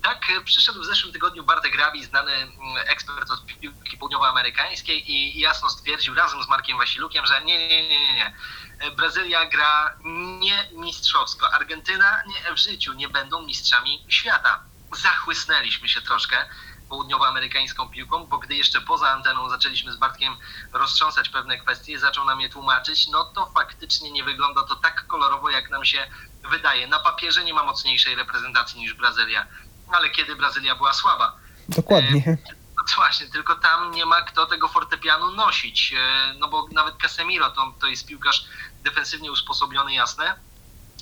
tak 0.01 0.29
e, 0.29 0.41
przyszedł 0.41 0.81
w 0.81 0.85
zeszłym 0.85 1.13
tygodniu 1.13 1.43
Bartek 1.43 1.71
Grabi, 1.71 2.05
znany 2.05 2.31
mm, 2.31 2.57
ekspert 2.87 3.31
od 3.31 3.45
piłki 3.45 3.97
południowoamerykańskiej 3.97 5.11
i 5.11 5.39
jasno 5.39 5.69
stwierdził 5.69 6.15
razem 6.15 6.43
z 6.43 6.47
Markiem 6.47 6.77
Wasilukiem, 6.77 7.25
że 7.25 7.41
nie, 7.41 7.67
nie, 7.67 7.67
nie, 7.67 7.89
nie, 7.89 8.13
nie. 8.13 8.33
E, 8.79 8.91
Brazylia 8.91 9.45
gra 9.45 9.97
nie 10.39 10.69
mistrzowsko. 10.71 11.53
Argentyna 11.53 12.23
nie, 12.27 12.55
w 12.55 12.57
życiu 12.57 12.93
nie 12.93 13.09
będą 13.09 13.41
mistrzami 13.41 14.05
świata. 14.09 14.63
Zachłysnęliśmy 14.91 15.89
się 15.89 16.01
troszkę 16.01 16.45
południowoamerykańską 16.91 17.89
piłką, 17.89 18.25
bo 18.25 18.37
gdy 18.37 18.55
jeszcze 18.55 18.81
poza 18.81 19.09
anteną 19.09 19.49
zaczęliśmy 19.49 19.91
z 19.91 19.97
Bartkiem 19.97 20.35
roztrząsać 20.73 21.29
pewne 21.29 21.57
kwestie, 21.57 21.99
zaczął 21.99 22.25
nam 22.25 22.41
je 22.41 22.49
tłumaczyć, 22.49 23.07
no 23.07 23.23
to 23.23 23.45
faktycznie 23.45 24.11
nie 24.11 24.23
wygląda 24.23 24.63
to 24.63 24.75
tak 24.75 25.07
kolorowo, 25.07 25.49
jak 25.49 25.69
nam 25.69 25.85
się 25.85 26.07
wydaje. 26.51 26.87
Na 26.87 26.99
papierze 26.99 27.43
nie 27.43 27.53
ma 27.53 27.63
mocniejszej 27.63 28.15
reprezentacji 28.15 28.79
niż 28.79 28.93
Brazylia, 28.93 29.47
ale 29.91 30.09
kiedy 30.09 30.35
Brazylia 30.35 30.75
była 30.75 30.93
słaba. 30.93 31.37
Dokładnie. 31.69 32.37
No 32.77 32.95
właśnie, 32.95 33.27
tylko 33.27 33.55
tam 33.55 33.91
nie 33.91 34.05
ma 34.05 34.21
kto 34.21 34.45
tego 34.45 34.67
fortepianu 34.67 35.31
nosić, 35.31 35.93
e, 35.93 36.33
no 36.39 36.47
bo 36.47 36.67
nawet 36.71 36.97
Casemiro 36.97 37.49
to, 37.49 37.73
to 37.79 37.87
jest 37.87 38.07
piłkarz 38.07 38.45
defensywnie 38.83 39.31
usposobiony, 39.31 39.93
jasne, 39.93 40.35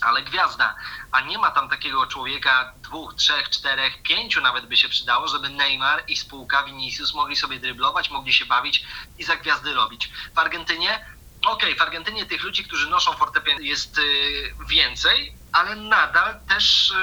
ale 0.01 0.23
gwiazda, 0.23 0.75
a 1.11 1.21
nie 1.21 1.37
ma 1.37 1.51
tam 1.51 1.69
takiego 1.69 2.07
człowieka 2.07 2.73
dwóch, 2.77 3.13
trzech, 3.13 3.49
czterech, 3.49 4.01
pięciu 4.01 4.41
nawet 4.41 4.65
by 4.65 4.77
się 4.77 4.89
przydało, 4.89 5.27
żeby 5.27 5.49
Neymar 5.49 6.03
i 6.07 6.17
spółka 6.17 6.63
Vinicius 6.63 7.13
mogli 7.13 7.35
sobie 7.35 7.59
dryblować, 7.59 8.09
mogli 8.09 8.33
się 8.33 8.45
bawić 8.45 8.85
i 9.17 9.23
za 9.23 9.35
gwiazdy 9.35 9.73
robić. 9.73 10.11
W 10.35 10.39
Argentynie, 10.39 11.05
okej, 11.47 11.75
w 11.75 11.81
Argentynie 11.81 12.25
tych 12.25 12.43
ludzi, 12.43 12.63
którzy 12.63 12.89
noszą 12.89 13.13
fortepian 13.13 13.63
jest 13.63 13.97
y, 13.97 14.01
więcej, 14.69 15.35
ale 15.51 15.75
nadal 15.75 16.39
też 16.47 16.91
y, 16.91 16.95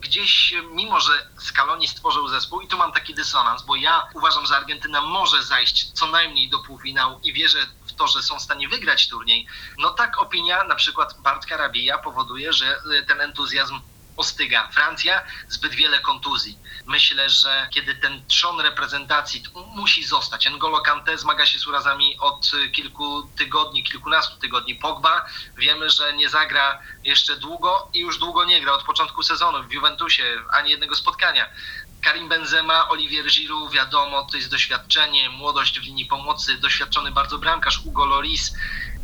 gdzieś, 0.00 0.54
mimo 0.70 1.00
że 1.00 1.30
Scaloni 1.38 1.88
stworzył 1.88 2.28
zespół 2.28 2.60
i 2.60 2.68
tu 2.68 2.76
mam 2.78 2.92
taki 2.92 3.14
dysonans, 3.14 3.62
bo 3.62 3.76
ja 3.76 4.02
uważam, 4.14 4.46
że 4.46 4.56
Argentyna 4.56 5.00
może 5.00 5.42
zajść 5.42 5.92
co 5.92 6.06
najmniej 6.06 6.50
do 6.50 6.58
półfinału 6.58 7.20
i 7.22 7.32
wierzę 7.32 7.66
w 7.86 7.92
to, 7.92 8.06
że 8.06 8.22
są 8.22 8.38
w 8.38 8.42
stanie 8.42 8.68
wygrać 8.68 9.08
turniej, 9.08 9.46
no 9.78 9.90
tak 9.90 10.22
opinia 10.22 10.64
na 10.64 10.74
przykład 10.74 11.20
Bartka 11.22 11.56
Rabija 11.56 11.98
powoduje, 11.98 12.52
że 12.52 12.78
y, 13.00 13.04
ten 13.06 13.20
entuzjazm 13.20 13.80
ostyga. 14.16 14.68
Francja 14.72 15.22
zbyt 15.48 15.74
wiele 15.74 16.00
kontuzji. 16.00 16.58
Myślę, 16.86 17.30
że 17.30 17.68
kiedy 17.70 17.94
ten 17.94 18.26
trzon 18.26 18.60
reprezentacji 18.60 19.42
musi 19.74 20.04
zostać. 20.04 20.46
N'Golo 20.46 20.82
Kante 20.82 21.18
zmaga 21.18 21.46
się 21.46 21.58
z 21.58 21.66
urazami 21.66 22.18
od 22.18 22.50
kilku 22.72 23.30
tygodni, 23.36 23.84
kilkunastu 23.84 24.36
tygodni. 24.36 24.74
Pogba 24.74 25.26
wiemy, 25.58 25.90
że 25.90 26.12
nie 26.12 26.28
zagra 26.28 26.78
jeszcze 27.04 27.36
długo 27.36 27.90
i 27.94 27.98
już 27.98 28.18
długo 28.18 28.44
nie 28.44 28.60
gra 28.60 28.72
od 28.72 28.82
początku 28.82 29.22
sezonu 29.22 29.68
w 29.68 29.72
Juventusie 29.72 30.24
ani 30.52 30.70
jednego 30.70 30.94
spotkania. 30.94 31.46
Karim 32.04 32.28
Benzema, 32.28 32.88
Olivier 32.88 33.26
Giroud, 33.26 33.72
wiadomo, 33.72 34.22
to 34.30 34.36
jest 34.36 34.50
doświadczenie, 34.50 35.30
młodość 35.30 35.80
w 35.80 35.82
linii 35.82 36.06
pomocy, 36.06 36.56
doświadczony 36.56 37.10
bardzo 37.10 37.38
bramkarz 37.38 37.78
Hugo 37.82 38.06
Loris. 38.06 38.54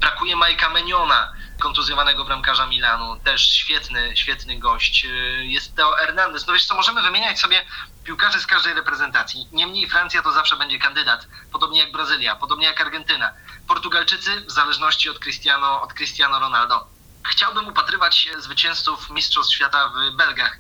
Brakuje 0.01 0.37
Majka 0.37 0.69
Meniona. 0.69 1.33
kontuzjowanego 1.61 2.25
bramkarza 2.25 2.67
Milanu, 2.67 3.21
też 3.25 3.51
świetny, 3.51 4.17
świetny 4.17 4.59
gość. 4.59 5.05
Yy, 5.05 5.47
Jest 5.47 5.77
Teo 5.77 5.93
Hernandez. 5.93 6.47
No 6.47 6.53
wiesz 6.53 6.65
co, 6.65 6.75
możemy 6.75 7.03
wymieniać 7.03 7.41
sobie 7.41 7.65
piłkarzy 8.05 8.41
z 8.41 8.47
każdej 8.47 8.75
reprezentacji. 8.75 9.49
Niemniej 9.53 9.89
Francja 9.89 10.23
to 10.23 10.33
zawsze 10.33 10.57
będzie 10.57 10.79
kandydat, 10.79 11.27
podobnie 11.53 11.81
jak 11.81 11.93
Brazylia, 11.93 12.37
podobnie 12.37 12.67
jak 12.67 12.81
Argentyna. 12.81 13.33
Portugalczycy 13.69 14.41
w 14.41 14.51
zależności 14.51 15.11
od 15.11 15.19
Cristiano, 15.19 15.83
od 15.83 15.95
Cristiano 15.95 16.41
Ronaldo. 16.41 16.87
Chciałbym 17.31 17.69
upatrywać 17.69 18.29
zwycięzców 18.39 19.11
Mistrzostw 19.11 19.55
Świata 19.55 19.89
w 19.89 20.17
Belgach, 20.17 20.59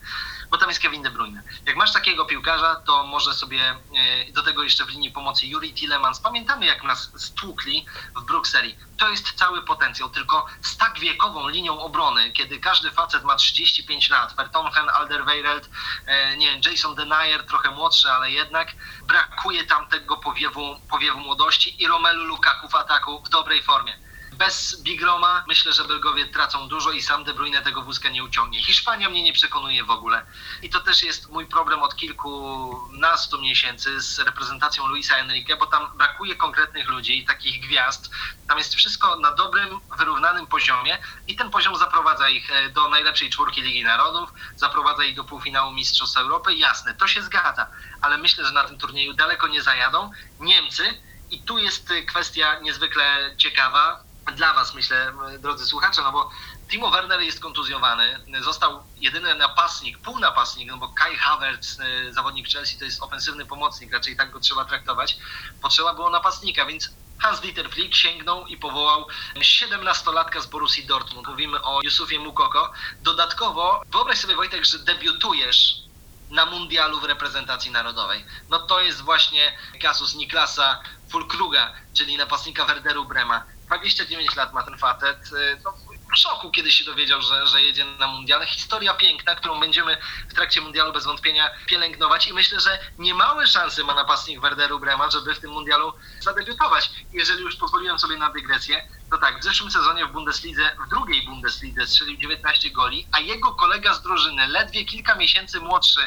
bo 0.50 0.58
tam 0.58 0.68
jest 0.68 0.80
Kevin 0.80 1.02
De 1.02 1.10
Bruyne. 1.10 1.42
Jak 1.66 1.76
masz 1.76 1.92
takiego 1.92 2.24
piłkarza, 2.24 2.76
to 2.76 3.04
może 3.04 3.34
sobie 3.34 3.60
e, 3.60 4.32
do 4.32 4.42
tego 4.42 4.62
jeszcze 4.62 4.84
w 4.84 4.88
linii 4.88 5.10
pomocy 5.10 5.46
Yuri 5.46 5.74
Tillemans. 5.74 6.20
Pamiętamy, 6.20 6.66
jak 6.66 6.82
nas 6.82 7.12
stłukli 7.16 7.86
w 8.16 8.24
Brukseli. 8.24 8.76
To 8.98 9.10
jest 9.10 9.32
cały 9.32 9.62
potencjał, 9.62 10.10
tylko 10.10 10.46
z 10.62 10.76
tak 10.76 10.98
wiekową 10.98 11.48
linią 11.48 11.80
obrony, 11.80 12.32
kiedy 12.32 12.60
każdy 12.60 12.90
facet 12.90 13.24
ma 13.24 13.36
35 13.36 14.10
lat, 14.10 14.36
Vertonghen, 14.36 14.88
Alderweireld, 14.88 15.70
e, 16.06 16.36
nie 16.36 16.46
wiem, 16.46 16.60
Jason 16.64 16.94
Denayer, 16.94 17.46
trochę 17.46 17.70
młodszy, 17.70 18.12
ale 18.12 18.30
jednak 18.30 18.68
brakuje 19.06 19.64
tam 19.64 19.86
tego 19.86 20.16
powiewu, 20.16 20.80
powiewu 20.90 21.18
młodości 21.18 21.82
i 21.82 21.86
Romelu 21.86 22.24
Lukaku 22.24 22.68
w 22.68 22.74
ataku 22.74 23.22
w 23.22 23.28
dobrej 23.28 23.62
formie. 23.62 24.09
Bez 24.40 24.82
Big 24.82 25.02
Roma 25.02 25.44
myślę, 25.48 25.72
że 25.72 25.84
Belgowie 25.84 26.26
tracą 26.26 26.68
dużo 26.68 26.90
i 26.90 27.02
sam 27.02 27.24
De 27.24 27.34
Bruyne 27.34 27.62
tego 27.62 27.82
wózka 27.82 28.08
nie 28.08 28.24
uciągnie. 28.24 28.62
Hiszpania 28.62 29.10
mnie 29.10 29.22
nie 29.22 29.32
przekonuje 29.32 29.84
w 29.84 29.90
ogóle. 29.90 30.26
I 30.62 30.70
to 30.70 30.80
też 30.80 31.02
jest 31.02 31.28
mój 31.28 31.46
problem 31.46 31.82
od 31.82 31.96
kilkunastu 31.96 33.42
miesięcy 33.42 34.00
z 34.00 34.18
reprezentacją 34.18 34.86
Luisa 34.86 35.16
Enrique, 35.16 35.56
bo 35.56 35.66
tam 35.66 35.90
brakuje 35.96 36.36
konkretnych 36.36 36.88
ludzi, 36.88 37.24
takich 37.24 37.62
gwiazd. 37.62 38.10
Tam 38.48 38.58
jest 38.58 38.74
wszystko 38.74 39.16
na 39.16 39.30
dobrym, 39.30 39.80
wyrównanym 39.98 40.46
poziomie 40.46 40.98
i 41.28 41.36
ten 41.36 41.50
poziom 41.50 41.76
zaprowadza 41.76 42.28
ich 42.28 42.50
e, 42.50 42.68
do 42.70 42.88
najlepszej 42.88 43.30
czwórki 43.30 43.62
Ligi 43.62 43.84
Narodów, 43.84 44.32
zaprowadza 44.56 45.04
ich 45.04 45.16
do 45.16 45.24
półfinału 45.24 45.72
Mistrzostw 45.72 46.16
Europy. 46.16 46.54
Jasne, 46.54 46.94
to 46.94 47.06
się 47.06 47.22
zgadza, 47.22 47.66
ale 48.00 48.18
myślę, 48.18 48.44
że 48.44 48.52
na 48.52 48.64
tym 48.64 48.78
turnieju 48.78 49.12
daleko 49.12 49.48
nie 49.48 49.62
zajadą 49.62 50.10
Niemcy. 50.38 51.02
I 51.30 51.42
tu 51.42 51.58
jest 51.58 51.90
y, 51.90 52.02
kwestia 52.02 52.58
niezwykle 52.60 53.34
ciekawa 53.36 54.09
dla 54.36 54.54
Was, 54.54 54.74
myślę, 54.74 55.12
drodzy 55.38 55.66
słuchacze, 55.66 56.02
no 56.02 56.12
bo 56.12 56.30
Timo 56.70 56.90
Werner 56.90 57.20
jest 57.20 57.40
kontuzjowany, 57.40 58.24
został 58.40 58.82
jedyny 58.96 59.34
napastnik, 59.34 59.98
półnapastnik, 59.98 60.68
no 60.68 60.76
bo 60.76 60.88
Kai 60.88 61.16
Havertz, 61.16 61.78
y, 61.78 62.12
zawodnik 62.12 62.48
Chelsea, 62.48 62.78
to 62.78 62.84
jest 62.84 63.02
ofensywny 63.02 63.46
pomocnik, 63.46 63.92
raczej 63.92 64.16
tak 64.16 64.30
go 64.30 64.40
trzeba 64.40 64.64
traktować. 64.64 65.18
Potrzeba 65.62 65.94
było 65.94 66.10
napastnika, 66.10 66.66
więc 66.66 66.90
Hans-Dieter 67.22 67.70
Flick 67.70 67.94
sięgnął 67.94 68.46
i 68.46 68.56
powołał 68.56 69.06
17-latka 69.36 70.40
z 70.40 70.46
Borussii 70.46 70.86
Dortmund. 70.86 71.28
Mówimy 71.28 71.62
o 71.62 71.80
Jusufie 71.82 72.18
Mukoko. 72.18 72.72
Dodatkowo, 73.02 73.82
wyobraź 73.92 74.18
sobie 74.18 74.36
Wojtek, 74.36 74.64
że 74.64 74.78
debiutujesz 74.78 75.74
na 76.30 76.46
mundialu 76.46 77.00
w 77.00 77.04
reprezentacji 77.04 77.70
narodowej. 77.70 78.24
No 78.48 78.58
to 78.58 78.80
jest 78.80 79.00
właśnie 79.00 79.58
kasus 79.82 80.14
Niklasa 80.14 80.82
Fulkruga, 81.10 81.72
czyli 81.94 82.16
napastnika 82.16 82.64
Werderu 82.64 83.04
Brema. 83.04 83.44
29 83.70 84.36
lat 84.36 84.52
ma 84.52 84.62
ten 84.62 84.78
facet. 84.78 85.32
y, 85.32 85.60
No, 85.64 85.74
w 86.14 86.18
szoku, 86.18 86.50
kiedy 86.50 86.72
się 86.72 86.84
dowiedział, 86.84 87.22
że, 87.22 87.46
że 87.46 87.62
jedzie 87.62 87.84
na 87.84 88.06
mundial. 88.06 88.46
Historia 88.46 88.94
piękna, 88.94 89.34
którą 89.34 89.60
będziemy 89.60 89.96
w 90.28 90.34
trakcie 90.34 90.60
mundialu 90.60 90.92
bez 90.92 91.04
wątpienia 91.04 91.50
pielęgnować 91.66 92.26
i 92.26 92.32
myślę, 92.32 92.60
że 92.60 92.78
niemałe 92.98 93.46
szanse 93.46 93.84
ma 93.84 93.94
napastnik 93.94 94.40
Werderu 94.40 94.78
Brema, 94.78 95.10
żeby 95.10 95.34
w 95.34 95.38
tym 95.40 95.50
mundialu 95.50 95.92
zadebiutować. 96.20 96.90
Jeżeli 97.12 97.42
już 97.42 97.56
pozwoliłem 97.56 97.98
sobie 97.98 98.16
na 98.16 98.30
dygresję, 98.30 98.88
to 99.10 99.18
tak, 99.18 99.40
w 99.40 99.44
zeszłym 99.44 99.70
sezonie 99.70 100.06
w 100.06 100.12
Bundeslidze, 100.12 100.76
w 100.86 100.90
drugiej 100.90 101.22
Bundeslidze 101.26 101.86
strzelił 101.86 102.16
19 102.16 102.70
goli, 102.70 103.06
a 103.12 103.20
jego 103.20 103.54
kolega 103.54 103.94
z 103.94 104.02
drużyny, 104.02 104.48
ledwie 104.48 104.84
kilka 104.84 105.14
miesięcy 105.14 105.60
młodszy, 105.60 106.00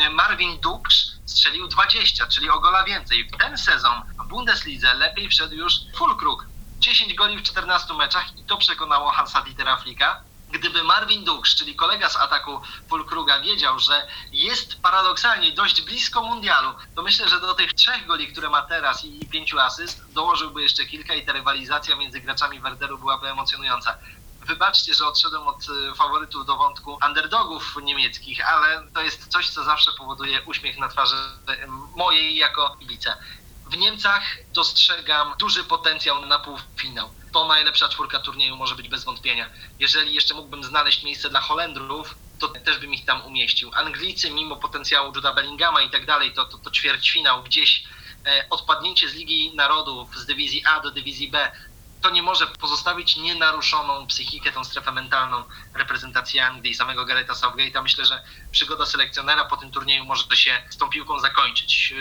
e, 0.00 0.10
Marvin 0.10 0.60
Duksz, 0.60 1.06
strzelił 1.26 1.68
20, 1.68 2.26
czyli 2.26 2.50
o 2.50 2.60
gola 2.60 2.84
więcej. 2.84 3.28
W 3.28 3.36
ten 3.36 3.58
sezon 3.58 4.02
w 4.24 4.28
Bundeslidze 4.28 4.94
lepiej 4.94 5.28
wszedł 5.28 5.54
już 5.54 5.72
Fulkrug. 5.96 6.55
10 6.78 7.14
goli 7.14 7.38
w 7.38 7.42
14 7.42 7.94
meczach 7.94 8.38
i 8.38 8.44
to 8.44 8.56
przekonało 8.56 9.10
Hansa 9.10 9.42
Dietera 9.42 9.76
Flicka. 9.76 10.20
Gdyby 10.50 10.84
Marvin 10.84 11.24
Duksz, 11.24 11.54
czyli 11.54 11.76
kolega 11.76 12.08
z 12.08 12.16
ataku 12.16 12.60
Fulkruga, 12.88 13.40
wiedział, 13.40 13.78
że 13.78 14.06
jest 14.32 14.80
paradoksalnie 14.82 15.52
dość 15.52 15.82
blisko 15.82 16.22
mundialu, 16.22 16.72
to 16.94 17.02
myślę, 17.02 17.28
że 17.28 17.40
do 17.40 17.54
tych 17.54 17.74
trzech 17.74 18.06
goli, 18.06 18.32
które 18.32 18.50
ma 18.50 18.62
teraz 18.62 19.04
i 19.04 19.16
i 19.26 19.28
pięciu 19.28 19.58
asyst, 19.60 20.12
dołożyłby 20.12 20.62
jeszcze 20.62 20.86
kilka 20.86 21.14
i 21.14 21.26
ta 21.26 21.32
rywalizacja 21.32 21.96
między 21.96 22.20
graczami 22.20 22.60
Werderu 22.60 22.98
byłaby 22.98 23.28
emocjonująca. 23.28 23.98
Wybaczcie, 24.46 24.94
że 24.94 25.06
odszedłem 25.06 25.48
od 25.48 25.62
y, 25.62 25.94
faworytów 25.94 26.46
do 26.46 26.56
wątku 26.56 26.98
underdogów 27.06 27.76
niemieckich, 27.82 28.48
ale 28.48 28.82
to 28.94 29.00
jest 29.02 29.26
coś, 29.26 29.50
co 29.50 29.64
zawsze 29.64 29.90
powoduje 29.98 30.42
uśmiech 30.42 30.78
na 30.78 30.88
twarzy 30.88 31.16
mojej 31.96 32.36
jako 32.36 32.76
kibica. 32.80 33.16
W 33.66 33.76
Niemcach 33.76 34.22
dostrzegam 34.54 35.34
duży 35.38 35.64
potencjał 35.64 36.26
na 36.26 36.38
półfinał. 36.38 37.10
To 37.32 37.48
najlepsza 37.48 37.88
czwórka 37.88 38.18
turnieju 38.18 38.56
może 38.56 38.74
być 38.74 38.88
bez 38.88 39.04
wątpienia. 39.04 39.50
Jeżeli 39.78 40.14
jeszcze 40.14 40.34
mógłbym 40.34 40.64
znaleźć 40.64 41.02
miejsce 41.02 41.30
dla 41.30 41.40
Holendrów, 41.40 42.14
to 42.38 42.48
też 42.48 42.78
bym 42.78 42.94
ich 42.94 43.04
tam 43.04 43.24
umieścił. 43.24 43.70
Anglicy, 43.74 44.30
mimo 44.30 44.56
potencjału 44.56 45.12
Juda 45.14 45.34
Bellingama 45.34 45.82
i 45.82 45.90
tak 45.90 46.06
dalej, 46.06 46.32
to, 46.32 46.44
to, 46.44 46.58
to 46.58 46.70
ćwierćfinał 46.70 47.42
gdzieś 47.42 47.84
e, 48.26 48.46
odpadnięcie 48.50 49.08
z 49.08 49.14
Ligi 49.14 49.52
Narodów, 49.54 50.16
z 50.16 50.26
dywizji 50.26 50.64
A 50.64 50.80
do 50.80 50.90
dywizji 50.90 51.28
B, 51.28 51.52
to 52.02 52.10
nie 52.10 52.22
może 52.22 52.46
pozostawić 52.46 53.16
nienaruszoną 53.16 54.06
psychikę, 54.06 54.52
tą 54.52 54.64
strefę 54.64 54.92
mentalną 54.92 55.44
reprezentacji 55.74 56.40
Anglii 56.40 56.72
i 56.72 56.74
samego 56.74 57.04
Garetha 57.04 57.34
Southgate'a. 57.34 57.82
Myślę, 57.82 58.04
że 58.04 58.22
przygoda 58.50 58.86
selekcjonera 58.86 59.44
po 59.44 59.56
tym 59.56 59.70
turnieju 59.70 60.04
może 60.04 60.36
się 60.36 60.62
z 60.70 60.76
tą 60.76 60.90
piłką 60.90 61.20
zakończyć. 61.20 61.94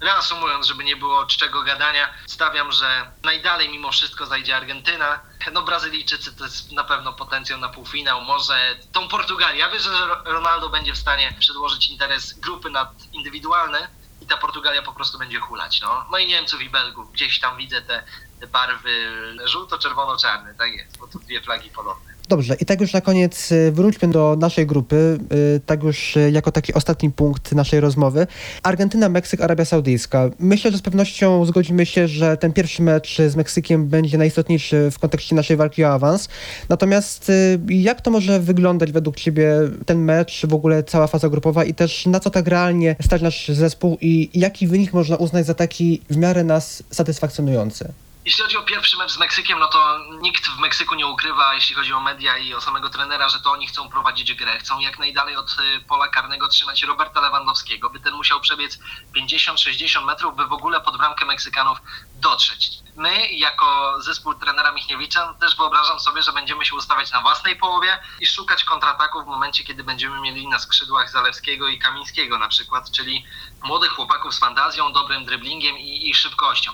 Reasumując, 0.00 0.66
żeby 0.66 0.84
nie 0.84 0.96
było 0.96 1.26
czczego 1.26 1.62
gadania, 1.62 2.14
stawiam, 2.26 2.72
że 2.72 3.10
najdalej 3.22 3.68
mimo 3.68 3.92
wszystko 3.92 4.26
zajdzie 4.26 4.56
Argentyna. 4.56 5.20
No 5.52 5.62
Brazylijczycy 5.62 6.36
to 6.36 6.44
jest 6.44 6.72
na 6.72 6.84
pewno 6.84 7.12
potencjał 7.12 7.58
na 7.58 7.68
półfinał, 7.68 8.20
może 8.22 8.76
tą 8.92 9.08
Portugalię. 9.08 9.58
Ja 9.58 9.70
wierzę, 9.70 9.96
że 9.96 10.06
Ro- 10.06 10.22
Ronaldo 10.24 10.68
będzie 10.68 10.92
w 10.92 10.98
stanie 10.98 11.34
przedłożyć 11.38 11.86
interes 11.90 12.32
grupy 12.38 12.70
nad 12.70 12.92
indywidualny 13.12 13.78
i 14.20 14.26
ta 14.26 14.36
Portugalia 14.36 14.82
po 14.82 14.92
prostu 14.92 15.18
będzie 15.18 15.40
hulać. 15.40 15.80
No, 15.80 16.06
no 16.10 16.18
i 16.18 16.26
Niemców 16.26 16.62
i 16.62 16.70
Belgów. 16.70 17.12
Gdzieś 17.12 17.40
tam 17.40 17.56
widzę 17.56 17.82
te, 17.82 18.04
te 18.40 18.46
barwy 18.46 19.12
żółto-czerwono-czarne, 19.44 20.54
tak 20.54 20.72
jest, 20.72 20.98
bo 20.98 21.06
to 21.08 21.18
dwie 21.18 21.40
flagi 21.42 21.70
podobne. 21.70 22.09
Dobrze, 22.30 22.54
i 22.60 22.64
tak 22.64 22.80
już 22.80 22.92
na 22.92 23.00
koniec 23.00 23.52
y, 23.52 23.72
wróćmy 23.72 24.08
do 24.08 24.36
naszej 24.40 24.66
grupy, 24.66 25.18
y, 25.56 25.60
tak 25.66 25.82
już 25.82 26.16
y, 26.16 26.30
jako 26.30 26.52
taki 26.52 26.74
ostatni 26.74 27.10
punkt 27.10 27.52
naszej 27.52 27.80
rozmowy. 27.80 28.26
Argentyna, 28.62 29.08
Meksyk, 29.08 29.40
Arabia 29.40 29.64
Saudyjska. 29.64 30.30
Myślę, 30.38 30.70
że 30.70 30.78
z 30.78 30.82
pewnością 30.82 31.44
zgodzimy 31.44 31.86
się, 31.86 32.08
że 32.08 32.36
ten 32.36 32.52
pierwszy 32.52 32.82
mecz 32.82 33.18
z 33.28 33.36
Meksykiem 33.36 33.88
będzie 33.88 34.18
najistotniejszy 34.18 34.90
w 34.90 34.98
kontekście 34.98 35.34
naszej 35.36 35.56
walki 35.56 35.84
o 35.84 35.88
awans. 35.88 36.28
Natomiast 36.68 37.32
jak 37.68 38.00
to 38.00 38.10
może 38.10 38.40
wyglądać 38.40 38.92
według 38.92 39.16
Ciebie 39.16 39.54
ten 39.86 39.98
mecz, 39.98 40.46
w 40.46 40.54
ogóle 40.54 40.82
cała 40.82 41.06
faza 41.06 41.28
grupowa 41.28 41.64
i 41.64 41.74
też 41.74 42.06
na 42.06 42.20
co 42.20 42.30
tak 42.30 42.46
realnie 42.46 42.96
stać 43.02 43.22
nasz 43.22 43.48
zespół 43.48 43.98
i 44.00 44.30
jaki 44.34 44.66
wynik 44.66 44.92
można 44.92 45.16
uznać 45.16 45.46
za 45.46 45.54
taki 45.54 46.00
w 46.10 46.16
miarę 46.16 46.44
nas 46.44 46.82
satysfakcjonujący? 46.90 47.92
Jeśli 48.30 48.42
chodzi 48.44 48.56
o 48.56 48.62
pierwszy 48.62 48.96
mecz 48.96 49.12
z 49.12 49.18
Meksykiem, 49.18 49.58
no 49.58 49.68
to 49.68 49.98
nikt 50.20 50.46
w 50.48 50.58
Meksyku 50.58 50.94
nie 50.94 51.06
ukrywa, 51.06 51.54
jeśli 51.54 51.74
chodzi 51.74 51.92
o 51.92 52.00
media 52.00 52.38
i 52.38 52.54
o 52.54 52.60
samego 52.60 52.88
trenera, 52.88 53.28
że 53.28 53.40
to 53.40 53.52
oni 53.52 53.66
chcą 53.66 53.88
prowadzić 53.88 54.34
grę. 54.34 54.58
Chcą 54.58 54.80
jak 54.80 54.98
najdalej 54.98 55.36
od 55.36 55.56
y, 55.60 55.80
pola 55.80 56.08
karnego 56.08 56.48
trzymać 56.48 56.82
Roberta 56.82 57.20
Lewandowskiego, 57.20 57.90
by 57.90 58.00
ten 58.00 58.14
musiał 58.14 58.40
przebiec 58.40 58.78
50-60 59.16 60.04
metrów, 60.04 60.36
by 60.36 60.46
w 60.46 60.52
ogóle 60.52 60.80
pod 60.80 60.98
bramkę 60.98 61.24
Meksykanów 61.24 61.78
dotrzeć. 62.20 62.80
My, 62.96 63.28
jako 63.28 63.96
zespół 64.02 64.34
trenera 64.34 64.72
Michniewicza, 64.72 65.34
też 65.40 65.56
wyobrażam 65.56 66.00
sobie, 66.00 66.22
że 66.22 66.32
będziemy 66.32 66.64
się 66.64 66.74
ustawiać 66.74 67.10
na 67.10 67.20
własnej 67.20 67.56
połowie 67.56 67.98
i 68.20 68.26
szukać 68.26 68.64
kontrataków 68.64 69.24
w 69.24 69.26
momencie, 69.26 69.64
kiedy 69.64 69.84
będziemy 69.84 70.20
mieli 70.20 70.48
na 70.48 70.58
skrzydłach 70.58 71.10
Zalewskiego 71.10 71.68
i 71.68 71.78
Kamińskiego 71.78 72.38
na 72.38 72.48
przykład, 72.48 72.90
czyli 72.90 73.24
młodych 73.62 73.90
chłopaków 73.90 74.34
z 74.34 74.38
fantazją, 74.38 74.92
dobrym 74.92 75.24
driblingiem 75.24 75.78
i, 75.78 76.10
i 76.10 76.14
szybkością. 76.14 76.72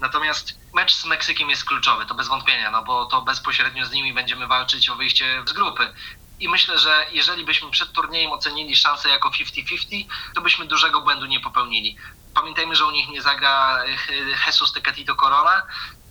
Natomiast 0.00 0.58
mecz 0.74 0.94
z 0.94 1.04
Meksykiem 1.04 1.50
jest 1.50 1.64
kluczowy, 1.64 2.06
to 2.06 2.14
bez 2.14 2.28
wątpienia, 2.28 2.70
no 2.70 2.82
bo 2.82 3.06
to 3.06 3.22
bezpośrednio 3.22 3.86
z 3.86 3.92
nimi 3.92 4.12
będziemy 4.12 4.46
walczyć 4.46 4.88
o 4.88 4.96
wyjście 4.96 5.42
z 5.46 5.52
grupy. 5.52 5.94
I 6.40 6.48
myślę, 6.48 6.78
że 6.78 7.06
jeżeli 7.12 7.44
byśmy 7.44 7.70
przed 7.70 7.92
turniejem 7.92 8.32
ocenili 8.32 8.76
szansę 8.76 9.08
jako 9.08 9.30
50-50, 9.30 10.04
to 10.34 10.40
byśmy 10.40 10.66
dużego 10.66 11.00
błędu 11.00 11.26
nie 11.26 11.40
popełnili. 11.40 11.96
Pamiętajmy, 12.34 12.74
że 12.74 12.86
u 12.86 12.90
nich 12.90 13.08
nie 13.08 13.22
zagra 13.22 13.84
eh, 13.84 14.46
Jesus 14.46 14.72
Tecatito 14.72 15.14
Corona, 15.14 15.62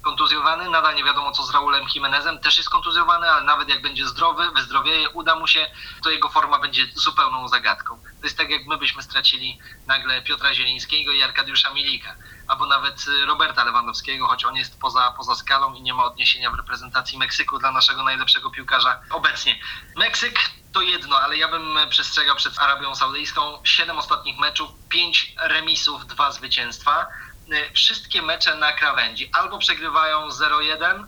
kontuzjowany, 0.03 0.69
nadal 0.69 0.95
nie 0.95 1.03
wiadomo 1.03 1.31
co 1.31 1.43
z 1.43 1.51
Raulem 1.51 1.85
Jimenezem, 1.95 2.39
też 2.39 2.57
jest 2.57 2.69
kontuzjowany, 2.69 3.31
ale 3.31 3.43
nawet 3.43 3.69
jak 3.69 3.81
będzie 3.81 4.07
zdrowy, 4.07 4.51
wyzdrowieje, 4.51 5.09
uda 5.09 5.35
mu 5.35 5.47
się, 5.47 5.67
to 6.03 6.09
jego 6.09 6.29
forma 6.29 6.59
będzie 6.59 6.87
zupełną 6.95 7.47
zagadką. 7.47 8.01
To 8.01 8.27
jest 8.27 8.37
tak, 8.37 8.49
jak 8.49 8.65
my 8.65 8.77
byśmy 8.77 9.03
stracili 9.03 9.59
nagle 9.87 10.21
Piotra 10.21 10.53
Zielińskiego 10.53 11.11
i 11.11 11.23
Arkadiusza 11.23 11.73
Milika, 11.73 12.15
albo 12.47 12.65
nawet 12.67 13.07
y, 13.07 13.25
Roberta 13.25 13.63
Lewandowskiego, 13.63 14.27
choć 14.27 14.45
on 14.45 14.55
jest 14.55 14.79
poza, 14.79 15.13
poza 15.17 15.35
skalą 15.35 15.73
i 15.73 15.81
nie 15.81 15.93
ma 15.93 16.03
odniesienia 16.03 16.51
w 16.51 16.55
reprezentacji 16.55 17.17
Meksyku 17.17 17.59
dla 17.59 17.71
naszego 17.71 18.03
najlepszego 18.03 18.51
piłkarza 18.51 19.01
obecnie. 19.09 19.59
Meksyk 19.95 20.39
to 20.73 20.81
jedno, 20.81 21.17
ale 21.17 21.37
ja 21.37 21.47
bym 21.47 21.77
przestrzegał 21.89 22.35
przed 22.35 22.59
Arabią 22.59 22.95
Saudyjską. 22.95 23.59
Siedem 23.63 23.97
ostatnich 23.97 24.37
meczów, 24.37 24.71
pięć 24.89 25.35
remisów, 25.37 26.07
dwa 26.07 26.31
zwycięstwa. 26.31 27.07
Y, 27.51 27.73
Wszystkie 27.73 28.21
mecze 28.21 28.55
na 28.55 28.71
krawędzi. 28.71 29.29
Albo 29.33 29.57
przegrywają 29.57 30.29
0-1, 30.29 31.05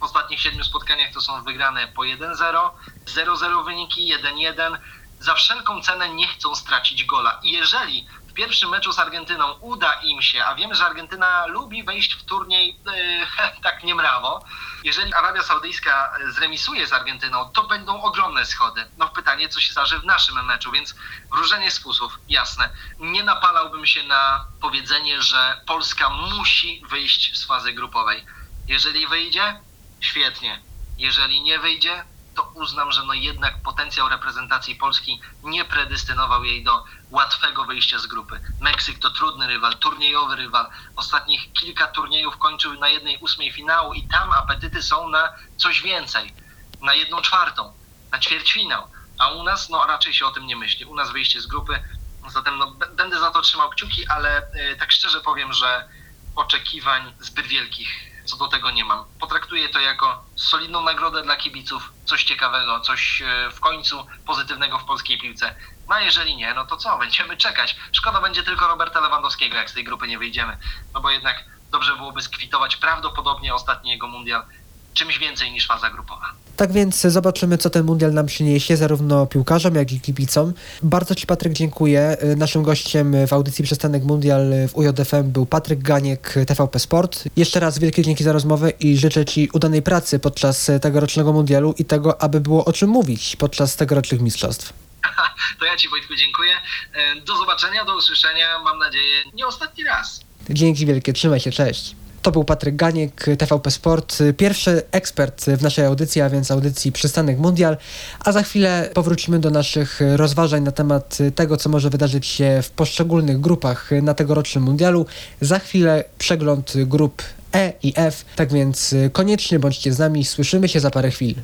w 0.00 0.02
ostatnich 0.02 0.40
siedmiu 0.40 0.64
spotkaniach 0.64 1.12
to 1.12 1.20
są 1.20 1.42
wygrane 1.42 1.88
po 1.88 2.02
1-0, 2.02 2.70
0-0 3.06 3.64
wyniki, 3.64 4.14
1-1. 4.14 4.78
Za 5.20 5.34
wszelką 5.34 5.82
cenę 5.82 6.08
nie 6.08 6.28
chcą 6.28 6.54
stracić 6.54 7.04
gola. 7.04 7.40
I 7.42 7.52
jeżeli 7.52 8.06
w 8.32 8.34
pierwszym 8.34 8.70
meczu 8.70 8.92
z 8.92 8.98
Argentyną 8.98 9.52
uda 9.60 9.92
im 9.92 10.22
się, 10.22 10.44
a 10.44 10.54
wiemy, 10.54 10.74
że 10.74 10.86
Argentyna 10.86 11.46
lubi 11.46 11.84
wejść 11.84 12.14
w 12.14 12.24
turniej 12.24 12.76
yy, 12.86 13.62
tak 13.62 13.84
niemrawo, 13.84 14.44
jeżeli 14.84 15.14
Arabia 15.14 15.42
Saudyjska 15.42 16.12
zremisuje 16.28 16.86
z 16.86 16.92
Argentyną, 16.92 17.50
to 17.50 17.62
będą 17.62 18.02
ogromne 18.02 18.46
schody. 18.46 18.84
No 18.98 19.08
pytanie, 19.08 19.48
co 19.48 19.60
się 19.60 19.72
zdarzy 19.72 19.98
w 19.98 20.04
naszym 20.04 20.46
meczu, 20.46 20.72
więc 20.72 20.94
wróżenie 21.32 21.70
z 21.70 21.78
fusów, 21.78 22.18
jasne. 22.28 22.70
Nie 22.98 23.22
napalałbym 23.22 23.86
się 23.86 24.02
na 24.02 24.44
powiedzenie, 24.60 25.22
że 25.22 25.60
Polska 25.66 26.10
musi 26.10 26.82
wyjść 26.88 27.38
z 27.38 27.44
fazy 27.44 27.72
grupowej. 27.72 28.24
Jeżeli 28.68 29.06
wyjdzie, 29.06 29.60
świetnie. 30.00 30.62
Jeżeli 30.98 31.42
nie 31.42 31.58
wyjdzie, 31.58 32.04
to 32.34 32.50
uznam, 32.54 32.92
że 32.92 33.04
no 33.04 33.14
jednak 33.14 33.62
potencjał 33.62 34.08
reprezentacji 34.08 34.76
Polski 34.76 35.20
nie 35.42 35.64
predestynował 35.64 36.44
jej 36.44 36.64
do 36.64 36.84
łatwego 37.10 37.64
wyjścia 37.64 37.98
z 37.98 38.06
grupy. 38.06 38.40
Meksyk 38.60 38.98
to 38.98 39.10
trudny 39.10 39.46
rywal, 39.46 39.74
turniejowy 39.76 40.36
rywal. 40.36 40.66
Ostatnich 40.96 41.52
kilka 41.52 41.86
turniejów 41.86 42.38
kończył 42.38 42.74
na 42.74 42.88
jednej 42.88 43.18
ósmej 43.18 43.52
finału 43.52 43.94
i 43.94 44.08
tam 44.08 44.32
apetyty 44.32 44.82
są 44.82 45.08
na 45.08 45.32
coś 45.56 45.82
więcej. 45.82 46.34
Na 46.80 46.94
jedną 46.94 47.20
czwartą, 47.20 47.72
na 48.10 48.18
ćwierćfinał. 48.18 48.86
A 49.18 49.28
u 49.28 49.42
nas 49.42 49.68
no 49.68 49.86
raczej 49.86 50.14
się 50.14 50.26
o 50.26 50.30
tym 50.30 50.46
nie 50.46 50.56
myśli. 50.56 50.84
U 50.84 50.94
nas 50.94 51.10
wyjście 51.10 51.40
z 51.40 51.46
grupy, 51.46 51.82
zatem 52.28 52.58
no, 52.58 52.70
będę 52.96 53.20
za 53.20 53.30
to 53.30 53.42
trzymał 53.42 53.70
kciuki, 53.70 54.06
ale 54.06 54.42
y, 54.72 54.76
tak 54.78 54.92
szczerze 54.92 55.20
powiem, 55.20 55.52
że 55.52 55.88
oczekiwań 56.36 57.14
zbyt 57.20 57.46
wielkich 57.46 58.11
co 58.24 58.36
do 58.36 58.48
tego 58.48 58.70
nie 58.70 58.84
mam. 58.84 59.04
Potraktuję 59.18 59.68
to 59.68 59.80
jako 59.80 60.30
solidną 60.36 60.80
nagrodę 60.80 61.22
dla 61.22 61.36
kibiców, 61.36 61.92
coś 62.04 62.24
ciekawego, 62.24 62.80
coś 62.80 63.22
e, 63.22 63.50
w 63.50 63.60
końcu 63.60 64.06
pozytywnego 64.24 64.78
w 64.78 64.84
polskiej 64.84 65.18
piłce. 65.18 65.56
No 65.88 65.96
a 65.96 66.00
jeżeli 66.00 66.36
nie, 66.36 66.54
no 66.54 66.66
to 66.66 66.76
co? 66.76 66.98
Będziemy 66.98 67.36
czekać. 67.36 67.76
Szkoda 67.92 68.20
będzie 68.20 68.42
tylko 68.42 68.68
Roberta 68.68 69.00
Lewandowskiego, 69.00 69.56
jak 69.56 69.70
z 69.70 69.74
tej 69.74 69.84
grupy 69.84 70.08
nie 70.08 70.18
wyjdziemy. 70.18 70.58
No 70.94 71.00
bo 71.00 71.10
jednak 71.10 71.44
dobrze 71.72 71.96
byłoby 71.96 72.22
skwitować 72.22 72.76
prawdopodobnie 72.76 73.54
ostatni 73.54 73.90
jego 73.90 74.08
mundial 74.08 74.46
czymś 74.94 75.18
więcej 75.18 75.52
niż 75.52 75.66
faza 75.66 75.90
grupowa. 75.90 76.32
Tak 76.56 76.72
więc 76.72 77.00
zobaczymy, 77.00 77.58
co 77.58 77.70
ten 77.70 77.84
mundial 77.84 78.12
nam 78.12 78.26
przyniesie, 78.26 78.76
zarówno 78.76 79.26
piłkarzom, 79.26 79.74
jak 79.74 79.92
i 79.92 80.00
kibicom. 80.00 80.52
Bardzo 80.82 81.14
Ci, 81.14 81.26
Patryk, 81.26 81.52
dziękuję. 81.52 82.16
Naszym 82.36 82.62
gościem 82.62 83.26
w 83.26 83.32
audycji 83.32 83.64
Przystanek 83.64 84.04
Mundial 84.04 84.42
w 84.68 84.76
UJFM 84.76 85.30
był 85.32 85.46
Patryk 85.46 85.82
Ganiek, 85.82 86.34
TVP 86.46 86.78
Sport. 86.78 87.24
Jeszcze 87.36 87.60
raz 87.60 87.78
wielkie 87.78 88.02
dzięki 88.02 88.24
za 88.24 88.32
rozmowę 88.32 88.70
i 88.70 88.96
życzę 88.98 89.24
Ci 89.24 89.48
udanej 89.52 89.82
pracy 89.82 90.18
podczas 90.18 90.70
tegorocznego 90.82 91.32
mundialu 91.32 91.74
i 91.78 91.84
tego, 91.84 92.22
aby 92.22 92.40
było 92.40 92.64
o 92.64 92.72
czym 92.72 92.90
mówić 92.90 93.36
podczas 93.36 93.76
tegorocznych 93.76 94.20
mistrzostw. 94.20 94.72
To 95.60 95.64
ja 95.66 95.76
Ci 95.76 95.88
Wojtku 95.88 96.14
dziękuję. 96.16 96.52
E, 96.94 97.20
Do 97.20 97.36
zobaczenia, 97.36 97.84
do 97.84 97.96
usłyszenia. 97.96 98.46
Mam 98.64 98.78
nadzieję 98.78 99.14
nie 99.34 99.46
ostatni 99.46 99.84
raz. 99.84 100.20
Dzięki 100.50 100.86
wielkie, 100.86 101.12
trzymaj 101.12 101.40
się, 101.40 101.50
cześć. 101.50 101.96
To 102.22 102.32
był 102.32 102.44
Patryk 102.44 102.76
Ganiek, 102.76 103.26
TVP 103.38 103.70
Sport, 103.70 104.18
pierwszy 104.36 104.82
ekspert 104.92 105.44
w 105.44 105.62
naszej 105.62 105.84
audycji, 105.84 106.20
a 106.20 106.30
więc 106.30 106.50
audycji 106.50 106.92
Przystanek 106.92 107.38
Mundial. 107.38 107.76
A 108.24 108.32
za 108.32 108.42
chwilę 108.42 108.90
powrócimy 108.94 109.38
do 109.38 109.50
naszych 109.50 110.00
rozważań 110.16 110.62
na 110.62 110.72
temat 110.72 111.18
tego, 111.34 111.56
co 111.56 111.68
może 111.68 111.90
wydarzyć 111.90 112.26
się 112.26 112.60
w 112.62 112.70
poszczególnych 112.70 113.40
grupach 113.40 113.90
na 114.02 114.14
tegorocznym 114.14 114.64
mundialu. 114.64 115.06
Za 115.40 115.58
chwilę 115.58 116.04
przegląd 116.18 116.72
grup 116.76 117.22
E 117.52 117.72
i 117.82 117.92
F, 117.96 118.24
tak 118.36 118.52
więc 118.52 118.94
koniecznie 119.12 119.58
bądźcie 119.58 119.92
z 119.92 119.98
nami, 119.98 120.24
słyszymy 120.24 120.68
się 120.68 120.80
za 120.80 120.90
parę 120.90 121.10
chwil. 121.10 121.34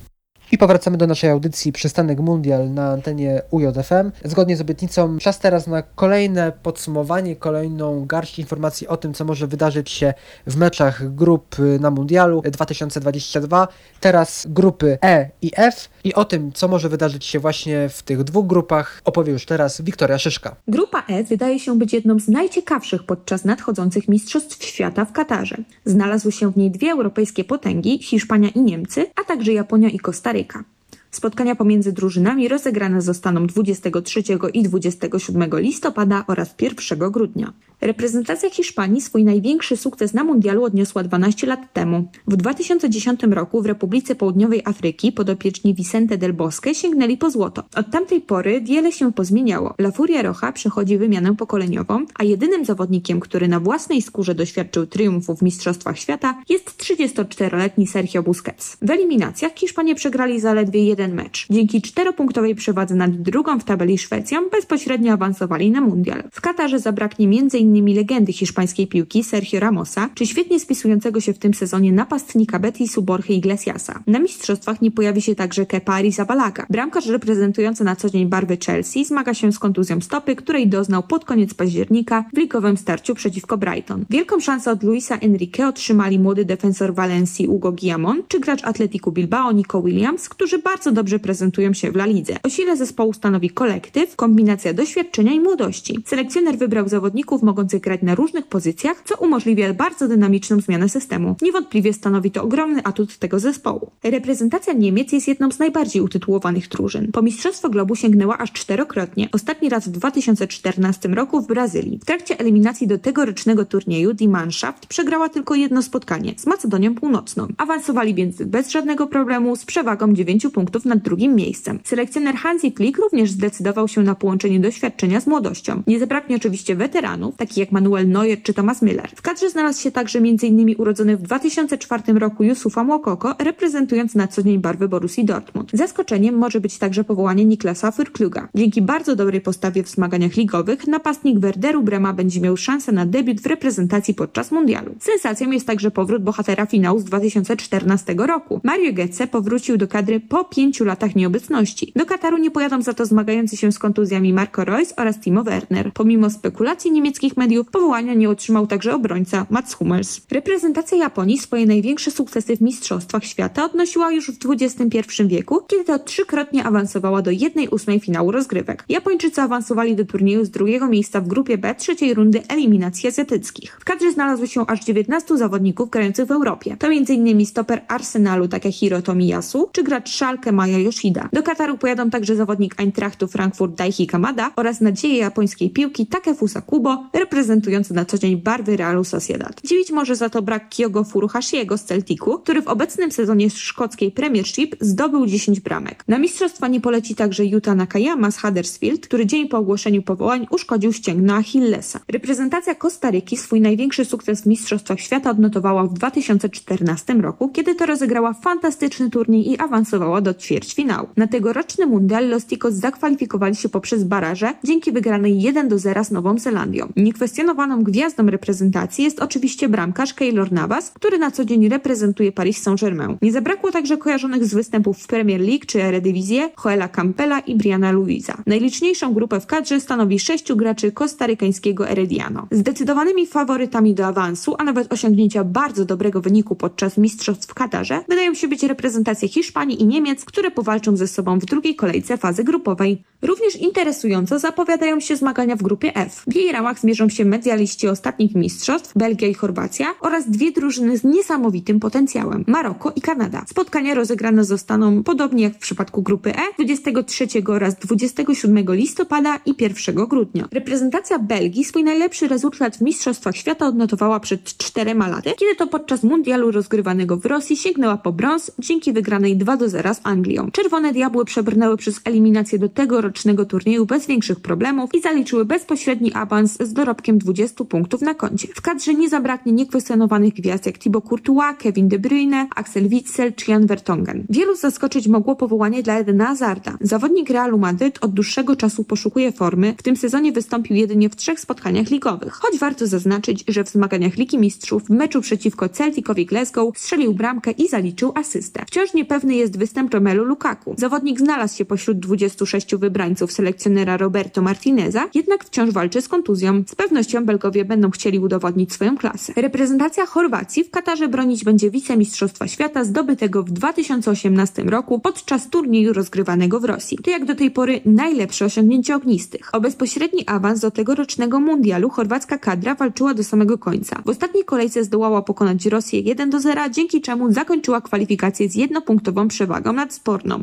I 0.53 0.59
powracamy 0.59 0.97
do 0.97 1.07
naszej 1.07 1.31
audycji 1.31 1.73
Przystanek 1.73 2.21
Mundial 2.21 2.71
na 2.71 2.91
antenie 2.91 3.43
UJFM. 3.51 4.11
Zgodnie 4.25 4.57
z 4.57 4.61
obietnicą 4.61 5.19
czas 5.19 5.39
teraz 5.39 5.67
na 5.67 5.83
kolejne 5.83 6.53
podsumowanie, 6.63 7.37
kolejną 7.37 8.07
garść 8.07 8.39
informacji 8.39 8.89
o 8.89 8.97
tym, 8.97 9.15
co 9.15 9.25
może 9.25 9.47
wydarzyć 9.47 9.91
się 9.91 10.15
w 10.47 10.57
meczach 10.57 11.15
grup 11.15 11.57
na 11.81 11.91
Mundialu 11.91 12.43
2022. 12.43 13.69
Teraz 14.01 14.47
grupy 14.51 14.99
E 15.05 15.31
i 15.43 15.51
F 15.57 15.91
i 16.05 16.15
o 16.15 16.25
tym, 16.25 16.53
co 16.53 16.69
może 16.69 16.89
wydarzyć 16.89 17.25
się 17.25 17.39
właśnie 17.39 17.89
w 17.89 18.03
tych 18.03 18.25
dwóch 18.25 18.47
grupach 18.47 19.01
opowie 19.05 19.33
już 19.33 19.47
teraz 19.47 19.83
Wiktoria 19.83 20.19
Szyszka. 20.19 20.57
Grupa 20.69 21.03
E 21.09 21.25
wydaje 21.25 21.61
się 21.61 21.79
być 21.79 21.93
jedną 21.93 22.19
z 22.19 22.29
najciekawszych 22.29 23.03
podczas 23.03 23.45
nadchodzących 23.45 24.09
Mistrzostw 24.09 24.65
Świata 24.65 25.05
w 25.05 25.13
Katarze. 25.13 25.57
Znalazły 25.85 26.33
się 26.33 26.53
w 26.53 26.57
niej 26.57 26.71
dwie 26.71 26.91
europejskie 26.91 27.45
potęgi, 27.45 27.99
Hiszpania 28.03 28.49
i 28.49 28.61
Niemcy, 28.61 29.07
a 29.21 29.25
także 29.25 29.53
Japonia 29.53 29.89
i 29.89 29.99
Kostaryka. 29.99 30.38
Ameryka. 30.39 30.65
Spotkania 31.11 31.55
pomiędzy 31.55 31.93
drużynami 31.93 32.49
rozegrane 32.49 33.03
zostaną 33.03 33.47
23 33.47 34.23
i 34.53 34.63
27 34.63 35.51
listopada 35.53 36.25
oraz 36.27 36.55
1 36.61 37.11
grudnia. 37.11 37.53
Reprezentacja 37.81 38.51
Hiszpanii 38.51 39.01
swój 39.01 39.25
największy 39.25 39.77
sukces 39.77 40.15
na 40.15 40.25
mundialu 40.25 40.65
odniosła 40.65 41.03
12 41.03 41.47
lat 41.47 41.73
temu. 41.73 42.09
W 42.27 42.37
2010 42.37 43.21
roku 43.23 43.63
w 43.63 43.67
Republice 43.67 44.15
Południowej 44.15 44.63
Afryki 44.65 45.13
podopieczni 45.13 45.75
Vicente 45.75 46.19
del 46.19 46.33
Bosque 46.33 46.75
sięgnęli 46.75 47.17
po 47.17 47.31
złoto. 47.31 47.65
Od 47.75 47.91
tamtej 47.91 48.21
pory 48.21 48.61
wiele 48.61 48.93
się 48.93 49.13
pozmieniało. 49.13 49.75
La 49.79 49.91
Furia 49.91 50.23
Roja 50.23 50.53
przechodzi 50.53 50.99
wymianę 50.99 51.37
pokoleniową, 51.37 52.05
a 52.15 52.25
jedynym 52.25 52.65
zawodnikiem, 52.65 53.21
który 53.21 53.49
na 53.49 53.61
własnej 53.61 54.03
skórze 54.03 54.35
doświadczył 54.35 54.87
triumfu 54.87 55.37
w 55.37 55.43
Mistrzostwach 55.43 55.99
Świata 55.99 56.43
jest 56.49 56.83
34-letni 56.83 57.87
Sergio 57.87 58.23
Busquets. 58.23 58.77
W 58.83 58.91
eliminacjach 58.91 59.55
Hiszpanie 59.55 59.95
przegrali 59.95 60.41
zaledwie 60.41 60.85
jeden 60.99 61.17
mecz. 61.17 61.47
Dzięki 61.51 61.83
czteropunktowej 61.83 62.55
przewadze 62.55 62.95
nad 62.95 63.11
drugą 63.11 63.61
w 63.61 63.65
tabeli 63.65 63.99
Szwecją 63.99 64.49
bezpośrednio 64.53 65.13
awansowali 65.13 65.71
na 65.71 65.81
mundial. 65.81 66.23
W 66.33 66.41
Katarze 66.41 66.79
zabraknie 66.79 67.27
m.in. 67.27 67.95
legendy 67.95 68.33
hiszpańskiej 68.33 68.87
piłki 68.87 69.25
Sergio 69.25 69.61
Ramosa, 69.61 70.11
czy 70.15 70.27
świetnie 70.27 70.61
spisującego 70.61 71.21
się 71.21 71.33
w 71.33 71.39
tym 71.39 71.55
sezonie 71.55 71.93
napastnika 71.93 72.59
Betisu 72.59 73.03
Borja 73.03 73.35
Iglesiasa. 73.35 74.03
Na 74.07 74.19
mistrzostwach 74.19 74.83
nie 74.83 74.91
pojawi 74.91 75.23
się 75.23 75.35
także 75.35 75.67
Kepa 75.67 75.95
Arrizabalaga. 75.95 76.67
Bramkarz 76.71 77.07
reprezentujący 77.07 77.85
na 77.85 77.97
co 77.97 78.11
dzień 78.11 78.27
barwy 78.27 78.59
Chelsea 78.67 79.05
zmaga 79.05 79.35
się 79.35 79.53
z 79.53 79.59
kontuzją 79.59 80.01
stopy, 80.01 80.37
której 80.37 80.69
doznał 80.69 81.03
pod 81.03 81.25
koniec 81.25 81.55
października 81.55 82.25
w 82.35 82.39
ligowym 82.39 82.77
starciu 82.77 83.15
przeciwko 83.15 83.59
Brighton. 83.59 84.05
Wielką 84.11 84.41
szansę 84.41 84.71
od 84.71 84.83
Luisa 84.83 85.17
Enrique 85.17 85.69
otrzymali 85.69 86.19
młody 86.19 86.45
defensor 86.45 86.95
Walencji 86.95 87.47
Hugo 87.47 87.73
Guillamon, 87.73 88.23
czy 88.29 88.41
gracz 88.41 88.65
Atletico 88.65 89.11
Bilbao 89.11 89.53
Nico 89.53 89.83
Williams, 89.83 90.29
którzy 90.29 90.59
bardzo 90.59 90.88
dobrze 90.93 91.19
prezentują 91.19 91.73
się 91.73 91.93
w 91.93 91.97
La 91.97 92.07
Lidze. 92.07 92.37
O 92.43 92.49
sile 92.49 92.77
zespołu 92.77 93.13
stanowi 93.13 93.51
kolektyw, 93.51 94.17
kombinacja 94.17 94.73
doświadczenia 94.73 95.33
i 95.33 95.41
młodości. 95.41 95.99
Selekcjoner 96.07 96.59
wybrał 96.59 96.89
zawodników 96.89 97.43
mogących 97.43 97.81
grać 97.81 98.03
na 98.03 98.15
różnych 98.15 98.47
pozycjach, 98.47 99.03
co 99.05 99.17
umożliwia 99.17 99.75
bardzo 99.75 100.09
dynamiczną 100.09 100.61
zmianę 100.61 100.89
systemu. 100.89 101.37
Niewątpliwie 101.43 101.93
stanowi 101.93 102.31
to 102.31 102.43
ogromny 102.43 102.85
atut 102.85 103.19
tego 103.19 103.41
zespołu. 103.41 103.91
Reprezentacja 104.03 104.73
Niemiec 104.73 105.13
jest 105.13 105.29
jedną 105.29 105.51
z 105.51 105.59
najbardziej 105.59 106.03
utytułowanych 106.03 106.69
drużyn. 106.69 107.13
Po 107.13 107.23
Mistrzostwo 107.23 107.69
Globu 107.69 107.97
sięgnęła 107.97 108.39
aż 108.39 108.53
czterokrotnie, 108.53 109.29
ostatni 109.33 109.69
raz 109.69 109.89
w 109.89 109.91
2014 109.91 111.09
roku 111.09 111.41
w 111.41 111.47
Brazylii. 111.47 111.99
W 112.03 112.05
trakcie 112.05 112.39
eliminacji 112.39 112.87
do 112.87 112.99
tegorocznego 112.99 113.65
turnieju 113.65 114.15
Die 114.15 114.29
Mannschaft 114.29 114.87
przegrała 114.87 115.29
tylko 115.29 115.55
jedno 115.55 115.83
spotkanie 115.83 116.35
z 116.37 116.47
Macedonią 116.47 116.95
Północną. 116.95 117.47
Awansowali 117.57 118.15
więc 118.15 118.43
bez 118.43 118.71
żadnego 118.71 119.07
problemu 119.07 119.57
z 119.57 119.65
przewagą 119.65 120.15
9 120.15 120.47
punktów 120.53 120.78
nad 120.85 120.99
drugim 120.99 121.35
miejscem. 121.35 121.79
Selekcjoner 121.85 122.35
Hansi 122.35 122.73
Flick 122.77 122.99
również 122.99 123.31
zdecydował 123.31 123.89
się 123.89 124.03
na 124.03 124.15
połączenie 124.15 124.61
doświadczenia 124.61 125.21
z 125.21 125.27
młodością. 125.27 125.83
Nie 125.87 125.99
zabraknie 125.99 126.37
oczywiście 126.37 126.77
weteranów, 126.77 127.37
takich 127.37 127.57
jak 127.57 127.73
Manuel 127.73 128.09
Neuer 128.09 128.43
czy 128.43 128.55
Thomas 128.55 128.83
Müller. 128.83 129.09
W 129.17 129.23
kadrze 129.23 129.51
znalazł 129.51 129.83
się 129.83 129.91
także 129.91 130.19
m.in. 130.19 130.75
urodzony 130.79 131.17
w 131.17 131.23
2004 131.23 132.03
roku 132.13 132.45
Yusufa 132.45 132.85
Mokoko, 132.85 133.35
reprezentując 133.39 134.15
na 134.15 134.29
co 134.29 134.43
dzień 134.43 134.59
barwy 134.59 134.89
Borussii 134.89 135.25
Dortmund. 135.25 135.71
Zaskoczeniem 135.73 136.35
może 136.35 136.61
być 136.61 136.79
także 136.79 137.05
powołanie 137.05 137.45
Niklasa 137.45 137.91
Fürkluga. 137.91 138.47
Dzięki 138.55 138.83
bardzo 138.83 139.17
dobrej 139.17 139.41
postawie 139.41 139.83
w 139.83 139.89
zmaganiach 139.89 140.37
ligowych, 140.37 140.87
napastnik 140.87 141.39
Werderu 141.39 141.83
Brema 141.83 142.13
będzie 142.13 142.41
miał 142.41 142.57
szansę 142.57 142.93
na 142.93 143.07
debiut 143.07 143.41
w 143.41 143.47
reprezentacji 143.47 144.15
podczas 144.15 144.51
mundialu. 144.51 144.95
Sensacją 145.01 145.51
jest 145.51 145.67
także 145.67 145.91
powrót 145.91 146.23
bohatera 146.23 146.67
finału 146.67 146.99
z 146.99 147.05
2014 147.05 148.15
roku. 148.19 148.61
Mario 148.65 148.93
Götze 148.93 149.27
powrócił 149.27 149.77
do 149.77 149.89
kadry 149.89 150.21
po 150.21 150.45
pięciu 150.69 150.85
latach 150.85 151.17
nieobecności. 151.17 151.93
Do 151.97 152.07
Kataru 152.07 152.39
nie 152.39 152.51
pojadą 152.51 152.83
za 152.83 152.93
to 152.95 153.07
zmagający 153.07 153.57
się 153.57 153.73
z 153.73 153.79
kontuzjami 153.79 154.33
Marco 154.33 154.65
Reus 154.65 154.95
oraz 154.97 155.21
Timo 155.21 155.45
Werner. 155.45 155.93
Pomimo 155.93 156.31
spekulacji 156.31 156.91
niemieckich 156.91 157.37
mediów, 157.37 157.71
powołania 157.71 158.15
nie 158.15 158.31
otrzymał 158.31 158.67
także 158.67 158.95
obrońca 158.95 159.47
Mats 159.51 159.75
Hummels. 159.75 160.21
Reprezentacja 160.31 160.99
Japonii 160.99 161.39
swoje 161.39 161.67
największe 161.67 162.11
sukcesy 162.11 162.57
w 162.57 162.61
Mistrzostwach 162.61 163.25
Świata 163.25 163.65
odnosiła 163.65 164.13
już 164.13 164.31
w 164.31 164.39
XXI 164.51 165.23
wieku, 165.27 165.61
kiedy 165.69 165.85
to 165.85 165.99
trzykrotnie 165.99 166.65
awansowała 166.65 167.23
do 167.23 167.31
1-8 167.31 168.01
finału 168.01 168.31
rozgrywek. 168.31 168.85
Japończycy 168.89 169.41
awansowali 169.41 169.97
do 169.97 170.05
turnieju 170.05 170.45
z 170.45 170.51
drugiego 170.51 170.89
miejsca 170.89 171.21
w 171.21 171.29
grupie 171.29 171.59
B 171.59 171.75
trzeciej 171.75 172.15
rundy 172.15 172.43
eliminacji 172.49 173.09
azjatyckich. 173.09 173.77
W 173.81 173.85
kadrze 173.85 174.13
znalazło 174.13 174.47
się 174.47 174.67
aż 174.67 174.85
19 174.85 175.39
zawodników 175.39 175.91
grających 175.91 176.27
w 176.27 176.33
Europie. 176.33 176.77
To 176.79 176.87
m.in. 176.87 177.47
stoper 177.47 177.81
Arsenalu 177.89 178.49
Takehiro 178.49 179.03
Tomiyasu 179.03 179.69
czy 179.73 179.83
gracz 179.83 180.11
Schalke 180.17 180.53
Maya 180.59 180.79
Yoshida. 180.79 181.29
Do 181.33 181.43
Kataru 181.43 181.79
pojadą 181.79 182.11
także 182.11 182.37
zawodnik 182.37 182.75
Eintrachtu 182.81 183.29
Frankfurt 183.29 183.75
Daichi 183.75 184.07
Kamada 184.07 184.51
oraz 184.57 184.81
nadzieje 184.81 185.17
japońskiej 185.19 185.71
piłki 185.71 186.07
Takefusa 186.07 186.61
Kubo, 186.61 187.05
reprezentujący 187.13 187.95
na 187.95 188.05
co 188.05 188.19
dzień 188.19 188.37
barwy 188.37 188.77
Realu 188.77 189.05
Sociedad. 189.05 189.61
Dziwić 189.65 189.91
może 189.91 190.17
za 190.17 190.29
to 190.29 190.43
brak 190.43 190.69
Kyogo 190.77 191.05
Furuhashiego 191.05 191.79
z 191.79 191.85
Celticu, 191.85 192.39
który 192.39 192.63
w 192.63 192.69
obecnym 192.69 193.13
sezonie 193.13 193.51
szkockiej 193.51 194.11
Premiership 194.11 194.77
zdobył 194.81 195.27
10 195.27 195.61
bramek. 195.61 196.05
Na 196.09 196.19
mistrzostwa 196.19 196.69
nie 196.69 196.81
poleci 196.81 197.15
także 197.15 197.45
Yuta 197.45 197.75
Nakayama 197.75 198.31
z 198.31 198.39
Huddersfield, 198.39 199.07
który 199.07 199.27
dzień 199.27 199.49
po 199.49 199.59
ogłoszeniu 199.59 200.03
powołań 200.03 200.47
uszkodził 200.51 200.93
ścięgno 200.93 201.35
Achillesa. 201.35 202.01
Reprezentacja 202.09 202.75
Kostaryki 202.75 203.37
swój 203.37 203.61
największy 203.61 204.05
sukces 204.05 204.43
w 204.43 204.47
Mistrzostwach 204.47 205.01
Świata 205.01 205.31
odnotowała 205.31 205.85
w 205.85 205.93
2014 205.93 207.15
roku, 207.15 207.49
kiedy 207.49 207.75
to 207.75 207.87
rozegrała 207.87 208.33
fantastyczny 208.33 209.11
turniej 209.11 209.51
i 209.51 209.59
awansowała 209.59 210.21
do 210.21 210.35
ćwierćfinału. 210.49 211.09
Na 211.17 211.27
tegoroczny 211.27 211.87
mundial 211.87 212.29
Los 212.29 212.45
Ticos 212.45 212.75
zakwalifikowali 212.75 213.57
się 213.57 213.69
poprzez 213.69 214.05
baraże 214.05 214.55
dzięki 214.65 214.93
wygranej 214.93 215.43
1 215.43 215.69
do 215.69 215.79
0 215.79 216.05
z 216.05 216.11
Nową 216.11 216.39
Zelandią. 216.39 216.89
Niekwestionowaną 216.97 217.83
gwiazdą 217.83 218.27
reprezentacji 218.27 219.05
jest 219.05 219.21
oczywiście 219.21 219.69
bramkarz 219.69 220.15
Keylor 220.15 220.53
Navas, 220.53 220.91
który 220.91 221.19
na 221.19 221.31
co 221.31 221.45
dzień 221.45 221.69
reprezentuje 221.69 222.33
Paris 222.33 222.63
Saint-Germain. 222.63 223.17
Nie 223.23 223.33
zabrakło 223.33 223.73
także 223.73 223.97
kojarzonych 223.97 224.45
z 224.45 224.55
występów 224.55 224.99
w 224.99 225.07
Premier 225.07 225.41
League 225.41 225.67
czy 225.67 225.83
Eredivisie 225.83 226.51
Joela 226.65 226.89
Campela 226.89 227.41
i 227.41 227.57
Briana 227.57 227.93
Luisa. 227.93 228.43
Najliczniejszą 228.47 229.15
grupę 229.15 229.41
w 229.41 229.47
kadrze 229.47 229.81
stanowi 229.81 230.19
sześciu 230.19 230.57
graczy 230.57 230.93
kostarykańskiego 230.93 231.85
Herediano. 231.85 232.47
Zdecydowanymi 232.51 233.27
faworytami 233.27 233.95
do 233.95 234.07
awansu, 234.07 234.55
a 234.59 234.65
nawet 234.65 234.93
osiągnięcia 234.93 235.45
bardzo 235.45 235.85
dobrego 235.85 236.21
wyniku 236.21 236.57
podczas 236.57 236.99
mistrzostw 236.99 237.49
w 237.49 237.55
Katarze 237.55 238.01
wydają 238.09 238.35
się 238.35 238.49
być 238.49 238.63
reprezentacje 238.63 239.29
Hiszpanii 239.29 239.83
i 239.83 239.87
Niemiec, 239.87 240.25
które 240.39 240.51
powalczą 240.51 240.97
ze 240.97 241.07
sobą 241.07 241.39
w 241.39 241.45
drugiej 241.45 241.77
kolejce 241.77 242.17
fazy 242.17 242.45
grupowej. 242.45 243.03
Również 243.23 243.57
interesująco 243.57 244.39
zapowiadają 244.39 245.01
się 245.01 245.17
zmagania 245.17 245.57
w 245.57 245.63
grupie 245.63 245.97
F. 245.97 246.25
W 246.27 246.35
jej 246.35 246.53
ramach 246.53 246.79
zmierzą 246.79 247.09
się 247.09 247.25
medialiści 247.25 247.89
ostatnich 247.89 248.35
mistrzostw, 248.35 248.93
Belgia 248.97 249.29
i 249.29 249.35
Chorwacja 249.35 249.87
oraz 250.01 250.31
dwie 250.31 250.53
drużyny 250.53 250.99
z 250.99 251.05
niesamowitym 251.05 251.81
potencjałem, 251.81 252.45
Maroko 252.47 252.93
i 252.97 253.01
Kanada. 253.01 253.45
Spotkania 253.49 253.95
rozegrane 253.95 254.45
zostaną 254.45 255.03
podobnie 255.03 255.45
jak 255.45 255.55
w 255.55 255.59
przypadku 255.59 256.03
grupy 256.03 256.35
E 256.35 256.41
23 256.59 257.27
oraz 257.49 257.79
27 257.79 258.65
listopada 258.69 259.41
i 259.47 259.55
1 259.59 259.95
grudnia. 260.07 260.49
Reprezentacja 260.53 261.19
Belgii 261.19 261.65
swój 261.65 261.85
najlepszy 261.85 262.29
rezultat 262.29 262.77
w 262.77 262.81
Mistrzostwach 262.81 263.37
Świata 263.37 263.67
odnotowała 263.67 264.21
przed 264.21 264.45
czterema 264.45 265.09
laty, 265.09 265.31
kiedy 265.39 265.57
to 265.57 265.67
podczas 265.67 266.03
mundialu 266.03 266.51
rozgrywanego 266.51 267.17
w 267.17 267.27
Rosji 267.27 267.57
sięgnęła 267.57 267.97
po 267.97 268.13
brąz 268.13 268.51
dzięki 268.59 268.93
wygranej 268.93 269.37
2 269.37 269.57
do 269.57 269.69
0 269.69 269.95
z 269.95 270.01
Anglią. 270.03 270.28
Czerwone 270.53 270.93
Diabły 270.93 271.25
przebrnęły 271.25 271.77
przez 271.77 272.01
eliminację 272.05 272.59
do 272.59 272.69
tegorocznego 272.69 273.45
turnieju 273.45 273.87
bez 273.87 274.07
większych 274.07 274.41
problemów 274.41 274.91
i 274.95 275.01
zaliczyły 275.01 275.45
bezpośredni 275.45 276.13
awans 276.13 276.59
z 276.61 276.73
dorobkiem 276.73 277.19
20 277.19 277.65
punktów 277.65 278.01
na 278.01 278.15
koncie. 278.15 278.49
W 278.55 278.61
kadrze 278.61 278.95
nie 278.95 279.09
zabraknie 279.09 279.53
niekwestionowanych 279.53 280.35
gwiazd 280.35 280.67
jak 280.67 280.79
Thibaut 280.79 281.05
Courtois, 281.09 281.57
Kevin 281.59 281.89
De 281.89 281.99
Bruyne, 281.99 282.47
Axel 282.57 282.89
Witsel 282.89 283.33
czy 283.33 283.51
Jan 283.51 283.67
Vertonghen. 283.67 284.27
Wielu 284.31 284.57
zaskoczyć 284.57 285.09
mogło 285.09 285.37
powołanie 285.37 285.83
dla 285.83 285.99
Edena 285.99 286.27
Hazarda. 286.27 286.79
Zawodnik 286.81 287.31
Realu 287.31 287.59
Madryt 287.59 287.99
od 288.01 288.13
dłuższego 288.13 288.57
czasu 288.57 288.85
poszukuje 288.85 289.33
formy, 289.33 289.75
w 289.79 289.83
tym 289.83 289.97
sezonie 289.97 290.33
wystąpił 290.33 290.77
jedynie 290.77 291.09
w 291.09 291.17
trzech 291.17 291.41
spotkaniach 291.41 291.91
ligowych. 291.91 292.33
Choć 292.33 292.59
warto 292.59 292.87
zaznaczyć, 292.87 293.45
że 293.49 293.65
w 293.65 293.69
zmaganiach 293.69 294.17
Ligi 294.17 294.39
Mistrzów 294.39 294.85
w 294.85 294.91
meczu 294.91 295.21
przeciwko 295.21 295.69
Celticowi 295.69 296.27
Glasgow 296.27 296.79
strzelił 296.79 297.15
bramkę 297.15 297.51
i 297.51 297.69
zaliczył 297.69 298.13
asystę. 298.15 298.65
Wciąż 298.67 298.95
niepewny 298.95 299.35
jest 299.35 299.59
występ 299.59 299.91
Romelu 300.09 300.25
Lukaku. 300.25 300.75
Zawodnik 300.79 301.19
znalazł 301.19 301.57
się 301.57 301.65
pośród 301.65 301.99
26 301.99 302.77
wybrańców 302.77 303.33
selekcjonera 303.33 303.97
Roberto 303.97 304.43
Martineza, 304.43 305.09
jednak 305.15 305.45
wciąż 305.45 305.71
walczy 305.71 306.03
z 306.03 306.09
kontuzją. 306.09 306.63
Z 306.67 306.75
pewnością 306.75 307.25
Belgowie 307.25 307.65
będą 307.65 307.91
chcieli 307.91 308.19
udowodnić 308.19 308.73
swoją 308.73 308.97
klasę. 308.97 309.33
Reprezentacja 309.37 310.07
Chorwacji 310.07 310.65
w 310.65 310.71
Katarze 310.71 311.09
bronić 311.09 311.45
będzie 311.45 311.71
wicemistrzostwa 311.71 312.49
świata 312.49 312.85
zdobytego 312.85 313.43
w 313.43 313.51
2018 313.51 314.63
roku 314.63 314.99
podczas 314.99 315.51
turnieju 315.51 315.93
rozgrywanego 315.93 316.61
w 316.61 316.65
Rosji. 316.65 316.99
To 316.99 317.11
jak 317.11 317.25
do 317.25 317.35
tej 317.35 317.51
pory 317.51 317.81
najlepsze 317.85 318.45
osiągnięcie 318.45 318.97
ognistych. 318.97 319.51
O 319.53 319.61
bezpośredni 319.61 320.25
awans 320.27 320.61
do 320.61 320.71
tegorocznego 320.71 321.41
mundialu 321.41 321.91
chorwacka 321.91 322.39
kadra 322.39 322.75
walczyła 322.75 323.15
do 323.15 323.25
samego 323.25 323.59
końca. 323.59 324.03
W 324.05 324.09
ostatniej 324.09 324.45
kolejce 324.45 324.85
zdołała 324.85 325.23
pokonać 325.23 325.67
Rosję 325.67 326.01
1 326.01 326.31
do 326.31 326.41
0, 326.41 326.69
dzięki 326.71 327.01
czemu 327.01 327.33
zakończyła 327.33 327.81
kwalifikację 327.81 328.49
z 328.49 328.55
jednopunktową 328.55 329.29
przewagą 329.29 329.73
nad 329.73 329.98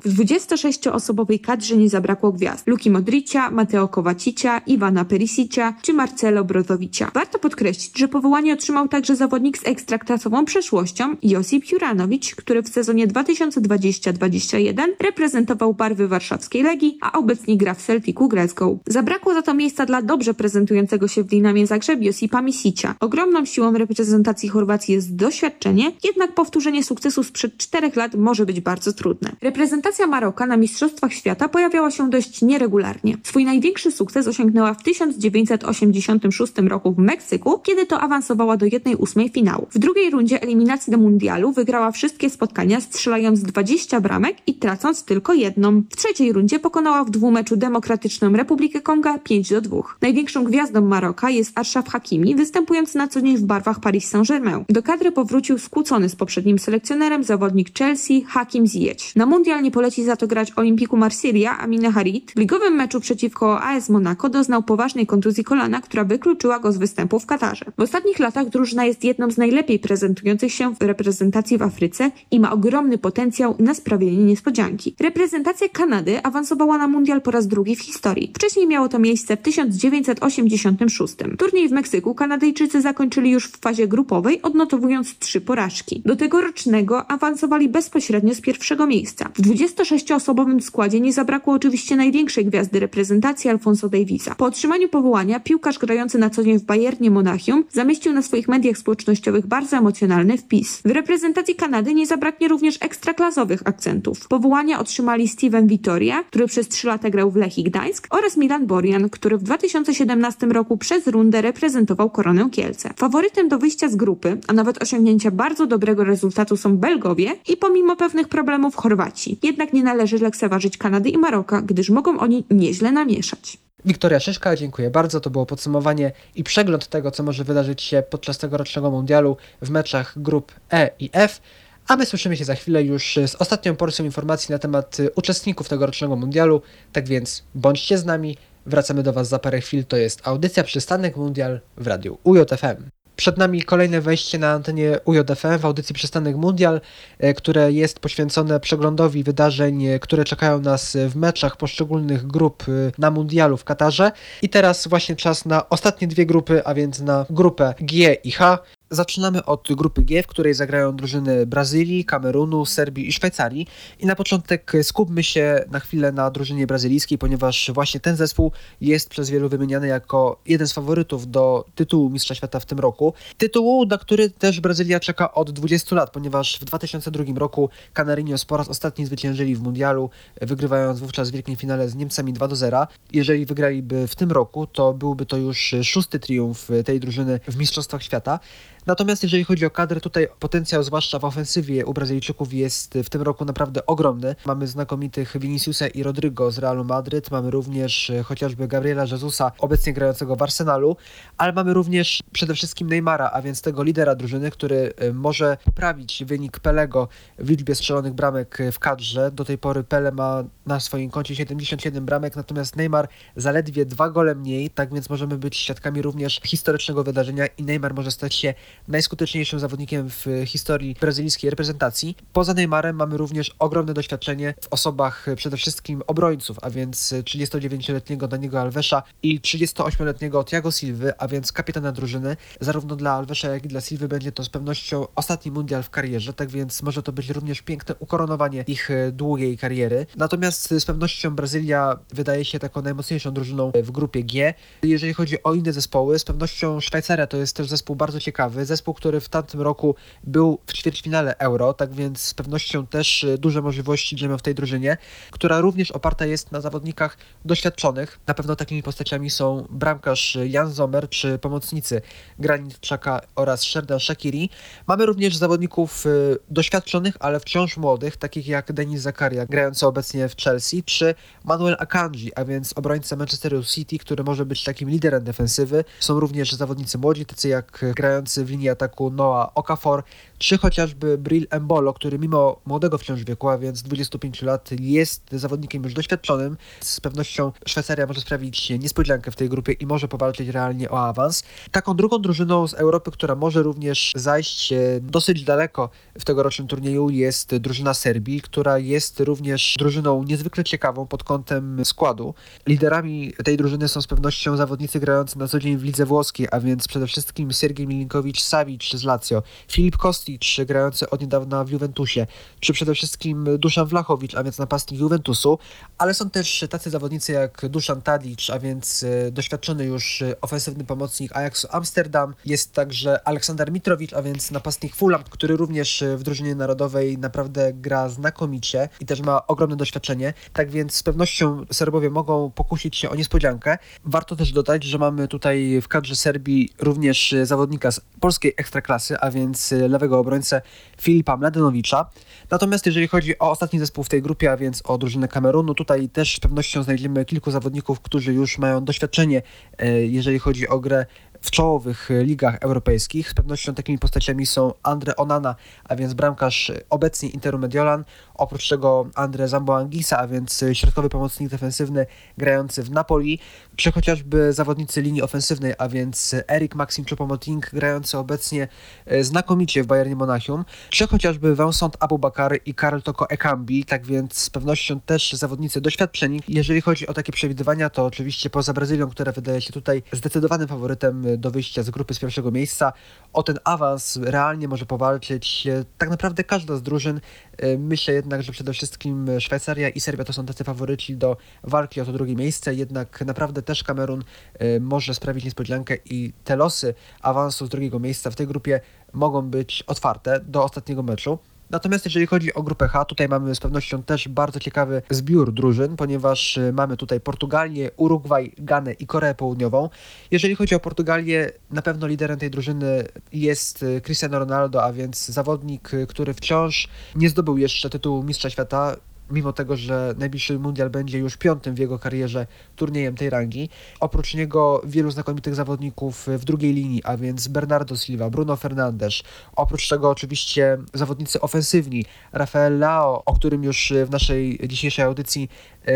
W 0.05 0.19
26-osobowej 0.19 1.41
kadrze 1.41 1.77
nie 1.77 1.89
zabrakło 1.89 2.31
gwiazd. 2.31 2.67
Luki 2.67 2.91
Modricia, 2.91 3.51
Mateo 3.51 3.87
Kowacicia, 3.87 4.57
Iwana 4.57 5.05
Perisicia 5.05 5.73
czy 5.81 5.93
Marcelo 5.93 6.43
Brozovicia. 6.43 7.11
Warto 7.13 7.39
podkreślić, 7.39 7.99
że 7.99 8.07
powołanie 8.07 8.53
otrzymał 8.53 8.87
także 8.87 9.15
zawodnik 9.15 9.57
z 9.57 9.67
ekstraklasową 9.67 10.45
przeszłością 10.45 11.15
Josip 11.23 11.71
Juranowicz, 11.71 12.35
który 12.35 12.63
w 12.63 12.69
sezonie 12.69 13.07
2020-21 13.07 14.87
reprezentował 14.99 15.73
barwy 15.73 16.07
warszawskiej 16.07 16.63
Legii, 16.63 16.97
a 17.01 17.11
obecnie 17.11 17.57
gra 17.57 17.73
w 17.73 17.81
Celticu 17.81 18.27
Glasgow. 18.27 18.77
Zabrakło 18.87 19.33
za 19.33 19.41
to 19.41 19.53
miejsca 19.53 19.85
dla 19.85 20.01
dobrze 20.01 20.33
prezentującego 20.33 21.07
się 21.07 21.23
w 21.23 21.27
Dinamie 21.27 21.67
Zagrzeb 21.67 22.01
Josipa 22.01 22.41
Misicia. 22.41 22.95
Ogromną 22.99 23.45
siłą 23.45 23.73
reprezentacji 23.73 24.49
Chorwacji 24.49 24.93
jest 24.93 25.15
doświadczenie, 25.15 25.91
jednak 26.03 26.33
powtórzenie 26.33 26.83
sukcesu 26.83 27.23
sprzed 27.23 27.57
czterech 27.57 27.95
lat 27.95 28.15
może 28.15 28.45
być 28.45 28.61
bardzo 28.61 28.93
trudne. 28.93 29.31
Reprezentacja 29.45 30.07
Maroka 30.07 30.45
na 30.45 30.57
Mistrzostwach 30.57 31.13
Świata 31.13 31.49
pojawiała 31.49 31.91
się 31.91 32.09
dość 32.09 32.41
nieregularnie. 32.41 33.17
Swój 33.23 33.45
największy 33.45 33.91
sukces 33.91 34.27
osiągnęła 34.27 34.73
w 34.73 34.83
1986 34.83 36.53
roku 36.67 36.91
w 36.91 36.97
Meksyku, 36.97 37.59
kiedy 37.59 37.85
to 37.85 37.99
awansowała 37.99 38.57
do 38.57 38.65
1-8 38.65 39.31
finału. 39.31 39.67
W 39.71 39.79
drugiej 39.79 40.09
rundzie 40.09 40.41
eliminacji 40.41 40.91
do 40.91 40.97
mundialu 40.97 41.51
wygrała 41.51 41.91
wszystkie 41.91 42.29
spotkania, 42.29 42.81
strzelając 42.81 43.43
20 43.43 44.01
bramek 44.01 44.37
i 44.47 44.53
tracąc 44.53 45.03
tylko 45.03 45.33
jedną. 45.33 45.81
W 45.89 45.95
trzeciej 45.95 46.33
rundzie 46.33 46.59
pokonała 46.59 47.03
w 47.03 47.09
dwumeczu 47.09 47.57
Demokratyczną 47.57 48.33
Republikę 48.33 48.81
Konga 48.81 49.17
5 49.17 49.49
do 49.49 49.61
2. 49.61 49.77
Największą 50.01 50.43
gwiazdą 50.43 50.81
Maroka 50.81 51.29
jest 51.29 51.59
Arshaf 51.59 51.89
Hakimi, 51.89 52.35
występujący 52.35 52.97
na 52.97 53.07
co 53.07 53.21
dzień 53.21 53.37
w 53.37 53.43
barwach 53.43 53.79
Paris 53.79 54.09
Saint-Germain. 54.09 54.63
Do 54.69 54.83
kadry 54.83 55.11
powrócił 55.11 55.57
skłócony 55.57 56.09
z 56.09 56.15
poprzednim 56.15 56.59
selekcjonerem 56.59 57.23
zawodnik 57.23 57.77
Chelsea 57.77 58.25
Hakim 58.27 58.67
Ziyech. 58.67 59.15
Na 59.15 59.34
mundial 59.35 59.63
nie 59.63 59.71
poleci 59.71 60.03
za 60.03 60.15
to 60.15 60.27
grać 60.27 60.51
Olimpiku 60.55 60.97
Marsylia 60.97 61.59
Amine 61.59 61.91
Harit. 61.91 62.31
W 62.31 62.39
ligowym 62.39 62.73
meczu 62.73 62.99
przeciwko 62.99 63.61
AS 63.61 63.89
Monaco 63.89 64.29
doznał 64.29 64.63
poważnej 64.63 65.07
kontuzji 65.07 65.43
kolana, 65.43 65.81
która 65.81 66.03
wykluczyła 66.03 66.59
go 66.59 66.71
z 66.71 66.77
występu 66.77 67.19
w 67.19 67.25
Katarze. 67.25 67.65
W 67.77 67.81
ostatnich 67.81 68.19
latach 68.19 68.49
drużyna 68.49 68.85
jest 68.85 69.03
jedną 69.03 69.31
z 69.31 69.37
najlepiej 69.37 69.79
prezentujących 69.79 70.53
się 70.53 70.75
w 70.75 70.81
reprezentacji 70.81 71.57
w 71.57 71.61
Afryce 71.61 72.11
i 72.31 72.39
ma 72.39 72.51
ogromny 72.51 72.97
potencjał 72.97 73.55
na 73.59 73.73
sprawienie 73.73 74.23
niespodzianki. 74.23 74.95
Reprezentacja 74.99 75.69
Kanady 75.69 76.23
awansowała 76.23 76.77
na 76.77 76.87
mundial 76.87 77.21
po 77.21 77.31
raz 77.31 77.47
drugi 77.47 77.75
w 77.75 77.81
historii. 77.81 78.31
Wcześniej 78.35 78.67
miało 78.67 78.89
to 78.89 78.99
miejsce 78.99 79.37
w 79.37 79.41
1986. 79.41 81.15
Turniej 81.37 81.69
w 81.69 81.71
Meksyku 81.71 82.15
Kanadyjczycy 82.15 82.81
zakończyli 82.81 83.31
już 83.31 83.47
w 83.47 83.59
fazie 83.59 83.87
grupowej, 83.87 84.41
odnotowując 84.41 85.17
trzy 85.17 85.41
porażki. 85.41 86.01
Do 86.05 86.15
tegorocznego 86.15 87.11
awansowali 87.11 87.69
bezpośrednio 87.69 88.35
z 88.35 88.41
pierwszego 88.41 88.87
miejsca. 88.87 89.24
W 89.35 89.41
26-osobowym 89.41 90.61
składzie 90.61 90.99
nie 90.99 91.13
zabrakło 91.13 91.53
oczywiście 91.53 91.95
największej 91.95 92.45
gwiazdy 92.45 92.79
reprezentacji 92.79 93.49
Alfonso 93.49 93.89
Davisa. 93.89 94.35
Po 94.35 94.45
otrzymaniu 94.45 94.89
powołania 94.89 95.39
piłkarz 95.39 95.79
grający 95.79 96.17
na 96.17 96.29
co 96.29 96.43
dzień 96.43 96.59
w 96.59 96.63
Bayernie 96.63 97.11
Monachium, 97.11 97.63
zamieścił 97.71 98.13
na 98.13 98.21
swoich 98.21 98.47
mediach 98.47 98.77
społecznościowych 98.77 99.47
bardzo 99.47 99.77
emocjonalny 99.77 100.37
wpis. 100.37 100.81
W 100.85 100.91
reprezentacji 100.91 101.55
Kanady 101.55 101.93
nie 101.93 102.07
zabraknie 102.07 102.47
również 102.47 102.77
ekstraklasowych 102.81 103.61
akcentów. 103.65 104.27
Powołania 104.27 104.79
otrzymali 104.79 105.27
Steven 105.27 105.67
Vitoria, 105.67 106.23
który 106.23 106.47
przez 106.47 106.67
trzy 106.67 106.87
lata 106.87 107.09
grał 107.09 107.31
w 107.31 107.35
Lechii 107.35 107.63
Gdańsk 107.63 108.07
oraz 108.09 108.37
Milan 108.37 108.67
Borjan, 108.67 109.09
który 109.09 109.37
w 109.37 109.43
2017 109.43 110.47
roku 110.47 110.77
przez 110.77 111.07
rundę 111.07 111.41
reprezentował 111.41 112.09
Koronę 112.09 112.49
Kielce. 112.51 112.93
Faworytem 112.97 113.49
do 113.49 113.57
wyjścia 113.57 113.89
z 113.89 113.95
grupy, 113.95 114.37
a 114.47 114.53
nawet 114.53 114.83
osiągnięcia 114.83 115.31
bardzo 115.31 115.65
dobrego 115.65 116.03
rezultatu 116.03 116.57
są 116.57 116.77
Belgowie 116.77 117.31
i 117.47 117.57
pomimo 117.57 117.95
pewnych 117.95 118.27
problemów 118.27 118.75
Chorwaci. 118.75 119.14
Jednak 119.43 119.73
nie 119.73 119.83
należy 119.83 120.17
lekceważyć 120.17 120.77
Kanady 120.77 121.09
i 121.09 121.17
Maroka, 121.17 121.61
gdyż 121.61 121.89
mogą 121.89 122.19
oni 122.19 122.45
nieźle 122.49 122.91
namieszać. 122.91 123.57
Wiktoria 123.85 124.19
Szyszka, 124.19 124.55
dziękuję 124.55 124.89
bardzo. 124.89 125.19
To 125.19 125.29
było 125.29 125.45
podsumowanie 125.45 126.11
i 126.35 126.43
przegląd 126.43 126.87
tego, 126.87 127.11
co 127.11 127.23
może 127.23 127.43
wydarzyć 127.43 127.81
się 127.81 128.03
podczas 128.09 128.37
tegorocznego 128.37 128.91
mundialu 128.91 129.37
w 129.61 129.69
meczach 129.69 130.13
grup 130.21 130.51
E 130.71 130.89
i 130.99 131.09
F. 131.13 131.41
A 131.87 131.95
my 131.95 132.05
słyszymy 132.05 132.37
się 132.37 132.45
za 132.45 132.55
chwilę 132.55 132.83
już 132.83 133.19
z 133.27 133.35
ostatnią 133.35 133.75
porcją 133.75 134.05
informacji 134.05 134.51
na 134.51 134.59
temat 134.59 134.99
y, 134.99 135.11
uczestników 135.15 135.69
tegorocznego 135.69 136.15
mundialu. 136.15 136.61
Tak 136.91 137.07
więc 137.07 137.43
bądźcie 137.55 137.97
z 137.97 138.05
nami. 138.05 138.37
Wracamy 138.65 139.03
do 139.03 139.13
Was 139.13 139.27
za 139.27 139.39
parę 139.39 139.61
chwil. 139.61 139.85
To 139.85 139.97
jest 139.97 140.21
audycja 140.23 140.63
Przystanek 140.63 141.17
Mundial 141.17 141.59
w 141.77 141.87
radiu 141.87 142.17
UJFM. 142.23 142.89
Przed 143.15 143.37
nami 143.37 143.63
kolejne 143.63 144.01
wejście 144.01 144.39
na 144.39 144.51
antenie 144.51 144.99
UJFM 145.05 145.59
w 145.59 145.65
audycji 145.65 145.95
Przystanek 145.95 146.35
Mundial, 146.35 146.81
e, 147.19 147.33
które 147.33 147.71
jest 147.71 147.99
poświęcone 147.99 148.59
przeglądowi 148.59 149.23
wydarzeń, 149.23 149.85
e, 149.85 149.99
które 149.99 150.23
czekają 150.23 150.61
nas 150.61 150.97
w 151.09 151.15
meczach 151.15 151.57
poszczególnych 151.57 152.27
grup 152.27 152.63
e, 152.67 152.91
na 152.97 153.11
Mundialu 153.11 153.57
w 153.57 153.63
Katarze. 153.63 154.11
I 154.41 154.49
teraz 154.49 154.87
właśnie 154.87 155.15
czas 155.15 155.45
na 155.45 155.69
ostatnie 155.69 156.07
dwie 156.07 156.25
grupy, 156.25 156.61
a 156.65 156.73
więc 156.73 156.99
na 156.99 157.25
grupę 157.29 157.73
G 157.79 158.13
i 158.13 158.31
H. 158.31 158.59
Zaczynamy 158.89 159.45
od 159.45 159.67
grupy 159.71 160.01
G, 160.01 160.23
w 160.23 160.27
której 160.27 160.53
zagrają 160.53 160.95
drużyny 160.95 161.45
Brazylii, 161.45 162.05
Kamerunu, 162.05 162.65
Serbii 162.65 163.07
i 163.07 163.13
Szwajcarii. 163.13 163.67
I 163.99 164.05
na 164.05 164.15
początek 164.15 164.73
skupmy 164.83 165.23
się 165.23 165.65
na 165.71 165.79
chwilę 165.79 166.11
na 166.11 166.31
drużynie 166.31 166.67
brazylijskiej, 166.67 167.17
ponieważ 167.17 167.71
właśnie 167.73 167.99
ten 167.99 168.15
zespół 168.15 168.51
jest 168.81 169.09
przez 169.09 169.29
wielu 169.29 169.49
wymieniany 169.49 169.87
jako 169.87 170.39
jeden 170.45 170.67
z 170.67 170.73
faworytów 170.73 171.31
do 171.31 171.65
tytułu 171.75 172.09
Mistrza 172.09 172.35
Świata 172.35 172.59
w 172.59 172.65
tym 172.65 172.79
roku. 172.79 173.13
Tytułu, 173.37 173.85
na 173.85 173.97
który 173.97 174.29
też 174.29 174.59
Brazylia 174.59 174.99
czeka 174.99 175.33
od 175.33 175.51
20 175.51 175.95
lat, 175.95 176.11
ponieważ 176.11 176.59
w 176.59 176.65
2002 176.65 177.23
roku 177.35 177.69
Canarinos 177.93 178.45
po 178.45 178.57
raz 178.57 178.69
ostatni 178.69 179.05
zwyciężyli 179.05 179.55
w 179.55 179.61
Mundialu, 179.61 180.09
wygrywając 180.41 180.99
wówczas 180.99 181.29
w 181.29 181.33
wielkim 181.33 181.55
finale 181.55 181.89
z 181.89 181.95
Niemcami 181.95 182.33
2 182.33 182.47
do 182.47 182.55
0. 182.55 182.87
Jeżeli 183.13 183.45
wygraliby 183.45 184.07
w 184.07 184.15
tym 184.15 184.31
roku, 184.31 184.67
to 184.67 184.93
byłby 184.93 185.25
to 185.25 185.37
już 185.37 185.75
szósty 185.83 186.19
triumf 186.19 186.69
tej 186.85 186.99
drużyny 186.99 187.39
w 187.47 187.57
Mistrzostwach 187.57 188.03
Świata. 188.03 188.39
Natomiast 188.85 189.23
jeżeli 189.23 189.43
chodzi 189.43 189.65
o 189.65 189.69
kadrę, 189.69 190.01
tutaj 190.01 190.27
potencjał, 190.39 190.83
zwłaszcza 190.83 191.19
w 191.19 191.25
ofensywie 191.25 191.85
u 191.85 191.93
Brazylijczyków 191.93 192.53
jest 192.53 192.93
w 193.03 193.09
tym 193.09 193.21
roku 193.21 193.45
naprawdę 193.45 193.85
ogromny. 193.85 194.35
Mamy 194.45 194.67
znakomitych 194.67 195.37
Viniciusa 195.39 195.87
i 195.87 196.03
Rodrigo 196.03 196.51
z 196.51 196.57
Realu 196.57 196.83
Madryt, 196.83 197.31
mamy 197.31 197.51
również 197.51 198.09
e, 198.09 198.23
chociażby 198.23 198.67
Gabriela 198.67 199.05
Jezusa, 199.11 199.51
obecnie 199.59 199.93
grającego 199.93 200.35
w 200.35 200.41
Arsenalu, 200.41 200.97
ale 201.37 201.53
mamy 201.53 201.73
również 201.73 202.23
przede 202.31 202.53
wszystkim 202.53 202.89
Neymara, 202.89 203.29
a 203.33 203.41
więc 203.41 203.61
tego 203.61 203.83
lidera 203.83 204.15
drużyny, 204.15 204.51
który 204.51 204.93
e, 204.97 205.13
może 205.13 205.57
poprawić 205.65 206.23
wynik 206.23 206.59
Pelego 206.59 207.07
w 207.39 207.49
liczbie 207.49 207.75
strzelonych 207.75 208.13
bramek 208.13 208.57
w 208.71 208.79
kadrze. 208.79 209.31
Do 209.31 209.45
tej 209.45 209.57
pory 209.57 209.83
Pele 209.83 210.11
ma 210.11 210.43
na 210.65 210.79
swoim 210.79 211.09
koncie 211.09 211.35
77 211.35 212.05
bramek, 212.05 212.35
natomiast 212.35 212.75
Neymar 212.75 213.07
zaledwie 213.35 213.85
dwa 213.85 214.09
gole 214.09 214.35
mniej, 214.35 214.69
tak 214.69 214.93
więc 214.93 215.09
możemy 215.09 215.37
być 215.37 215.57
świadkami 215.57 216.01
również 216.01 216.41
historycznego 216.43 217.03
wydarzenia 217.03 217.47
i 217.57 217.63
Neymar 217.63 217.93
może 217.93 218.11
stać 218.11 218.35
się 218.35 218.53
najskuteczniejszym 218.87 219.59
zawodnikiem 219.59 220.09
w 220.09 220.25
historii 220.45 220.95
brazylijskiej 221.01 221.49
reprezentacji. 221.49 222.17
Poza 222.33 222.53
Neymarem 222.53 222.95
mamy 222.95 223.17
również 223.17 223.55
ogromne 223.59 223.93
doświadczenie 223.93 224.53
w 224.61 224.67
osobach 224.73 225.25
przede 225.35 225.57
wszystkim 225.57 226.01
obrońców, 226.07 226.57
a 226.61 226.69
więc 226.69 227.13
39-letniego 227.13 228.27
Daniego 228.27 228.61
Alvesa 228.61 229.03
i 229.23 229.39
38-letniego 229.39 230.43
Thiago 230.43 230.71
Silva, 230.71 231.07
a 231.17 231.27
więc 231.27 231.51
kapitana 231.51 231.91
drużyny. 231.91 232.37
Zarówno 232.59 232.95
dla 232.95 233.11
Alvesa, 233.11 233.47
jak 233.47 233.65
i 233.65 233.67
dla 233.67 233.81
Silva 233.81 234.07
będzie 234.07 234.31
to 234.31 234.43
z 234.43 234.49
pewnością 234.49 235.07
ostatni 235.15 235.51
mundial 235.51 235.83
w 235.83 235.89
karierze, 235.89 236.33
tak 236.33 236.49
więc 236.49 236.83
może 236.83 237.03
to 237.03 237.11
być 237.11 237.29
również 237.29 237.61
piękne 237.61 237.95
ukoronowanie 237.99 238.63
ich 238.67 238.89
długiej 239.11 239.57
kariery. 239.57 240.05
Natomiast 240.17 240.73
z 240.79 240.85
pewnością 240.85 241.35
Brazylia 241.35 241.99
wydaje 242.13 242.45
się 242.45 242.59
taką 242.59 242.81
najmocniejszą 242.81 243.31
drużyną 243.31 243.71
w 243.83 243.91
grupie 243.91 244.23
G. 244.23 244.53
Jeżeli 244.83 245.13
chodzi 245.13 245.43
o 245.43 245.53
inne 245.53 245.73
zespoły, 245.73 246.19
z 246.19 246.23
pewnością 246.23 246.79
Szwajcaria 246.79 247.27
to 247.27 247.37
jest 247.37 247.55
też 247.55 247.67
zespół 247.67 247.95
bardzo 247.95 248.19
ciekawy, 248.19 248.64
zespół, 248.65 248.93
który 248.93 249.19
w 249.19 249.29
tamtym 249.29 249.61
roku 249.61 249.95
był 250.23 250.59
w 250.67 250.73
ćwierćfinale 250.73 251.37
Euro, 251.37 251.73
tak 251.73 251.93
więc 251.93 252.21
z 252.21 252.33
pewnością 252.33 252.87
też 252.87 253.23
y, 253.23 253.37
duże 253.37 253.61
możliwości 253.61 254.15
idziemy 254.15 254.37
w 254.37 254.41
tej 254.41 254.55
drużynie, 254.55 254.97
która 255.31 255.61
również 255.61 255.91
oparta 255.91 256.25
jest 256.25 256.51
na 256.51 256.61
zawodnikach 256.61 257.17
doświadczonych. 257.45 258.19
Na 258.27 258.33
pewno 258.33 258.55
takimi 258.55 258.83
postaciami 258.83 259.29
są 259.29 259.67
bramkarz 259.69 260.37
Jan 260.45 260.73
Zomer 260.73 261.09
czy 261.09 261.39
pomocnicy 261.39 262.01
Granit 262.39 262.79
Czaka 262.79 263.21
oraz 263.35 263.61
Sherdan 263.61 263.99
Shakiri. 263.99 264.49
Mamy 264.87 265.05
również 265.05 265.37
zawodników 265.37 266.05
y, 266.05 266.37
doświadczonych, 266.49 267.15
ale 267.19 267.39
wciąż 267.39 267.77
młodych, 267.77 268.17
takich 268.17 268.47
jak 268.47 268.73
Denis 268.73 269.01
Zakaria, 269.01 269.45
grający 269.45 269.87
obecnie 269.87 270.29
w 270.29 270.35
Chelsea, 270.35 270.83
czy 270.83 271.15
Manuel 271.43 271.75
Akanji, 271.79 272.35
a 272.35 272.45
więc 272.45 272.73
obrońca 272.75 273.15
Manchesteru 273.15 273.63
City, 273.63 273.97
który 273.97 274.23
może 274.23 274.45
być 274.45 274.63
takim 274.63 274.89
liderem 274.89 275.23
defensywy. 275.23 275.83
Są 275.99 276.19
również 276.19 276.53
zawodnicy 276.53 276.97
młodzi, 276.97 277.25
tacy 277.25 277.49
jak 277.49 277.85
grający 277.95 278.45
w 278.45 278.51
linii 278.55 278.71
ataku 278.71 279.11
Noah 279.11 279.51
Okafor, 279.55 280.03
czy 280.37 280.57
chociażby 280.57 281.17
Bril 281.17 281.47
Embolo, 281.49 281.93
który 281.93 282.19
mimo 282.19 282.61
młodego 282.65 282.97
wciąż 282.97 283.23
wieku, 283.23 283.49
a 283.49 283.57
więc 283.57 283.83
25 283.83 284.41
lat, 284.41 284.69
jest 284.79 285.23
zawodnikiem 285.31 285.83
już 285.83 285.93
doświadczonym. 285.93 286.57
Z 286.81 287.01
pewnością 287.01 287.51
Szwajcaria 287.65 288.07
może 288.07 288.21
sprawić 288.21 288.69
niespodziankę 288.69 289.31
w 289.31 289.35
tej 289.35 289.49
grupie 289.49 289.73
i 289.73 289.85
może 289.85 290.07
powalczyć 290.07 290.49
realnie 290.49 290.89
o 290.89 291.07
awans. 291.07 291.43
Taką 291.71 291.93
drugą 291.93 292.21
drużyną 292.21 292.67
z 292.67 292.73
Europy, 292.73 293.11
która 293.11 293.35
może 293.35 293.63
również 293.63 294.11
zajść 294.15 294.73
e, 294.73 294.99
dosyć 295.01 295.43
daleko 295.43 295.89
w 296.19 296.25
tegorocznym 296.25 296.67
turnieju 296.67 297.09
jest 297.09 297.55
drużyna 297.55 297.93
Serbii, 297.93 298.41
która 298.41 298.77
jest 298.77 299.19
również 299.19 299.75
drużyną 299.79 300.23
niezwykle 300.23 300.63
ciekawą 300.63 301.07
pod 301.07 301.23
kątem 301.23 301.85
składu. 301.85 302.33
Liderami 302.67 303.33
tej 303.43 303.57
drużyny 303.57 303.87
są 303.87 304.01
z 304.01 304.07
pewnością 304.07 304.57
zawodnicy 304.57 304.99
grający 304.99 305.39
na 305.39 305.47
co 305.47 305.59
dzień 305.59 305.77
w 305.77 305.83
lidze 305.83 306.05
włoskiej, 306.05 306.47
a 306.51 306.59
więc 306.59 306.87
przede 306.87 307.07
wszystkim 307.07 307.53
Sergiej 307.53 307.87
Milinkowicz-Savic 307.87 308.97
z 308.97 309.03
Lazio, 309.03 309.43
Filip 309.71 309.97
Kostic 310.25 310.65
grający 310.65 311.09
od 311.09 311.21
niedawna 311.21 311.63
w 311.63 311.69
Juventusie, 311.69 312.27
czy 312.59 312.73
przede 312.73 312.93
wszystkim 312.93 313.47
Duszan 313.57 313.87
Wlachowicz, 313.87 314.35
a 314.35 314.43
więc 314.43 314.57
napastnik 314.57 314.99
Juventusu, 315.01 315.59
ale 315.97 316.13
są 316.13 316.29
też 316.29 316.65
tacy 316.69 316.89
zawodnicy 316.89 317.31
jak 317.31 317.65
Duszan 317.69 318.01
Tadic, 318.01 318.49
a 318.49 318.59
więc 318.59 319.03
e, 319.03 319.31
doświadczony 319.31 319.85
już 319.85 320.21
e, 320.21 320.41
ofensywny 320.41 320.83
pomocnik 320.83 321.35
Ajaxu 321.35 321.67
Amsterdam, 321.71 322.33
jest 322.45 322.73
także 322.73 323.27
Aleksander 323.27 323.71
Mitrowicz, 323.71 324.13
a 324.13 324.21
więc 324.21 324.51
napastnik 324.51 324.95
Fulham, 324.95 325.23
który 325.29 325.57
również 325.57 326.01
e, 326.01 326.17
w 326.17 326.23
drużynie 326.23 326.55
narodowej 326.55 327.17
naprawdę 327.17 327.73
gra 327.73 328.09
znakomicie 328.09 328.89
i 328.99 329.05
też 329.05 329.21
ma 329.21 329.47
ogromne 329.47 329.75
doświadczenie, 329.75 330.33
tak 330.53 330.71
więc 330.71 330.95
z 330.95 331.03
pewnością 331.03 331.65
Serbowie 331.71 332.09
mogą 332.09 332.51
pokusić 332.51 332.97
się 332.97 333.09
o 333.09 333.15
niespodziankę. 333.15 333.77
Warto 334.05 334.35
też 334.35 334.51
dodać, 334.51 334.83
że 334.83 334.97
mamy 334.97 335.27
tutaj 335.27 335.81
w 335.81 335.87
kadrze 335.87 336.15
Serbii 336.15 336.69
również 336.79 337.35
zawodnika 337.43 337.91
z 337.91 338.01
polskiej 338.19 338.53
ekstraklasy, 338.57 339.17
a 339.19 339.31
więc 339.31 339.71
lewego 339.71 340.14
obrońcę 340.19 340.61
Filipa 341.01 341.37
Mladenowicza. 341.37 342.09
Natomiast 342.51 342.85
jeżeli 342.85 343.07
chodzi 343.07 343.39
o 343.39 343.51
ostatni 343.51 343.79
zespół 343.79 344.03
w 344.03 344.09
tej 344.09 344.21
grupie, 344.21 344.51
a 344.51 344.57
więc 344.57 344.81
o 344.85 344.97
drużynę 344.97 345.27
Kamerunu, 345.27 345.73
tutaj 345.73 346.09
też 346.09 346.35
z 346.35 346.39
pewnością 346.39 346.83
znajdziemy 346.83 347.25
kilku 347.25 347.51
zawodników, 347.51 348.01
którzy 348.01 348.33
już 348.33 348.57
mają 348.57 348.85
doświadczenie, 348.85 349.41
e, 349.77 349.91
jeżeli 350.05 350.39
chodzi 350.39 350.67
o 350.67 350.79
grę 350.79 351.05
w 351.45 351.51
czołowych 351.51 352.09
ligach 352.21 352.57
europejskich. 352.61 353.29
Z 353.29 353.33
pewnością 353.33 353.73
takimi 353.73 353.99
postaciami 353.99 354.45
są 354.45 354.73
Andre 354.83 355.15
Onana, 355.15 355.55
a 355.83 355.95
więc 355.95 356.13
bramkarz 356.13 356.71
obecnie 356.89 357.29
Interu 357.29 357.59
Mediolan, 357.59 358.05
oprócz 358.33 358.69
tego 358.69 359.07
Andre 359.15 359.47
Zambo 359.47 359.77
Anguissa, 359.77 360.17
a 360.17 360.27
więc 360.27 360.65
środkowy 360.73 361.09
pomocnik 361.09 361.49
defensywny 361.49 362.05
grający 362.37 362.83
w 362.83 362.91
Napoli, 362.91 363.39
czy 363.75 363.91
chociażby 363.91 364.53
zawodnicy 364.53 365.01
linii 365.01 365.21
ofensywnej, 365.21 365.73
a 365.77 365.87
więc 365.87 366.35
Erik 366.47 366.75
Maxim 366.75 367.05
Choupo-Moting 367.05 367.59
grający 367.73 368.17
obecnie 368.17 368.67
e, 369.05 369.23
znakomicie 369.23 369.83
w 369.83 369.87
Bayernie 369.87 370.15
Monachium, 370.15 370.65
czy 370.89 371.07
chociażby 371.07 371.55
Vincent 371.55 371.97
Aboubakar 371.99 372.59
i 372.65 372.73
Karl 372.73 372.99
Toko 372.99 373.29
Ekambi, 373.29 373.85
tak 373.85 374.05
więc 374.05 374.37
z 374.37 374.49
pewnością 374.49 374.99
też 374.99 375.33
zawodnicy 375.33 375.81
doświadczeni. 375.81 376.41
Jeżeli 376.47 376.81
chodzi 376.81 377.07
o 377.07 377.13
takie 377.13 377.31
przewidywania, 377.31 377.89
to 377.89 378.05
oczywiście 378.05 378.49
poza 378.49 378.73
Brazylią, 378.73 379.09
która 379.09 379.31
wydaje 379.31 379.61
się 379.61 379.73
tutaj 379.73 380.03
zdecydowanym 380.11 380.67
faworytem 380.67 381.25
e, 381.25 381.34
do 381.37 381.51
wyjścia 381.51 381.83
z 381.83 381.89
grupy 381.89 382.13
z 382.13 382.19
pierwszego 382.19 382.51
miejsca. 382.51 382.93
O 383.33 383.43
ten 383.43 383.59
awans 383.63 384.17
realnie 384.17 384.67
może 384.67 384.85
powalczyć 384.85 385.67
e, 385.67 385.85
tak 385.97 386.09
naprawdę 386.09 386.43
każda 386.43 386.75
z 386.75 386.81
drużyn. 386.81 387.21
E, 387.57 387.77
Myślę 387.77 388.13
jednak, 388.13 388.43
że 388.43 388.51
przede 388.51 388.73
wszystkim 388.73 389.39
Szwajcaria 389.39 389.89
i 389.89 389.99
Serbia 389.99 390.23
to 390.23 390.33
są 390.33 390.45
tacy 390.45 390.63
faworyci 390.63 391.17
do 391.17 391.37
walki 391.63 392.01
o 392.01 392.05
to 392.05 392.13
drugie 392.13 392.35
miejsce, 392.35 392.73
jednak 392.73 393.21
naprawdę 393.25 393.61
też 393.61 393.83
Kamerun 393.83 394.23
e, 394.53 394.79
może 394.79 395.13
sprawić 395.13 395.45
niespodziankę 395.45 395.97
i 396.05 396.33
te 396.43 396.55
losy 396.55 396.93
awansu 397.21 397.65
z 397.65 397.69
drugiego 397.69 397.99
miejsca 397.99 398.31
w 398.31 398.35
tej 398.35 398.47
grupie 398.47 398.81
mogą 399.13 399.41
być 399.41 399.83
otwarte 399.87 400.39
do 400.39 400.63
ostatniego 400.63 401.03
meczu. 401.03 401.39
Natomiast 401.69 402.05
jeżeli 402.05 402.25
chodzi 402.25 402.53
o 402.53 402.63
grupę 402.63 402.87
H, 402.87 403.05
tutaj 403.05 403.29
mamy 403.29 403.55
z 403.55 403.59
pewnością 403.59 404.03
też 404.03 404.27
bardzo 404.27 404.59
ciekawy 404.59 405.01
zbiór 405.09 405.53
drużyn, 405.53 405.95
ponieważ 405.95 406.57
y, 406.57 406.73
mamy 406.73 406.97
tutaj 406.97 407.19
Portugalię, 407.21 407.91
Urugwaj, 407.97 408.51
Ganę 408.57 408.93
i 408.93 409.07
Koreę 409.07 409.35
Południową. 409.35 409.89
Jeżeli 410.31 410.55
chodzi 410.55 410.75
o 410.75 410.79
Portugalię, 410.79 411.51
na 411.71 411.81
pewno 411.81 412.07
liderem 412.07 412.39
tej 412.39 412.49
drużyny 412.49 413.07
jest 413.33 413.83
y, 413.83 414.01
Cristiano 414.01 414.39
Ronaldo, 414.39 414.83
a 414.83 414.93
więc 414.93 415.25
zawodnik, 415.25 415.93
y, 415.93 416.07
który 416.07 416.33
wciąż 416.33 416.87
nie 417.15 417.29
zdobył 417.29 417.57
jeszcze 417.57 417.89
tytułu 417.89 418.23
Mistrza 418.23 418.49
Świata, 418.49 418.95
mimo 419.31 419.53
tego, 419.53 419.75
że 419.75 420.15
najbliższy 420.17 420.59
mundial 420.59 420.89
będzie 420.89 421.19
już 421.19 421.37
piątym 421.37 421.75
w 421.75 421.79
jego 421.79 421.99
karierze 421.99 422.47
turniejem 422.75 423.15
tej 423.15 423.29
rangi. 423.29 423.69
Oprócz 423.99 424.33
niego 424.33 424.81
wielu 424.85 425.11
znakomitych 425.11 425.55
zawodników 425.55 426.27
w 426.27 426.45
drugiej 426.45 426.73
linii, 426.73 427.03
a 427.03 427.17
więc 427.17 427.47
Bernardo 427.47 427.95
Silva, 427.95 428.29
Bruno 428.29 428.55
Fernandes. 428.55 429.23
Oprócz 429.55 429.87
tego 429.87 430.09
oczywiście 430.09 430.77
zawodnicy 430.93 431.41
ofensywni, 431.41 432.05
Rafael 432.31 432.79
Lao, 432.79 433.23
o 433.25 433.33
którym 433.33 433.63
już 433.63 433.93
w 434.05 434.09
naszej 434.09 434.59
dzisiejszej 434.67 435.05
audycji 435.05 435.49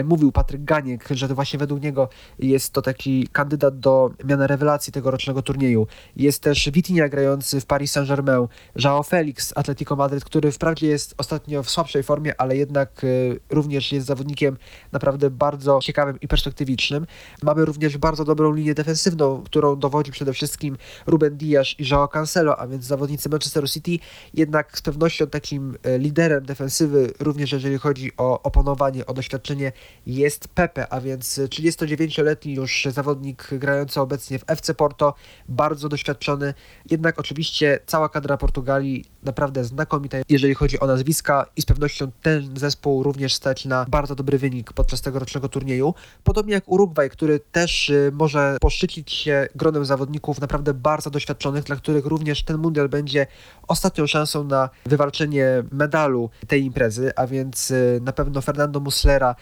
mówił 0.03 0.31
Patryk 0.31 0.63
Ganiek, 0.63 1.07
że 1.11 1.27
to 1.27 1.35
właśnie 1.35 1.59
według 1.59 1.81
niego 1.81 2.09
jest 2.39 2.73
to 2.73 2.81
taki 2.81 3.27
kandydat 3.31 3.79
do 3.79 4.11
miana 4.25 4.47
rewelacji 4.47 4.93
tegorocznego 4.93 5.41
turnieju. 5.41 5.87
Jest 6.15 6.43
też 6.43 6.69
Vitinha 6.71 7.09
grający 7.09 7.61
w 7.61 7.65
Paris 7.65 7.91
Saint-Germain, 7.91 8.47
João 8.75 9.07
Felix, 9.07 9.53
Atletico 9.55 9.95
Madryt, 9.95 10.23
który 10.23 10.51
wprawdzie 10.51 10.87
jest 10.87 11.15
ostatnio 11.17 11.63
w 11.63 11.69
słabszej 11.69 12.03
formie, 12.03 12.41
ale 12.41 12.57
jednak 12.57 13.03
e, 13.03 13.07
również 13.49 13.91
jest 13.91 14.07
zawodnikiem 14.07 14.57
naprawdę 14.91 15.29
bardzo 15.29 15.79
ciekawym 15.81 16.19
i 16.21 16.27
perspektywicznym. 16.27 17.05
Mamy 17.43 17.65
również 17.65 17.97
bardzo 17.97 18.25
dobrą 18.25 18.53
linię 18.53 18.73
defensywną, 18.73 19.43
którą 19.43 19.75
dowodzi 19.75 20.11
przede 20.11 20.33
wszystkim 20.33 20.77
Ruben 21.07 21.37
Dias 21.37 21.67
i 21.79 21.83
João 21.83 22.09
Cancelo, 22.09 22.59
a 22.59 22.67
więc 22.67 22.85
zawodnicy 22.85 23.29
Manchesteru 23.29 23.67
City, 23.67 23.99
jednak 24.33 24.77
z 24.77 24.81
pewnością 24.81 25.27
takim 25.27 25.77
e, 25.83 25.97
liderem 25.97 26.45
defensywy, 26.45 27.13
również 27.19 27.51
jeżeli 27.51 27.77
chodzi 27.77 28.11
o 28.17 28.41
oponowanie, 28.41 29.05
o 29.05 29.13
doświadczenie, 29.13 29.71
jest 30.05 30.47
Pepe, 30.47 30.93
a 30.93 31.01
więc 31.01 31.39
39-letni 31.39 32.53
już 32.53 32.87
zawodnik 32.91 33.47
grający 33.51 34.01
obecnie 34.01 34.39
w 34.39 34.43
FC 34.47 34.73
Porto, 34.73 35.13
bardzo 35.49 35.89
doświadczony, 35.89 36.53
jednak 36.91 37.19
oczywiście 37.19 37.79
cała 37.85 38.09
kadra 38.09 38.37
Portugalii 38.37 39.05
naprawdę 39.23 39.63
znakomita, 39.63 40.17
jeżeli 40.29 40.53
chodzi 40.53 40.79
o 40.79 40.87
nazwiska 40.87 41.45
i 41.55 41.61
z 41.61 41.65
pewnością 41.65 42.11
ten 42.21 42.57
zespół 42.59 43.03
również 43.03 43.33
stać 43.33 43.65
na 43.65 43.85
bardzo 43.89 44.15
dobry 44.15 44.37
wynik 44.37 44.73
podczas 44.73 45.01
tegorocznego 45.01 45.49
turnieju. 45.49 45.93
Podobnie 46.23 46.53
jak 46.53 46.69
Urugwaj, 46.69 47.09
który 47.09 47.39
też 47.39 47.89
y, 47.89 48.11
może 48.13 48.57
poszczycić 48.61 49.11
się 49.11 49.47
gronem 49.55 49.85
zawodników 49.85 50.41
naprawdę 50.41 50.73
bardzo 50.73 51.09
doświadczonych, 51.09 51.63
dla 51.63 51.75
których 51.75 52.05
również 52.05 52.43
ten 52.43 52.57
mundial 52.57 52.89
będzie 52.89 53.27
ostatnią 53.67 54.07
szansą 54.07 54.43
na 54.43 54.69
wywalczenie 54.85 55.63
medalu 55.71 56.29
tej 56.47 56.63
imprezy, 56.63 57.11
a 57.15 57.27
więc 57.27 57.71
y, 57.71 57.99
na 58.03 58.11
pewno 58.11 58.41
Fernando 58.41 58.79
Muslera, 58.79 59.35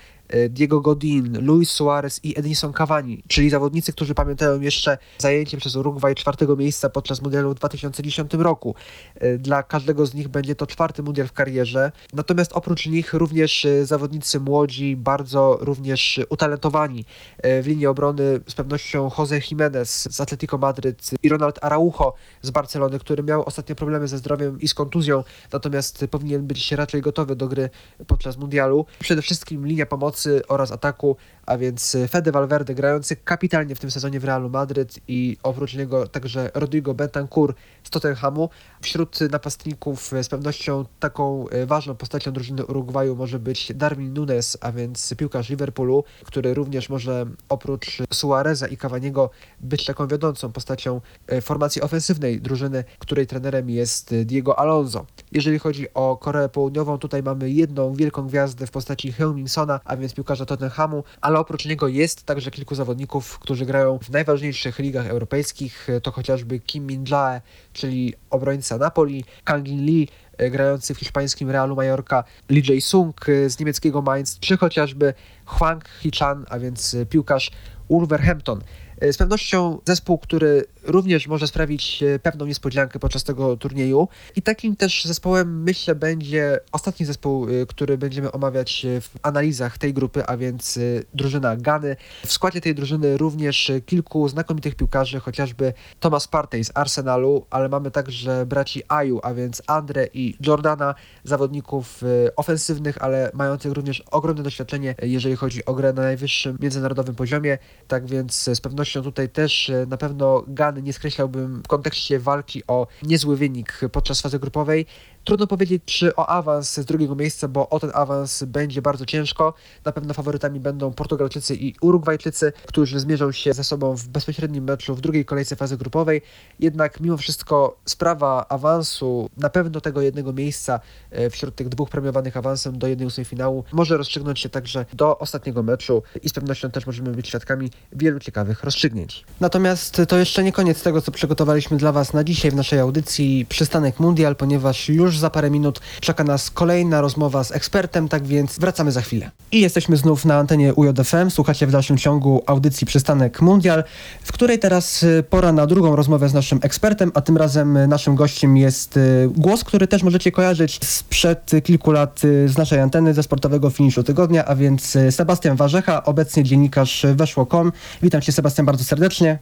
Diego 0.49 0.81
Godin, 0.81 1.45
Luis 1.45 1.71
Suarez 1.71 2.19
i 2.23 2.39
Edinson 2.39 2.73
Cavani, 2.73 3.23
czyli 3.27 3.49
zawodnicy, 3.49 3.93
którzy 3.93 4.15
pamiętają 4.15 4.61
jeszcze 4.61 4.97
zajęcie 5.17 5.57
przez 5.57 5.75
Urugwaj 5.75 6.15
czwartego 6.15 6.55
miejsca 6.55 6.89
podczas 6.89 7.21
mundialu 7.21 7.51
w 7.51 7.55
2010 7.55 8.33
roku. 8.33 8.75
Y, 9.23 9.37
Dla 9.37 9.63
każdego 9.63 10.05
z 10.05 10.13
nich 10.13 10.27
będzie 10.27 10.55
to 10.55 10.67
czwarty 10.67 11.03
mundial 11.03 11.27
w 11.27 11.33
karierze. 11.33 11.91
Natomiast 12.13 12.53
oprócz 12.53 12.85
nich 12.87 13.13
również 13.13 13.65
y, 13.65 13.85
zawodnicy 13.85 14.39
młodzi, 14.39 14.95
bardzo 14.95 15.57
również 15.61 16.19
utalentowani 16.29 17.05
w 17.43 17.63
linii 17.67 17.87
obrony 17.87 18.39
z 18.47 18.53
pewnością 18.53 19.11
Jose 19.17 19.39
Jimenez 19.51 20.07
z 20.15 20.21
Atletico 20.21 20.57
Madryt 20.57 21.11
i 21.23 21.29
Ronald 21.29 21.59
Araujo 21.61 22.13
z 22.41 22.49
Barcelony, 22.49 22.99
który 22.99 23.23
miał 23.23 23.43
ostatnio 23.45 23.75
problemy 23.75 24.07
ze 24.07 24.17
zdrowiem 24.17 24.61
i 24.61 24.67
z 24.67 24.73
kontuzją, 24.73 25.23
natomiast 25.53 26.05
powinien 26.11 26.47
być 26.47 26.71
raczej 26.71 27.01
gotowy 27.01 27.35
do 27.35 27.47
gry 27.47 27.69
podczas 28.07 28.37
mundialu. 28.37 28.85
Przede 28.99 29.21
wszystkim 29.21 29.67
linia 29.67 29.85
pomocy 29.85 30.16
oraz 30.47 30.71
ataku, 30.71 31.15
a 31.45 31.57
więc 31.57 31.97
Fede 32.09 32.31
Valverde 32.31 32.75
grający 32.75 33.15
kapitalnie 33.15 33.75
w 33.75 33.79
tym 33.79 33.91
sezonie 33.91 34.19
w 34.19 34.23
Realu 34.23 34.49
Madryt 34.49 34.99
i 35.07 35.37
oprócz 35.43 35.73
niego 35.73 36.07
także 36.07 36.51
Rodrigo 36.53 36.93
Bentancur 36.93 37.55
z 37.83 37.89
Tottenhamu. 37.89 38.49
Wśród 38.81 39.19
napastników 39.31 40.11
z 40.21 40.29
pewnością 40.29 40.85
taką 40.99 41.49
e, 41.49 41.65
ważną 41.65 41.95
postacią 41.95 42.31
drużyny 42.31 42.65
Urugwaju 42.65 43.15
może 43.15 43.39
być 43.39 43.73
Darwin 43.75 44.13
Nunes, 44.13 44.57
a 44.61 44.71
więc 44.71 45.15
piłkarz 45.17 45.49
Liverpoolu, 45.49 46.03
który 46.25 46.53
również 46.53 46.89
może 46.89 47.25
oprócz 47.49 47.97
Suareza 48.13 48.67
i 48.67 48.77
Cavaniego 48.77 49.29
być 49.61 49.85
taką 49.85 50.07
wiodącą 50.07 50.51
postacią 50.51 51.01
formacji 51.41 51.81
ofensywnej 51.81 52.41
drużyny, 52.41 52.83
której 52.99 53.27
trenerem 53.27 53.69
jest 53.69 54.15
Diego 54.23 54.59
Alonso. 54.59 55.05
Jeżeli 55.31 55.59
chodzi 55.59 55.93
o 55.93 56.17
Koreę 56.17 56.49
Południową, 56.49 56.97
tutaj 56.97 57.23
mamy 57.23 57.49
jedną 57.49 57.93
wielką 57.93 58.27
gwiazdę 58.27 58.67
w 58.67 58.71
postaci 58.71 59.11
Heung-Min-Sona, 59.11 59.79
a 59.85 59.97
więc 59.97 60.06
piłkarza 60.13 60.45
Tottenhamu, 60.45 61.03
ale 61.21 61.39
oprócz 61.39 61.65
niego 61.65 61.87
jest 61.87 62.23
także 62.23 62.51
kilku 62.51 62.75
zawodników, 62.75 63.39
którzy 63.39 63.65
grają 63.65 63.99
w 63.99 64.09
najważniejszych 64.09 64.79
ligach 64.79 65.07
europejskich. 65.07 65.87
To 66.03 66.11
chociażby 66.11 66.59
Kim 66.59 66.87
Min-jae, 66.87 67.41
czyli 67.73 68.13
obrońca 68.29 68.77
Napoli, 68.77 69.23
Kangin 69.43 69.85
Lee, 69.85 70.07
e, 70.37 70.49
grający 70.49 70.93
w 70.93 70.97
hiszpańskim 70.97 71.51
Realu 71.51 71.75
Mallorca, 71.75 72.23
Lee 72.49 72.63
Jae-sung 72.69 73.29
e, 73.29 73.49
z 73.49 73.59
niemieckiego 73.59 74.01
Mainz, 74.01 74.39
czy 74.39 74.57
chociażby 74.57 75.13
Hwang 75.45 75.89
Hee-chan, 75.89 76.45
a 76.49 76.59
więc 76.59 76.93
e, 76.93 77.05
piłkarz 77.05 77.51
Wolverhampton. 77.89 78.61
E, 79.01 79.13
Z 79.13 79.17
pewnością 79.17 79.77
zespół, 79.85 80.17
który 80.17 80.65
również 80.83 81.27
może 81.27 81.47
sprawić 81.47 82.03
e, 82.03 82.19
pewną 82.19 82.45
niespodziankę 82.45 82.99
podczas 82.99 83.23
tego 83.23 83.57
turnieju. 83.57 84.07
I 84.35 84.41
takim 84.41 84.75
też 84.75 85.05
zespołem, 85.05 85.63
myślę, 85.63 85.95
będzie 85.95 86.59
ostatni 86.71 87.05
zespół, 87.05 87.47
e, 87.49 87.65
który 87.65 87.97
będziemy 87.97 88.31
omawiać 88.31 88.85
w 89.01 89.09
analizach 89.21 89.77
tej 89.77 89.93
grupy, 89.93 90.25
a 90.25 90.37
więc 90.37 90.79
drużyna 91.13 91.57
Gany. 91.57 91.95
W 92.25 92.31
składzie 92.31 92.61
tej 92.61 92.75
drużyny 92.75 93.17
również 93.17 93.71
kilku 93.85 94.29
znakomitych 94.29 94.75
piłkarzy, 94.75 95.19
chociażby 95.19 95.73
Thomas 95.99 96.27
Partey 96.27 96.63
z 96.63 96.71
Arsenalu, 96.73 97.45
ale 97.49 97.69
mamy 97.69 97.91
także 97.91 98.45
braci 98.45 98.83
Aju, 98.87 99.19
a 99.23 99.33
więc 99.33 99.61
Andre 99.67 100.07
i 100.13 100.35
Jordana, 100.47 100.95
zawodników 101.23 102.01
ofensywnych, 102.35 103.01
ale 103.01 103.31
mających 103.33 103.71
również 103.71 104.03
ogromne 104.11 104.43
doświadczenie, 104.43 104.95
jeżeli 105.01 105.35
chodzi 105.35 105.65
o 105.65 105.73
grę 105.73 105.93
na 105.93 106.01
najwyższym 106.01 106.57
międzynarodowym 106.61 107.15
poziomie. 107.15 107.57
Tak 107.87 108.05
więc 108.05 108.49
z 108.53 108.61
pewnością 108.61 108.86
tutaj 108.93 109.29
też 109.29 109.69
e, 109.69 109.85
na 109.85 109.97
pewno 109.97 110.43
Gany 110.47 110.81
nie 110.81 110.93
skreślałbym 110.93 111.61
w 111.63 111.67
kontekście 111.67 112.19
walki 112.19 112.63
o 112.67 112.87
niezły 113.03 113.37
wynik 113.37 113.79
podczas 113.91 114.21
fazy 114.21 114.39
grupowej. 114.39 114.85
Trudno 115.27 115.47
powiedzieć, 115.47 115.83
czy 115.85 116.15
o 116.15 116.27
awans 116.27 116.73
z 116.73 116.85
drugiego 116.85 117.15
miejsca, 117.15 117.47
bo 117.47 117.69
o 117.69 117.79
ten 117.79 117.91
awans 117.93 118.43
będzie 118.43 118.81
bardzo 118.81 119.05
ciężko. 119.05 119.53
Na 119.85 119.91
pewno 119.91 120.13
faworytami 120.13 120.59
będą 120.59 120.93
Portugalczycy 120.93 121.55
i 121.55 121.75
Urugwajczycy, 121.81 122.53
którzy 122.65 122.99
zmierzą 122.99 123.31
się 123.31 123.53
ze 123.53 123.63
sobą 123.63 123.95
w 123.95 124.07
bezpośrednim 124.07 124.63
meczu 124.63 124.95
w 124.95 125.01
drugiej 125.01 125.25
kolejce 125.25 125.55
fazy 125.55 125.77
grupowej. 125.77 126.21
Jednak 126.59 126.99
mimo 126.99 127.17
wszystko 127.17 127.77
sprawa 127.85 128.47
awansu, 128.49 129.29
na 129.37 129.49
pewno 129.49 129.81
tego 129.81 130.01
jednego 130.01 130.33
miejsca 130.33 130.79
e, 131.11 131.29
wśród 131.29 131.55
tych 131.55 131.69
dwóch 131.69 131.89
premiowanych 131.89 132.37
awansem 132.37 132.79
do 132.79 132.87
jednej 132.87 133.07
ósmej 133.07 133.25
finału 133.25 133.63
może 133.71 133.97
rozstrzygnąć 133.97 134.39
się 134.39 134.49
także 134.49 134.85
do 134.93 135.19
ostatniego 135.19 135.63
meczu 135.63 136.03
i 136.23 136.29
z 136.29 136.33
pewnością 136.33 136.71
też 136.71 136.85
możemy 136.85 137.11
być 137.11 137.27
świadkami 137.27 137.69
wielu 137.93 138.19
ciekawych 138.19 138.63
rozstrzygnięć. 138.63 139.25
Natomiast 139.39 140.01
to 140.07 140.17
jeszcze 140.17 140.43
nie 140.43 140.51
koniec 140.51 140.83
tego, 140.83 141.01
co 141.01 141.11
przygotowaliśmy 141.11 141.77
dla 141.77 141.91
Was 141.91 142.13
na 142.13 142.23
dzisiaj 142.23 142.51
w 142.51 142.55
naszej 142.55 142.79
audycji 142.79 143.45
Przystanek 143.49 143.99
Mundial, 143.99 144.35
ponieważ 144.35 144.89
już 144.89 145.16
za 145.19 145.29
parę 145.29 145.49
minut 145.49 145.79
czeka 145.99 146.23
nas 146.23 146.51
kolejna 146.51 147.01
rozmowa 147.01 147.43
z 147.43 147.51
ekspertem, 147.51 148.09
tak 148.09 148.27
więc 148.27 148.59
wracamy 148.59 148.91
za 148.91 149.01
chwilę. 149.01 149.31
I 149.51 149.61
jesteśmy 149.61 149.97
znów 149.97 150.25
na 150.25 150.37
antenie 150.37 150.73
UJFM, 150.73 151.29
słuchacie 151.29 151.67
w 151.67 151.71
dalszym 151.71 151.97
ciągu 151.97 152.43
audycji 152.45 152.87
Przystanek 152.87 153.41
Mundial, 153.41 153.83
w 154.23 154.31
której 154.31 154.59
teraz 154.59 155.03
y, 155.03 155.23
pora 155.29 155.51
na 155.51 155.67
drugą 155.67 155.95
rozmowę 155.95 156.29
z 156.29 156.33
naszym 156.33 156.59
ekspertem, 156.61 157.11
a 157.13 157.21
tym 157.21 157.37
razem 157.37 157.77
y, 157.77 157.87
naszym 157.87 158.15
gościem 158.15 158.57
jest 158.57 158.97
y, 158.97 159.29
głos, 159.35 159.63
który 159.63 159.87
też 159.87 160.03
możecie 160.03 160.31
kojarzyć 160.31 160.85
sprzed 160.85 161.51
kilku 161.63 161.91
lat 161.91 162.21
z 162.45 162.57
naszej 162.57 162.79
anteny 162.79 163.13
ze 163.13 163.23
sportowego 163.23 163.69
finiszu 163.69 164.03
tygodnia, 164.03 164.45
a 164.45 164.55
więc 164.55 164.97
Sebastian 165.11 165.55
Warzecha, 165.55 166.03
obecnie 166.03 166.43
dziennikarz 166.43 167.05
Weszło.com. 167.15 167.71
Witam 168.01 168.21
Cię 168.21 168.31
Sebastian 168.31 168.65
bardzo 168.65 168.83
serdecznie. 168.83 169.39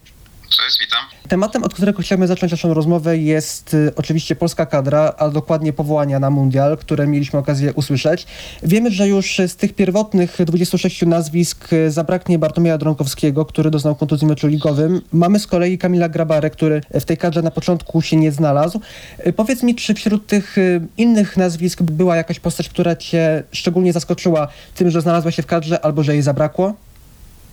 Cześć, 0.50 0.80
witam. 0.80 1.06
Tematem, 1.30 1.64
od 1.64 1.74
którego 1.74 2.02
chciałbym 2.02 2.28
zacząć 2.28 2.52
naszą 2.52 2.74
rozmowę 2.74 3.18
jest 3.18 3.74
y, 3.74 3.94
oczywiście 3.96 4.36
polska 4.36 4.66
kadra, 4.66 5.14
a 5.18 5.30
dokładnie 5.30 5.74
powołania 5.74 6.20
na 6.20 6.30
mundial, 6.30 6.78
które 6.78 7.08
mieliśmy 7.08 7.40
okazję 7.40 7.74
usłyszeć. 7.74 8.28
Wiemy, 8.64 8.92
że 8.92 9.08
już 9.08 9.38
z 9.48 9.56
tych 9.56 9.76
pierwotnych 9.76 10.38
26 10.46 11.02
nazwisk 11.02 11.74
y, 11.74 11.92
zabraknie 11.92 12.40
Bartłomieja 12.40 12.78
Dronkowskiego, 12.78 13.46
który 13.46 13.72
doznał 13.72 13.96
kontuzji 13.96 14.28
meczu 14.28 14.48
ligowym. 14.48 15.02
Mamy 15.14 15.40
z 15.40 15.48
kolei 15.48 15.78
Kamila 15.78 16.10
Grabarę, 16.10 16.50
który 16.50 16.82
w 16.94 17.06
tej 17.06 17.18
kadrze 17.18 17.42
na 17.42 17.52
początku 17.52 18.02
się 18.02 18.16
nie 18.16 18.32
znalazł. 18.32 18.82
Y, 19.28 19.34
Powiedz 19.34 19.64
mi, 19.64 19.76
czy 19.76 19.94
wśród 19.94 20.28
tych 20.28 20.58
y, 20.58 20.82
innych 20.98 21.38
nazwisk 21.38 21.82
była 21.82 22.16
jakaś 22.16 22.40
postać, 22.40 22.70
która 22.70 22.96
cię 22.96 23.44
szczególnie 23.52 23.94
zaskoczyła 23.94 24.48
tym, 24.76 24.92
że 24.92 25.02
znalazła 25.02 25.32
się 25.32 25.44
w 25.44 25.46
kadrze 25.46 25.86
albo 25.86 26.04
że 26.04 26.14
jej 26.14 26.22
zabrakło? 26.22 26.74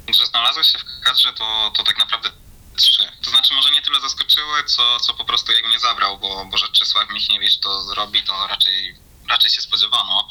Że 0.09 0.27
znalazłeś 0.27 0.67
się 0.67 0.79
w 0.79 1.05
kadrze, 1.05 1.29
to, 1.39 1.45
to 1.77 1.85
tak 1.85 1.99
naprawdę 1.99 2.42
trzy. 2.77 3.13
To 3.23 3.31
znaczy 3.31 3.55
może 3.55 3.71
nie 3.71 3.83
tyle 3.83 4.01
zaskoczyły, 4.01 4.65
co, 4.65 5.01
co 5.01 5.15
po 5.15 5.25
prostu 5.25 5.53
jego 5.53 5.69
nie 5.69 5.79
zabrał, 5.79 6.19
bo, 6.19 6.45
bo 6.45 6.57
że 6.57 6.69
Czesław 6.69 7.11
Michniewicz 7.11 7.59
to 7.59 7.83
zrobi, 7.83 8.23
to 8.23 8.47
raczej, 8.47 8.95
raczej 9.29 9.51
się 9.51 9.61
spodziewano. 9.61 10.29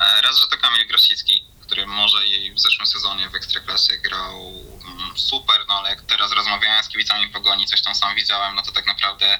E, 0.00 0.22
Raz, 0.22 0.38
że 0.38 0.46
to 0.46 0.56
Kamil 0.56 0.86
Grosicki, 0.88 1.44
który 1.66 1.86
może 1.86 2.26
jej 2.26 2.52
w 2.52 2.60
zeszłym 2.60 2.86
sezonie 2.86 3.28
w 3.28 3.34
Ekstraklasie 3.34 3.98
grał 3.98 4.64
mm, 4.84 5.18
super, 5.18 5.64
no 5.68 5.74
ale 5.74 5.90
jak 5.90 6.02
teraz 6.02 6.32
rozmawiałem 6.32 6.84
z 6.84 6.88
kibicami 6.88 7.28
Pogoni, 7.28 7.66
coś 7.66 7.82
tam 7.82 7.94
sam 7.94 8.14
widziałem, 8.14 8.54
no 8.54 8.62
to 8.62 8.72
tak 8.72 8.86
naprawdę 8.86 9.38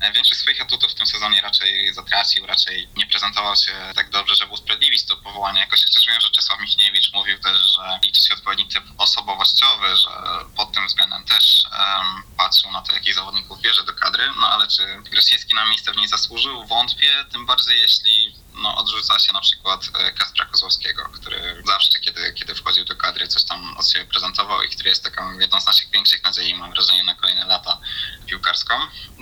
e, 0.00 0.12
większość 0.12 0.40
swoich 0.40 0.60
atutów 0.60 0.92
w 0.92 0.94
tym 0.94 1.06
sezonie 1.06 1.40
raczej 1.40 1.94
zatracił, 1.94 2.46
raczej 2.46 2.88
nie 2.96 3.06
prezentował 3.06 3.56
się 3.56 3.72
tak 3.94 4.10
dobrze, 4.10 4.34
żeby 4.34 4.52
usprawiedliwić 4.52 5.04
to 5.04 5.16
powołanie. 5.16 5.60
Jakoś 5.60 5.84
chociaż 5.84 6.06
wiem, 6.06 6.20
że 6.20 6.30
Czesław 6.30 6.60
Michniewicz 6.60 7.12
mówił 7.12 7.38
też, 7.38 7.58
że 7.76 7.98
liczy 8.02 8.22
się 8.22 8.34
odpowiedni 8.34 8.68
typ 8.68 8.84
osobowościowy, 8.98 9.96
że 9.96 10.10
pod 10.56 10.72
tym 10.72 10.86
względem 10.86 11.24
też 11.24 11.64
em, 11.72 12.22
patrzył 12.36 12.72
na 12.72 12.82
to, 12.82 12.92
jakich 12.92 13.14
zawodników 13.14 13.60
bierze 13.60 13.84
do 13.84 13.94
kadry, 13.94 14.30
no 14.40 14.48
ale 14.48 14.66
czy 14.66 15.02
Grosicki 15.10 15.54
na 15.54 15.66
miejsce 15.66 15.92
w 15.92 15.96
niej 15.96 16.08
zasłużył? 16.08 16.66
Wątpię, 16.66 17.24
tym 17.32 17.46
bardziej 17.46 17.80
jeśli 17.80 18.34
no, 18.54 18.76
odrzuca 18.76 19.18
się 19.18 19.32
na 19.32 19.40
przykład 19.40 19.90
e, 19.94 20.12
Kaspra 20.12 20.46
Kozłowskiego, 20.46 21.02
który 21.12 21.62
zawsze, 21.66 21.98
kiedy, 22.00 22.32
kiedy 22.32 22.54
wchodził 22.54 22.84
do 22.84 22.96
kadry, 22.96 23.28
coś 23.28 23.44
tam 23.44 23.76
od 23.76 23.88
siebie 23.88 24.04
prezentował 24.04 24.62
i 24.62 24.68
który 24.68 24.88
jest 24.88 25.04
taką 25.04 25.38
jedną 25.38 25.60
z 25.60 25.66
naszych 25.66 25.90
większych 25.90 26.24
nadziei, 26.24 26.54
mam 26.54 26.70
wrażenie, 26.70 27.04
na 27.04 27.14
kolejne 27.14 27.46
lata 27.46 27.80
piłkarską. 28.26 28.74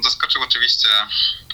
Zaskoczył 0.02 0.42
oczywiście 0.42 0.88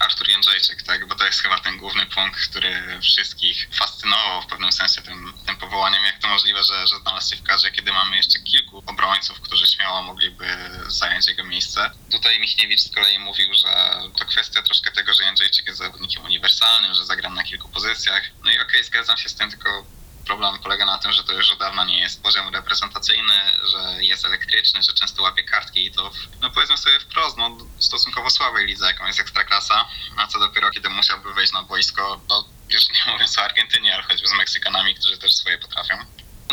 Artur 0.00 0.28
Jędrzejczyk, 0.28 0.82
tak, 0.82 1.08
bo 1.08 1.14
to 1.14 1.26
jest 1.26 1.42
chyba 1.42 1.58
ten 1.58 1.78
główny 1.78 2.06
punkt, 2.06 2.40
który 2.48 3.00
wszystkich 3.02 3.68
fascynował 3.72 4.42
w 4.42 4.46
pewnym 4.46 4.72
sensie 4.72 5.02
tym, 5.02 5.34
tym 5.54 5.60
powołaniem. 5.60 6.04
Jak 6.04 6.18
to 6.18 6.28
możliwe, 6.28 6.62
że, 6.62 6.86
że 6.86 6.98
znalazł 6.98 7.30
się 7.30 7.36
w 7.36 7.42
kadrze, 7.42 7.70
kiedy 7.70 7.92
mamy 7.92 8.16
jeszcze 8.16 8.38
kilku 8.38 8.82
obrońców, 8.86 9.40
którzy 9.40 9.66
śmiało 9.66 10.02
mogliby 10.02 10.46
zająć 10.86 11.28
jego 11.28 11.44
miejsce. 11.44 11.90
Tutaj 12.10 12.40
Michniewicz 12.40 12.80
z 12.80 12.94
kolei 12.94 13.18
mówił, 13.18 13.54
że 13.54 14.00
to 14.18 14.24
kwestia 14.24 14.62
troszkę 14.62 14.92
tego, 14.92 15.14
że 15.14 15.24
Jędrzejczyk 15.24 15.66
jest 15.66 15.78
zawodnikiem 15.78 16.24
uniwersalnym, 16.24 16.94
że 16.94 17.04
zagra 17.04 17.30
na 17.30 17.42
kilku 17.42 17.68
pozycjach. 17.68 18.22
No 18.44 18.50
i 18.50 18.60
okej, 18.60 18.84
zgadzam 18.84 19.16
się 19.16 19.28
z 19.28 19.34
tym, 19.34 19.50
tylko 19.50 19.86
problem 20.26 20.58
polega 20.58 20.86
na 20.86 20.98
tym, 20.98 21.12
że 21.12 21.24
to 21.24 21.32
już 21.32 21.52
od 21.52 21.58
dawna 21.58 21.84
nie 21.84 22.00
jest 22.00 22.22
poziom 22.22 22.54
reprezentacyjny, 22.54 23.34
że 23.64 24.04
jest 24.04 24.24
elektryczny, 24.24 24.82
że 24.82 24.92
często 24.92 25.22
łapie 25.22 25.44
kartki 25.44 25.86
i 25.86 25.92
to, 25.92 26.10
w, 26.10 26.16
no 26.40 26.50
powiedzmy 26.50 26.78
sobie 26.78 27.00
wprost, 27.00 27.36
no 27.36 27.58
stosunkowo 27.78 28.30
słabej 28.30 28.66
lidze, 28.66 28.86
jaką 28.86 29.06
jest 29.06 29.20
Ekstraklasa, 29.20 29.88
a 30.16 30.26
co 30.26 30.38
dopiero 30.38 30.70
kiedy 30.70 30.90
musiałby 30.90 31.34
wejść 31.34 31.52
na 31.52 31.62
boisko, 31.62 32.20
no 32.28 32.44
już 32.68 32.88
nie 32.88 33.12
mówiąc 33.12 33.38
o 33.38 33.42
Argentynie, 33.42 33.94
ale 33.94 34.02
choćby 34.02 34.28
z 34.28 34.32
Meksykanami, 34.32 34.94
którzy 34.94 35.18
też 35.18 35.32
swoje 35.32 35.58
potrafią. 35.58 35.98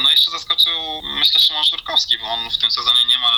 No 0.03 0.11
jeszcze 0.11 0.31
zaskoczył, 0.31 1.01
myślę, 1.03 1.39
Szymon 1.39 1.63
Żurkowski, 1.63 2.17
bo 2.17 2.25
on 2.25 2.49
w 2.49 2.57
tym 2.57 2.71
sezonie 2.71 3.05
niemal 3.05 3.35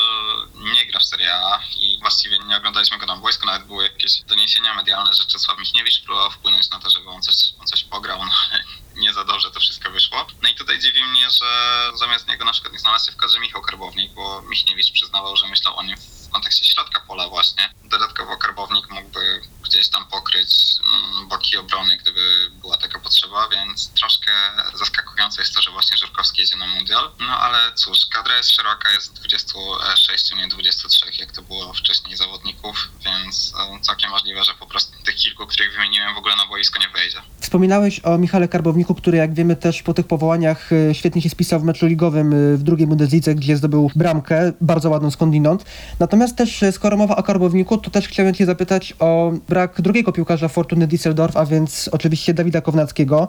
nie 0.56 0.86
gra 0.86 1.00
w 1.00 1.06
Serie 1.06 1.36
A 1.36 1.64
i 1.78 1.98
właściwie 2.02 2.40
nie 2.40 2.58
oglądaliśmy 2.58 2.98
go 2.98 3.06
na 3.06 3.18
boisku, 3.18 3.46
nawet 3.46 3.68
były 3.68 3.84
jakieś 3.84 4.22
doniesienia 4.22 4.74
medialne, 4.74 5.14
że 5.14 5.26
Czesław 5.26 5.60
Michniewicz 5.60 6.02
próbował 6.04 6.32
wpłynąć 6.32 6.70
na 6.70 6.80
to, 6.80 6.90
żeby 6.90 7.10
on 7.10 7.22
coś, 7.22 7.36
on 7.60 7.68
coś 7.68 7.84
pograł, 7.84 8.26
no 8.26 8.32
ale 8.52 8.64
nie 9.02 9.14
za 9.14 9.24
dobrze 9.24 9.52
to 9.52 9.60
wszystko 9.60 9.92
wyszło. 9.92 10.28
No 10.42 10.50
i 10.50 10.56
tutaj 10.56 10.80
dziwi 10.80 11.04
mnie, 11.04 11.30
że 11.32 11.92
zamiast 11.96 12.28
niego 12.28 12.46
na 12.46 12.52
przykład 12.52 12.74
nie 12.74 12.80
znalazł 12.80 13.06
się 13.06 13.12
w 13.12 13.18
kadrze 13.18 13.40
Michał 13.40 13.62
Karbownik, 13.62 14.12
bo 14.12 14.42
Michniewicz 14.42 14.92
przyznawał, 14.92 15.38
że 15.38 15.48
myślał 15.48 15.78
o 15.78 15.84
nim 15.84 15.98
kontekście 16.34 16.66
środka 16.66 17.00
pola 17.08 17.30
właśnie. 17.30 17.70
Dodatkowo 17.84 18.38
Karbownik 18.38 18.90
mógłby 18.92 19.42
gdzieś 19.64 19.90
tam 19.90 20.06
pokryć 20.06 20.54
mm, 20.86 21.28
boki 21.28 21.58
obrony, 21.58 21.98
gdyby 21.98 22.52
była 22.62 22.78
taka 22.78 23.00
potrzeba, 23.00 23.50
więc 23.50 23.90
troszkę 23.90 24.32
zaskakujące 24.74 25.42
jest 25.42 25.56
to, 25.56 25.62
że 25.62 25.72
właśnie 25.72 25.98
Żurkowski 25.98 26.42
jedzie 26.42 26.56
na 26.56 26.68
mundial. 26.68 27.12
No 27.20 27.38
ale 27.40 27.74
cóż, 27.76 27.98
kadra 28.14 28.38
jest 28.38 28.52
szeroka, 28.52 28.92
jest 28.92 29.14
26, 29.14 30.36
nie 30.36 30.48
23, 30.48 31.06
jak 31.20 31.32
to 31.32 31.42
było 31.42 31.74
wcześniej 31.74 32.18
zawodników, 32.18 32.90
więc 33.06 33.54
e, 33.60 33.82
całkiem 33.82 34.10
możliwe, 34.10 34.44
że 34.44 34.54
po 34.54 34.66
prostu 34.66 35.04
tych 35.04 35.16
kilku, 35.16 35.48
których 35.48 35.74
wymieniłem, 35.74 36.16
w 36.16 36.18
ogóle 36.18 36.36
na 36.36 36.48
boisko 36.48 36.80
nie 36.80 36.90
wejdzie. 36.90 37.22
Wspominałeś 37.40 38.00
o 38.00 38.18
Michale 38.18 38.48
Karbowniku, 38.48 38.96
który 38.96 39.18
jak 39.18 39.34
wiemy 39.34 39.56
też 39.56 39.84
po 39.84 39.94
tych 39.94 40.08
powołaniach 40.08 40.72
y, 40.72 40.92
świetnie 40.94 41.22
się 41.22 41.30
spisał 41.30 41.60
w 41.60 41.64
meczu 41.64 41.86
ligowym 41.86 42.34
y, 42.34 42.58
w 42.58 42.64
drugiej 42.64 42.88
Bundeslidze, 42.88 43.36
gdzie 43.36 43.58
zdobył 43.58 43.92
bramkę, 43.96 44.54
bardzo 44.62 44.90
ładną 44.90 45.12
skądinąd. 45.12 45.66
Natomiast 46.00 46.23
też 46.32 46.64
y, 46.64 46.72
skoro 46.72 46.98
mowa 46.98 47.16
o 47.16 47.24
Karbowniku, 47.24 47.78
to 47.78 47.92
też 47.92 48.08
chciałem 48.08 48.34
cię 48.34 48.46
zapytać 48.46 48.94
o 49.00 49.32
brak 49.50 49.82
drugiego 49.82 50.12
piłkarza 50.12 50.48
Fortuny 50.48 50.88
Düsseldorf, 50.88 51.32
a 51.36 51.46
więc 51.46 51.90
oczywiście 51.92 52.34
Dawida 52.34 52.62
Kownackiego. 52.62 53.28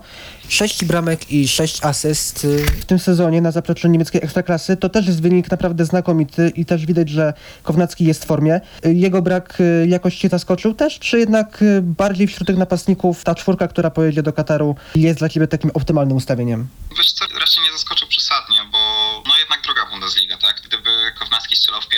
Sześć 0.48 0.84
bramek 0.84 1.32
i 1.32 1.48
sześć 1.48 1.84
asyst 1.84 2.46
w 2.80 2.84
tym 2.84 2.98
sezonie 2.98 3.40
na 3.40 3.50
zapleczu 3.50 3.88
niemieckiej 3.88 4.24
ekstraklasy. 4.24 4.76
To 4.76 4.88
też 4.88 5.06
jest 5.06 5.22
wynik 5.22 5.50
naprawdę 5.50 5.84
znakomity 5.84 6.52
i 6.56 6.64
też 6.64 6.86
widać, 6.86 7.08
że 7.08 7.32
Kownacki 7.62 8.04
jest 8.04 8.24
w 8.24 8.26
formie. 8.26 8.60
Y, 8.86 8.94
Jego 8.94 9.22
brak 9.22 9.60
y, 9.60 9.86
jakoś 9.88 10.16
cię 10.16 10.28
zaskoczył 10.28 10.74
też, 10.74 10.98
czy 10.98 11.18
jednak 11.18 11.64
bardziej 11.82 12.26
wśród 12.26 12.46
tych 12.46 12.56
napastników 12.56 13.24
ta 13.24 13.34
czwórka, 13.34 13.68
która 13.68 13.90
pojedzie 13.90 14.22
do 14.22 14.32
Kataru 14.32 14.76
jest 14.94 15.18
dla 15.18 15.28
ciebie 15.28 15.46
takim 15.46 15.70
optymalnym 15.74 16.16
ustawieniem? 16.16 16.68
Wiesz 16.96 17.12
co, 17.12 17.24
raczej 17.40 17.64
nie 17.64 17.72
zaskoczył 17.72 18.08
przesadnie, 18.08 18.56
bo 18.72 18.78
no 19.26 19.38
jednak 19.38 19.62
droga 19.62 19.86
Bundesliga, 19.90 20.36
tak? 20.36 20.62
Gdyby 20.66 20.90
Kownacki 21.18 21.56
strzelał 21.56 21.80
w 21.80 21.88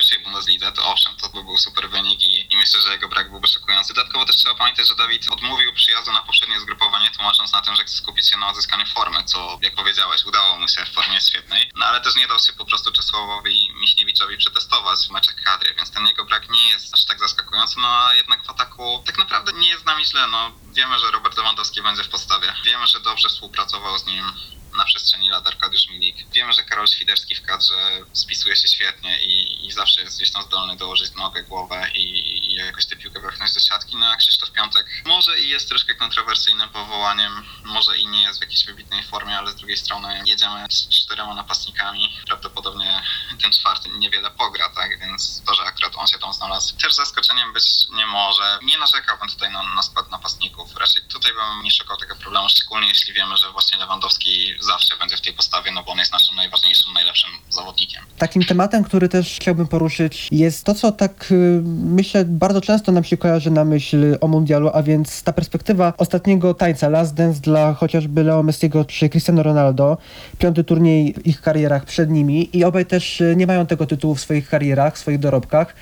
Bundeslidze, 0.66 0.72
to 0.72 0.92
owszem, 0.92 1.16
to 1.16 1.28
by 1.28 1.44
był 1.44 1.58
super 1.58 1.90
wynik 1.90 2.22
i, 2.22 2.54
i 2.54 2.56
myślę, 2.56 2.80
że 2.80 2.92
jego 2.92 3.08
brak 3.08 3.30
byłby 3.30 3.48
szokujący. 3.48 3.94
Dodatkowo 3.94 4.26
też 4.26 4.36
trzeba 4.36 4.54
pamiętać, 4.54 4.88
że 4.88 4.94
Dawid 4.94 5.28
odmówił 5.30 5.72
przyjazdu 5.72 6.12
na 6.12 6.22
poprzednie 6.22 6.60
zgrupowanie, 6.60 7.10
tłumacząc 7.10 7.52
na 7.52 7.62
tym, 7.62 7.76
że 7.76 7.84
chce 7.84 7.96
skupić 7.96 8.30
się 8.30 8.36
na 8.36 8.48
odzyskaniu 8.48 8.86
formy, 8.86 9.24
co 9.24 9.58
jak 9.62 9.74
powiedziałeś, 9.74 10.24
udało 10.24 10.58
mu 10.58 10.68
się 10.68 10.84
w 10.84 10.92
formie 10.92 11.20
świetnej. 11.20 11.70
No 11.74 11.86
ale 11.86 12.00
też 12.00 12.16
nie 12.16 12.28
dał 12.28 12.38
się 12.38 12.52
po 12.52 12.64
prostu 12.64 12.92
Czesławowi 12.92 13.72
Michniewiczowi 13.74 14.36
przetestować 14.36 15.06
w 15.08 15.10
meczach 15.10 15.34
kadry, 15.44 15.74
więc 15.74 15.90
ten 15.90 16.06
jego 16.06 16.24
brak 16.24 16.50
nie 16.50 16.68
jest 16.68 16.94
aż 16.94 17.04
tak 17.04 17.18
zaskakujący, 17.18 17.80
no 17.80 17.88
a 17.88 18.14
jednak 18.14 18.46
w 18.46 18.50
ataku 18.50 19.02
tak 19.06 19.18
naprawdę 19.18 19.52
nie 19.52 19.68
jest 19.68 19.82
z 19.82 19.86
nami 19.86 20.04
źle, 20.04 20.26
no 20.26 20.52
wiemy, 20.72 20.98
że 20.98 21.10
Robert 21.10 21.36
Lewandowski 21.36 21.82
będzie 21.82 22.04
w 22.04 22.08
podstawie. 22.08 22.54
Wiemy, 22.64 22.86
że 22.86 23.00
dobrze 23.00 23.28
współpracował 23.28 23.98
z 23.98 24.06
nim 24.06 24.32
na 24.76 24.84
przestrzeni 24.84 25.30
lat 25.30 25.46
Arkadiusz 25.46 25.88
Milik. 25.88 26.16
Wiemy, 26.32 26.52
że 26.52 26.62
Karol 26.62 26.86
Świderski 26.86 27.34
w 27.34 27.42
kadrze 27.42 27.74
spisuje 28.12 28.56
się 28.56 28.68
świetnie 28.68 29.24
i, 29.24 29.66
i 29.66 29.72
zawsze 29.72 30.00
jest 30.00 30.16
gdzieś 30.16 30.30
tam 30.30 30.42
zdolny 30.42 30.76
dołożyć 30.76 31.14
nogę, 31.14 31.42
głowę 31.42 31.90
i, 31.94 32.02
i 32.50 32.54
jakoś 32.54 32.86
tę 32.86 32.96
piłkę 32.96 33.20
wepchnąć 33.20 33.52
do 33.52 33.60
siatki. 33.60 33.96
No 33.96 34.06
a 34.06 34.16
Krzysztof 34.16 34.50
Piątek 34.52 34.86
może 35.04 35.40
i 35.40 35.48
jest 35.48 35.68
troszkę 35.68 35.94
kontrowersyjnym 35.94 36.68
powołaniem, 36.68 37.44
może 37.64 37.98
i 37.98 38.06
nie 38.06 38.22
jest 38.22 38.38
w 38.38 38.42
jakiejś 38.42 38.64
wybitnej 38.64 39.02
formie, 39.02 39.38
ale 39.38 39.52
z 39.52 39.54
drugiej 39.54 39.76
strony 39.76 40.22
jedziemy 40.26 40.66
z 40.70 40.88
czterema 40.88 41.34
napastnikami. 41.34 42.18
Prawdopodobnie 42.26 43.02
ten 43.42 43.52
czwarty 43.52 43.88
niewiele 43.88 44.30
pogra, 44.30 44.68
tak? 44.68 45.00
Więc 45.00 45.42
to, 45.46 45.54
że 45.54 45.62
akurat 45.62 45.92
on 45.96 46.06
się 46.06 46.18
tam 46.18 46.32
znalazł, 46.32 46.76
też 46.76 46.94
zaskoczeniem 46.94 47.52
być 47.52 47.88
nie 47.88 48.06
może. 48.06 48.58
Nie 48.62 48.78
narzekałbym 48.78 49.28
tutaj 49.28 49.52
na, 49.52 49.62
na 49.62 49.82
skład 49.82 50.10
napastników. 50.10 50.76
Raczej 50.76 51.02
tutaj 51.02 51.32
bym 51.32 51.62
nie 51.62 51.70
szukał 51.70 51.96
tego 51.96 52.16
problemu, 52.16 52.48
szczególnie 52.48 52.88
jeśli 52.88 53.12
wiemy, 53.12 53.36
że 53.36 53.50
właśnie 53.52 53.78
Lewandowski 53.78 54.54
zawsze 54.66 54.96
będzie 55.00 55.16
w 55.16 55.20
tej 55.20 55.32
postawie, 55.32 55.70
no 55.72 55.82
bo 55.82 55.92
on 55.92 55.98
jest 55.98 56.12
naszym 56.12 56.36
najważniejszym, 56.36 56.92
najlepszym 56.92 57.30
zawodnikiem. 57.50 58.02
Takim 58.18 58.44
tematem, 58.44 58.84
który 58.84 59.08
też 59.08 59.36
chciałbym 59.36 59.68
poruszyć, 59.68 60.28
jest 60.30 60.64
to, 60.64 60.74
co 60.74 60.92
tak 60.92 61.32
y, 61.32 61.62
myślę 61.64 62.24
bardzo 62.24 62.60
często 62.60 62.92
nam 62.92 63.04
się 63.04 63.16
kojarzy 63.16 63.50
na 63.50 63.64
myśl 63.64 64.18
o 64.20 64.28
mundialu, 64.28 64.70
a 64.74 64.82
więc 64.82 65.22
ta 65.22 65.32
perspektywa 65.32 65.92
ostatniego 65.98 66.54
tańca 66.54 66.88
Last 66.88 67.14
Dance 67.14 67.40
dla 67.40 67.74
chociażby 67.74 68.22
Leo 68.22 68.42
Messiego 68.42 68.84
czy 68.84 69.08
Cristiano 69.08 69.42
Ronaldo. 69.42 69.98
Piąty 70.38 70.64
turniej 70.64 71.14
w 71.14 71.26
ich 71.26 71.40
karierach 71.40 71.84
przed 71.84 72.10
nimi 72.10 72.56
i 72.56 72.64
obaj 72.64 72.86
też 72.86 73.20
y, 73.20 73.34
nie 73.36 73.46
mają 73.46 73.66
tego 73.66 73.86
tytułu 73.86 74.14
w 74.14 74.20
swoich 74.20 74.48
karierach, 74.48 74.94
w 74.94 74.98
swoich 74.98 75.18
dorobkach. 75.18 75.74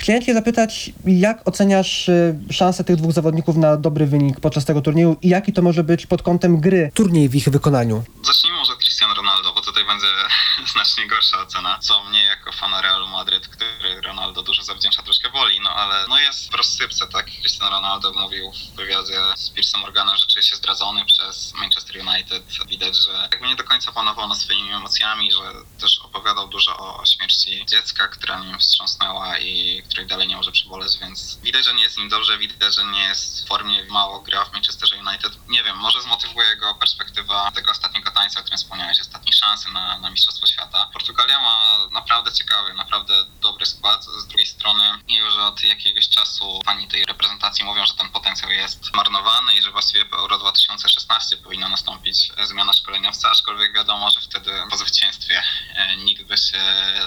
Chciałem 0.00 0.22
cię 0.22 0.34
zapytać, 0.34 0.92
jak 1.06 1.48
oceniasz 1.48 2.08
y, 2.08 2.34
szanse 2.50 2.84
tych 2.84 2.96
dwóch 2.96 3.12
zawodników 3.12 3.56
na 3.56 3.76
dobry 3.76 4.06
wynik 4.06 4.40
podczas 4.40 4.64
tego 4.64 4.80
turnieju 4.80 5.16
i 5.22 5.28
jaki 5.28 5.52
to 5.52 5.62
może 5.62 5.84
być 5.84 6.06
pod 6.06 6.22
kątem 6.22 6.60
gry 6.60 6.90
turniej 6.94 7.28
w 7.28 7.34
ich 7.34 7.48
wykonaniu? 7.48 8.02
Zacznijmy 8.26 8.60
od 8.60 8.68
Cristiano 9.00 9.22
Ronaldo, 9.22 9.52
bo 9.52 9.60
tutaj 9.60 9.84
będzie 9.84 10.06
znacznie 10.72 11.06
gorsza 11.06 11.40
ocena, 11.40 11.78
co 11.78 12.04
mnie 12.04 12.22
jako 12.22 12.52
fana 12.52 12.80
Realu 12.80 13.08
Madryt, 13.08 13.48
który 13.48 14.00
Ronaldo 14.00 14.42
dużo 14.42 14.62
zawdzięcza, 14.62 15.02
troszkę 15.02 15.30
boli, 15.30 15.60
no 15.60 15.70
ale 15.70 16.08
no 16.08 16.18
jest 16.18 16.50
w 16.50 16.54
rozsypce, 16.54 17.06
tak? 17.06 17.26
Cristiano 17.26 17.70
Ronaldo 17.70 18.12
mówił 18.12 18.52
w 18.52 18.76
wywiadzie 18.76 19.20
z 19.36 19.50
Piersem 19.50 19.80
Morganem, 19.80 20.16
że 20.16 20.26
czuje 20.26 20.42
się 20.42 20.56
zdradzony 20.56 21.04
przez 21.04 21.54
Manchester 21.54 21.96
United. 22.06 22.44
Widać, 22.66 22.96
że 22.96 23.28
jakby 23.30 23.48
nie 23.48 23.56
do 23.56 23.64
końca 23.64 23.92
panował 23.92 24.28
nad 24.28 24.38
swoimi 24.38 24.72
emocjami, 24.72 25.32
że 25.32 25.52
też 25.80 25.98
opowiadał 25.98 26.48
dużo 26.48 26.76
o 26.78 27.06
śmierci 27.06 27.66
dziecka, 27.66 28.08
która 28.08 28.38
nim 28.38 28.58
wstrząsnęła 28.58 29.38
i 29.38 29.82
której 29.82 30.06
dalej 30.06 30.28
nie 30.28 30.36
może 30.36 30.52
przeboleć, 30.52 30.98
więc 30.98 31.38
widać, 31.42 31.64
że 31.64 31.74
nie 31.74 31.82
jest 31.82 31.98
nim 31.98 32.08
dobrze, 32.08 32.38
widać, 32.38 32.74
że 32.74 32.84
nie 32.84 33.02
jest 33.02 33.44
w 33.44 33.48
formie, 33.48 33.84
mało 33.84 34.20
gra 34.20 34.44
w 34.44 34.52
Manchesterze 34.52 34.96
United. 34.96 35.48
Nie 35.48 35.64
wiem, 35.64 35.76
może 35.76 36.02
zmotywuje 36.02 36.56
go 36.56 36.74
perspektywa 36.74 37.50
tego 37.50 37.70
ostatniego 37.70 38.10
tańca, 38.10 38.40
o 38.40 38.42
którym 38.42 38.58
wspomniałeś, 38.90 39.00
ostatniej 39.00 39.32
szansy 39.32 39.72
na, 39.72 39.98
na 39.98 40.10
Mistrzostwo 40.10 40.46
Świata. 40.46 40.90
Portugalia 40.92 41.40
ma 41.40 41.78
naprawdę 41.92 42.32
ciekawy, 42.32 42.74
naprawdę 42.74 43.24
dobry 43.40 43.66
skład. 43.66 44.04
Z 44.04 44.26
drugiej 44.26 44.46
strony 44.46 44.82
już 45.08 45.36
od 45.36 45.62
jakiegoś 45.62 46.08
czasu 46.08 46.60
pani 46.64 46.88
tej 46.88 47.04
reprezentacji 47.04 47.64
mówią, 47.64 47.86
że 47.86 47.94
ten 47.94 48.08
potencjał 48.08 48.50
jest 48.50 48.94
marnowany 48.94 49.54
i 49.54 49.62
że 49.62 49.70
właściwie 49.70 50.04
po 50.04 50.16
Euro 50.16 50.38
2016 50.38 51.36
powinna 51.36 51.68
nastąpić 51.68 52.32
zmiana 52.44 52.72
szkoleniowca, 52.72 53.30
aczkolwiek 53.30 53.74
wiadomo, 53.74 54.10
że 54.10 54.20
wtedy 54.20 54.50
po 54.70 54.76
zwycięstwie 54.76 55.42
e, 55.74 55.96
nikt 55.96 56.22
by 56.22 56.36
się 56.36 56.58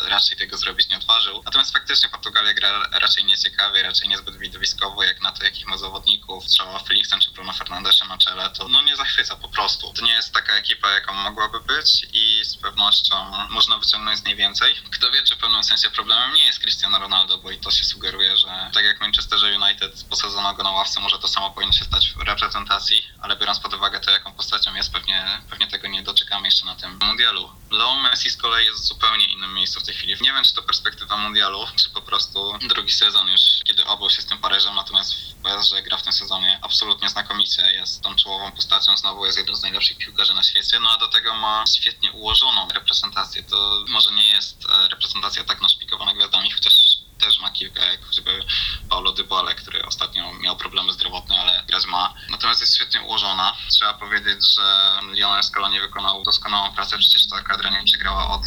raczej 0.03 0.37
tego 0.37 0.57
zrobić 0.57 0.89
nie 0.89 0.97
odważył. 0.97 1.41
Natomiast 1.45 1.73
faktycznie 1.73 2.09
Portugalia 2.09 2.53
gra 2.53 2.89
raczej 2.91 3.25
nieciekawie, 3.25 3.83
raczej 3.83 4.07
niezbyt 4.07 4.37
widowiskowo, 4.37 5.03
jak 5.03 5.21
na 5.21 5.31
to, 5.31 5.43
jakich 5.43 5.67
ma 5.67 5.77
zawodników, 5.77 6.45
strzała 6.45 6.79
Felixem 6.79 7.19
czy 7.19 7.31
Bruno 7.31 7.53
Fernandeszem 7.53 8.07
na 8.07 8.17
czele, 8.17 8.49
to 8.49 8.67
no 8.67 8.81
nie 8.81 8.95
zachwyca 8.95 9.35
po 9.35 9.49
prostu. 9.49 9.93
To 9.93 10.05
nie 10.05 10.13
jest 10.13 10.33
taka 10.33 10.53
ekipa, 10.53 10.89
jaką 10.91 11.13
mogłaby 11.13 11.59
być 11.59 11.72
i 12.13 12.45
z 12.45 12.57
pewnością 12.57 13.15
można 13.49 13.77
wyciągnąć 13.77 14.19
z 14.19 14.25
niej 14.25 14.35
więcej. 14.35 14.75
Kto 14.91 15.11
wie, 15.11 15.23
czy 15.23 15.35
w 15.35 15.39
pewnym 15.39 15.63
sensie 15.63 15.91
problemem 15.91 16.33
nie 16.33 16.45
jest 16.45 16.59
Cristiano 16.59 16.99
Ronaldo, 16.99 17.37
bo 17.37 17.51
i 17.51 17.57
to 17.57 17.71
się 17.71 17.83
sugeruje, 17.83 18.37
że 18.37 18.69
tak 18.73 18.85
jak 18.85 19.01
Manchesterze 19.01 19.59
United 19.59 20.03
posadzono 20.09 20.53
go 20.53 20.63
na 20.63 20.71
ławce, 20.71 20.99
może 20.99 21.19
to 21.19 21.27
samo 21.27 21.51
powinno 21.51 21.73
się 21.73 21.85
stać 21.85 22.13
w 22.13 22.21
reprezentacji, 22.21 23.07
ale 23.21 23.35
biorąc 23.35 23.59
pod 23.59 23.73
uwagę 23.73 23.99
to, 23.99 24.11
jaką 24.11 24.33
postacią 24.33 24.75
jest, 24.75 24.93
pewnie, 24.93 25.41
pewnie 25.49 25.67
tego 25.67 25.87
nie 25.87 26.03
doczekamy 26.03 26.47
jeszcze 26.47 26.65
na 26.65 26.75
tym 26.75 26.99
mundialu. 27.01 27.49
Leo 27.71 27.95
Messi 27.95 28.29
z 28.29 28.37
kolei 28.37 28.65
jest 28.65 28.79
w 28.79 28.85
zupełnie 28.85 29.25
innym 29.25 29.53
miejscu 29.53 29.79
w 29.79 29.83
tej 29.83 29.95
chwili. 29.95 30.15
Nie 30.21 30.33
wiem, 30.33 30.43
czy 30.43 30.53
to 30.53 30.63
perspektywa 30.63 31.17
mundialu, 31.17 31.67
czy 31.75 31.89
po 31.89 32.01
prostu 32.01 32.57
drugi 32.67 32.91
sezon 32.91 33.27
już, 33.27 33.41
kiedy 33.63 33.85
obył 33.85 34.09
się 34.09 34.21
z 34.21 34.25
tym 34.25 34.37
Paryżem, 34.37 34.75
natomiast 34.75 35.13
w 35.13 35.33
PSG 35.43 35.81
gra 35.83 35.97
w 35.97 36.03
tym 36.03 36.13
sezonie 36.13 36.59
absolutnie 36.61 37.09
znakomicie. 37.09 37.71
Jest 37.71 38.01
tą 38.01 38.15
czołową 38.15 38.51
postacią, 38.51 38.97
znowu 38.97 39.25
jest 39.25 39.37
jednym 39.37 39.55
z 39.55 39.61
najlepszych 39.61 39.97
piłkarzy 39.97 40.33
na 40.33 40.43
świecie, 40.43 40.79
no 40.79 40.89
a 40.91 40.97
do 40.97 41.07
tego 41.07 41.35
ma 41.35 41.62
świetnie 41.67 42.11
ułożoną 42.11 42.67
reprezentację. 42.67 43.43
To 43.43 43.85
może 43.89 44.11
nie 44.11 44.29
jest 44.29 44.65
e, 44.69 44.87
reprezentacja 44.87 45.43
tak 45.43 45.61
naszpikowana 45.61 46.13
gwiazdami, 46.13 46.51
chociaż 46.51 46.73
też 47.19 47.39
ma 47.39 47.51
kilka, 47.51 47.85
jak 47.85 48.05
choćby 48.05 48.43
Paulo 48.89 49.11
Dybale, 49.11 49.55
który 49.55 49.85
ostatnio 49.85 50.33
miał 50.33 50.57
problemy 50.57 50.93
zdrowotne, 50.93 51.39
ale 51.39 51.63
grać 51.67 51.85
ma. 51.85 52.13
Natomiast 52.29 52.61
jest 52.61 52.75
świetnie 52.75 53.01
ułożona. 53.01 53.55
Trzeba 53.71 53.93
powiedzieć, 53.93 54.55
że 54.55 54.99
Lionel 55.11 55.43
Scaloni 55.43 55.79
wykonał 55.79 56.23
doskonałą 56.23 56.73
pracę, 56.73 56.97
przecież 56.97 57.27
ta 57.27 57.41
kadra 57.41 57.69
nie 57.69 57.83
przegrała 57.83 58.29
od 58.29 58.41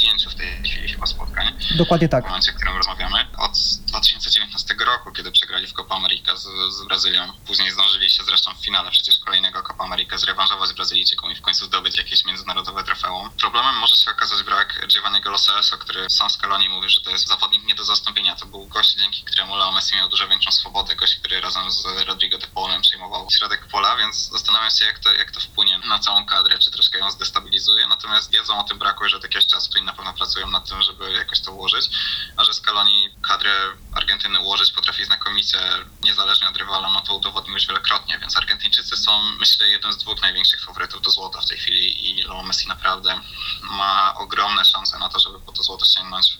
35 0.00 0.26
w 0.26 0.34
tej 0.34 0.70
chwili 0.70 0.88
chyba 0.88 1.06
spotkań 1.06 1.58
Dokładnie 1.74 2.08
w 2.08 2.10
tak. 2.10 2.24
momencie, 2.24 2.52
w 2.52 2.54
którym 2.54 2.76
rozmawiamy. 2.76 3.26
Od 3.38 3.52
2019 3.86 4.74
roku, 4.86 5.12
kiedy 5.12 5.32
przegrali 5.32 5.66
w 5.66 5.72
Copa 5.72 5.96
America 5.96 6.36
z, 6.36 6.44
z 6.74 6.84
Brazylią. 6.84 7.32
Później 7.46 7.70
zdążyli 7.70 8.10
się 8.10 8.24
zresztą 8.24 8.54
w 8.54 8.64
finale 8.64 8.90
przecież 8.90 9.18
kolejnego 9.18 9.62
Copa 9.62 9.84
America 9.84 10.18
zrewanżować 10.18 10.68
z 10.68 10.72
Brazylijczyką 10.72 11.30
i 11.30 11.34
w 11.34 11.40
końcu 11.40 11.64
zdobyć 11.64 11.98
jakieś 11.98 12.24
międzynarodowe 12.24 12.84
trofeum. 12.84 13.30
Problemem 13.30 13.74
może 13.74 13.96
się 13.96 14.10
okazać 14.10 14.42
brak 14.42 14.86
Giovanniego 14.88 15.30
Lo 15.30 15.38
Celso, 15.38 15.78
który 15.78 16.10
sam 16.10 16.30
Scaloni 16.30 16.68
mówi, 16.68 16.90
że 16.90 17.00
to 17.00 17.10
jest 17.10 17.28
zawodnik 17.28 17.64
nie 17.64 17.74
do 17.74 17.84
zastąpienia. 17.84 18.36
To 18.36 18.46
był 18.46 18.66
gość, 18.66 18.94
dzięki 18.94 19.24
któremu 19.24 19.56
Leo 19.56 19.72
Messi 19.72 19.96
miał 19.96 20.08
dużo 20.08 20.28
większą 20.28 20.52
swobodę. 20.52 20.96
Gość, 20.96 21.14
który 21.14 21.40
razem 21.40 21.70
z 21.70 21.86
Rodrigo 22.06 22.38
de 22.38 22.46
Paulem 22.46 22.82
przejmował 22.82 23.28
środek 23.30 23.66
pola, 23.66 23.96
więc 23.96 24.30
zastanawiam 24.30 24.70
się, 24.70 24.84
jak 24.84 24.98
to, 24.98 25.12
jak 25.12 25.30
to 25.30 25.40
wpłynie 25.40 25.78
na 25.78 25.98
całą 25.98 26.26
kadrę, 26.26 26.58
czy 26.58 26.70
troszkę 26.70 26.98
ją 26.98 27.10
zdestabilizuje. 27.10 27.86
Natomiast 27.86 28.30
wiedzą 28.32 28.58
o 28.58 28.64
tym 28.64 28.78
braku 28.78 29.04
już 29.04 29.14
od 29.14 29.22
jakiegoś 29.22 29.46
czasu 29.46 29.78
i 29.78 29.82
na 29.90 29.96
pewno 29.96 30.14
pracują 30.14 30.50
nad 30.50 30.68
tym, 30.68 30.82
żeby 30.82 31.12
jakoś 31.12 31.40
to 31.40 31.52
ułożyć. 31.52 31.90
A 32.36 32.44
że 32.44 32.54
Scaloni 32.54 33.08
kadrę 33.28 33.52
Argentyny 33.94 34.40
ułożyć 34.40 34.72
potrafi 34.72 35.04
znakomicie, 35.04 35.58
niezależnie 36.02 36.48
od 36.48 36.56
rywala, 36.56 36.90
no 36.90 37.00
to 37.00 37.14
udowodnił 37.14 37.54
już 37.54 37.66
wielokrotnie, 37.66 38.18
więc 38.18 38.36
Argentyńczycy 38.36 38.96
są, 38.96 39.22
myślę, 39.22 39.68
jednym 39.68 39.92
z 39.92 39.98
dwóch 39.98 40.22
największych 40.22 40.64
faworytów 40.64 41.02
do 41.02 41.10
złota 41.10 41.40
w 41.40 41.46
tej 41.46 41.58
chwili 41.58 42.10
i 42.10 42.22
Leo 42.22 42.42
Messi 42.42 42.68
naprawdę 42.68 43.20
ma 43.62 44.14
ogromne 44.14 44.64
szanse 44.64 44.98
na 44.98 45.08
to, 45.08 45.18
żeby 45.18 45.40
po 45.40 45.52
to 45.52 45.62
złoto 45.62 45.84
sięgnąć. 45.84 46.38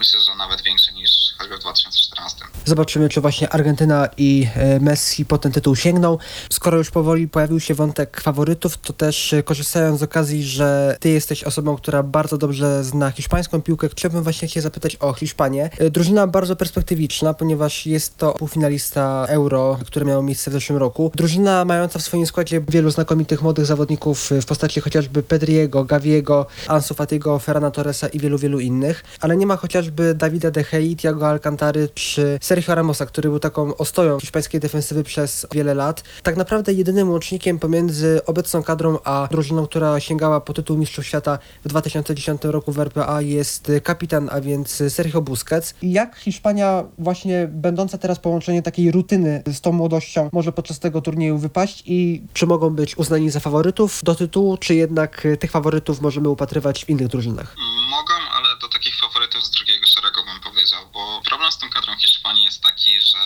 Myślę, 0.00 0.20
że 0.20 0.34
nawet 0.34 0.62
większe 0.62 0.92
niż 0.92 1.10
choćby 1.38 1.56
w 1.56 1.60
2014. 1.60 2.44
Zobaczymy, 2.64 3.08
czy 3.08 3.20
właśnie 3.20 3.48
Argentyna 3.48 4.08
i 4.16 4.48
e, 4.54 4.80
Messi 4.80 5.24
po 5.24 5.38
ten 5.38 5.52
tytuł 5.52 5.76
sięgną. 5.76 6.18
Skoro 6.50 6.78
już 6.78 6.90
powoli 6.90 7.28
pojawił 7.28 7.60
się 7.60 7.74
wątek 7.74 8.20
faworytów, 8.20 8.78
to 8.78 8.92
też 8.92 9.32
e, 9.32 9.42
korzystając 9.42 10.00
z 10.00 10.02
okazji, 10.02 10.44
że 10.44 10.96
ty 11.00 11.08
jesteś 11.08 11.44
osobą, 11.44 11.76
która 11.76 12.02
bardzo 12.02 12.38
dobrze 12.38 12.84
zna 12.84 13.10
hiszpańską 13.10 13.62
piłkę, 13.62 13.88
chciałbym 13.88 14.22
właśnie 14.22 14.48
cię 14.48 14.60
zapytać 14.62 14.96
o 15.00 15.12
Hiszpanię. 15.12 15.70
E, 15.78 15.90
Drużyna 15.90 16.26
bardzo 16.26 16.56
perspektywiczna, 16.56 17.34
ponieważ 17.34 17.86
jest 17.86 18.16
to 18.16 18.32
półfinalista 18.32 19.26
Euro, 19.28 19.78
które 19.86 20.06
miało 20.06 20.22
miejsce 20.22 20.50
w 20.50 20.54
zeszłym 20.54 20.78
roku. 20.78 21.12
Drużyna 21.14 21.64
mająca 21.64 21.98
w 21.98 22.02
swoim 22.02 22.26
składzie 22.26 22.60
wielu 22.68 22.90
znakomitych 22.90 23.42
młodych 23.42 23.66
zawodników 23.66 24.30
w 24.30 24.46
postaci 24.46 24.80
chociażby 24.80 25.22
Pedriego, 25.22 25.84
Gaviego, 25.84 26.46
Ansu 26.68 26.94
Fatigo, 26.94 27.38
Ferrana 27.38 27.70
Torresa 27.70 28.08
i 28.08 28.18
wielu, 28.18 28.38
wielu 28.38 28.60
innych, 28.60 29.04
ale 29.20 29.36
nie 29.36 29.46
ma 29.46 29.56
chociażby 29.56 29.89
Davida 30.14 30.50
De 30.50 30.64
Gea, 30.64 30.96
Thiago 30.96 31.28
Alcantary 31.28 31.88
czy 31.94 32.38
Sergio 32.42 32.74
Ramosa, 32.74 33.06
który 33.06 33.28
był 33.28 33.38
taką 33.38 33.76
ostoją 33.76 34.20
hiszpańskiej 34.20 34.60
defensywy 34.60 35.04
przez 35.04 35.46
wiele 35.52 35.74
lat. 35.74 36.02
Tak 36.22 36.36
naprawdę 36.36 36.72
jedynym 36.72 37.10
łącznikiem 37.10 37.58
pomiędzy 37.58 38.20
obecną 38.26 38.62
kadrą 38.62 38.98
a 39.04 39.28
drużyną, 39.30 39.66
która 39.66 40.00
sięgała 40.00 40.40
po 40.40 40.52
tytuł 40.52 40.76
Mistrzów 40.76 41.06
Świata 41.06 41.38
w 41.64 41.68
2010 41.68 42.42
roku 42.44 42.72
w 42.72 42.78
RPA 42.78 43.22
jest 43.22 43.72
kapitan, 43.84 44.28
a 44.32 44.40
więc 44.40 44.82
Sergio 44.88 45.20
Busquets. 45.20 45.74
Jak 45.82 46.16
Hiszpania 46.16 46.84
właśnie 46.98 47.48
będąca 47.48 47.98
teraz 47.98 48.18
połączenie 48.18 48.62
takiej 48.62 48.90
rutyny 48.90 49.42
z 49.46 49.60
tą 49.60 49.72
młodością 49.72 50.30
może 50.32 50.52
podczas 50.52 50.78
tego 50.78 51.00
turnieju 51.00 51.38
wypaść 51.38 51.82
i 51.86 52.22
czy 52.32 52.46
mogą 52.46 52.70
być 52.70 52.96
uznani 52.96 53.30
za 53.30 53.40
faworytów 53.40 54.00
do 54.02 54.14
tytułu, 54.14 54.56
czy 54.56 54.74
jednak 54.74 55.26
tych 55.40 55.50
faworytów 55.50 56.00
możemy 56.00 56.28
upatrywać 56.28 56.84
w 56.84 56.88
innych 56.88 57.08
drużynach? 57.08 57.56
Mogą, 57.90 58.14
ale 58.32 58.48
do 58.60 58.68
takich 58.68 58.94
faworytów 59.00 59.44
z 59.44 59.50
drugiego 59.50 59.86
szeregu 59.86 60.20
bym 60.24 60.40
powiedział, 60.40 60.80
bo 60.92 61.22
problem 61.28 61.52
z 61.52 61.58
tą 61.58 61.70
kadrą 61.70 61.92
Hiszpanii 61.96 62.44
jest 62.44 62.62
taki, 62.62 62.90
że 63.00 63.18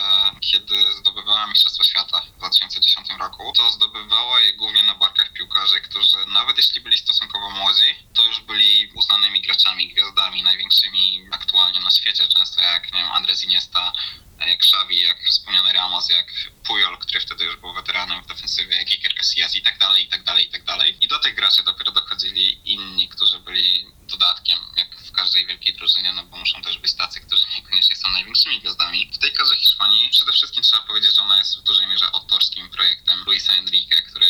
kiedy 0.51 0.93
zdobywała 0.93 1.47
Mistrzostwo 1.47 1.83
Świata 1.83 2.21
w 2.21 2.37
2010 2.37 3.09
roku, 3.19 3.53
to 3.57 3.71
zdobywała 3.71 4.39
je 4.39 4.53
głównie 4.53 4.83
na 4.83 4.95
barkach 4.95 5.33
piłkarzy, 5.33 5.81
którzy 5.81 6.17
nawet 6.27 6.57
jeśli 6.57 6.81
byli 6.81 6.97
stosunkowo 6.97 7.49
młodzi, 7.49 7.95
to 8.13 8.23
już 8.23 8.41
byli 8.41 8.91
uznanymi 8.93 9.41
graczami, 9.41 9.93
gwiazdami, 9.93 10.43
największymi 10.43 11.27
aktualnie 11.31 11.79
na 11.79 11.91
świecie, 11.91 12.27
często 12.27 12.61
jak, 12.61 12.93
nie 12.93 12.99
wiem, 12.99 13.11
Andres 13.11 13.43
Iniesta, 13.43 13.93
jak 14.39 14.59
Xavi, 14.59 15.01
jak 15.01 15.23
wspomniany 15.23 15.73
Ramos, 15.73 16.09
jak 16.09 16.27
Puyol, 16.63 16.97
który 16.97 17.19
wtedy 17.19 17.45
już 17.45 17.55
był 17.55 17.73
weteranem 17.73 18.23
w 18.23 18.27
defensywie, 18.27 18.75
jak 18.75 18.91
Iker 18.91 19.15
Casillas 19.15 19.55
i 19.55 19.61
tak 19.61 19.77
dalej, 19.77 20.03
i 20.03 20.07
tak 20.07 20.23
dalej, 20.23 20.47
i 20.47 20.49
tak 20.49 20.63
dalej. 20.63 20.97
I 21.01 21.07
do 21.07 21.19
tych 21.19 21.35
graczy 21.35 21.63
dopiero 21.63 21.91
dochodzili 21.91 22.71
inni, 22.71 23.09
którzy 23.09 23.39
byli 23.39 23.85
dodatkiem, 24.01 24.59
jak 24.77 24.89
każdej 25.15 25.45
wielkiej 25.45 25.73
drużynie, 25.73 26.13
no 26.13 26.23
bo 26.23 26.37
muszą 26.37 26.61
też 26.61 26.77
być 26.77 26.93
tacy, 26.93 27.21
którzy 27.21 27.45
niekoniecznie 27.55 27.95
są 27.95 28.09
największymi 28.09 28.59
gwiazdami. 28.59 29.11
W 29.13 29.17
tej 29.17 29.33
kadrze 29.33 29.55
Hiszpanii 29.55 30.09
przede 30.09 30.31
wszystkim 30.31 30.63
trzeba 30.63 30.83
powiedzieć, 30.83 31.15
że 31.15 31.21
ona 31.21 31.39
jest 31.39 31.57
w 31.57 31.61
dużej 31.61 31.87
mierze 31.87 32.05
autorskim 32.05 32.69
projektem 32.69 33.23
Luisa 33.25 33.53
Enrique, 33.53 34.01
który 34.01 34.25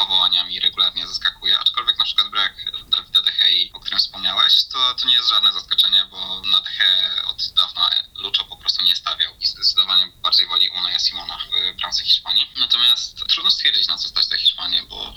powołaniami 0.00 0.60
regularnie 0.60 1.06
zaskakuje, 1.06 1.58
aczkolwiek 1.58 1.98
na 1.98 2.04
przykład 2.04 2.28
brak 2.28 2.54
Dawida 2.88 3.22
De 3.22 3.32
Gea, 3.32 3.70
o 3.72 3.80
którym 3.80 3.98
wspomniałeś, 3.98 4.64
to, 4.64 4.94
to 4.94 5.06
nie 5.06 5.14
jest 5.14 5.28
żadne 5.28 5.52
zaskoczenie, 5.52 6.06
bo 6.10 6.42
na 6.52 6.60
De 6.60 6.70
Gea 6.78 7.24
od 7.24 7.48
dawna 7.48 7.90
Lucho 8.14 8.44
po 8.44 8.56
prostu 8.56 8.82
nie 8.82 8.96
stawiał 8.96 9.36
i 9.40 9.46
zdecydowanie 9.46 10.12
bardziej 10.22 10.46
woli 10.46 10.68
Unaja 10.68 10.98
Simona 10.98 11.38
w 11.38 11.76
bramce 11.76 12.04
Hiszpanii. 12.04 12.50
Natomiast 12.56 13.26
trudno 13.28 13.50
stwierdzić, 13.50 13.88
na 13.88 13.98
co 13.98 14.08
stać 14.08 14.26
tę 14.28 14.38
Hiszpanię, 14.38 14.82
bo 14.82 15.14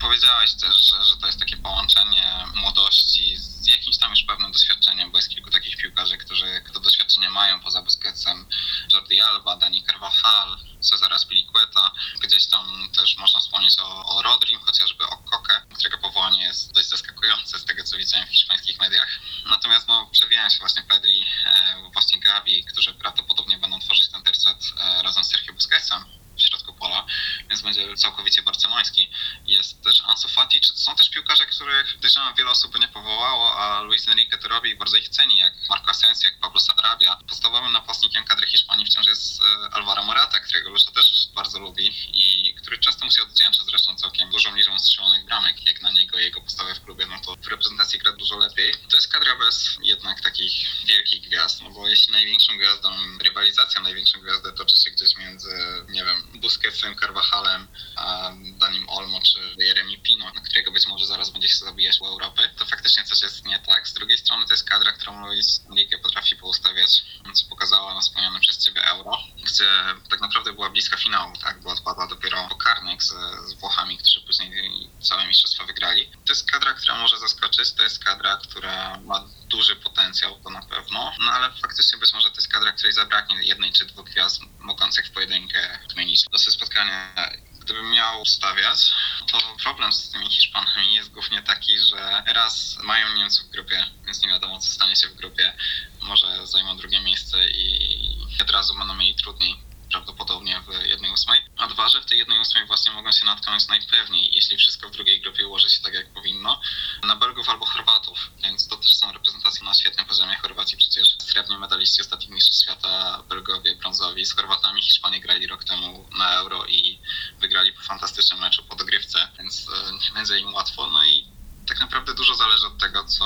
powiedziałeś 0.00 0.54
też, 0.54 0.74
że, 0.90 1.04
że 1.04 1.16
to 1.16 1.26
jest 1.26 1.40
takie 1.40 1.56
połączenie 1.56 2.46
młodości 2.54 3.36
z 3.36 3.66
jakimś 3.66 3.98
tam 3.98 4.10
już 4.10 4.22
pewnym 4.22 4.52
doświadczeniem, 4.52 5.10
bo 5.10 5.18
jest 5.18 5.30
kilku 5.30 5.50
takich 5.50 5.76
piłkarzy, 5.76 6.18
którzy 6.18 6.64
to 6.72 6.80
doświadczenie 6.80 7.30
mają 7.30 7.60
poza 7.60 7.82
Busquetsem. 7.82 8.46
Jordi 8.92 9.20
Alba, 9.20 9.56
Dani 9.56 9.84
Carvajal, 9.84 10.58
Cesar 10.84 11.12
Azpilicueta. 11.12 11.92
Gdzieś 12.20 12.46
tam 12.46 12.90
też 12.96 13.16
można 13.16 13.40
wspomnieć 13.40 13.78
o, 13.78 14.04
o 14.04 14.22
Rodrim, 14.22 14.60
chociażby 14.60 15.04
o 15.04 15.16
Koke, 15.16 15.62
którego 15.74 15.98
powołanie 15.98 16.42
jest 16.44 16.72
dość 16.72 16.88
zaskakujące 16.88 17.58
z 17.58 17.64
tego, 17.64 17.84
co 17.84 17.96
widziałem 17.96 18.26
w 18.26 18.30
hiszpańskich 18.30 18.78
mediach. 18.80 19.08
Natomiast 19.46 19.88
no, 19.88 20.06
przewijają 20.12 20.50
się 20.50 20.58
właśnie 20.58 20.82
Pedri, 20.82 21.24
e, 21.46 21.90
właśnie 21.92 22.20
Gavi, 22.20 22.64
którzy 22.64 22.94
prawdopodobnie 22.94 23.58
będą 23.58 23.80
tworzyć 23.80 24.08
ten 24.08 24.22
tercet 24.22 24.72
e, 24.78 25.02
razem 25.02 25.24
z 25.24 25.30
Sergio 25.30 25.52
Busquetsem 25.52 26.23
w 26.36 26.42
środku 26.42 26.74
pola, 26.74 27.06
więc 27.48 27.62
będzie 27.62 27.96
całkowicie 27.96 28.42
barceloński. 28.42 29.10
Jest 29.46 29.82
też 29.82 30.02
Ansu 30.06 30.28
Fati, 30.28 30.60
czy 30.60 30.72
są 30.72 30.96
też 30.96 31.10
piłkarze, 31.10 31.46
których 31.46 31.94
podejrzewam 31.94 32.34
wiele 32.34 32.50
osób 32.50 32.72
by 32.72 32.78
nie 32.78 32.88
powołało, 32.88 33.56
a 33.56 33.80
Luis 33.80 34.08
Enrique 34.08 34.38
to 34.38 34.48
robi 34.48 34.70
i 34.70 34.76
bardzo 34.76 34.96
ich 34.96 35.08
ceni, 35.08 35.38
jak 35.38 35.52
Marco 35.68 35.90
Asensio, 35.90 36.28
jak 36.28 36.40
Pablo 36.40 36.60
Sarabia. 36.60 37.16
Podstawowym 37.28 37.72
napastnikiem 37.72 38.24
kadry 38.24 38.46
Hiszpanii 38.46 38.86
wciąż 38.86 39.06
jest 39.06 39.42
e, 39.42 39.44
Alvaro 39.72 40.02
Morata, 40.04 40.40
którego 40.40 40.70
Lusza 40.70 40.90
też 40.90 41.28
bardzo 41.34 41.60
lubi 41.60 41.94
i 42.12 42.43
który 42.64 42.78
często 42.78 43.04
musiał 43.04 43.24
oddzięczać 43.24 43.66
zresztą 43.66 43.96
całkiem 43.96 44.30
dużą 44.30 44.56
liczbą 44.56 44.78
strzelonych 44.78 45.24
bramek, 45.24 45.66
jak 45.66 45.82
na 45.82 45.92
niego 45.92 46.18
jego 46.18 46.40
postawę 46.40 46.74
w 46.74 46.84
klubie, 46.84 47.06
no 47.06 47.20
to 47.20 47.36
w 47.36 47.46
reprezentacji 47.46 47.98
gra 47.98 48.12
dużo 48.12 48.36
lepiej. 48.36 48.74
To 48.90 48.96
jest 48.96 49.12
kadra 49.12 49.36
bez 49.36 49.76
jednak 49.82 50.20
takich 50.20 50.52
wielkich 50.86 51.22
gwiazd, 51.22 51.62
no 51.62 51.70
bo 51.70 51.88
jeśli 51.88 52.12
największą 52.12 52.58
gwiazdą, 52.58 53.18
rywalizacją 53.24 53.82
największą 53.82 54.20
gwiazdę 54.20 54.52
toczy 54.52 54.76
się 54.76 54.90
gdzieś 54.90 55.16
między, 55.16 55.50
nie 55.88 56.04
wiem, 56.04 56.22
Busquetsem, 56.34 56.96
Carvajalem, 56.96 57.68
a 57.96 58.32
Danim 58.58 58.88
Olmo 58.88 59.20
czy 59.22 59.54
Jeremy 59.58 59.98
Pino, 59.98 60.32
na 60.34 60.40
którego 60.40 60.72
być 60.72 60.86
może 60.86 61.06
zaraz 61.06 61.30
będzie 61.30 61.48
się 61.48 61.56
zabijać 61.56 62.00
u 62.00 62.06
Europy, 62.06 62.50
to 62.58 62.66
faktycznie 62.66 63.04
coś 63.04 63.22
jest 63.22 63.44
nie 63.44 63.58
tak. 63.58 63.88
Z 63.88 63.92
drugiej 63.92 64.18
strony 64.18 64.46
to 64.46 64.52
jest 64.52 64.68
kadra, 64.68 64.92
którą 64.92 65.26
Luis 65.26 65.60
Enrique 65.70 65.98
potrafi 66.02 66.36
poustawiać, 66.36 67.02
co 67.34 67.46
pokazała 67.46 67.94
na 67.94 68.00
wspomnianym 68.00 68.40
przez 68.40 68.64
Ciebie 68.64 68.84
Euro, 68.84 69.18
gdzie 69.44 69.70
tak 70.10 70.20
naprawdę 70.20 70.52
była 70.52 70.70
bliska 70.70 70.96
finału, 70.96 71.36
tak, 71.36 71.62
bo 71.62 71.70
odpadła 71.70 72.06
dopiero 72.06 72.48
po 72.54 72.58
karnych 72.58 73.02
z, 73.02 73.14
z 73.48 73.52
Włochami, 73.54 73.98
którzy 73.98 74.20
później 74.20 74.90
całe 75.00 75.26
mistrzostwa 75.26 75.64
wygrali. 75.64 76.06
To 76.06 76.32
jest 76.32 76.50
kadra, 76.50 76.74
która 76.74 76.94
może 76.94 77.18
zaskoczyć, 77.18 77.72
to 77.72 77.82
jest 77.82 78.04
kadra, 78.04 78.36
która 78.36 78.98
ma 78.98 79.24
duży 79.46 79.76
potencjał, 79.76 80.40
to 80.44 80.50
na 80.50 80.62
pewno, 80.62 81.12
no 81.20 81.32
ale 81.32 81.52
faktycznie 81.62 81.98
być 81.98 82.12
może 82.12 82.30
to 82.30 82.36
jest 82.36 82.48
kadra, 82.48 82.72
której 82.72 82.92
zabraknie 82.92 83.36
jednej 83.42 83.72
czy 83.72 83.84
dwóch 83.84 84.10
gwiazd 84.10 84.40
mogących 84.58 85.06
w 85.06 85.10
pojedynkę 85.10 85.78
zmienić 85.92 86.24
losy 86.32 86.50
spotkania. 86.50 87.14
Gdybym 87.60 87.90
miał 87.90 88.26
stawiać, 88.26 88.92
to 89.30 89.38
problem 89.62 89.92
z 89.92 90.10
tymi 90.10 90.30
Hiszpanami 90.30 90.94
jest 90.94 91.10
głównie 91.10 91.42
taki, 91.42 91.78
że 91.78 92.22
raz 92.26 92.76
mają 92.82 93.14
Niemców 93.14 93.46
w 93.46 93.50
grupie, 93.50 93.86
więc 94.06 94.22
nie 94.22 94.28
wiadomo 94.28 94.60
co 94.60 94.70
stanie 94.70 94.96
się 94.96 95.08
w 95.08 95.14
grupie. 95.14 95.56
Może 96.02 96.46
zajmą 96.46 96.76
drugie 96.76 97.00
miejsce 97.00 97.48
i 97.48 98.40
od 98.42 98.50
razu 98.50 98.74
będą 98.74 98.94
mieli 98.94 99.14
trudniej 99.14 99.73
prawdopodobnie 99.94 100.60
w 100.60 100.68
1-8. 100.68 101.32
A 101.56 101.66
dwa, 101.66 101.88
że 101.88 102.00
w 102.00 102.06
tej 102.06 102.26
1-8 102.26 102.66
właśnie 102.66 102.92
mogą 102.92 103.12
się 103.12 103.24
natknąć 103.24 103.66
najpewniej, 103.68 104.30
jeśli 104.34 104.56
wszystko 104.56 104.88
w 104.88 104.92
drugiej 104.92 105.20
grupie 105.20 105.48
ułoży 105.48 105.70
się 105.70 105.80
tak 105.80 105.94
jak 105.94 106.12
powinno, 106.12 106.60
na 107.02 107.16
Belgów 107.16 107.48
albo 107.48 107.66
Chorwatów, 107.66 108.30
więc 108.38 108.68
to 108.68 108.76
też 108.76 108.96
są 108.96 109.12
reprezentacje 109.12 109.64
na 109.64 109.74
świetnym 109.74 110.06
poziomie. 110.06 110.36
Chorwacji 110.36 110.78
przecież 110.78 111.08
srebrni 111.18 111.58
medaliści 111.58 112.00
ostatnich 112.00 112.30
mistrzostw 112.30 112.62
świata, 112.62 113.22
Belgowie 113.28 113.76
brązowi. 113.76 114.24
Z 114.24 114.36
Chorwatami 114.36 114.82
Hiszpanie 114.82 115.20
grali 115.20 115.46
rok 115.46 115.64
temu 115.64 116.08
na 116.18 116.34
Euro 116.34 116.66
i 116.66 116.98
wygrali 117.38 117.72
po 117.72 117.82
fantastycznym 117.82 118.40
meczu 118.40 118.64
po 118.64 118.76
dogrywce, 118.76 119.28
więc 119.38 119.66
nie 119.92 120.12
będzie 120.14 120.38
im 120.38 120.54
łatwo. 120.54 120.90
No 120.90 121.04
i 121.04 121.26
tak 121.68 121.80
naprawdę 121.80 122.14
dużo 122.14 122.34
zależy 122.34 122.66
od 122.66 122.78
tego, 122.78 123.04
co, 123.04 123.24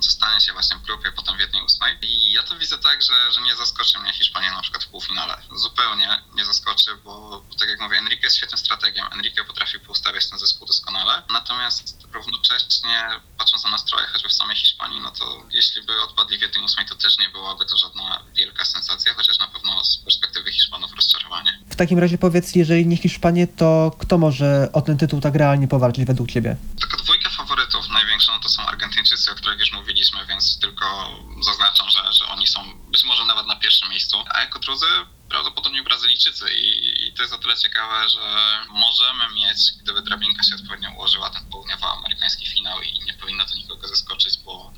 co 0.00 0.10
stanie 0.10 0.40
się 0.40 0.52
właśnie 0.52 0.76
w 0.76 0.82
grupie 0.82 1.12
potem 1.12 1.36
w 1.36 1.40
jednej 1.40 1.62
ósmej. 1.62 1.98
I 2.02 2.32
ja 2.32 2.42
to 2.42 2.58
widzę 2.58 2.78
tak, 2.78 3.02
że, 3.02 3.32
że 3.32 3.40
nie 3.40 3.56
zaskoczy 3.56 3.98
mnie 3.98 4.12
Hiszpania 4.12 4.52
na 4.52 4.62
przykład 4.62 4.84
w 4.84 4.88
półfinale. 4.88 5.42
Zupełnie 5.56 6.22
nie 6.34 6.44
zaskoczy, 6.44 6.90
bo 7.04 7.44
tak 7.58 7.68
jak 7.68 7.80
mówię, 7.80 7.98
Enrique 7.98 8.22
jest 8.22 8.36
świetnym 8.36 8.58
strategiem. 8.58 9.06
Enrique 9.12 9.44
potrafi 9.44 9.80
poustawiać 9.80 10.26
ten 10.26 10.38
zespół 10.38 10.66
doskonale. 10.66 11.22
Natomiast 11.30 12.06
równocześnie 12.12 13.20
patrząc 13.38 13.64
na 13.64 13.70
nastroje 13.70 14.06
choćby 14.06 14.28
w 14.28 14.32
samej 14.32 14.56
Hiszpanii, 14.56 15.00
no 15.00 15.10
to 15.10 15.42
jeśli 15.50 15.82
by 15.82 16.02
odpadli 16.02 16.38
w 16.38 16.42
jednej 16.42 16.64
ósmej, 16.64 16.86
to 16.86 16.94
też 16.94 17.18
nie 17.18 17.28
byłaby 17.28 17.66
to 17.66 17.76
żadna 17.76 18.22
wielka 18.34 18.64
sensacja, 18.64 19.14
chociaż 19.14 19.38
na 19.38 19.46
pewno 19.46 19.84
z 19.84 19.98
perspektywy 19.98 20.52
Hiszpanów 20.52 20.94
rozczarowanie. 20.94 21.58
W 21.70 21.76
takim 21.76 21.98
razie 21.98 22.18
powiedz, 22.18 22.54
jeżeli 22.54 22.86
nie 22.86 22.96
Hiszpanie, 22.96 23.46
to 23.46 23.96
kto 24.00 24.18
może 24.18 24.68
o 24.72 24.80
ten 24.82 24.98
tytuł 24.98 25.20
tak 25.20 25.34
realnie 25.34 25.68
powalczyć 25.68 26.04
według 26.04 26.30
Ciebie? 26.30 26.56
Taka 26.80 26.96
dwójka 26.96 27.30
faworytów 27.30 27.88
największa 27.88 28.32
no 28.32 28.40
to 28.40 28.48
są 28.48 28.62
Argentyńczycy, 28.62 29.31
o 29.31 29.31
których 29.42 29.60
już 29.60 29.72
mówiliśmy, 29.72 30.26
więc 30.26 30.58
tylko 30.60 31.08
zaznaczam, 31.40 31.90
że, 31.90 32.12
że 32.12 32.26
oni 32.26 32.46
są 32.46 32.60
być 32.90 33.04
może 33.04 33.24
nawet 33.24 33.46
na 33.46 33.56
pierwszym 33.56 33.88
miejscu. 33.88 34.24
A 34.34 34.40
jako 34.40 34.58
drudzy 34.58 34.86
prawdopodobnie 35.32 35.82
Brazylijczycy 35.82 36.54
i, 36.54 37.08
i 37.08 37.12
to 37.12 37.22
jest 37.22 37.34
o 37.34 37.38
tyle 37.38 37.56
ciekawe, 37.56 38.08
że 38.08 38.20
możemy 38.68 39.34
mieć, 39.34 39.58
gdyby 39.82 40.02
drabinka 40.02 40.42
się 40.42 40.54
odpowiednio 40.54 40.90
ułożyła, 40.90 41.30
ten 41.30 41.50
południowoamerykański 41.50 42.46
finał 42.46 42.82
i 42.82 43.00
nie 43.04 43.14
powinno 43.14 43.46
to 43.46 43.54
nikogo 43.54 43.88
zaskoczyć, 43.88 44.38
bo 44.38 44.72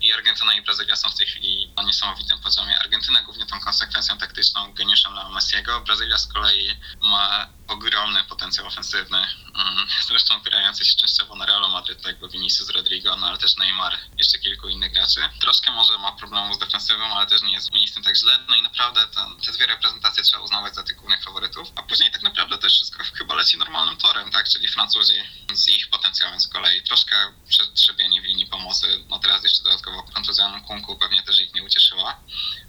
i 0.00 0.12
Argentyna 0.12 0.54
i 0.54 0.62
Brazylia 0.62 0.96
są 0.96 1.10
w 1.10 1.16
tej 1.16 1.26
chwili 1.26 1.72
na 1.76 1.82
niesamowitym 1.82 2.38
poziomie. 2.40 2.78
Argentyna 2.78 3.22
głównie 3.22 3.46
tą 3.46 3.60
konsekwencją 3.60 4.18
taktyczną, 4.18 4.72
geniuszem 4.74 5.14
Leo 5.14 5.30
Messiego. 5.30 5.80
Brazylia 5.80 6.18
z 6.18 6.26
kolei 6.32 6.76
ma 7.02 7.48
ogromny 7.68 8.24
potencjał 8.24 8.66
ofensywny, 8.66 9.18
mm, 9.18 9.86
zresztą 10.06 10.36
opierający 10.36 10.84
się 10.84 10.94
częściowo 10.94 11.36
na 11.36 11.46
Realu 11.46 11.68
Madryt, 11.68 12.02
tak 12.02 12.18
bo 12.18 12.28
Vinicius 12.28 12.70
Rodrigo, 12.70 13.16
no 13.16 13.26
ale 13.26 13.38
też 13.38 13.56
Neymar, 13.56 13.98
jeszcze 14.18 14.38
kilku 14.38 14.68
innych 14.68 14.92
graczy. 14.92 15.20
Troszkę 15.40 15.70
może 15.70 15.98
ma 15.98 16.12
problemu 16.12 16.54
z 16.54 16.58
defensywą, 16.58 17.04
ale 17.04 17.26
też 17.26 17.42
nie 17.42 17.52
jest 17.52 17.70
tym 17.94 18.02
tak 18.02 18.16
źle. 18.16 18.38
No 18.48 18.54
i 18.56 18.62
naprawdę 18.62 19.06
ten, 19.06 19.40
te 19.40 19.52
dwie 19.52 19.66
trzeba 20.22 20.42
uznawać 20.42 20.74
za 20.74 20.82
tych 20.82 20.96
głównych 20.96 21.22
faworytów, 21.22 21.68
a 21.76 21.82
później 21.82 22.10
tak 22.10 22.22
naprawdę 22.22 22.58
też 22.58 22.72
wszystko 22.72 23.04
chyba 23.18 23.34
leci 23.34 23.58
normalnym 23.58 23.96
torem, 23.96 24.30
tak, 24.30 24.48
czyli 24.48 24.68
Francuzi 24.68 25.14
z 25.52 25.68
ich 25.68 25.88
potencjałem 25.90 26.40
z 26.40 26.48
kolei 26.48 26.82
troszkę 26.82 27.16
przetrzebieni 27.48 28.20
w 28.20 28.24
linii 28.24 28.46
pomocy, 28.46 29.04
no 29.08 29.18
teraz 29.18 29.42
jeszcze 29.42 29.62
dodatkowo 29.62 30.02
kontuzja 30.02 30.60
Kunku 30.66 30.96
pewnie 30.96 31.22
też 31.22 31.40
ich 31.40 31.54
nie 31.54 31.62
ucieszyła, 31.62 32.20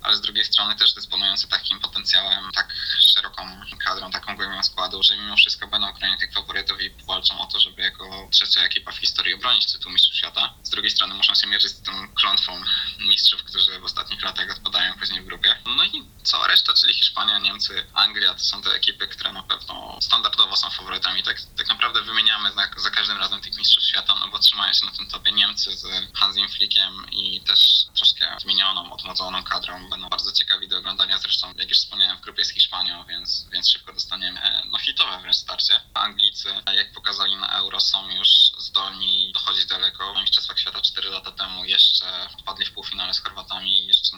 ale 0.01 0.15
z 0.15 0.21
drugiej 0.21 0.45
strony 0.45 0.75
też 0.75 0.93
dysponujący 0.93 1.47
takim 1.47 1.79
potencjałem, 1.79 2.51
tak 2.51 2.73
szeroką 2.99 3.61
kadrą, 3.85 4.11
taką 4.11 4.35
głębią 4.35 4.63
składu, 4.63 5.03
że 5.03 5.17
mimo 5.17 5.35
wszystko 5.35 5.67
będą 5.67 5.93
chronić 5.93 6.19
tych 6.19 6.33
faworytów 6.33 6.81
i 6.81 6.89
walczą 6.89 7.39
o 7.39 7.45
to, 7.45 7.59
żeby 7.59 7.81
jako 7.81 8.27
trzecia 8.31 8.61
ekipa 8.61 8.91
w 8.91 8.97
historii 8.97 9.33
obronić 9.33 9.73
tytuł 9.73 9.91
Mistrzów 9.91 10.15
Świata. 10.15 10.53
Z 10.63 10.69
drugiej 10.69 10.91
strony 10.91 11.13
muszą 11.13 11.35
się 11.35 11.47
mierzyć 11.47 11.71
z 11.71 11.81
tą 11.81 12.13
klątwą 12.15 12.63
mistrzów, 12.99 13.43
którzy 13.43 13.79
w 13.79 13.83
ostatnich 13.83 14.23
latach 14.23 14.49
odpadają 14.49 14.93
później 14.93 15.21
w 15.21 15.25
grupie. 15.25 15.55
No 15.65 15.83
i 15.83 16.03
cała 16.23 16.47
reszta, 16.47 16.73
czyli 16.73 16.93
Hiszpania, 16.93 17.12
Niemcy, 17.41 17.85
Anglia, 17.93 18.33
to 18.33 18.39
są 18.39 18.61
te 18.61 18.69
ekipy, 18.69 19.07
które 19.07 19.33
na 19.33 19.43
pewno 19.43 19.97
standardowo 20.01 20.55
są 20.55 20.69
faworytami. 20.69 21.23
Tak, 21.23 21.37
tak 21.57 21.67
naprawdę 21.67 22.01
wymieniamy 22.01 22.51
za, 22.51 22.81
za 22.81 22.89
każdym 22.89 23.17
razem 23.17 23.41
tych 23.41 23.57
mistrzów 23.57 23.83
świata, 23.83 24.15
no 24.19 24.27
bo 24.27 24.39
trzymają 24.39 24.73
się 24.73 24.85
na 24.85 24.91
tym 24.91 25.07
topie 25.07 25.31
Niemcy 25.31 25.77
z 25.77 25.87
Hansim 26.15 26.49
Flickiem 26.49 27.11
i 27.11 27.41
też 27.41 27.85
troszkę 27.95 28.37
zmienioną, 28.41 28.93
odmłodzoną 28.93 29.43
kadrą. 29.43 29.89
Będą 29.89 30.09
bardzo 30.09 30.31
ciekawi 30.31 30.67
do 30.67 30.77
oglądania. 30.77 31.17
Zresztą, 31.17 31.53
jak 31.55 31.69
już 31.69 31.77
wspomniałem, 31.77 32.17
w 32.17 32.21
grupie 32.21 32.45
z 32.45 32.49
Hiszpanią, 32.49 33.05
więc, 33.05 33.45
więc 33.51 33.69
szybko 33.69 33.93
dostaniemy 33.93 34.41
e, 34.41 34.63
no, 34.65 34.77
hitowe 34.79 35.19
wręcz 35.21 35.37
starcie. 35.37 35.81
Anglicy, 35.93 36.49
jak 36.75 36.93
pokazali 36.93 37.35
na 37.35 37.47
Euro, 37.47 37.79
są 37.79 38.09
już 38.09 38.29
zdolni 38.57 39.31
dochodzić 39.33 39.65
daleko. 39.65 40.13
Na 40.13 40.21
Mistrzostwach 40.21 40.59
Świata 40.59 40.81
4 40.81 41.09
lata 41.09 41.31
temu 41.31 41.65
jeszcze 41.65 42.29
wpadli 42.39 42.65
w 42.65 42.71
półfinale 42.71 43.13
z 43.13 43.19
Chorwatami, 43.19 43.87
jeszcze 43.87 44.17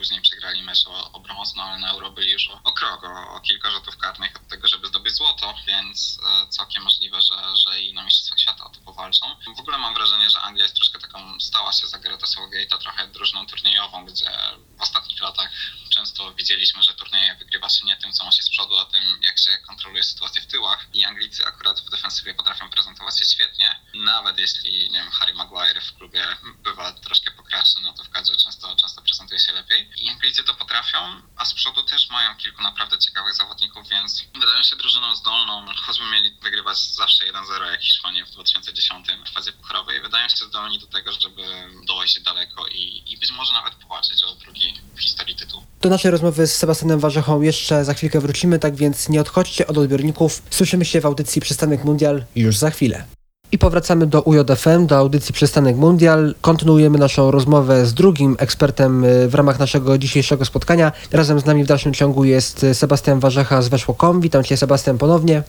później 0.00 0.20
przegrali 0.20 0.62
mecz 0.62 0.86
o, 0.86 1.12
o 1.12 1.22
no 1.56 1.62
ale 1.62 1.78
na 1.78 1.90
Euro 1.90 2.10
byli 2.10 2.30
już 2.32 2.48
o, 2.48 2.60
o 2.64 2.72
krok, 2.72 3.04
o, 3.04 3.34
o 3.34 3.40
kilka 3.40 3.70
rzutów 3.70 3.96
karnych 3.96 4.36
od 4.36 4.48
tego, 4.48 4.68
żeby 4.68 4.86
zdobyć 4.86 5.14
złoto, 5.14 5.54
więc 5.66 6.18
e, 6.26 6.48
całkiem 6.48 6.82
możliwe, 6.82 7.22
że, 7.22 7.56
że 7.56 7.80
i 7.80 7.94
na 7.94 8.04
Mistrzostwach 8.04 8.40
Świata 8.40 8.64
o 8.64 8.70
to 8.70 8.80
powalczą. 8.80 9.26
W 9.56 9.60
ogóle 9.60 9.78
mam 9.78 9.94
wrażenie, 9.94 10.30
że 10.30 10.40
Anglia 10.40 10.64
jest 10.64 10.76
troszkę 10.76 10.98
taką, 10.98 11.40
stała 11.40 11.72
się 11.72 11.86
za 11.86 11.98
Gareta 11.98 12.26
Southgate'a 12.26 12.78
trochę 12.78 13.08
drużyną 13.08 13.46
turniejową, 13.46 14.04
gdzie 14.04 14.30
w 14.78 14.82
ostatnich 14.82 15.20
latach 15.20 15.50
często 15.90 16.34
widzieliśmy, 16.34 16.82
że 16.82 16.94
turnieje 16.94 17.34
wygrywa 17.34 17.68
się 17.68 17.86
nie 17.86 17.96
tym, 17.96 18.12
co 18.12 18.24
ma 18.24 18.32
się 18.32 18.42
z 18.42 18.50
przodu, 18.50 18.78
a 18.78 18.84
tym, 18.84 19.02
jak 19.22 19.38
się 19.38 19.58
kontroluje 19.66 20.02
sytuację 20.02 20.42
w 20.42 20.46
tyłach. 20.46 20.86
I 20.94 21.04
Anglicy 21.04 21.46
akurat 21.46 21.80
w 21.80 21.90
defensywie 21.90 22.34
potrafią 22.34 22.70
prezentować 22.70 23.18
się 23.18 23.24
świetnie. 23.24 23.80
Nawet 23.94 24.38
jeśli, 24.38 24.90
nie 24.90 24.98
wiem, 24.98 25.10
Harry 25.10 25.34
Maguire 25.34 25.80
w 25.80 25.94
klubie 25.94 26.26
bywa 26.64 26.92
troszkę 26.92 27.30
pokraczny, 27.30 27.80
no 27.80 27.92
to 27.92 28.04
w 28.04 28.10
kadrze 28.10 28.36
często, 28.36 28.76
często 28.76 29.02
prezentuje 29.02 29.40
się 29.40 29.52
lepiej. 29.52 29.89
I 29.96 30.08
Anglicy 30.08 30.44
to 30.44 30.54
potrafią, 30.54 30.98
a 31.36 31.44
z 31.44 31.54
przodu 31.54 31.82
też 31.82 32.10
mają 32.10 32.36
kilku 32.36 32.62
naprawdę 32.62 32.98
ciekawych 32.98 33.34
zawodników, 33.34 33.88
więc 33.88 34.24
wydają 34.34 34.62
się 34.62 34.76
drużyną 34.76 35.16
zdolną, 35.16 35.66
choćby 35.86 36.04
mieli 36.12 36.30
wygrywać 36.42 36.78
zawsze 36.78 37.24
1-0 37.24 37.70
jak 37.70 37.82
Hiszpanie 37.82 38.24
w 38.24 38.30
2010 38.30 39.06
w 39.26 39.34
fazie 39.34 39.52
pucharowej. 39.52 40.02
Wydają 40.02 40.28
się 40.28 40.44
zdolni 40.44 40.78
do 40.78 40.86
tego, 40.86 41.12
żeby 41.12 41.42
dojść 41.86 42.20
daleko 42.20 42.66
i, 42.66 43.02
i 43.06 43.18
być 43.18 43.30
może 43.32 43.52
nawet 43.52 43.74
powalczyć 43.74 44.24
o 44.24 44.34
drugi 44.34 44.74
w 44.96 45.00
historii 45.00 45.36
tytuł. 45.36 45.64
Do 45.80 45.88
naszej 45.88 46.10
rozmowy 46.10 46.46
z 46.46 46.54
Sebastianem 46.54 47.00
Warzechą 47.00 47.42
jeszcze 47.42 47.84
za 47.84 47.94
chwilkę 47.94 48.20
wrócimy, 48.20 48.58
tak 48.58 48.76
więc 48.76 49.08
nie 49.08 49.20
odchodźcie 49.20 49.66
od 49.66 49.78
odbiorników. 49.78 50.42
Słyszymy 50.50 50.84
się 50.84 51.00
w 51.00 51.06
audycji 51.06 51.42
Przystanek 51.42 51.84
Mundial 51.84 52.24
już 52.36 52.56
za 52.56 52.70
chwilę. 52.70 53.06
I 53.52 53.58
powracamy 53.58 54.06
do 54.06 54.22
UJFM, 54.22 54.86
do 54.86 54.96
audycji 54.96 55.34
Przystanek 55.34 55.76
Mundial. 55.76 56.34
Kontynuujemy 56.40 56.98
naszą 56.98 57.30
rozmowę 57.30 57.86
z 57.86 57.94
drugim 57.94 58.36
ekspertem 58.38 59.04
y, 59.04 59.28
w 59.28 59.34
ramach 59.34 59.58
naszego 59.58 59.98
dzisiejszego 59.98 60.44
spotkania. 60.44 60.92
Razem 61.12 61.40
z 61.40 61.44
nami 61.44 61.64
w 61.64 61.66
dalszym 61.66 61.94
ciągu 61.94 62.24
jest 62.24 62.66
Sebastian 62.72 63.20
Warzecha 63.20 63.62
z 63.62 63.68
Weszło.com. 63.68 64.20
Witam 64.20 64.44
Cię 64.44 64.56
Sebastian 64.56 64.98
ponownie. 64.98 65.42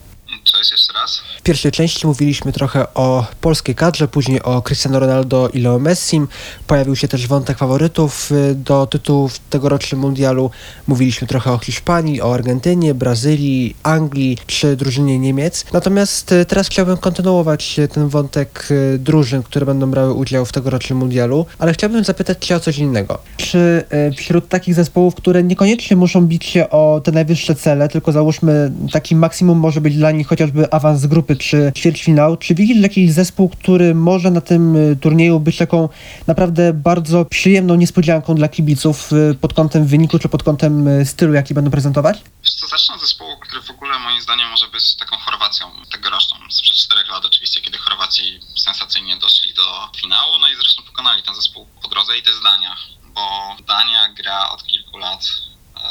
Powiedz 0.62 0.72
jeszcze 0.72 0.94
raz? 0.94 1.22
W 1.40 1.42
pierwszej 1.42 1.72
części 1.72 2.08
mówiliśmy 2.08 2.52
trochę 2.52 2.94
o 2.94 3.26
polskiej 3.42 3.76
kadrze, 3.76 4.08
później 4.08 4.42
o 4.44 4.62
Cristiano 4.62 5.00
Ronaldo 5.00 5.50
i 5.54 5.60
Leo 5.60 5.80
Messim. 5.80 6.28
Pojawił 6.68 6.96
się 6.96 7.08
też 7.08 7.28
wątek 7.28 7.58
faworytów 7.58 8.32
y, 8.32 8.56
do 8.56 8.88
tytułów 8.88 9.40
tegorocznym 9.40 10.02
mundialu. 10.02 10.52
Mówiliśmy 10.88 11.28
trochę 11.28 11.52
o 11.52 11.58
Hiszpanii, 11.58 12.22
o 12.22 12.34
Argentynie, 12.34 12.94
Brazylii, 12.94 13.76
Anglii 13.84 14.38
czy 14.48 14.76
drużynie 14.76 15.20
Niemiec. 15.20 15.66
Natomiast 15.74 16.32
y, 16.32 16.46
teraz 16.46 16.68
chciałbym 16.68 16.98
kontynuować 16.98 17.80
y, 17.80 17.88
ten 17.88 18.10
wątek 18.10 18.70
drużyn, 19.00 19.44
które 19.44 19.66
będą 19.66 19.92
brały 19.92 20.14
udział 20.14 20.46
w 20.46 20.52
tegorocznym 20.52 21.00
mundialu, 21.00 21.46
ale 21.60 21.74
chciałbym 21.74 22.04
zapytać 22.04 22.46
Cię 22.46 22.56
o 22.56 22.60
coś 22.60 22.78
innego. 22.78 23.20
Czy 23.38 23.84
wśród 24.18 24.48
takich 24.48 24.76
zespołów, 24.76 25.16
które 25.16 25.44
niekoniecznie 25.44 25.98
muszą 25.98 26.22
bić 26.22 26.46
się 26.46 26.70
o 26.70 27.02
te 27.04 27.12
najwyższe 27.12 27.56
cele, 27.56 27.90
tylko 27.90 28.12
załóżmy 28.12 28.72
takim 28.92 29.20
maksimum 29.20 29.58
może 29.58 29.82
być 29.82 29.98
dla 29.98 30.12
nich 30.12 30.32
chociażby 30.52 30.74
awans 30.74 31.02
z 31.02 31.08
grupy 31.08 31.36
czy 31.36 31.72
ćwierćfinał, 31.76 32.38
czy 32.38 32.56
widzisz 32.56 32.78
jakiś 32.78 33.12
zespół, 33.12 33.50
który 33.50 33.96
może 33.96 34.32
na 34.32 34.42
tym 34.42 34.76
y, 34.76 34.96
turnieju 34.96 35.40
być 35.40 35.58
taką 35.58 35.90
naprawdę 36.28 36.74
bardzo 36.74 37.26
przyjemną 37.26 37.76
niespodzianką 37.76 38.36
dla 38.36 38.48
kibiców 38.48 39.14
y, 39.14 39.36
pod 39.36 39.54
kątem 39.54 39.86
wyniku 39.86 40.20
czy 40.20 40.30
pod 40.30 40.44
kątem 40.44 40.88
y, 40.88 41.06
stylu, 41.06 41.34
jaki 41.34 41.54
będą 41.54 41.72
prezentować? 41.72 42.22
Co, 42.60 42.68
zacznę 42.68 42.96
od 42.96 43.02
zespołu, 43.02 43.40
który 43.40 43.62
w 43.62 43.70
ogóle 43.70 44.00
moim 44.00 44.22
zdaniem 44.22 44.50
może 44.50 44.68
być 44.68 44.96
taką 44.96 45.18
Chorwacją 45.18 45.66
tegoroczną, 45.92 46.38
sprzed 46.50 46.78
czterech 46.78 47.10
lat 47.12 47.26
oczywiście, 47.26 47.62
kiedy 47.62 47.78
Chorwaci 47.78 48.40
sensacyjnie 48.58 49.18
doszli 49.18 49.54
do 49.54 49.90
finału, 50.02 50.40
no 50.42 50.48
i 50.48 50.56
zresztą 50.56 50.84
pokonali 50.84 51.24
ten 51.24 51.36
zespół 51.36 51.66
po 51.82 51.88
drodze 51.88 52.18
i 52.18 52.24
to 52.24 52.30
jest 52.30 52.44
Dania, 52.44 52.76
bo 53.16 53.56
Dania 53.68 54.14
gra 54.14 54.50
od 54.50 54.64
kilku 54.64 54.98
lat 54.98 55.26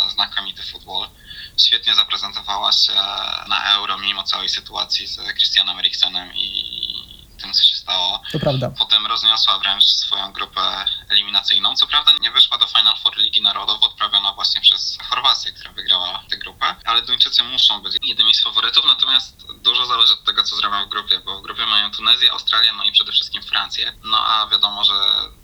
znakomity 0.09 0.63
futbol. 0.63 1.09
Świetnie 1.59 1.95
zaprezentowała 1.95 2.73
się 2.73 2.93
na 3.49 3.75
Euro 3.75 3.99
mimo 3.99 4.23
całej 4.23 4.49
sytuacji 4.49 5.07
z 5.07 5.17
Christianem 5.17 5.79
Eriksenem 5.79 6.33
i 6.35 7.21
tym, 7.41 7.53
co 7.53 7.63
się 7.63 7.77
stało. 7.77 8.23
To 8.33 8.39
prawda. 8.39 8.71
Potem 8.79 9.07
rozniosła 9.07 9.59
wręcz 9.59 9.85
swoją 9.85 10.33
grupę 10.33 10.85
eliminacyjną. 11.09 11.77
Co 11.77 11.87
prawda 11.87 12.13
nie 12.21 12.31
wyszła 12.31 12.59
do 12.59 12.67
Final 12.67 12.97
Four 12.97 13.17
Ligi 13.17 13.43
Narodów, 13.43 13.83
odprawiona 13.83 14.33
właśnie 14.33 14.61
przez 14.61 14.99
Chorwację, 15.09 15.53
która 15.53 15.73
wygrała 15.73 16.23
tę 16.31 16.37
grupę, 16.37 16.77
ale 16.85 17.03
Duńczycy 17.03 17.43
muszą 17.43 17.83
być 17.83 17.97
jednymi 18.03 18.35
z 18.35 18.43
faworytów, 18.43 18.85
natomiast 18.85 19.47
dużo 19.63 19.87
zależy 19.87 20.13
od 20.13 20.25
tego, 20.25 20.43
co 20.43 20.57
zrobią 20.57 20.87
w 20.87 20.89
grupie, 20.89 21.21
bo 21.21 21.39
w 21.39 21.43
grupie 21.43 21.67
mają 21.67 21.91
Tunezję, 21.91 22.33
Australię, 22.33 22.73
no 22.73 22.85
i 22.85 22.93
przede 22.93 23.13
wszystkim 23.13 23.43
Francję. 23.43 23.93
No 24.05 24.27
a 24.27 24.47
wiadomo, 24.47 24.85
że 24.85 24.95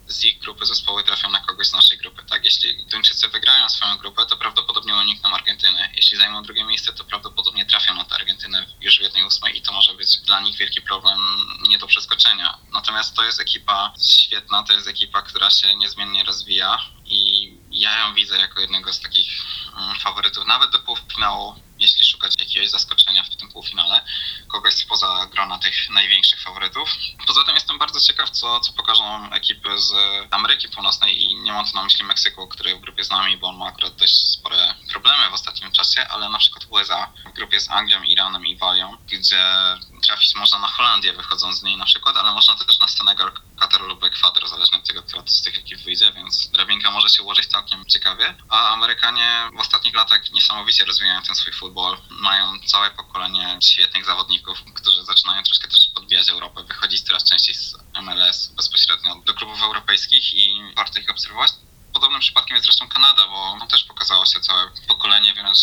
z 0.07 0.25
ich 0.25 0.39
grupy 0.39 0.65
zespoły 0.65 1.03
trafią 1.03 1.29
na 1.29 1.39
kogoś 1.39 1.67
z 1.67 1.73
naszej 1.73 1.97
grupy, 1.97 2.23
tak? 2.29 2.45
Jeśli 2.45 2.85
Duńczycy 2.85 3.27
wygrają 3.27 3.69
swoją 3.69 3.97
grupę, 3.97 4.25
to 4.25 4.37
prawdopodobnie 4.37 4.95
unikną 4.95 5.29
Argentyny. 5.29 5.89
Jeśli 5.95 6.17
zajmą 6.17 6.43
drugie 6.43 6.63
miejsce, 6.63 6.93
to 6.93 7.03
prawdopodobnie 7.03 7.65
trafią 7.65 7.95
na 7.95 8.05
tę 8.05 8.15
Argentynę 8.15 8.65
już 8.81 8.99
w 8.99 9.01
jednej 9.01 9.23
ósmej 9.23 9.57
i 9.57 9.61
to 9.61 9.73
może 9.73 9.93
być 9.93 10.17
dla 10.17 10.39
nich 10.39 10.57
wielki 10.57 10.81
problem 10.81 11.19
nie 11.67 11.77
do 11.77 11.87
przeskoczenia. 11.87 12.57
Natomiast 12.73 13.15
to 13.15 13.23
jest 13.23 13.41
ekipa 13.41 13.93
świetna, 14.05 14.63
to 14.63 14.73
jest 14.73 14.87
ekipa, 14.87 15.21
która 15.21 15.49
się 15.49 15.75
niezmiennie 15.75 16.23
rozwija 16.23 16.77
i 17.05 17.53
ja 17.71 17.99
ją 17.99 18.13
widzę 18.13 18.37
jako 18.37 18.61
jednego 18.61 18.93
z 18.93 18.99
takich 18.99 19.29
mm, 19.77 19.99
faworytów, 19.99 20.45
nawet 20.45 20.71
do 20.71 20.79
półfinału, 20.79 21.55
jeśli 21.79 22.05
szukać 22.05 22.33
jakiegoś 22.39 22.69
zaskoczenia 22.69 23.23
w 23.23 23.35
tym 23.35 23.51
półfinale, 23.51 24.05
kogoś 24.47 24.73
spoza 24.73 25.27
grona 25.31 25.59
tych 25.59 25.89
największych 25.89 26.41
faworytów. 26.41 26.89
Poza 27.27 27.43
tym 27.43 27.55
jestem 27.55 27.79
bardzo 27.79 27.99
ciekaw, 27.99 28.29
co, 28.29 28.59
co 28.59 28.73
pokażą 28.73 29.31
ekipy 29.31 29.79
z 29.79 29.93
Ameryki 30.31 30.69
Północnej 30.69 31.23
i 31.23 31.35
nie 31.35 31.53
mam 31.53 31.67
tu 31.67 31.75
na 31.75 31.83
myśli 31.83 32.03
Meksyku, 32.03 32.47
który 32.47 32.75
w 32.75 32.79
grupie 32.79 33.03
z 33.03 33.09
nami, 33.09 33.37
bo 33.37 33.47
on 33.47 33.57
ma 33.57 33.65
akurat 33.65 33.95
dość 33.95 34.13
spore 34.13 34.75
problemy 34.89 35.29
w 35.29 35.33
ostatnim 35.33 35.71
czasie, 35.71 36.07
ale 36.07 36.29
na 36.29 36.39
przykład 36.39 36.65
USA 36.69 37.13
w 37.25 37.33
grupie 37.33 37.59
z 37.59 37.69
Anglią, 37.69 38.03
Iranem 38.03 38.45
i 38.45 38.57
Walią, 38.57 38.97
gdzie 39.07 39.43
trafić 40.03 40.35
można 40.35 40.59
na 40.59 40.67
Holandię 40.67 41.13
wychodząc 41.13 41.57
z 41.57 41.63
niej 41.63 41.77
na 41.77 41.85
przykład, 41.85 42.17
ale 42.17 42.33
można 42.33 42.55
też 42.55 42.79
na 42.79 42.87
Senegal, 42.87 43.31
Katar 43.59 43.81
lub 43.81 44.03
Ekwador, 44.03 44.49
zależnie 44.49 44.77
od 44.77 44.87
tego, 44.87 45.03
która 45.03 45.23
z 45.25 45.41
tych 45.41 45.57
ekip 45.57 45.79
wyjdzie, 45.79 46.13
więc 46.13 46.49
drabinka 46.49 46.91
może 46.91 47.09
się 47.09 47.23
ułożyć 47.23 47.47
całkiem 47.47 47.85
ciekawie. 47.85 48.35
A 48.49 48.69
Amerykanie 48.69 49.49
w 49.57 49.59
ostatnich 49.59 49.95
latach 49.95 50.31
niesamowicie 50.31 50.85
rozwijają 50.85 51.21
ten 51.21 51.35
swój 51.35 51.53
futbol. 51.53 51.66
Mają 52.09 52.59
całe 52.65 52.91
pokolenie 52.91 53.59
świetnych 53.61 54.05
zawodników, 54.05 54.63
którzy 54.73 55.05
zaczynają 55.05 55.43
troszkę 55.43 55.67
też 55.67 55.89
podbijać 55.95 56.29
Europę, 56.29 56.63
wychodzić 56.63 57.01
coraz 57.01 57.23
częściej 57.23 57.55
z 57.55 57.75
MLS 58.01 58.47
bezpośrednio 58.47 59.15
do 59.25 59.33
klubów 59.33 59.61
europejskich 59.63 60.33
i 60.33 60.73
warto 60.75 60.99
ich 60.99 61.09
obserwować. 61.09 61.51
Podobnym 61.97 62.21
przypadkiem 62.21 62.55
jest 62.55 62.65
zresztą 62.65 62.89
Kanada, 62.89 63.27
bo 63.27 63.55
tam 63.59 63.67
też 63.67 63.83
pokazało 63.83 64.25
się 64.25 64.39
całe 64.39 64.71
pokolenie 64.87 65.33
wręcz 65.33 65.57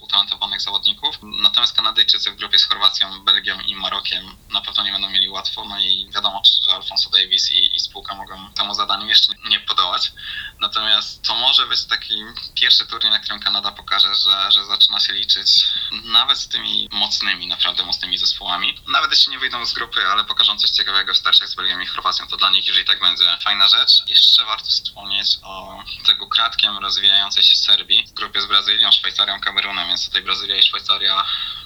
utalentowanych 0.00 0.60
zawodników. 0.60 1.18
Natomiast 1.22 1.76
Kanadyjczycy 1.76 2.30
w 2.30 2.36
grupie 2.36 2.58
z 2.58 2.64
Chorwacją, 2.64 3.24
Belgią 3.24 3.60
i 3.60 3.76
Marokiem 3.76 4.36
na 4.50 4.60
pewno 4.60 4.82
nie 4.82 4.92
będą 4.92 5.10
mieli 5.10 5.28
łatwo. 5.28 5.64
No 5.64 5.80
i 5.80 6.10
wiadomo, 6.14 6.42
że 6.62 6.74
Alfonso 6.74 7.10
Davis 7.10 7.50
i, 7.50 7.76
i 7.76 7.80
spółka 7.80 8.14
mogą 8.14 8.52
temu 8.52 8.74
zadaniu 8.74 9.06
jeszcze 9.06 9.32
nie 9.48 9.60
podołać. 9.60 10.12
Natomiast 10.60 11.22
to 11.22 11.34
może 11.34 11.66
być 11.66 11.84
taki 11.84 12.24
pierwszy 12.54 12.86
turniej, 12.86 13.10
na 13.10 13.18
którym 13.18 13.40
Kanada 13.40 13.72
pokaże, 13.72 14.14
że, 14.14 14.52
że 14.52 14.64
zaczyna 14.64 15.00
się 15.00 15.12
liczyć 15.12 15.64
nawet 16.04 16.38
z 16.38 16.48
tymi 16.48 16.88
mocnymi, 16.92 17.46
naprawdę 17.46 17.82
mocnymi 17.82 18.18
zespołami. 18.18 18.78
Nawet 18.88 19.10
jeśli 19.10 19.32
nie 19.32 19.38
wyjdą 19.38 19.66
z 19.66 19.72
grupy, 19.72 20.06
ale 20.06 20.24
pokażą 20.24 20.58
coś 20.58 20.70
ciekawego 20.70 21.14
w 21.14 21.16
starciach 21.16 21.48
z 21.48 21.54
Belgią 21.54 21.80
i 21.80 21.86
Chorwacją, 21.86 22.26
to 22.26 22.36
dla 22.36 22.50
nich 22.50 22.66
już 22.66 22.78
i 22.78 22.84
tak 22.84 23.00
będzie 23.00 23.38
fajna 23.42 23.68
rzecz. 23.68 24.02
Jeszcze 24.06 24.44
warto 24.44 24.66
wspomnieć 24.68 25.38
o 25.42 25.79
tego 26.06 26.26
kratkiem 26.26 26.78
rozwijającej 26.78 27.44
się 27.44 27.56
Serbii 27.56 28.06
w 28.06 28.12
grupie 28.12 28.40
z 28.40 28.46
Brazylią, 28.46 28.92
Szwajcarią, 28.92 29.40
Kamerunem, 29.40 29.88
więc 29.88 30.06
tutaj 30.06 30.22
Brazylia 30.22 30.56
i 30.56 30.62
Szwajcaria 30.62 31.24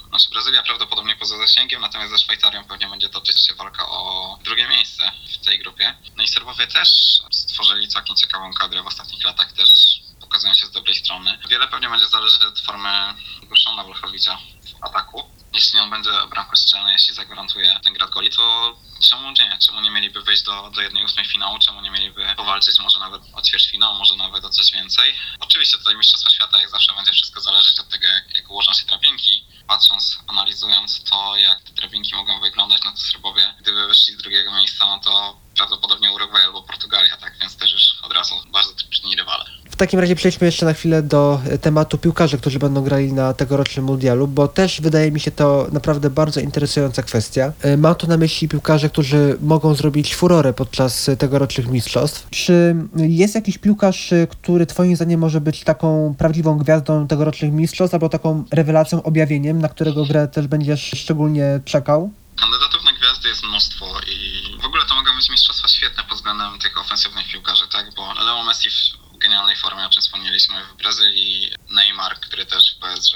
znaczy 0.09 0.29
Brazylia 0.29 0.63
prawdopodobnie 0.63 1.15
poza 1.15 1.37
zasięgiem, 1.37 1.81
natomiast 1.81 2.11
ze 2.11 2.17
Szwajcarią 2.17 2.65
pewnie 2.65 2.87
będzie 2.87 3.09
toczyć 3.09 3.47
się 3.47 3.55
walka 3.55 3.89
o 3.89 4.39
drugie 4.43 4.67
miejsce 4.67 5.11
w 5.33 5.45
tej 5.45 5.59
grupie. 5.59 5.95
No 6.15 6.23
i 6.23 6.27
Serbowie 6.27 6.67
też 6.67 6.89
stworzyli 7.31 7.87
całkiem 7.87 8.15
ciekawą 8.15 8.53
kadrę 8.53 8.83
w 8.83 8.87
ostatnich 8.87 9.23
latach, 9.23 9.51
też 9.51 9.69
pokazują 10.21 10.53
się 10.53 10.65
z 10.65 10.71
dobrej 10.71 10.95
strony. 10.95 11.39
Wiele 11.49 11.67
pewnie 11.67 11.89
będzie 11.89 12.07
zależeć 12.07 12.41
od 12.41 12.59
formy 12.59 12.89
Guszona 13.43 13.83
Wlachowicza 13.83 14.37
w 14.81 14.83
ataku. 14.85 15.34
Jeśli 15.55 15.79
on 15.79 15.89
będzie 15.89 16.11
bramkostrzelny, 16.29 16.91
jeśli 16.91 17.13
zagwarantuje 17.13 17.79
ten 17.83 17.93
grad 17.93 18.09
goli, 18.09 18.29
to 18.29 18.75
czemu 19.09 19.31
nie? 19.31 19.57
Czemu 19.59 19.81
nie 19.81 19.91
mieliby 19.91 20.21
wejść 20.21 20.43
do, 20.43 20.69
do 20.75 20.81
jednej 20.81 21.05
ósmej 21.05 21.25
finału? 21.25 21.59
Czemu 21.59 21.81
nie 21.81 21.91
mieliby 21.91 22.35
powalczyć 22.35 22.79
może 22.79 22.99
nawet 22.99 23.21
o 23.33 23.41
ćwierćfinał, 23.41 23.95
może 23.95 24.15
nawet 24.15 24.45
o 24.45 24.49
coś 24.49 24.71
więcej? 24.71 25.15
Oczywiście 25.39 25.77
tutaj 25.77 25.95
Mistrzostwa 25.95 26.29
Świata 26.29 26.61
jak 26.61 26.69
zawsze 26.69 26.93
będzie 26.95 27.11
wszystko 27.11 27.41
zależeć 27.41 27.79
od 27.79 27.89
tego, 27.89 28.07
jak, 28.07 28.35
jak 28.35 28.49
ułożą 28.49 28.73
się 28.73 28.85
drabinki. 28.85 29.45
Patrząc, 29.67 30.19
analizując 30.27 31.03
to, 31.03 31.37
jak 31.37 31.61
te 31.61 31.73
drabinki 31.73 32.15
mogą 32.15 32.41
wyglądać, 32.41 32.81
no 32.85 32.91
to 32.91 33.33
gdyby 33.59 33.87
wyszli 33.87 34.13
z 34.13 34.17
drugiego 34.17 34.51
miejsca, 34.51 34.85
no 34.85 34.99
to 34.99 35.39
prawdopodobnie 35.55 36.11
Urugwaj 36.11 36.43
albo 36.43 36.63
Portugalia, 36.63 37.17
tak? 37.17 37.39
Więc 37.39 37.57
też 37.57 37.71
już 37.71 37.95
od 38.01 38.13
razu 38.13 38.35
bardzo 38.51 38.73
trudni 38.73 39.15
rywale. 39.15 39.45
W 39.75 39.77
takim 39.77 39.99
razie 39.99 40.15
przejdźmy 40.15 40.45
jeszcze 40.47 40.65
na 40.65 40.73
chwilę 40.73 41.03
do 41.03 41.41
e, 41.49 41.57
tematu 41.57 41.97
piłkarzy, 41.97 42.37
którzy 42.37 42.59
będą 42.59 42.83
grali 42.83 43.13
na 43.13 43.33
tegorocznym 43.33 43.85
mundialu, 43.85 44.27
bo 44.27 44.47
też 44.47 44.81
wydaje 44.81 45.11
mi 45.11 45.19
się 45.19 45.31
to 45.31 45.67
naprawdę 45.71 46.09
bardzo 46.09 46.39
interesująca 46.39 47.03
kwestia. 47.03 47.53
E, 47.61 47.77
Mam 47.77 47.95
tu 47.95 48.07
na 48.07 48.17
myśli 48.17 48.47
piłkarze, 48.47 48.89
którzy 48.89 49.37
mogą 49.41 49.75
zrobić 49.75 50.15
furorę 50.15 50.53
podczas 50.53 51.09
tegorocznych 51.19 51.67
mistrzostw. 51.67 52.29
Czy 52.29 52.75
jest 52.95 53.35
jakiś 53.35 53.57
piłkarz, 53.57 54.13
e, 54.13 54.27
który 54.27 54.65
twoim 54.65 54.95
zdaniem 54.95 55.19
może 55.19 55.41
być 55.41 55.63
taką 55.63 56.15
prawdziwą 56.17 56.57
gwiazdą 56.57 57.07
tegorocznych 57.07 57.51
mistrzostw, 57.51 57.93
albo 57.93 58.09
taką 58.09 58.43
rewelacją, 58.51 59.03
objawieniem, 59.03 59.61
na 59.61 59.69
którego 59.69 60.05
grę 60.05 60.27
też 60.27 60.47
będziesz 60.47 60.91
szczególnie 60.95 61.59
czekał? 61.65 62.11
Kandydatów 62.39 62.83
na 62.85 62.93
gwiazdy 62.93 63.29
jest 63.29 63.43
mnóstwo 63.43 63.85
i 64.07 64.17
w 64.61 64.65
ogóle 64.65 64.83
to 64.89 64.95
mogą 64.95 65.15
być 65.15 65.29
mistrzostwa 65.29 65.67
świetne 65.67 66.03
pod 66.09 66.17
względem 66.17 66.59
tych 66.59 66.81
ofensywnych 66.81 67.27
piłkarzy, 67.31 67.63
tak? 67.73 67.85
Bo 67.95 68.13
Leo 68.13 68.43
Messi 68.43 68.69
genialnej 69.25 69.55
formie, 69.55 69.85
o 69.85 69.89
czym 69.89 70.01
wspomnieliśmy, 70.01 70.65
w 70.65 70.73
Brazylii 70.73 71.51
Neymar, 71.69 72.19
który 72.19 72.45
też 72.45 72.75
w 72.75 72.79
PSG 72.79 73.15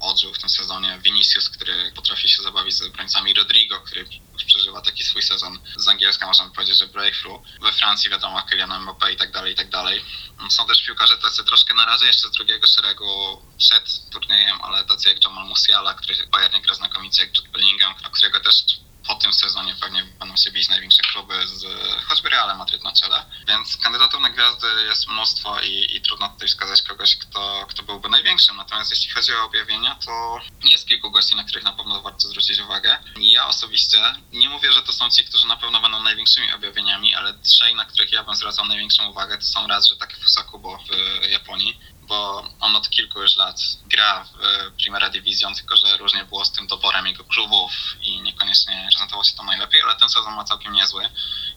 odżył 0.00 0.34
w 0.34 0.38
tym 0.38 0.50
sezonie, 0.50 0.98
Vinicius, 1.02 1.48
który 1.48 1.92
potrafi 1.94 2.28
się 2.28 2.42
zabawić 2.42 2.74
z 2.74 2.82
obrońcami, 2.82 3.34
Rodrigo, 3.34 3.80
który 3.80 4.04
już 4.32 4.44
przeżywa 4.44 4.80
taki 4.80 5.04
swój 5.04 5.22
sezon 5.22 5.58
z 5.76 5.88
angielska, 5.88 6.26
można 6.26 6.50
powiedzieć, 6.50 6.78
że 6.78 6.86
breakthrough. 6.86 7.42
We 7.62 7.72
Francji 7.72 8.10
wiadomo, 8.10 8.42
Kylian 8.42 8.70
Mbappé 8.70 9.12
i 9.12 9.16
tak 9.16 9.32
dalej, 9.32 9.52
i 9.52 9.56
tak 9.56 9.70
dalej. 9.70 10.04
Są 10.50 10.66
też 10.66 10.82
piłkarze 10.86 11.18
tacy 11.18 11.44
troszkę 11.44 11.74
na 11.74 11.84
razie 11.86 12.06
jeszcze 12.06 12.28
z 12.28 12.32
drugiego 12.32 12.66
szeregu 12.66 13.42
przed 13.58 14.10
turniejem, 14.10 14.62
ale 14.62 14.84
tacy 14.84 15.08
jak 15.08 15.24
Jamal 15.24 15.46
Musiala, 15.46 15.94
który 15.94 16.26
Bayernie 16.26 16.62
gra 16.62 16.74
znakomicie, 16.74 17.22
jak 17.22 17.36
Jude 17.36 17.48
Bellingham, 17.48 17.94
którego 18.12 18.40
też 18.40 18.64
po 19.06 19.14
tym 19.14 19.32
sezonie 19.32 19.74
pewnie 19.80 20.04
będą 20.04 20.36
się 20.36 20.50
bić 20.52 20.68
największe 20.68 21.02
kluby 21.12 21.46
z 21.46 21.64
choćby 22.04 22.28
Realem 22.28 22.58
Madryt 22.58 22.84
na 22.84 22.92
czele. 22.92 23.26
Więc 23.48 23.76
kandydatów 23.76 24.20
na 24.20 24.30
gwiazdy 24.30 24.66
jest 24.88 25.08
mnóstwo 25.08 25.60
i, 25.60 25.96
i 25.96 26.00
trudno 26.00 26.28
tutaj 26.28 26.48
wskazać 26.48 26.82
kogoś, 26.82 27.16
kto, 27.16 27.66
kto 27.68 27.82
byłby 27.82 28.08
największym. 28.08 28.56
Natomiast 28.56 28.90
jeśli 28.90 29.10
chodzi 29.10 29.34
o 29.34 29.44
objawienia, 29.44 29.94
to 29.94 30.40
jest 30.64 30.88
kilku 30.88 31.10
gości, 31.10 31.36
na 31.36 31.44
których 31.44 31.64
na 31.64 31.72
pewno 31.72 32.02
warto 32.02 32.28
zwrócić 32.28 32.60
uwagę. 32.60 32.98
Ja 33.16 33.46
osobiście 33.46 33.98
nie 34.32 34.48
mówię, 34.48 34.72
że 34.72 34.82
to 34.82 34.92
są 34.92 35.10
ci, 35.10 35.24
którzy 35.24 35.46
na 35.46 35.56
pewno 35.56 35.80
będą 35.80 36.02
największymi 36.02 36.52
objawieniami, 36.52 37.14
ale 37.14 37.38
trzej, 37.38 37.74
na 37.74 37.84
których 37.84 38.12
ja 38.12 38.24
bym 38.24 38.34
zwracał 38.34 38.64
największą 38.66 39.10
uwagę, 39.10 39.38
to 39.38 39.44
są 39.44 39.66
raz, 39.66 39.86
że 39.86 39.96
takie 39.96 40.16
Fusakubo 40.16 40.78
w 40.78 41.30
Japonii, 41.30 41.80
bo 42.10 42.44
on 42.60 42.76
od 42.76 42.90
kilku 42.90 43.22
już 43.22 43.36
lat 43.36 43.56
gra 43.86 44.24
w 44.24 44.44
e, 44.44 44.70
Primera 44.70 45.10
Division, 45.10 45.54
tylko 45.54 45.76
że 45.76 45.96
różnie 45.96 46.24
było 46.24 46.44
z 46.44 46.52
tym 46.52 46.66
doborem 46.66 47.06
jego 47.06 47.24
klubów 47.24 47.72
i 48.02 48.22
niekoniecznie 48.22 48.88
prezentował 48.90 49.24
się 49.24 49.36
tam 49.36 49.46
najlepiej, 49.46 49.82
ale 49.82 49.96
ten 49.96 50.08
sezon 50.08 50.34
ma 50.34 50.44
całkiem 50.44 50.72
niezły 50.72 51.10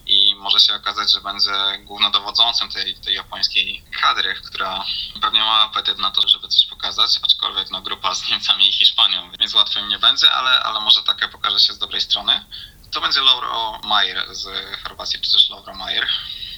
i 0.06 0.34
może 0.34 0.60
się 0.60 0.74
okazać, 0.74 1.12
że 1.12 1.20
będzie 1.20 1.52
głównodowodzącym 1.78 2.68
tej, 2.70 2.94
tej 2.94 3.14
japońskiej 3.14 3.84
kadry, 4.00 4.34
która 4.34 4.84
pewnie 5.20 5.40
ma 5.40 5.60
apetyt 5.60 5.98
na 5.98 6.10
to, 6.10 6.28
żeby 6.28 6.48
coś 6.48 6.66
pokazać, 6.66 7.10
aczkolwiek 7.22 7.70
no, 7.70 7.82
grupa 7.82 8.14
z 8.14 8.28
Niemcami 8.28 8.68
i 8.68 8.72
Hiszpanią, 8.72 9.30
więc 9.40 9.54
łatwo 9.54 9.80
im 9.80 9.88
nie 9.88 9.98
będzie, 9.98 10.32
ale, 10.32 10.62
ale 10.62 10.80
może 10.80 11.02
taka 11.02 11.28
pokaże 11.28 11.60
się 11.60 11.72
z 11.72 11.78
dobrej 11.78 12.00
strony. 12.00 12.44
To 12.90 13.00
będzie 13.00 13.20
Lauro 13.20 13.80
Mayer 13.84 14.34
z 14.34 14.46
Chorwacji, 14.82 15.20
czy 15.20 15.32
też 15.32 15.48
Lauro 15.48 15.74
Mayer, 15.74 16.08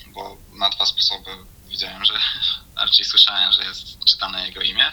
bo 0.07 0.37
na 0.53 0.71
dwa 0.71 0.87
sposoby 0.87 1.31
widziałem, 1.77 2.05
że 2.05 2.15
raczej 2.85 3.05
słyszałem, 3.05 3.53
że 3.53 3.65
jest 3.65 4.05
czytane 4.05 4.47
jego 4.47 4.61
imię. 4.61 4.93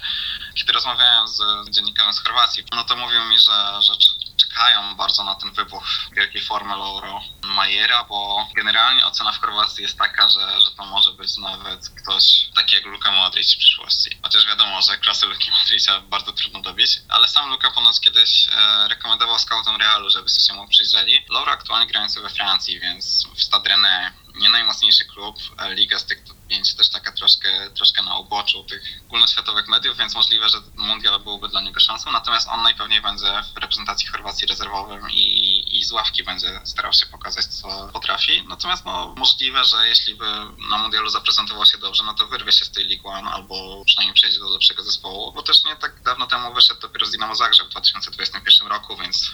Kiedy 0.56 0.74
rozmawiałem 0.74 1.28
z 1.28 1.42
dziennikarzem 1.70 2.14
z 2.14 2.20
Chorwacji, 2.20 2.64
no 2.76 2.84
to 2.84 2.96
mówił 2.96 3.24
mi, 3.26 3.40
że, 3.40 3.82
że 3.82 3.94
czekają 4.38 4.96
bardzo 4.96 5.24
na 5.24 5.36
ten 5.36 5.52
wybuch 5.52 5.84
wielkiej 6.12 6.42
formy 6.42 6.76
Lauro 6.76 7.22
Majera, 7.44 8.04
bo 8.04 8.48
generalnie 8.56 9.06
ocena 9.06 9.32
w 9.32 9.42
Chorwacji 9.42 9.84
jest 9.84 9.98
taka, 9.98 10.30
że, 10.30 10.62
że 10.62 10.72
to 10.72 10.86
może 10.86 11.12
być 11.14 11.38
nawet 11.38 11.90
ktoś 11.90 12.24
taki 12.56 12.76
jak 12.76 12.86
Luka 12.86 13.12
Modric 13.12 13.56
w 13.56 13.58
przyszłości. 13.58 14.18
Chociaż 14.24 14.48
wiadomo, 14.48 14.82
że 14.82 14.98
klasy 14.98 15.26
Luki 15.26 15.52
Modricia 15.52 16.00
bardzo 16.00 16.34
trudno 16.34 16.62
dobić, 16.62 17.02
ale 17.10 17.28
sam 17.28 17.50
Luka 17.50 17.72
ponoć 17.72 18.00
kiedyś 18.00 18.48
e, 18.48 18.88
rekomendował 18.88 19.40
scoutom 19.40 19.76
Realu, 19.76 20.10
żeby 20.10 20.30
się 20.30 20.54
mu 20.54 20.68
przyjrzeli. 20.68 21.26
Lauro 21.30 21.52
aktualnie 21.52 21.88
grający 21.88 22.22
we 22.22 22.30
Francji, 22.30 22.80
więc 22.80 23.28
w 23.36 23.44
Stade 23.44 23.78
nie 24.36 24.50
najmocniejszy 24.50 25.06
klub, 25.06 25.38
e, 25.58 25.74
liga 25.76 26.00
z 26.00 26.06
tych 26.06 26.24
5 26.54 26.74
też 26.74 26.90
taka 26.90 27.12
troszkę, 27.12 27.70
troszkę 27.70 28.02
na 28.02 28.18
uboczu 28.18 28.64
tych 28.64 28.84
ogólnoświatowych 29.08 29.68
mediów, 29.68 29.98
więc 29.98 30.16
możliwe, 30.16 30.50
że 30.50 30.58
mundial 30.76 31.20
byłby 31.20 31.50
dla 31.50 31.62
niego 31.62 31.80
szansą, 31.80 32.12
natomiast 32.12 32.48
on 32.48 32.64
najpewniej 32.64 33.02
będzie 33.02 33.44
w 33.54 33.58
reprezentacji 33.58 34.08
Chorwacji 34.08 34.48
rezerwowym 34.48 35.12
i, 35.12 35.78
i 35.80 35.84
z 35.84 35.92
ławki 35.92 36.24
będzie 36.24 36.62
starał 36.64 36.94
się 36.94 37.06
pokazać, 37.06 37.46
co 37.46 37.90
potrafi. 37.94 38.44
Natomiast 38.48 38.86
no, 38.86 39.14
możliwe, 39.18 39.66
że 39.66 39.88
jeśli 39.88 40.16
by 40.16 40.26
na 40.70 40.78
mundialu 40.78 41.10
zaprezentował 41.10 41.66
się 41.66 41.78
dobrze, 41.78 42.04
no 42.04 42.14
to 42.14 42.28
wyrwie 42.28 42.52
się 42.52 42.66
z 42.66 42.72
tej 42.72 42.88
League 42.88 43.10
albo 43.10 43.86
przynajmniej 43.86 44.14
przejdzie 44.14 44.40
do 44.40 44.50
lepszego 44.50 44.84
zespołu, 44.84 45.32
bo 45.32 45.44
też 45.44 45.64
nie 45.64 45.76
tak 45.76 46.02
dawno 46.02 46.28
temu 46.28 46.54
wyszedł 46.54 46.82
dopiero 46.82 47.06
z 47.06 47.12
Dynamo 47.12 47.36
Zagrzeb 47.36 47.68
w 47.68 47.70
2021 47.70 48.68
roku, 48.68 48.98
więc 48.98 49.32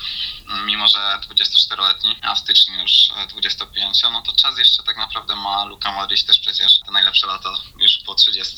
mimo, 0.66 0.88
że 0.88 1.20
24-letni, 1.30 2.16
a 2.22 2.36
w 2.36 2.40
styczniu 2.40 2.82
już 2.82 3.10
e, 3.16 3.28
25, 3.28 4.04
no 4.04 4.22
to 4.22 4.32
czas 4.32 4.58
jeszcze 4.58 4.84
tak 4.84 4.98
naprawdę 4.98 5.36
ma 5.36 5.66
Luka 5.66 5.92
Modric 5.92 6.26
też 6.26 6.40
przecież 6.40 6.80
te 6.80 6.92
najlepsze 6.92 7.09
lata 7.28 7.54
już 7.80 7.98
po 8.06 8.16
30. 8.16 8.58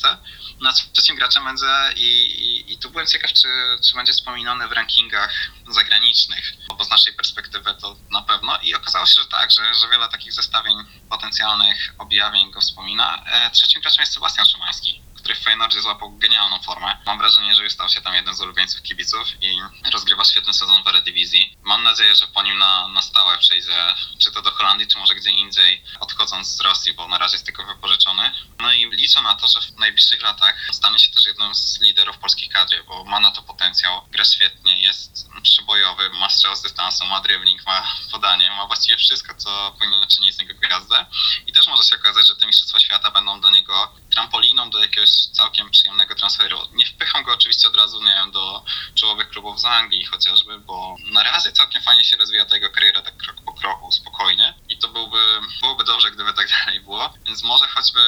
No 0.60 0.72
trzecim 0.92 1.16
graczem 1.16 1.44
będzie 1.44 1.66
i, 1.96 2.26
i, 2.26 2.72
i 2.72 2.78
tu 2.78 2.90
byłem 2.90 3.06
ciekaw, 3.06 3.32
czy, 3.32 3.48
czy 3.84 3.96
będzie 3.96 4.12
wspominany 4.12 4.68
w 4.68 4.72
rankingach 4.72 5.34
zagranicznych, 5.68 6.52
bo 6.78 6.84
z 6.84 6.90
naszej 6.90 7.14
perspektywy 7.14 7.74
to 7.80 7.96
na 8.10 8.22
pewno 8.22 8.58
i 8.62 8.74
okazało 8.74 9.06
się, 9.06 9.22
że 9.22 9.28
tak, 9.28 9.50
że, 9.50 9.74
że 9.74 9.88
wiele 9.88 10.08
takich 10.08 10.32
zestawień 10.32 10.76
potencjalnych 11.10 11.94
objawień 11.98 12.50
go 12.50 12.60
wspomina. 12.60 13.24
E, 13.26 13.50
trzecim 13.50 13.82
graczem 13.82 14.00
jest 14.00 14.12
Sebastian 14.12 14.46
Szymański 14.46 15.02
który 15.22 15.34
w 15.34 15.42
Feyenoordzie 15.42 15.82
złapał 15.82 16.16
genialną 16.18 16.62
formę. 16.62 16.98
Mam 17.06 17.18
wrażenie, 17.18 17.54
że 17.54 17.64
już 17.64 17.72
stał 17.72 17.88
się 17.88 18.00
tam 18.00 18.14
jednym 18.14 18.34
z 18.34 18.40
ulubieńców 18.40 18.82
kibiców 18.82 19.28
i 19.40 19.60
rozgrywa 19.92 20.24
świetny 20.24 20.54
sezon 20.54 20.82
w 20.82 20.86
Eredivisie. 20.86 21.56
Mam 21.62 21.82
nadzieję, 21.82 22.14
że 22.14 22.26
po 22.26 22.42
nim 22.42 22.58
na, 22.58 22.88
na 22.88 23.02
stałe 23.02 23.38
przejdzie 23.38 23.94
czy 24.18 24.32
to 24.32 24.42
do 24.42 24.50
Holandii, 24.50 24.86
czy 24.86 24.98
może 24.98 25.14
gdzie 25.14 25.30
indziej, 25.30 25.84
odchodząc 26.00 26.48
z 26.48 26.60
Rosji, 26.60 26.94
bo 26.94 27.08
na 27.08 27.18
razie 27.18 27.34
jest 27.34 27.46
tylko 27.46 27.64
wypożyczony. 27.64 28.32
No 28.60 28.72
i 28.72 28.90
liczę 28.90 29.22
na 29.22 29.34
to, 29.34 29.48
że 29.48 29.60
w 29.60 29.78
najbliższych 29.78 30.22
latach 30.22 30.54
stanie 30.72 30.98
się 30.98 31.10
też 31.10 31.26
jednym 31.26 31.54
z 31.54 31.80
liderów 31.80 32.18
polskiej 32.18 32.48
kadry, 32.48 32.84
bo 32.84 33.04
ma 33.04 33.20
na 33.20 33.30
to 33.30 33.42
potencjał, 33.42 34.06
gra 34.10 34.24
świetnie, 34.24 34.82
jest 34.82 35.28
przebojowy, 35.42 36.10
ma 36.10 36.30
strzał 36.30 36.56
z 36.56 36.62
dystansu, 36.62 37.06
ma 37.06 37.20
dribbling, 37.20 37.66
ma 37.66 37.96
podanie, 38.10 38.50
ma 38.50 38.66
właściwie 38.66 38.98
wszystko, 38.98 39.34
co 39.34 39.74
powinno 39.78 40.06
czynić 40.06 40.34
z 40.34 40.38
niego 40.38 40.54
gwiazdę. 40.54 41.06
I 41.46 41.52
też 41.52 41.66
może 41.66 41.82
się 41.82 41.96
okazać, 41.96 42.28
że 42.28 42.36
te 42.36 42.46
Mistrzostwa 42.46 42.80
Świata 42.80 43.10
będą 43.10 43.40
dla 43.40 43.50
niego 43.50 43.92
trampoliną 44.14 44.70
do 44.70 44.78
jakiegoś 44.78 45.10
całkiem 45.10 45.70
przyjemnego 45.70 46.14
transferu. 46.14 46.58
Nie 46.72 46.86
wpycham 46.86 47.24
go 47.24 47.32
oczywiście 47.32 47.68
od 47.68 47.76
razu, 47.76 48.02
nie 48.02 48.14
wiem, 48.14 48.30
do 48.30 48.64
czołowych 48.94 49.28
klubów 49.28 49.60
z 49.60 49.64
Anglii 49.64 50.04
chociażby, 50.04 50.58
bo 50.58 50.96
na 51.10 51.22
razie 51.22 51.52
całkiem 51.52 51.82
fajnie 51.82 52.04
się 52.04 52.16
rozwija 52.16 52.44
ta 52.44 52.54
jego 52.54 52.70
kariera 52.70 53.02
tak 53.02 53.16
krok 53.16 53.36
po 53.44 53.52
kroku, 53.52 53.92
spokojnie 53.92 54.54
i 54.68 54.78
to 54.78 54.88
byłby, 54.88 55.18
byłoby 55.60 55.84
dobrze, 55.84 56.10
gdyby 56.10 56.32
tak 56.32 56.48
dalej 56.58 56.80
było, 56.80 57.14
więc 57.26 57.42
może 57.42 57.68
choćby 57.68 58.00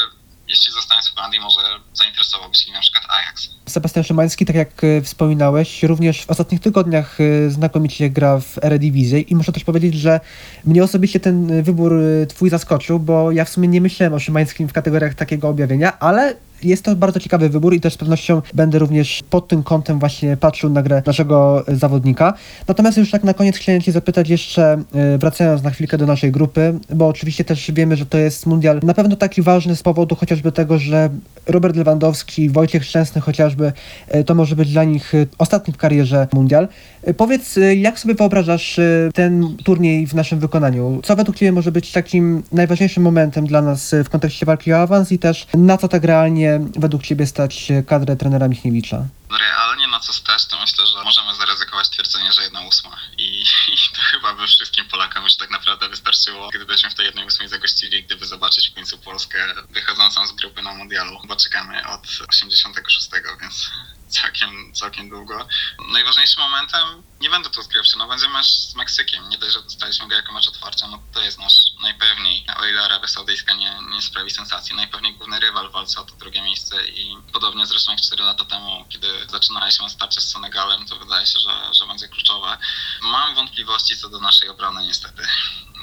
jeśli 0.54 0.72
zostanie 0.72 1.02
w 1.02 1.14
Holandii, 1.14 1.40
może 1.40 1.60
zainteresowałby 1.94 2.54
się 2.54 2.72
na 2.72 2.80
przykład 2.80 3.04
Ajax. 3.08 3.48
Sebastian 3.66 4.04
Szymański, 4.04 4.46
tak 4.46 4.56
jak 4.56 4.84
e, 4.84 5.02
wspominałeś, 5.02 5.82
również 5.82 6.24
w 6.24 6.30
ostatnich 6.30 6.60
tygodniach 6.60 7.18
e, 7.20 7.50
znakomicie 7.50 8.10
gra 8.10 8.40
w 8.40 8.64
Eredivisie 8.64 9.18
i 9.20 9.34
muszę 9.36 9.52
też 9.52 9.64
powiedzieć, 9.64 9.94
że 9.94 10.20
mnie 10.64 10.84
osobiście 10.84 11.20
ten 11.20 11.62
wybór 11.62 11.92
e, 11.92 12.26
twój 12.26 12.50
zaskoczył, 12.50 12.98
bo 12.98 13.32
ja 13.32 13.44
w 13.44 13.48
sumie 13.48 13.68
nie 13.68 13.80
myślałem 13.80 14.14
o 14.14 14.20
Szymańskim 14.20 14.68
w 14.68 14.72
kategoriach 14.72 15.14
takiego 15.14 15.48
objawienia, 15.48 15.98
ale 15.98 16.36
jest 16.64 16.82
to 16.82 16.96
bardzo 16.96 17.20
ciekawy 17.20 17.48
wybór 17.48 17.74
i 17.74 17.80
też 17.80 17.94
z 17.94 17.96
pewnością 17.96 18.42
będę 18.54 18.78
również 18.78 19.22
pod 19.30 19.48
tym 19.48 19.62
kątem 19.62 19.98
właśnie 19.98 20.36
patrzył 20.36 20.70
na 20.70 20.82
grę 20.82 21.02
naszego 21.06 21.68
e, 21.68 21.76
zawodnika. 21.76 22.34
Natomiast 22.68 22.98
już 22.98 23.10
tak 23.10 23.24
na 23.24 23.34
koniec 23.34 23.56
chciałem 23.56 23.80
Cię 23.82 23.92
zapytać 23.92 24.28
jeszcze, 24.28 24.82
e, 24.94 25.18
wracając 25.18 25.62
na 25.62 25.70
chwilkę 25.70 25.98
do 25.98 26.06
naszej 26.06 26.32
grupy, 26.32 26.78
bo 26.90 27.08
oczywiście 27.08 27.44
też 27.44 27.70
wiemy, 27.72 27.96
że 27.96 28.06
to 28.06 28.18
jest 28.18 28.46
mundial 28.46 28.80
na 28.82 28.94
pewno 28.94 29.16
taki 29.16 29.42
ważny 29.42 29.76
z 29.76 29.82
powodu 29.82 30.16
chociażby 30.16 30.52
tego, 30.52 30.78
że 30.78 31.10
Robert 31.46 31.76
Lewandowski, 31.76 32.50
Wojciech 32.50 32.84
Szczęsny 32.84 33.20
chociażby, 33.20 33.72
e, 34.08 34.24
to 34.24 34.34
może 34.34 34.56
być 34.56 34.72
dla 34.72 34.84
nich 34.84 35.12
ostatni 35.38 35.74
w 35.74 35.76
karierze 35.76 36.28
mundial. 36.32 36.68
Powiedz, 37.16 37.58
jak 37.76 37.98
sobie 37.98 38.14
wyobrażasz 38.14 38.80
ten 39.14 39.56
turniej 39.64 40.06
w 40.06 40.14
naszym 40.14 40.38
wykonaniu? 40.38 41.00
Co 41.02 41.16
według 41.16 41.36
Ciebie 41.36 41.52
może 41.52 41.72
być 41.72 41.92
takim 41.92 42.42
najważniejszym 42.52 43.02
momentem 43.02 43.46
dla 43.46 43.62
nas 43.62 43.94
w 44.04 44.08
kontekście 44.08 44.46
walki 44.46 44.72
o 44.72 44.78
awans 44.78 45.12
i 45.12 45.18
też 45.18 45.46
na 45.54 45.78
co 45.78 45.88
tak 45.88 46.04
realnie 46.04 46.53
według 46.58 47.02
Ciebie 47.02 47.26
stać 47.26 47.72
kadrę 47.86 48.16
trenera 48.16 48.48
Michniewicza? 48.48 49.06
Realnie 49.38 49.88
na 49.88 50.00
co 50.00 50.12
stać, 50.12 50.46
to 50.46 50.60
myślę, 50.60 50.86
że 50.86 51.04
możemy 51.04 51.34
zaryzykować 51.34 51.88
twierdzenie, 51.88 52.32
że 52.32 52.42
jedna 52.42 52.60
ósma. 52.60 53.00
I, 53.18 53.42
I 53.74 53.94
to 53.94 54.02
chyba 54.02 54.34
by 54.34 54.46
wszystkim 54.46 54.88
Polakom 54.88 55.24
już 55.24 55.36
tak 55.36 55.50
naprawdę 55.50 55.88
wystarczyło, 55.88 56.48
gdybyśmy 56.48 56.90
w 56.90 56.94
tej 56.94 57.06
jednej 57.06 57.26
ósmej 57.26 57.48
zagościli, 57.48 58.04
gdyby 58.04 58.26
zobaczyć 58.26 58.70
w 58.70 58.74
końcu 58.74 58.98
Polskę 58.98 59.54
wychodzącą 59.70 60.26
z 60.26 60.32
grupy 60.32 60.62
na 60.62 60.74
mundialu, 60.74 61.20
bo 61.24 61.36
czekamy 61.36 61.88
od 61.88 62.00
86, 62.28 63.08
więc 63.40 63.70
całkiem, 64.08 64.74
całkiem 64.74 65.08
długo. 65.08 65.48
Najważniejszym 65.88 66.42
momentem, 66.42 67.02
nie 67.20 67.30
będę 67.30 67.50
tu 67.50 67.62
skrywał 67.62 67.84
się, 67.84 67.98
no 67.98 68.08
będzie 68.08 68.28
mecz 68.28 68.46
z 68.46 68.74
Meksykiem. 68.74 69.28
Nie 69.28 69.38
dość, 69.38 69.54
że 69.54 69.62
dostaliśmy 69.62 70.08
go 70.08 70.14
jako 70.14 70.32
mecz 70.32 70.48
otwarcia, 70.48 70.86
no 70.86 71.02
to 71.12 71.20
jest 71.20 71.38
nasz 71.38 71.54
najpewniej, 71.82 72.46
o 72.56 72.66
ile 72.66 72.84
Arabia 72.84 73.08
Saudyjska 73.08 73.54
nie, 73.54 73.78
nie 73.94 74.02
sprawi 74.02 74.30
sensacji, 74.30 74.76
najpewniej 74.76 75.14
główny 75.14 75.40
rywal 75.40 75.68
w 75.68 75.72
walce 75.72 76.00
o 76.00 76.04
to 76.04 76.14
drugie 76.14 76.42
miejsce 76.42 76.86
i 76.86 77.16
podobnie 77.32 77.66
zresztą 77.66 77.92
jak 77.92 78.00
4 78.00 78.24
lata 78.24 78.44
temu, 78.44 78.84
kiedy 78.88 79.23
zaczynaliśmy 79.30 79.90
starcie 79.90 80.20
z 80.20 80.28
Senegalem, 80.28 80.86
to 80.86 80.96
wydaje 80.96 81.26
się, 81.26 81.38
że, 81.38 81.74
że 81.74 81.86
będzie 81.86 82.08
kluczowe. 82.08 82.58
Mam 83.02 83.34
wątpliwości 83.34 83.96
co 83.96 84.08
do 84.08 84.20
naszej 84.20 84.48
obrony 84.48 84.84
niestety. 84.84 85.22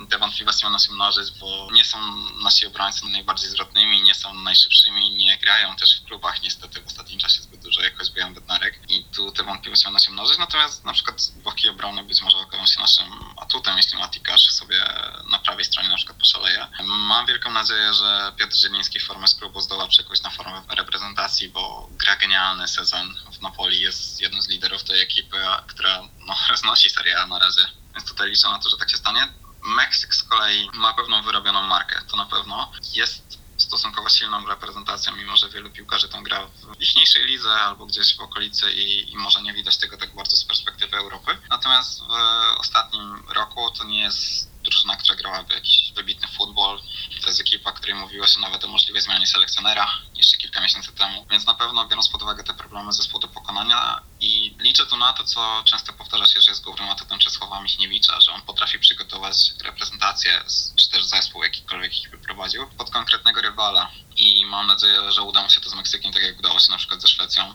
Te 0.10 0.18
wątpliwości 0.18 0.64
będą 0.64 0.80
się 0.80 0.92
mnożyć, 0.92 1.32
bo 1.32 1.68
nie 1.72 1.86
są 1.86 2.16
nasi 2.44 2.68
obrońcy 2.68 3.06
najbardziej 3.06 3.50
zwrotnymi, 3.50 4.04
nie 4.04 4.16
są 4.16 4.34
najszybszymi, 4.34 5.10
nie 5.16 5.38
grają 5.38 5.76
też 5.76 6.00
w 6.00 6.06
klubach 6.06 6.42
niestety 6.42 6.82
w 6.82 6.88
ostatnim 6.88 7.20
czasie 7.20 7.42
zbyt 7.42 7.64
dużo, 7.64 7.82
jak 7.82 7.98
choćby 7.98 8.20
Jan 8.20 8.34
Bednarek 8.34 8.80
i 8.90 9.04
tu 9.04 9.32
te 9.32 9.44
wątpliwości 9.44 9.86
będą 9.86 10.00
się 10.00 10.12
mnożyć, 10.12 10.38
natomiast 10.38 10.84
na 10.84 10.94
przykład 10.94 11.32
boki 11.44 11.70
obrony 11.70 12.04
być 12.04 12.22
może 12.22 12.38
okażą 12.38 12.66
się 12.66 12.80
naszym 12.80 13.14
atutem, 13.38 13.78
jeśli 13.78 13.98
Matikasz 13.98 14.52
sobie 14.52 14.86
na 15.32 15.40
prawej 15.40 15.66
stronie 15.66 15.90
na 15.90 15.96
przykład 15.96 16.18
poszaleje. 16.18 16.68
Mam 16.84 17.26
wielką 17.26 17.52
nadzieję, 17.52 17.94
że 17.94 18.34
Piotr 18.38 18.56
Zieliński 18.56 19.00
formę 19.00 19.28
z 19.28 19.36
klubu 19.36 19.62
zdoła 19.62 19.88
przekuć 19.88 20.22
na 20.22 20.30
formę 20.30 20.62
reprezentacji, 20.70 21.50
bo 21.50 21.90
gra 21.92 22.16
genialny 22.16 22.68
sezon 22.68 23.18
Napoli, 23.42 23.82
jest 23.82 24.22
jednym 24.22 24.42
z 24.42 24.50
liderów 24.50 24.84
tej 24.84 25.02
ekipy, 25.02 25.38
która 25.68 26.02
no, 26.28 26.36
roznosi 26.50 26.90
Serie 26.90 27.20
A 27.20 27.28
na 27.28 27.40
razie, 27.40 27.62
więc 27.96 28.08
tutaj 28.08 28.30
liczę 28.30 28.50
na 28.50 28.60
to, 28.60 28.70
że 28.70 28.78
tak 28.78 28.90
się 28.90 28.98
stanie. 28.98 29.34
Meksyk 29.64 30.16
z 30.16 30.24
kolei 30.24 30.70
ma 30.74 30.94
pewną 30.94 31.24
wyrobioną 31.24 31.62
markę, 31.62 32.02
to 32.08 32.18
na 32.18 32.26
pewno. 32.26 32.72
Jest 32.94 33.42
stosunkowo 33.58 34.10
silną 34.10 34.48
reprezentacją, 34.48 35.16
mimo 35.16 35.38
że 35.38 35.50
wielu 35.50 35.70
piłkarzy 35.70 36.10
tam 36.10 36.24
gra 36.24 36.48
w 36.48 36.82
ichniejszej 36.82 37.26
lidze 37.26 37.52
albo 37.52 37.86
gdzieś 37.86 38.18
w 38.18 38.20
okolicy 38.20 38.72
i, 38.72 39.12
i 39.12 39.18
może 39.18 39.42
nie 39.42 39.54
widać 39.54 39.78
tego 39.78 39.98
tak 39.98 40.16
bardzo 40.16 40.38
z 40.38 40.46
perspektywy 40.46 40.98
Europy. 40.98 41.38
Natomiast 41.50 42.00
w 42.00 42.60
ostatnim 42.60 43.24
roku 43.30 43.72
to 43.72 43.84
nie 43.84 44.02
jest 44.02 44.51
drużyna, 44.72 44.98
która 44.98 45.16
grałaby 45.16 45.54
jakiś 45.54 45.92
wybitny 45.96 46.28
futbol. 46.28 46.82
To 47.22 47.28
jest 47.28 47.42
ekipa, 47.42 47.72
której 47.72 47.96
mówiło 47.96 48.28
się 48.28 48.40
nawet 48.40 48.64
o 48.64 48.68
możliwej 48.68 49.02
zmianie 49.02 49.28
selekcjonera 49.28 49.88
jeszcze 50.16 50.38
kilka 50.38 50.62
miesięcy 50.62 50.92
temu. 50.92 51.26
Więc 51.32 51.46
na 51.46 51.56
pewno 51.56 51.88
biorąc 51.88 52.10
pod 52.10 52.22
uwagę 52.22 52.44
te 52.44 52.54
problemy 52.54 52.94
zespołu 52.94 53.22
do 53.22 53.28
pokonania 53.28 54.02
I 54.22 54.56
liczę 54.60 54.86
tu 54.86 54.98
na 54.98 55.14
to, 55.14 55.24
co 55.24 55.64
często 55.66 55.94
powtarza 55.94 56.26
się, 56.26 56.42
że 56.42 56.52
jest 56.52 56.64
głównym 56.64 56.90
atutem 56.90 57.20
Czesława 57.20 57.62
Michniewicza, 57.62 58.22
że 58.22 58.32
on 58.32 58.42
potrafi 58.42 58.80
przygotować 58.80 59.36
reprezentację, 59.64 60.44
czy 60.76 60.90
też 60.90 61.06
zespół 61.06 61.44
jakikolwiek 61.44 62.00
ich 62.00 62.10
prowadził, 62.10 62.70
pod 62.70 62.90
konkretnego 62.90 63.42
rywala. 63.42 63.92
I 64.16 64.46
mam 64.46 64.68
nadzieję, 64.68 65.12
że 65.12 65.22
uda 65.22 65.44
mu 65.44 65.50
się 65.50 65.62
to 65.62 65.70
z 65.70 65.76
Meksykiem, 65.76 66.14
tak 66.14 66.24
jak 66.24 66.40
udało 66.40 66.60
się 66.60 66.72
na 66.72 66.78
przykład 66.78 67.02
ze 67.02 67.08
Szwecją. 67.08 67.54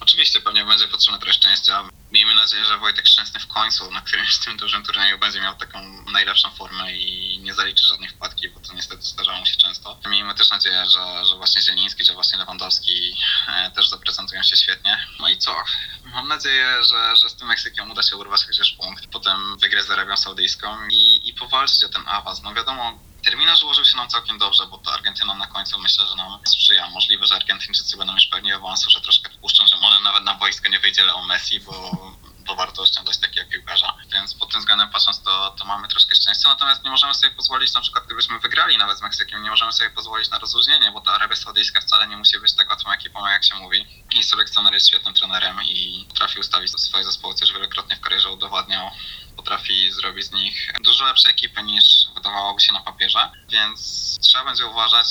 Oczywiście 0.00 0.40
pewnie 0.40 0.64
będzie 0.64 0.88
potrzebne 0.88 1.18
trochę 1.18 1.32
szczęścia. 1.32 1.88
Miejmy 2.12 2.34
nadzieję, 2.34 2.64
że 2.64 2.78
Wojtek 2.78 3.06
Szczęsny 3.06 3.40
w 3.40 3.46
końcu 3.46 3.90
na 3.90 4.00
którymś 4.00 4.38
tym 4.44 4.56
dużym 4.56 4.82
turnieju 4.82 5.18
będzie 5.18 5.40
miał 5.40 5.56
taką 5.56 6.04
najlepszą 6.12 6.50
formę 6.50 6.96
i 6.96 7.38
nie 7.38 7.54
zaliczy 7.54 7.86
żadnej 7.86 8.08
wpadki, 8.08 8.48
bo 8.48 8.60
to 8.60 8.72
niestety 8.72 9.02
zdarzało 9.02 9.38
mu 9.38 9.46
się 9.46 9.56
często. 9.56 9.98
Miejmy 10.08 10.34
też 10.34 10.50
nadzieję, 10.50 10.84
że, 10.86 11.26
że 11.26 11.36
właśnie 11.36 11.62
Zieliński, 11.62 12.04
że 12.04 12.14
właśnie 12.14 12.38
Lewandowski 12.38 13.16
e, 13.48 13.70
też 13.70 13.88
zaprezentują 13.88 14.42
się 14.42 14.56
świetnie. 14.56 15.06
No 15.20 15.28
i 15.28 15.38
co? 15.38 15.56
Mam 16.04 16.28
nadzieję, 16.28 16.84
że, 16.84 17.16
że 17.16 17.28
z 17.28 17.34
tym 17.34 17.48
Meksykiem 17.48 17.90
uda 17.90 18.02
się 18.02 18.16
urwać 18.16 18.46
chociaż 18.46 18.72
punkt, 18.72 19.06
potem 19.06 19.58
wygrać 19.58 19.84
z 19.84 19.90
Arabią 19.90 20.16
Saudyjską 20.16 20.88
i, 20.90 21.28
i 21.28 21.34
powalczyć 21.34 21.84
o 21.84 21.88
ten 21.88 22.08
awans. 22.08 22.42
No 22.42 22.54
wiadomo, 22.54 22.98
terminarz 23.24 23.62
ułożył 23.62 23.84
się 23.84 23.96
nam 23.96 24.08
całkiem 24.08 24.38
dobrze, 24.38 24.66
bo 24.66 24.78
ta 24.78 24.92
Argentyna 24.92 25.34
na 25.34 25.46
końcu 25.46 25.78
myślę, 25.78 26.06
że 26.06 26.16
nam 26.16 26.46
sprzyja. 26.46 26.90
Możliwe, 26.90 27.26
że 27.26 27.34
Argentyńczycy 27.34 27.96
będą 27.96 28.14
już 28.14 28.26
pewni 28.26 28.52
awansu, 28.52 28.90
że 28.90 29.00
troszkę 29.00 29.30
wpuszczą, 29.30 29.66
że 29.66 29.76
może 29.76 30.00
nawet 30.00 30.24
na 30.24 30.34
boisko 30.34 30.68
nie 30.68 30.80
wyjdzie 30.80 31.04
Leo 31.04 31.22
Messi, 31.22 31.60
bo, 31.60 31.92
warto 32.54 32.82
oszczędzać 32.82 33.18
takiego 33.18 33.50
piłkarza. 33.50 33.96
Więc 34.12 34.34
pod 34.34 34.50
tym 34.52 34.60
względem 34.60 34.90
patrząc, 34.90 35.22
to, 35.22 35.54
to 35.58 35.64
mamy 35.64 35.88
troszkę 35.88 36.14
szczęścia. 36.14 36.48
Natomiast 36.48 36.84
nie 36.84 36.90
możemy 36.90 37.14
sobie 37.14 37.34
pozwolić, 37.34 37.72
na 37.72 37.80
przykład 37.80 38.06
gdybyśmy 38.06 38.38
wygrali 38.38 38.78
nawet 38.78 38.98
z 38.98 39.02
Meksykiem, 39.02 39.42
nie 39.42 39.50
możemy 39.50 39.72
sobie 39.72 39.90
pozwolić 39.90 40.30
na 40.30 40.38
rozluźnienie, 40.38 40.92
bo 40.92 41.00
ta 41.00 41.12
Arabia 41.12 41.36
Saudyjska 41.36 41.80
wcale 41.80 42.08
nie 42.08 42.16
musi 42.16 42.40
być 42.40 42.52
tak 42.52 42.70
łatwą 42.70 42.90
ekipą, 42.90 43.26
jak 43.26 43.44
się 43.44 43.54
mówi. 43.54 44.04
I 44.14 44.22
selekcjoner 44.22 44.74
jest 44.74 44.88
świetnym 44.88 45.14
trenerem 45.14 45.62
i 45.62 46.06
potrafi 46.08 46.40
ustawić 46.40 46.80
swoje 46.80 47.04
zespoły, 47.04 47.34
też 47.34 47.52
wielokrotnie 47.52 47.96
w 47.96 48.00
karierze 48.00 48.30
udowadniał 48.30 48.90
potrafi 49.36 49.92
zrobić 49.92 50.26
z 50.26 50.32
nich 50.32 50.72
dużo 50.80 51.04
lepsze 51.04 51.28
ekipy 51.28 51.62
niż 51.62 51.84
wydawałoby 52.14 52.60
się 52.60 52.72
na 52.72 52.80
papierze, 52.80 53.30
więc 53.48 54.18
trzeba 54.20 54.44
będzie 54.44 54.66
uważać. 54.66 55.06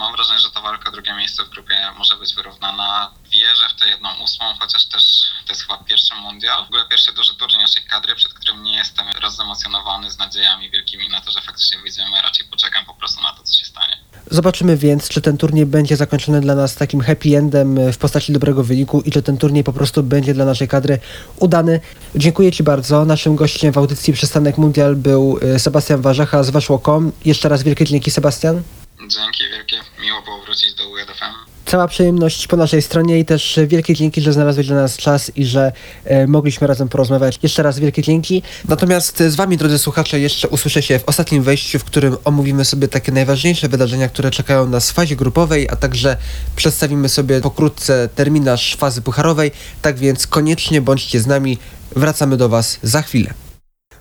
Mam 0.00 0.12
wrażenie, 0.12 0.40
że 0.40 0.50
ta 0.50 0.60
walka 0.60 0.90
drugie 0.90 1.14
miejsce 1.14 1.44
w 1.44 1.48
grupie 1.48 1.74
może 1.98 2.16
być 2.16 2.34
wyrównana. 2.34 3.10
Wierzę 3.30 3.68
w 3.76 3.80
tę 3.80 3.88
jedną 3.88 4.08
ósmą, 4.24 4.44
chociaż 4.60 4.84
też 4.84 5.02
to 5.46 5.52
jest 5.52 5.62
chyba 5.62 5.78
pierwszy 5.78 6.14
mundial. 6.14 6.64
W 6.64 6.66
ogóle 6.66 6.84
pierwszy 6.90 7.12
duży 7.12 7.34
turniej 7.36 7.58
naszej 7.58 7.84
kadry, 7.84 8.14
przed 8.14 8.32
którym 8.34 8.62
nie 8.62 8.76
jestem 8.76 9.06
rozdemocjonowany 9.22 10.10
z 10.10 10.18
nadziejami 10.18 10.70
wielkimi 10.70 11.08
na 11.08 11.20
to, 11.20 11.30
że 11.30 11.40
faktycznie 11.40 11.78
wyjdziemy. 11.78 12.22
Raczej 12.22 12.46
poczekam 12.46 12.84
po 12.84 12.94
prostu 12.94 13.22
na 13.22 13.32
to, 13.32 13.42
co 13.42 13.54
się 13.54 13.66
stanie. 13.66 13.96
Zobaczymy 14.30 14.76
więc, 14.76 15.08
czy 15.08 15.20
ten 15.20 15.38
turniej 15.38 15.66
będzie 15.66 15.96
zakończony 15.96 16.40
dla 16.40 16.54
nas 16.54 16.74
takim 16.74 17.00
happy 17.00 17.36
endem 17.36 17.92
w 17.92 17.98
postaci 17.98 18.32
dobrego 18.32 18.64
wyniku 18.64 19.00
i 19.00 19.10
czy 19.10 19.22
ten 19.22 19.38
turniej 19.38 19.64
po 19.64 19.72
prostu 19.72 20.02
będzie 20.02 20.34
dla 20.34 20.44
naszej 20.44 20.68
kadry 20.68 20.98
udany. 21.36 21.80
Dziękuję 22.14 22.52
Ci 22.52 22.62
bardzo. 22.62 23.04
Naszym 23.04 23.36
gościem 23.36 23.72
w 23.72 23.78
audycji 23.78 24.12
Przystanek 24.12 24.58
Mundial 24.58 24.96
był 24.96 25.38
e, 25.42 25.58
Sebastian 25.58 26.02
Warzecha 26.02 26.42
z 26.42 26.50
Weszło.com. 26.50 27.12
Jeszcze 27.24 27.48
raz 27.48 27.62
wielkie 27.62 27.84
dzięki 27.84 28.10
Sebastian. 28.10 28.62
Dzięki 29.08 29.44
wielkie. 29.50 29.76
Miło 30.00 30.22
było 30.22 30.42
wrócić 30.42 30.74
do 30.74 30.88
UEDFM. 30.88 31.24
Cała 31.66 31.88
przyjemność 31.88 32.46
po 32.46 32.56
naszej 32.56 32.82
stronie 32.82 33.18
i 33.18 33.24
też 33.24 33.60
wielkie 33.66 33.94
dzięki, 33.94 34.20
że 34.20 34.32
znalazłeś 34.32 34.66
dla 34.66 34.76
nas 34.76 34.96
czas 34.96 35.32
i 35.36 35.44
że 35.44 35.72
e, 36.04 36.26
mogliśmy 36.26 36.66
razem 36.66 36.88
porozmawiać. 36.88 37.38
Jeszcze 37.42 37.62
raz 37.62 37.78
wielkie 37.78 38.02
dzięki. 38.02 38.42
Natomiast 38.68 39.20
e, 39.20 39.30
z 39.30 39.36
Wami, 39.36 39.56
drodzy 39.56 39.78
słuchacze, 39.78 40.20
jeszcze 40.20 40.48
usłyszę 40.48 40.82
się 40.82 40.98
w 40.98 41.08
ostatnim 41.08 41.42
wejściu, 41.42 41.78
w 41.78 41.84
którym 41.84 42.16
omówimy 42.24 42.64
sobie 42.64 42.88
takie 42.88 43.12
najważniejsze 43.12 43.68
wydarzenia, 43.68 44.08
które 44.08 44.30
czekają 44.30 44.66
nas 44.66 44.90
w 44.90 44.94
fazie 44.94 45.16
grupowej, 45.16 45.68
a 45.70 45.76
także 45.76 46.16
przedstawimy 46.56 47.08
sobie 47.08 47.40
pokrótce 47.40 48.08
terminarz 48.14 48.76
fazy 48.76 49.02
pucharowej. 49.02 49.52
Tak 49.82 49.98
więc 49.98 50.26
koniecznie 50.26 50.80
bądźcie 50.80 51.20
z 51.20 51.26
nami. 51.26 51.58
Wracamy 51.96 52.36
do 52.36 52.48
Was 52.48 52.78
za 52.82 53.02
chwilę. 53.02 53.34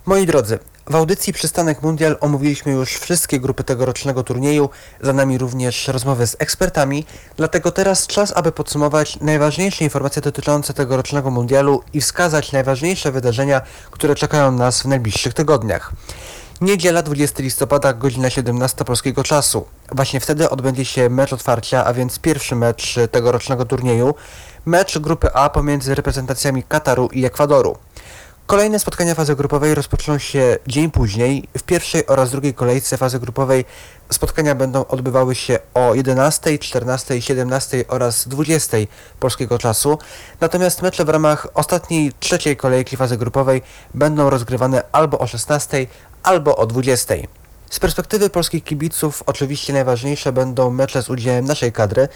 Moi 0.05 0.26
drodzy, 0.26 0.59
w 0.90 0.95
audycji 0.95 1.34
Przystanek 1.34 1.82
Mundial 1.82 2.18
omówiliśmy 2.20 2.72
już 2.72 2.94
wszystkie 2.94 3.40
grupy 3.40 3.64
tegorocznego 3.64 4.24
turnieju, 4.24 4.70
za 5.02 5.14
nami 5.14 5.38
również 5.38 5.88
rozmowy 5.88 6.28
z 6.28 6.36
ekspertami, 6.40 7.06
dlatego 7.38 7.72
teraz 7.72 8.07
czas, 8.07 8.34
aby 8.36 8.52
podsumować 8.52 9.20
najważniejsze 9.20 9.84
informacje 9.84 10.22
dotyczące 10.22 10.74
tegorocznego 10.74 11.32
mundialu 11.32 11.84
i 11.94 12.02
wskazać 12.02 12.52
najważniejsze 12.52 13.11
wydarzenia, 13.11 13.61
które 13.91 14.16
czekają 14.16 14.52
nas 14.52 14.82
w 14.82 14.86
najbliższych 14.86 15.34
tygodniach. 15.34 15.91
Niedziela 16.61 17.02
20 17.02 17.44
listopada, 17.44 17.94
godzina 17.94 18.30
17 18.30 18.86
polskiego 18.86 19.24
czasu. 19.24 19.66
Właśnie 19.91 20.20
wtedy 20.20 20.49
odbędzie 20.49 20.86
się 20.86 21.10
mecz 21.10 21.34
otwarcia, 21.34 21.86
a 21.86 21.94
więc 21.94 22.20
pierwszy 22.20 22.56
mecz 22.56 22.95
tegorocznego 23.11 23.66
turnieju. 23.66 24.16
Mecz 24.66 24.99
grupy 24.99 25.34
A 25.34 25.49
pomiędzy 25.49 25.95
reprezentacjami 25.95 26.64
Kataru 26.64 27.10
i 27.14 27.26
Ekwadoru. 27.26 27.78
Kolejne 28.49 28.80
spotkania 28.80 29.15
fazy 29.15 29.35
grupowej 29.35 29.76
rozpoczną 29.76 30.17
się 30.17 30.57
dzień 30.67 30.91
później. 30.91 31.47
W 31.57 31.63
pierwszej 31.63 32.07
oraz 32.07 32.31
drugiej 32.31 32.53
kolejce 32.53 32.97
fazy 32.97 33.19
grupowej 33.19 33.65
spotkania 34.09 34.55
będą 34.55 34.85
odbywały 34.85 35.35
się 35.35 35.59
o 35.73 35.93
11, 35.93 36.59
14, 36.59 37.21
17 37.21 37.85
oraz 37.88 38.27
20 38.27 38.77
polskiego 39.19 39.57
czasu. 39.57 39.97
Natomiast 40.41 40.81
mecze 40.81 41.05
w 41.05 41.09
ramach 41.09 41.47
ostatniej, 41.53 42.11
trzeciej 42.19 42.57
kolejki 42.57 42.97
fazy 42.97 43.17
grupowej 43.17 43.61
będą 43.93 44.30
rozgrywane 44.30 44.84
albo 44.91 45.19
o 45.19 45.27
16, 45.27 45.88
albo 46.23 46.57
o 46.57 46.65
20. 46.65 47.15
Z 47.70 47.80
perspektywy 47.80 48.30
polskich 48.30 48.64
kibiców 48.64 49.24
oczywiście 49.26 49.74
najważniejsze 49.74 50.32
będą 50.32 50.72
mecze 50.72 51.04
z 51.04 51.10
udziałem 51.10 51.46
naszej 51.46 51.72
kadry. 51.72 52.08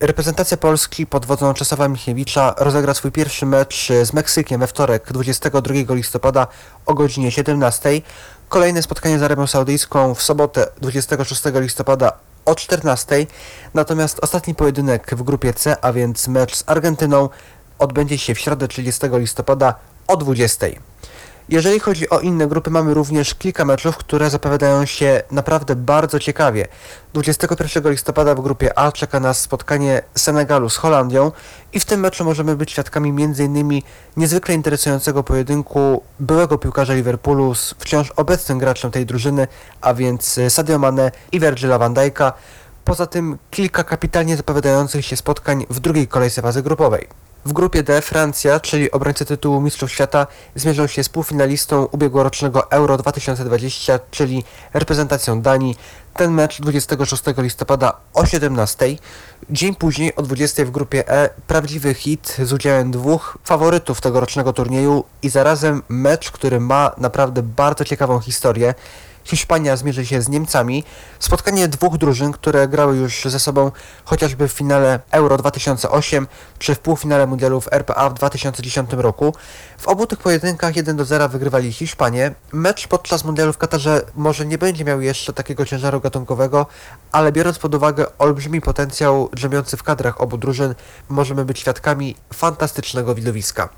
Reprezentacja 0.00 0.56
Polski 0.56 1.06
pod 1.06 1.26
wodzą 1.26 1.54
Czesława 1.54 1.88
Michniewicza 1.88 2.54
rozegra 2.58 2.94
swój 2.94 3.12
pierwszy 3.12 3.46
mecz 3.46 3.88
z 4.02 4.12
Meksykiem 4.12 4.60
we 4.60 4.66
wtorek 4.66 5.12
22 5.12 5.94
listopada 5.94 6.46
o 6.86 6.94
godzinie 6.94 7.30
17. 7.30 8.00
Kolejne 8.48 8.82
spotkanie 8.82 9.18
z 9.18 9.22
Arabią 9.22 9.46
Saudyjską 9.46 10.14
w 10.14 10.22
sobotę 10.22 10.66
26 10.80 11.42
listopada 11.54 12.12
o 12.44 12.54
14. 12.54 13.26
Natomiast 13.74 14.18
ostatni 14.22 14.54
pojedynek 14.54 15.14
w 15.16 15.22
grupie 15.22 15.54
C, 15.54 15.84
a 15.84 15.92
więc 15.92 16.28
mecz 16.28 16.56
z 16.56 16.64
Argentyną 16.66 17.28
odbędzie 17.78 18.18
się 18.18 18.34
w 18.34 18.38
środę 18.38 18.68
30 18.68 19.06
listopada 19.12 19.74
o 20.06 20.16
20. 20.16 20.66
Jeżeli 21.50 21.80
chodzi 21.80 22.10
o 22.10 22.20
inne 22.20 22.46
grupy, 22.46 22.70
mamy 22.70 22.94
również 22.94 23.34
kilka 23.34 23.64
meczów, 23.64 23.96
które 23.96 24.30
zapowiadają 24.30 24.86
się 24.86 25.22
naprawdę 25.30 25.76
bardzo 25.76 26.18
ciekawie. 26.18 26.68
21 27.14 27.92
listopada 27.92 28.34
w 28.34 28.40
grupie 28.40 28.78
A 28.78 28.92
czeka 28.92 29.20
nas 29.20 29.40
spotkanie 29.40 30.02
Senegalu 30.14 30.68
z 30.68 30.76
Holandią 30.76 31.32
i 31.72 31.80
w 31.80 31.84
tym 31.84 32.00
meczu 32.00 32.24
możemy 32.24 32.56
być 32.56 32.70
świadkami 32.70 33.10
m.in. 33.10 33.80
niezwykle 34.16 34.54
interesującego 34.54 35.22
pojedynku 35.22 36.02
byłego 36.20 36.58
piłkarza 36.58 36.94
Liverpoolu 36.94 37.54
z 37.54 37.74
wciąż 37.78 38.10
obecnym 38.10 38.58
graczem 38.58 38.90
tej 38.90 39.06
drużyny, 39.06 39.46
a 39.80 39.94
więc 39.94 40.40
Sadio 40.48 40.78
Mane 40.78 41.10
i 41.32 41.40
Virgila 41.40 41.78
van 41.78 41.94
Dijk'a. 41.94 42.32
Poza 42.84 43.06
tym 43.06 43.38
kilka 43.50 43.84
kapitalnie 43.84 44.36
zapowiadających 44.36 45.06
się 45.06 45.16
spotkań 45.16 45.66
w 45.70 45.80
drugiej 45.80 46.08
kolejce 46.08 46.42
fazy 46.42 46.62
grupowej. 46.62 47.27
W 47.44 47.52
grupie 47.52 47.82
D 47.82 48.02
Francja, 48.02 48.60
czyli 48.60 48.90
obrońcy 48.90 49.24
tytułu 49.24 49.60
Mistrzów 49.60 49.92
Świata, 49.92 50.26
zmierzą 50.54 50.86
się 50.86 51.04
z 51.04 51.08
półfinalistą 51.08 51.84
ubiegłorocznego 51.84 52.70
Euro 52.70 52.96
2020, 52.96 54.00
czyli 54.10 54.44
reprezentacją 54.74 55.42
Danii. 55.42 55.76
Ten 56.14 56.32
mecz 56.32 56.60
26 56.60 57.22
listopada 57.38 57.96
o 58.14 58.26
17. 58.26 58.86
Dzień 59.50 59.74
później 59.74 60.16
o 60.16 60.22
20 60.22 60.64
w 60.64 60.70
grupie 60.70 61.08
E 61.08 61.30
prawdziwy 61.46 61.94
hit 61.94 62.36
z 62.42 62.52
udziałem 62.52 62.90
dwóch 62.90 63.38
faworytów 63.44 64.00
tegorocznego 64.00 64.52
turnieju 64.52 65.04
i 65.22 65.28
zarazem 65.28 65.82
mecz, 65.88 66.30
który 66.30 66.60
ma 66.60 66.90
naprawdę 66.98 67.42
bardzo 67.42 67.84
ciekawą 67.84 68.20
historię. 68.20 68.74
Hiszpania 69.28 69.76
zmierzy 69.76 70.06
się 70.06 70.22
z 70.22 70.28
Niemcami. 70.28 70.84
Spotkanie 71.18 71.68
dwóch 71.68 71.98
drużyn, 71.98 72.32
które 72.32 72.68
grały 72.68 72.96
już 72.96 73.24
ze 73.24 73.40
sobą 73.40 73.70
chociażby 74.04 74.48
w 74.48 74.52
finale 74.52 75.00
Euro 75.10 75.36
2008 75.36 76.26
czy 76.58 76.74
w 76.74 76.78
półfinale 76.78 77.26
mundialu 77.26 77.60
w 77.60 77.72
RPA 77.72 78.10
w 78.10 78.14
2010 78.14 78.90
roku. 78.92 79.34
W 79.78 79.88
obu 79.88 80.06
tych 80.06 80.18
pojedynkach 80.18 80.76
1 80.76 80.96
do 80.96 81.04
0 81.04 81.28
wygrywali 81.28 81.72
Hiszpanie. 81.72 82.34
Mecz 82.52 82.88
podczas 82.88 83.24
mundialu 83.24 83.52
w 83.52 83.58
Katarze 83.58 84.02
może 84.14 84.46
nie 84.46 84.58
będzie 84.58 84.84
miał 84.84 85.00
jeszcze 85.00 85.32
takiego 85.32 85.64
ciężaru 85.64 86.00
gatunkowego, 86.00 86.66
ale 87.12 87.32
biorąc 87.32 87.58
pod 87.58 87.74
uwagę 87.74 88.06
olbrzymi 88.18 88.60
potencjał 88.60 89.28
drzemiący 89.32 89.76
w 89.76 89.82
kadrach 89.82 90.20
obu 90.20 90.38
drużyn, 90.38 90.74
możemy 91.08 91.44
być 91.44 91.58
świadkami 91.58 92.16
fantastycznego 92.34 93.14
widowiska. 93.14 93.68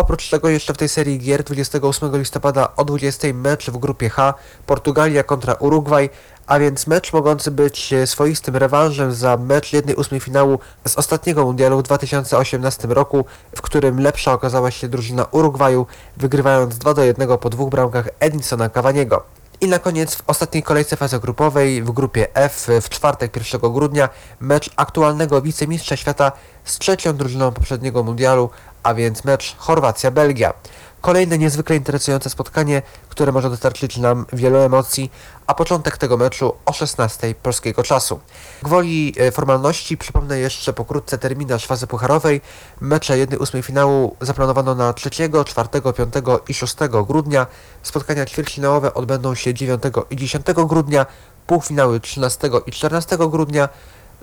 Oprócz 0.00 0.30
tego 0.30 0.48
jeszcze 0.48 0.74
w 0.74 0.76
tej 0.76 0.88
serii 0.88 1.18
gier 1.18 1.44
28 1.44 2.18
listopada 2.18 2.76
o 2.76 2.84
20 2.84 3.28
mecz 3.34 3.70
w 3.70 3.78
grupie 3.78 4.08
H 4.08 4.34
Portugalia 4.66 5.22
kontra 5.22 5.54
Urugwaj, 5.54 6.10
a 6.46 6.58
więc 6.58 6.86
mecz 6.86 7.12
mogący 7.12 7.50
być 7.50 7.94
swoistym 8.06 8.56
rewanżem 8.56 9.12
za 9.12 9.36
mecz 9.36 9.72
1-8 9.72 10.20
finału 10.20 10.58
z 10.88 10.96
ostatniego 10.96 11.44
mundialu 11.44 11.78
w 11.78 11.82
2018 11.82 12.88
roku, 12.88 13.24
w 13.56 13.62
którym 13.62 14.00
lepsza 14.00 14.32
okazała 14.32 14.70
się 14.70 14.88
drużyna 14.88 15.24
Urugwaju, 15.30 15.86
wygrywając 16.16 16.78
2 16.78 16.94
do 16.94 17.04
1 17.04 17.38
po 17.38 17.50
dwóch 17.50 17.70
bramkach 17.70 18.08
Edinsona 18.20 18.68
Cavaniego. 18.68 19.39
I 19.62 19.68
na 19.68 19.78
koniec 19.78 20.14
w 20.14 20.22
ostatniej 20.26 20.62
kolejce 20.62 20.96
fazy 20.96 21.18
grupowej 21.18 21.82
w 21.82 21.90
grupie 21.90 22.34
F 22.34 22.68
w 22.82 22.88
czwartek 22.88 23.36
1 23.36 23.72
grudnia 23.72 24.08
mecz 24.40 24.70
aktualnego 24.76 25.42
wicemistrza 25.42 25.96
świata 25.96 26.32
z 26.64 26.78
trzecią 26.78 27.16
drużyną 27.16 27.52
poprzedniego 27.52 28.02
mundialu, 28.02 28.50
a 28.82 28.94
więc 28.94 29.24
mecz 29.24 29.56
Chorwacja-Belgia. 29.58 30.52
Kolejne 31.00 31.38
niezwykle 31.38 31.76
interesujące 31.76 32.30
spotkanie, 32.30 32.82
które 33.08 33.32
może 33.32 33.50
dostarczyć 33.50 33.96
nam 33.96 34.26
wielu 34.32 34.58
emocji, 34.58 35.10
a 35.46 35.54
początek 35.54 35.98
tego 35.98 36.16
meczu 36.16 36.54
o 36.66 36.72
16 36.72 37.34
polskiego 37.42 37.82
czasu. 37.82 38.20
Gwoli 38.62 39.14
e, 39.18 39.32
formalności 39.32 39.96
przypomnę 39.96 40.38
jeszcze 40.38 40.72
pokrótce 40.72 41.18
terminarz 41.18 41.66
fazy 41.66 41.86
pucharowej. 41.86 42.40
Mecze 42.80 43.26
1-8 43.26 43.62
finału 43.62 44.16
zaplanowano 44.20 44.74
na 44.74 44.92
3, 44.92 45.10
4, 45.10 45.68
5 45.96 46.14
i 46.48 46.54
6 46.54 46.76
grudnia. 47.06 47.46
Spotkania 47.82 48.26
ćwierćfinałowe 48.26 48.94
odbędą 48.94 49.34
się 49.34 49.54
9 49.54 49.82
i 50.10 50.16
10 50.16 50.46
grudnia, 50.66 51.06
półfinały 51.46 52.00
13 52.00 52.50
i 52.66 52.72
14 52.72 53.18
grudnia. 53.18 53.68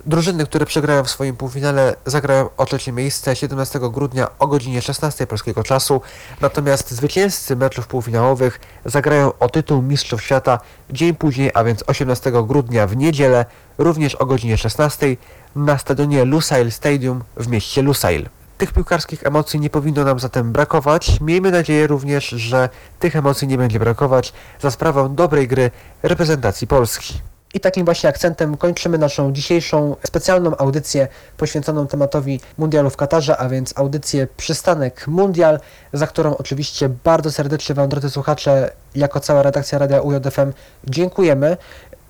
Drużyny, 0.08 0.46
które 0.46 0.66
przegrają 0.66 1.04
w 1.04 1.10
swoim 1.10 1.36
półfinale 1.36 1.94
zagrają 2.06 2.48
o 2.56 2.66
trzecie 2.66 2.92
miejsce 2.92 3.36
17 3.36 3.80
grudnia 3.80 4.28
o 4.38 4.46
godzinie 4.46 4.82
16 4.82 5.26
polskiego 5.26 5.64
czasu, 5.64 6.00
natomiast 6.40 6.90
zwycięzcy 6.90 7.56
meczów 7.56 7.86
półfinałowych 7.86 8.60
zagrają 8.84 9.32
o 9.38 9.48
tytuł 9.48 9.82
Mistrzów 9.82 10.22
Świata 10.22 10.58
dzień 10.90 11.14
później, 11.14 11.50
a 11.54 11.64
więc 11.64 11.84
18 11.86 12.32
grudnia 12.46 12.86
w 12.86 12.96
niedzielę, 12.96 13.44
również 13.78 14.14
o 14.14 14.26
godzinie 14.26 14.56
16 14.56 15.16
na 15.56 15.78
stadionie 15.78 16.24
Lusail 16.24 16.72
Stadium 16.72 17.24
w 17.36 17.48
mieście 17.48 17.82
Lusail. 17.82 18.28
Tych 18.58 18.72
piłkarskich 18.72 19.26
emocji 19.26 19.60
nie 19.60 19.70
powinno 19.70 20.04
nam 20.04 20.18
zatem 20.18 20.52
brakować. 20.52 21.20
Miejmy 21.20 21.50
nadzieję 21.50 21.86
również, 21.86 22.28
że 22.28 22.68
tych 22.98 23.16
emocji 23.16 23.48
nie 23.48 23.58
będzie 23.58 23.78
brakować 23.78 24.32
za 24.60 24.70
sprawą 24.70 25.14
dobrej 25.14 25.48
gry 25.48 25.70
reprezentacji 26.02 26.66
Polski. 26.66 27.27
I 27.54 27.60
takim 27.60 27.84
właśnie 27.84 28.08
akcentem 28.08 28.56
kończymy 28.56 28.98
naszą 28.98 29.32
dzisiejszą 29.32 29.96
specjalną 30.06 30.56
audycję 30.56 31.08
poświęconą 31.36 31.86
tematowi 31.86 32.40
Mundialu 32.58 32.90
w 32.90 32.96
Katarze, 32.96 33.36
a 33.36 33.48
więc 33.48 33.78
audycję 33.78 34.26
Przystanek 34.36 35.06
Mundial, 35.06 35.60
za 35.92 36.06
którą 36.06 36.36
oczywiście 36.36 36.88
bardzo 36.88 37.32
serdecznie 37.32 37.74
Wam, 37.74 37.88
drodzy 37.88 38.10
słuchacze, 38.10 38.70
jako 38.94 39.20
cała 39.20 39.42
redakcja 39.42 39.78
Radia 39.78 40.00
UJFM 40.00 40.52
dziękujemy. 40.84 41.56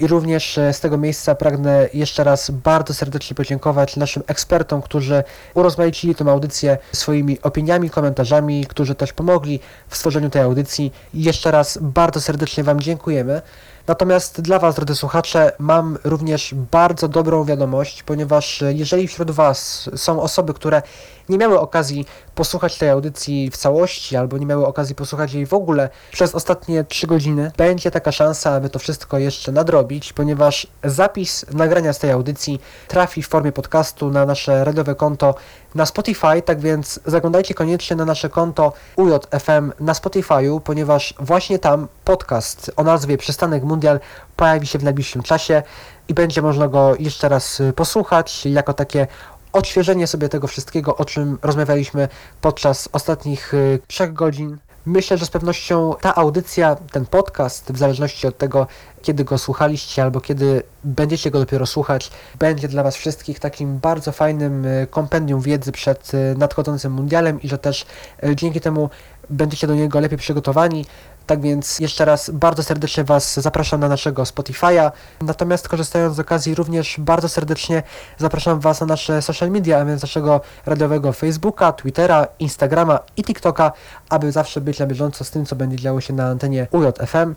I 0.00 0.06
również 0.06 0.58
e, 0.58 0.72
z 0.72 0.80
tego 0.80 0.98
miejsca 0.98 1.34
pragnę 1.34 1.88
jeszcze 1.94 2.24
raz 2.24 2.50
bardzo 2.50 2.94
serdecznie 2.94 3.34
podziękować 3.36 3.96
naszym 3.96 4.22
ekspertom, 4.26 4.82
którzy 4.82 5.24
urozmaicili 5.54 6.14
tę 6.14 6.24
audycję 6.30 6.78
swoimi 6.92 7.38
opiniami, 7.42 7.90
komentarzami, 7.90 8.66
którzy 8.66 8.94
też 8.94 9.12
pomogli 9.12 9.60
w 9.88 9.96
stworzeniu 9.96 10.30
tej 10.30 10.42
audycji. 10.42 10.92
Jeszcze 11.14 11.50
raz 11.50 11.78
bardzo 11.82 12.20
serdecznie 12.20 12.64
Wam 12.64 12.80
dziękujemy. 12.80 13.42
Natomiast 13.88 14.40
dla 14.40 14.58
Was, 14.58 14.74
drodzy 14.74 14.94
słuchacze, 14.94 15.52
mam 15.58 15.98
również 16.04 16.54
bardzo 16.70 17.08
dobrą 17.08 17.44
wiadomość, 17.44 18.02
ponieważ 18.02 18.64
jeżeli 18.68 19.08
wśród 19.08 19.30
Was 19.30 19.90
są 19.96 20.22
osoby, 20.22 20.54
które 20.54 20.82
nie 21.28 21.38
miały 21.38 21.60
okazji 21.60 22.06
posłuchać 22.34 22.78
tej 22.78 22.90
audycji 22.90 23.50
w 23.50 23.56
całości, 23.56 24.16
albo 24.16 24.38
nie 24.38 24.46
miały 24.46 24.66
okazji 24.66 24.94
posłuchać 24.94 25.32
jej 25.32 25.46
w 25.46 25.54
ogóle 25.54 25.88
przez 26.12 26.34
ostatnie 26.34 26.84
3 26.84 27.06
godziny, 27.06 27.52
będzie 27.56 27.90
taka 27.90 28.12
szansa, 28.12 28.52
aby 28.52 28.70
to 28.70 28.78
wszystko 28.78 29.18
jeszcze 29.18 29.52
nadrobić, 29.52 30.12
ponieważ 30.12 30.66
zapis 30.84 31.46
nagrania 31.52 31.92
z 31.92 31.98
tej 31.98 32.10
audycji 32.10 32.60
trafi 32.88 33.22
w 33.22 33.28
formie 33.28 33.52
podcastu 33.52 34.10
na 34.10 34.26
nasze 34.26 34.64
radiowe 34.64 34.94
konto 34.94 35.34
na 35.74 35.86
Spotify, 35.86 36.42
tak 36.44 36.60
więc 36.60 37.00
zaglądajcie 37.06 37.54
koniecznie 37.54 37.96
na 37.96 38.04
nasze 38.04 38.28
konto 38.28 38.72
UJFM 38.96 39.72
na 39.80 39.92
Spotify'u, 39.92 40.60
ponieważ 40.60 41.14
właśnie 41.20 41.58
tam 41.58 41.88
podcast 42.04 42.70
o 42.76 42.82
nazwie 42.82 43.18
Przystanek 43.18 43.64
Mundial 43.64 44.00
pojawi 44.36 44.66
się 44.66 44.78
w 44.78 44.84
najbliższym 44.84 45.22
czasie 45.22 45.62
i 46.08 46.14
będzie 46.14 46.42
można 46.42 46.68
go 46.68 46.94
jeszcze 46.98 47.28
raz 47.28 47.62
posłuchać 47.76 48.46
jako 48.46 48.74
takie 48.74 49.06
odświeżenie 49.52 50.06
sobie 50.06 50.28
tego 50.28 50.46
wszystkiego, 50.46 50.96
o 50.96 51.04
czym 51.04 51.38
rozmawialiśmy 51.42 52.08
podczas 52.40 52.88
ostatnich 52.92 53.54
y, 53.54 53.78
trzech 53.86 54.12
godzin. 54.12 54.58
Myślę, 54.86 55.18
że 55.18 55.26
z 55.26 55.30
pewnością 55.30 55.94
ta 56.00 56.14
audycja, 56.14 56.76
ten 56.76 57.06
podcast, 57.06 57.72
w 57.72 57.78
zależności 57.78 58.26
od 58.26 58.38
tego, 58.38 58.66
kiedy 59.02 59.24
go 59.24 59.38
słuchaliście 59.38 60.02
albo 60.02 60.20
kiedy 60.20 60.62
będziecie 60.84 61.30
go 61.30 61.38
dopiero 61.38 61.66
słuchać, 61.66 62.10
będzie 62.38 62.68
dla 62.68 62.82
Was 62.82 62.96
wszystkich 62.96 63.40
takim 63.40 63.78
bardzo 63.78 64.12
fajnym 64.12 64.64
y, 64.64 64.86
kompendium 64.90 65.40
wiedzy 65.40 65.72
przed 65.72 66.14
y, 66.14 66.34
nadchodzącym 66.38 66.92
mundialem 66.92 67.42
i 67.42 67.48
że 67.48 67.58
też 67.58 67.86
dzięki 68.34 68.60
temu 68.60 68.90
będziecie 69.30 69.66
do 69.66 69.74
niego 69.74 70.00
lepiej 70.00 70.18
przygotowani. 70.18 70.86
Tak 71.28 71.40
więc 71.40 71.80
jeszcze 71.80 72.04
raz 72.04 72.30
bardzo 72.30 72.62
serdecznie 72.62 73.04
Was 73.04 73.40
zapraszam 73.40 73.80
na 73.80 73.88
naszego 73.88 74.22
Spotify'a. 74.22 74.90
Natomiast 75.20 75.68
korzystając 75.68 76.16
z 76.16 76.20
okazji 76.20 76.54
również 76.54 76.96
bardzo 76.98 77.28
serdecznie 77.28 77.82
zapraszam 78.18 78.60
Was 78.60 78.80
na 78.80 78.86
nasze 78.86 79.22
social 79.22 79.50
media, 79.50 79.78
a 79.78 79.84
więc 79.84 80.02
naszego 80.02 80.40
radiowego 80.66 81.12
Facebooka, 81.12 81.72
Twittera, 81.72 82.26
Instagrama 82.38 82.98
i 83.16 83.24
TikToka, 83.24 83.72
aby 84.08 84.32
zawsze 84.32 84.60
być 84.60 84.78
na 84.78 84.86
bieżąco 84.86 85.24
z 85.24 85.30
tym, 85.30 85.46
co 85.46 85.56
będzie 85.56 85.76
działo 85.76 86.00
się 86.00 86.14
na 86.14 86.26
antenie 86.26 86.66
UJFM. 86.70 87.34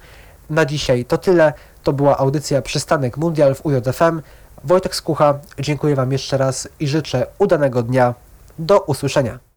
Na 0.50 0.66
dzisiaj 0.66 1.06
to 1.06 1.18
tyle. 1.18 1.54
To 1.84 1.94
była 1.94 2.18
audycja 2.18 2.62
Przystanek 2.62 3.18
Mundial 3.18 3.56
w 3.56 3.66
UJFM. 3.66 4.22
Wojtek 4.64 4.96
Skucha, 4.96 5.40
dziękuję 5.60 5.96
Wam 5.96 6.12
jeszcze 6.12 6.38
raz 6.38 6.70
i 6.80 6.88
życzę 6.88 7.28
udanego 7.40 7.84
dnia. 7.84 8.14
Do 8.60 8.80
usłyszenia. 8.80 9.51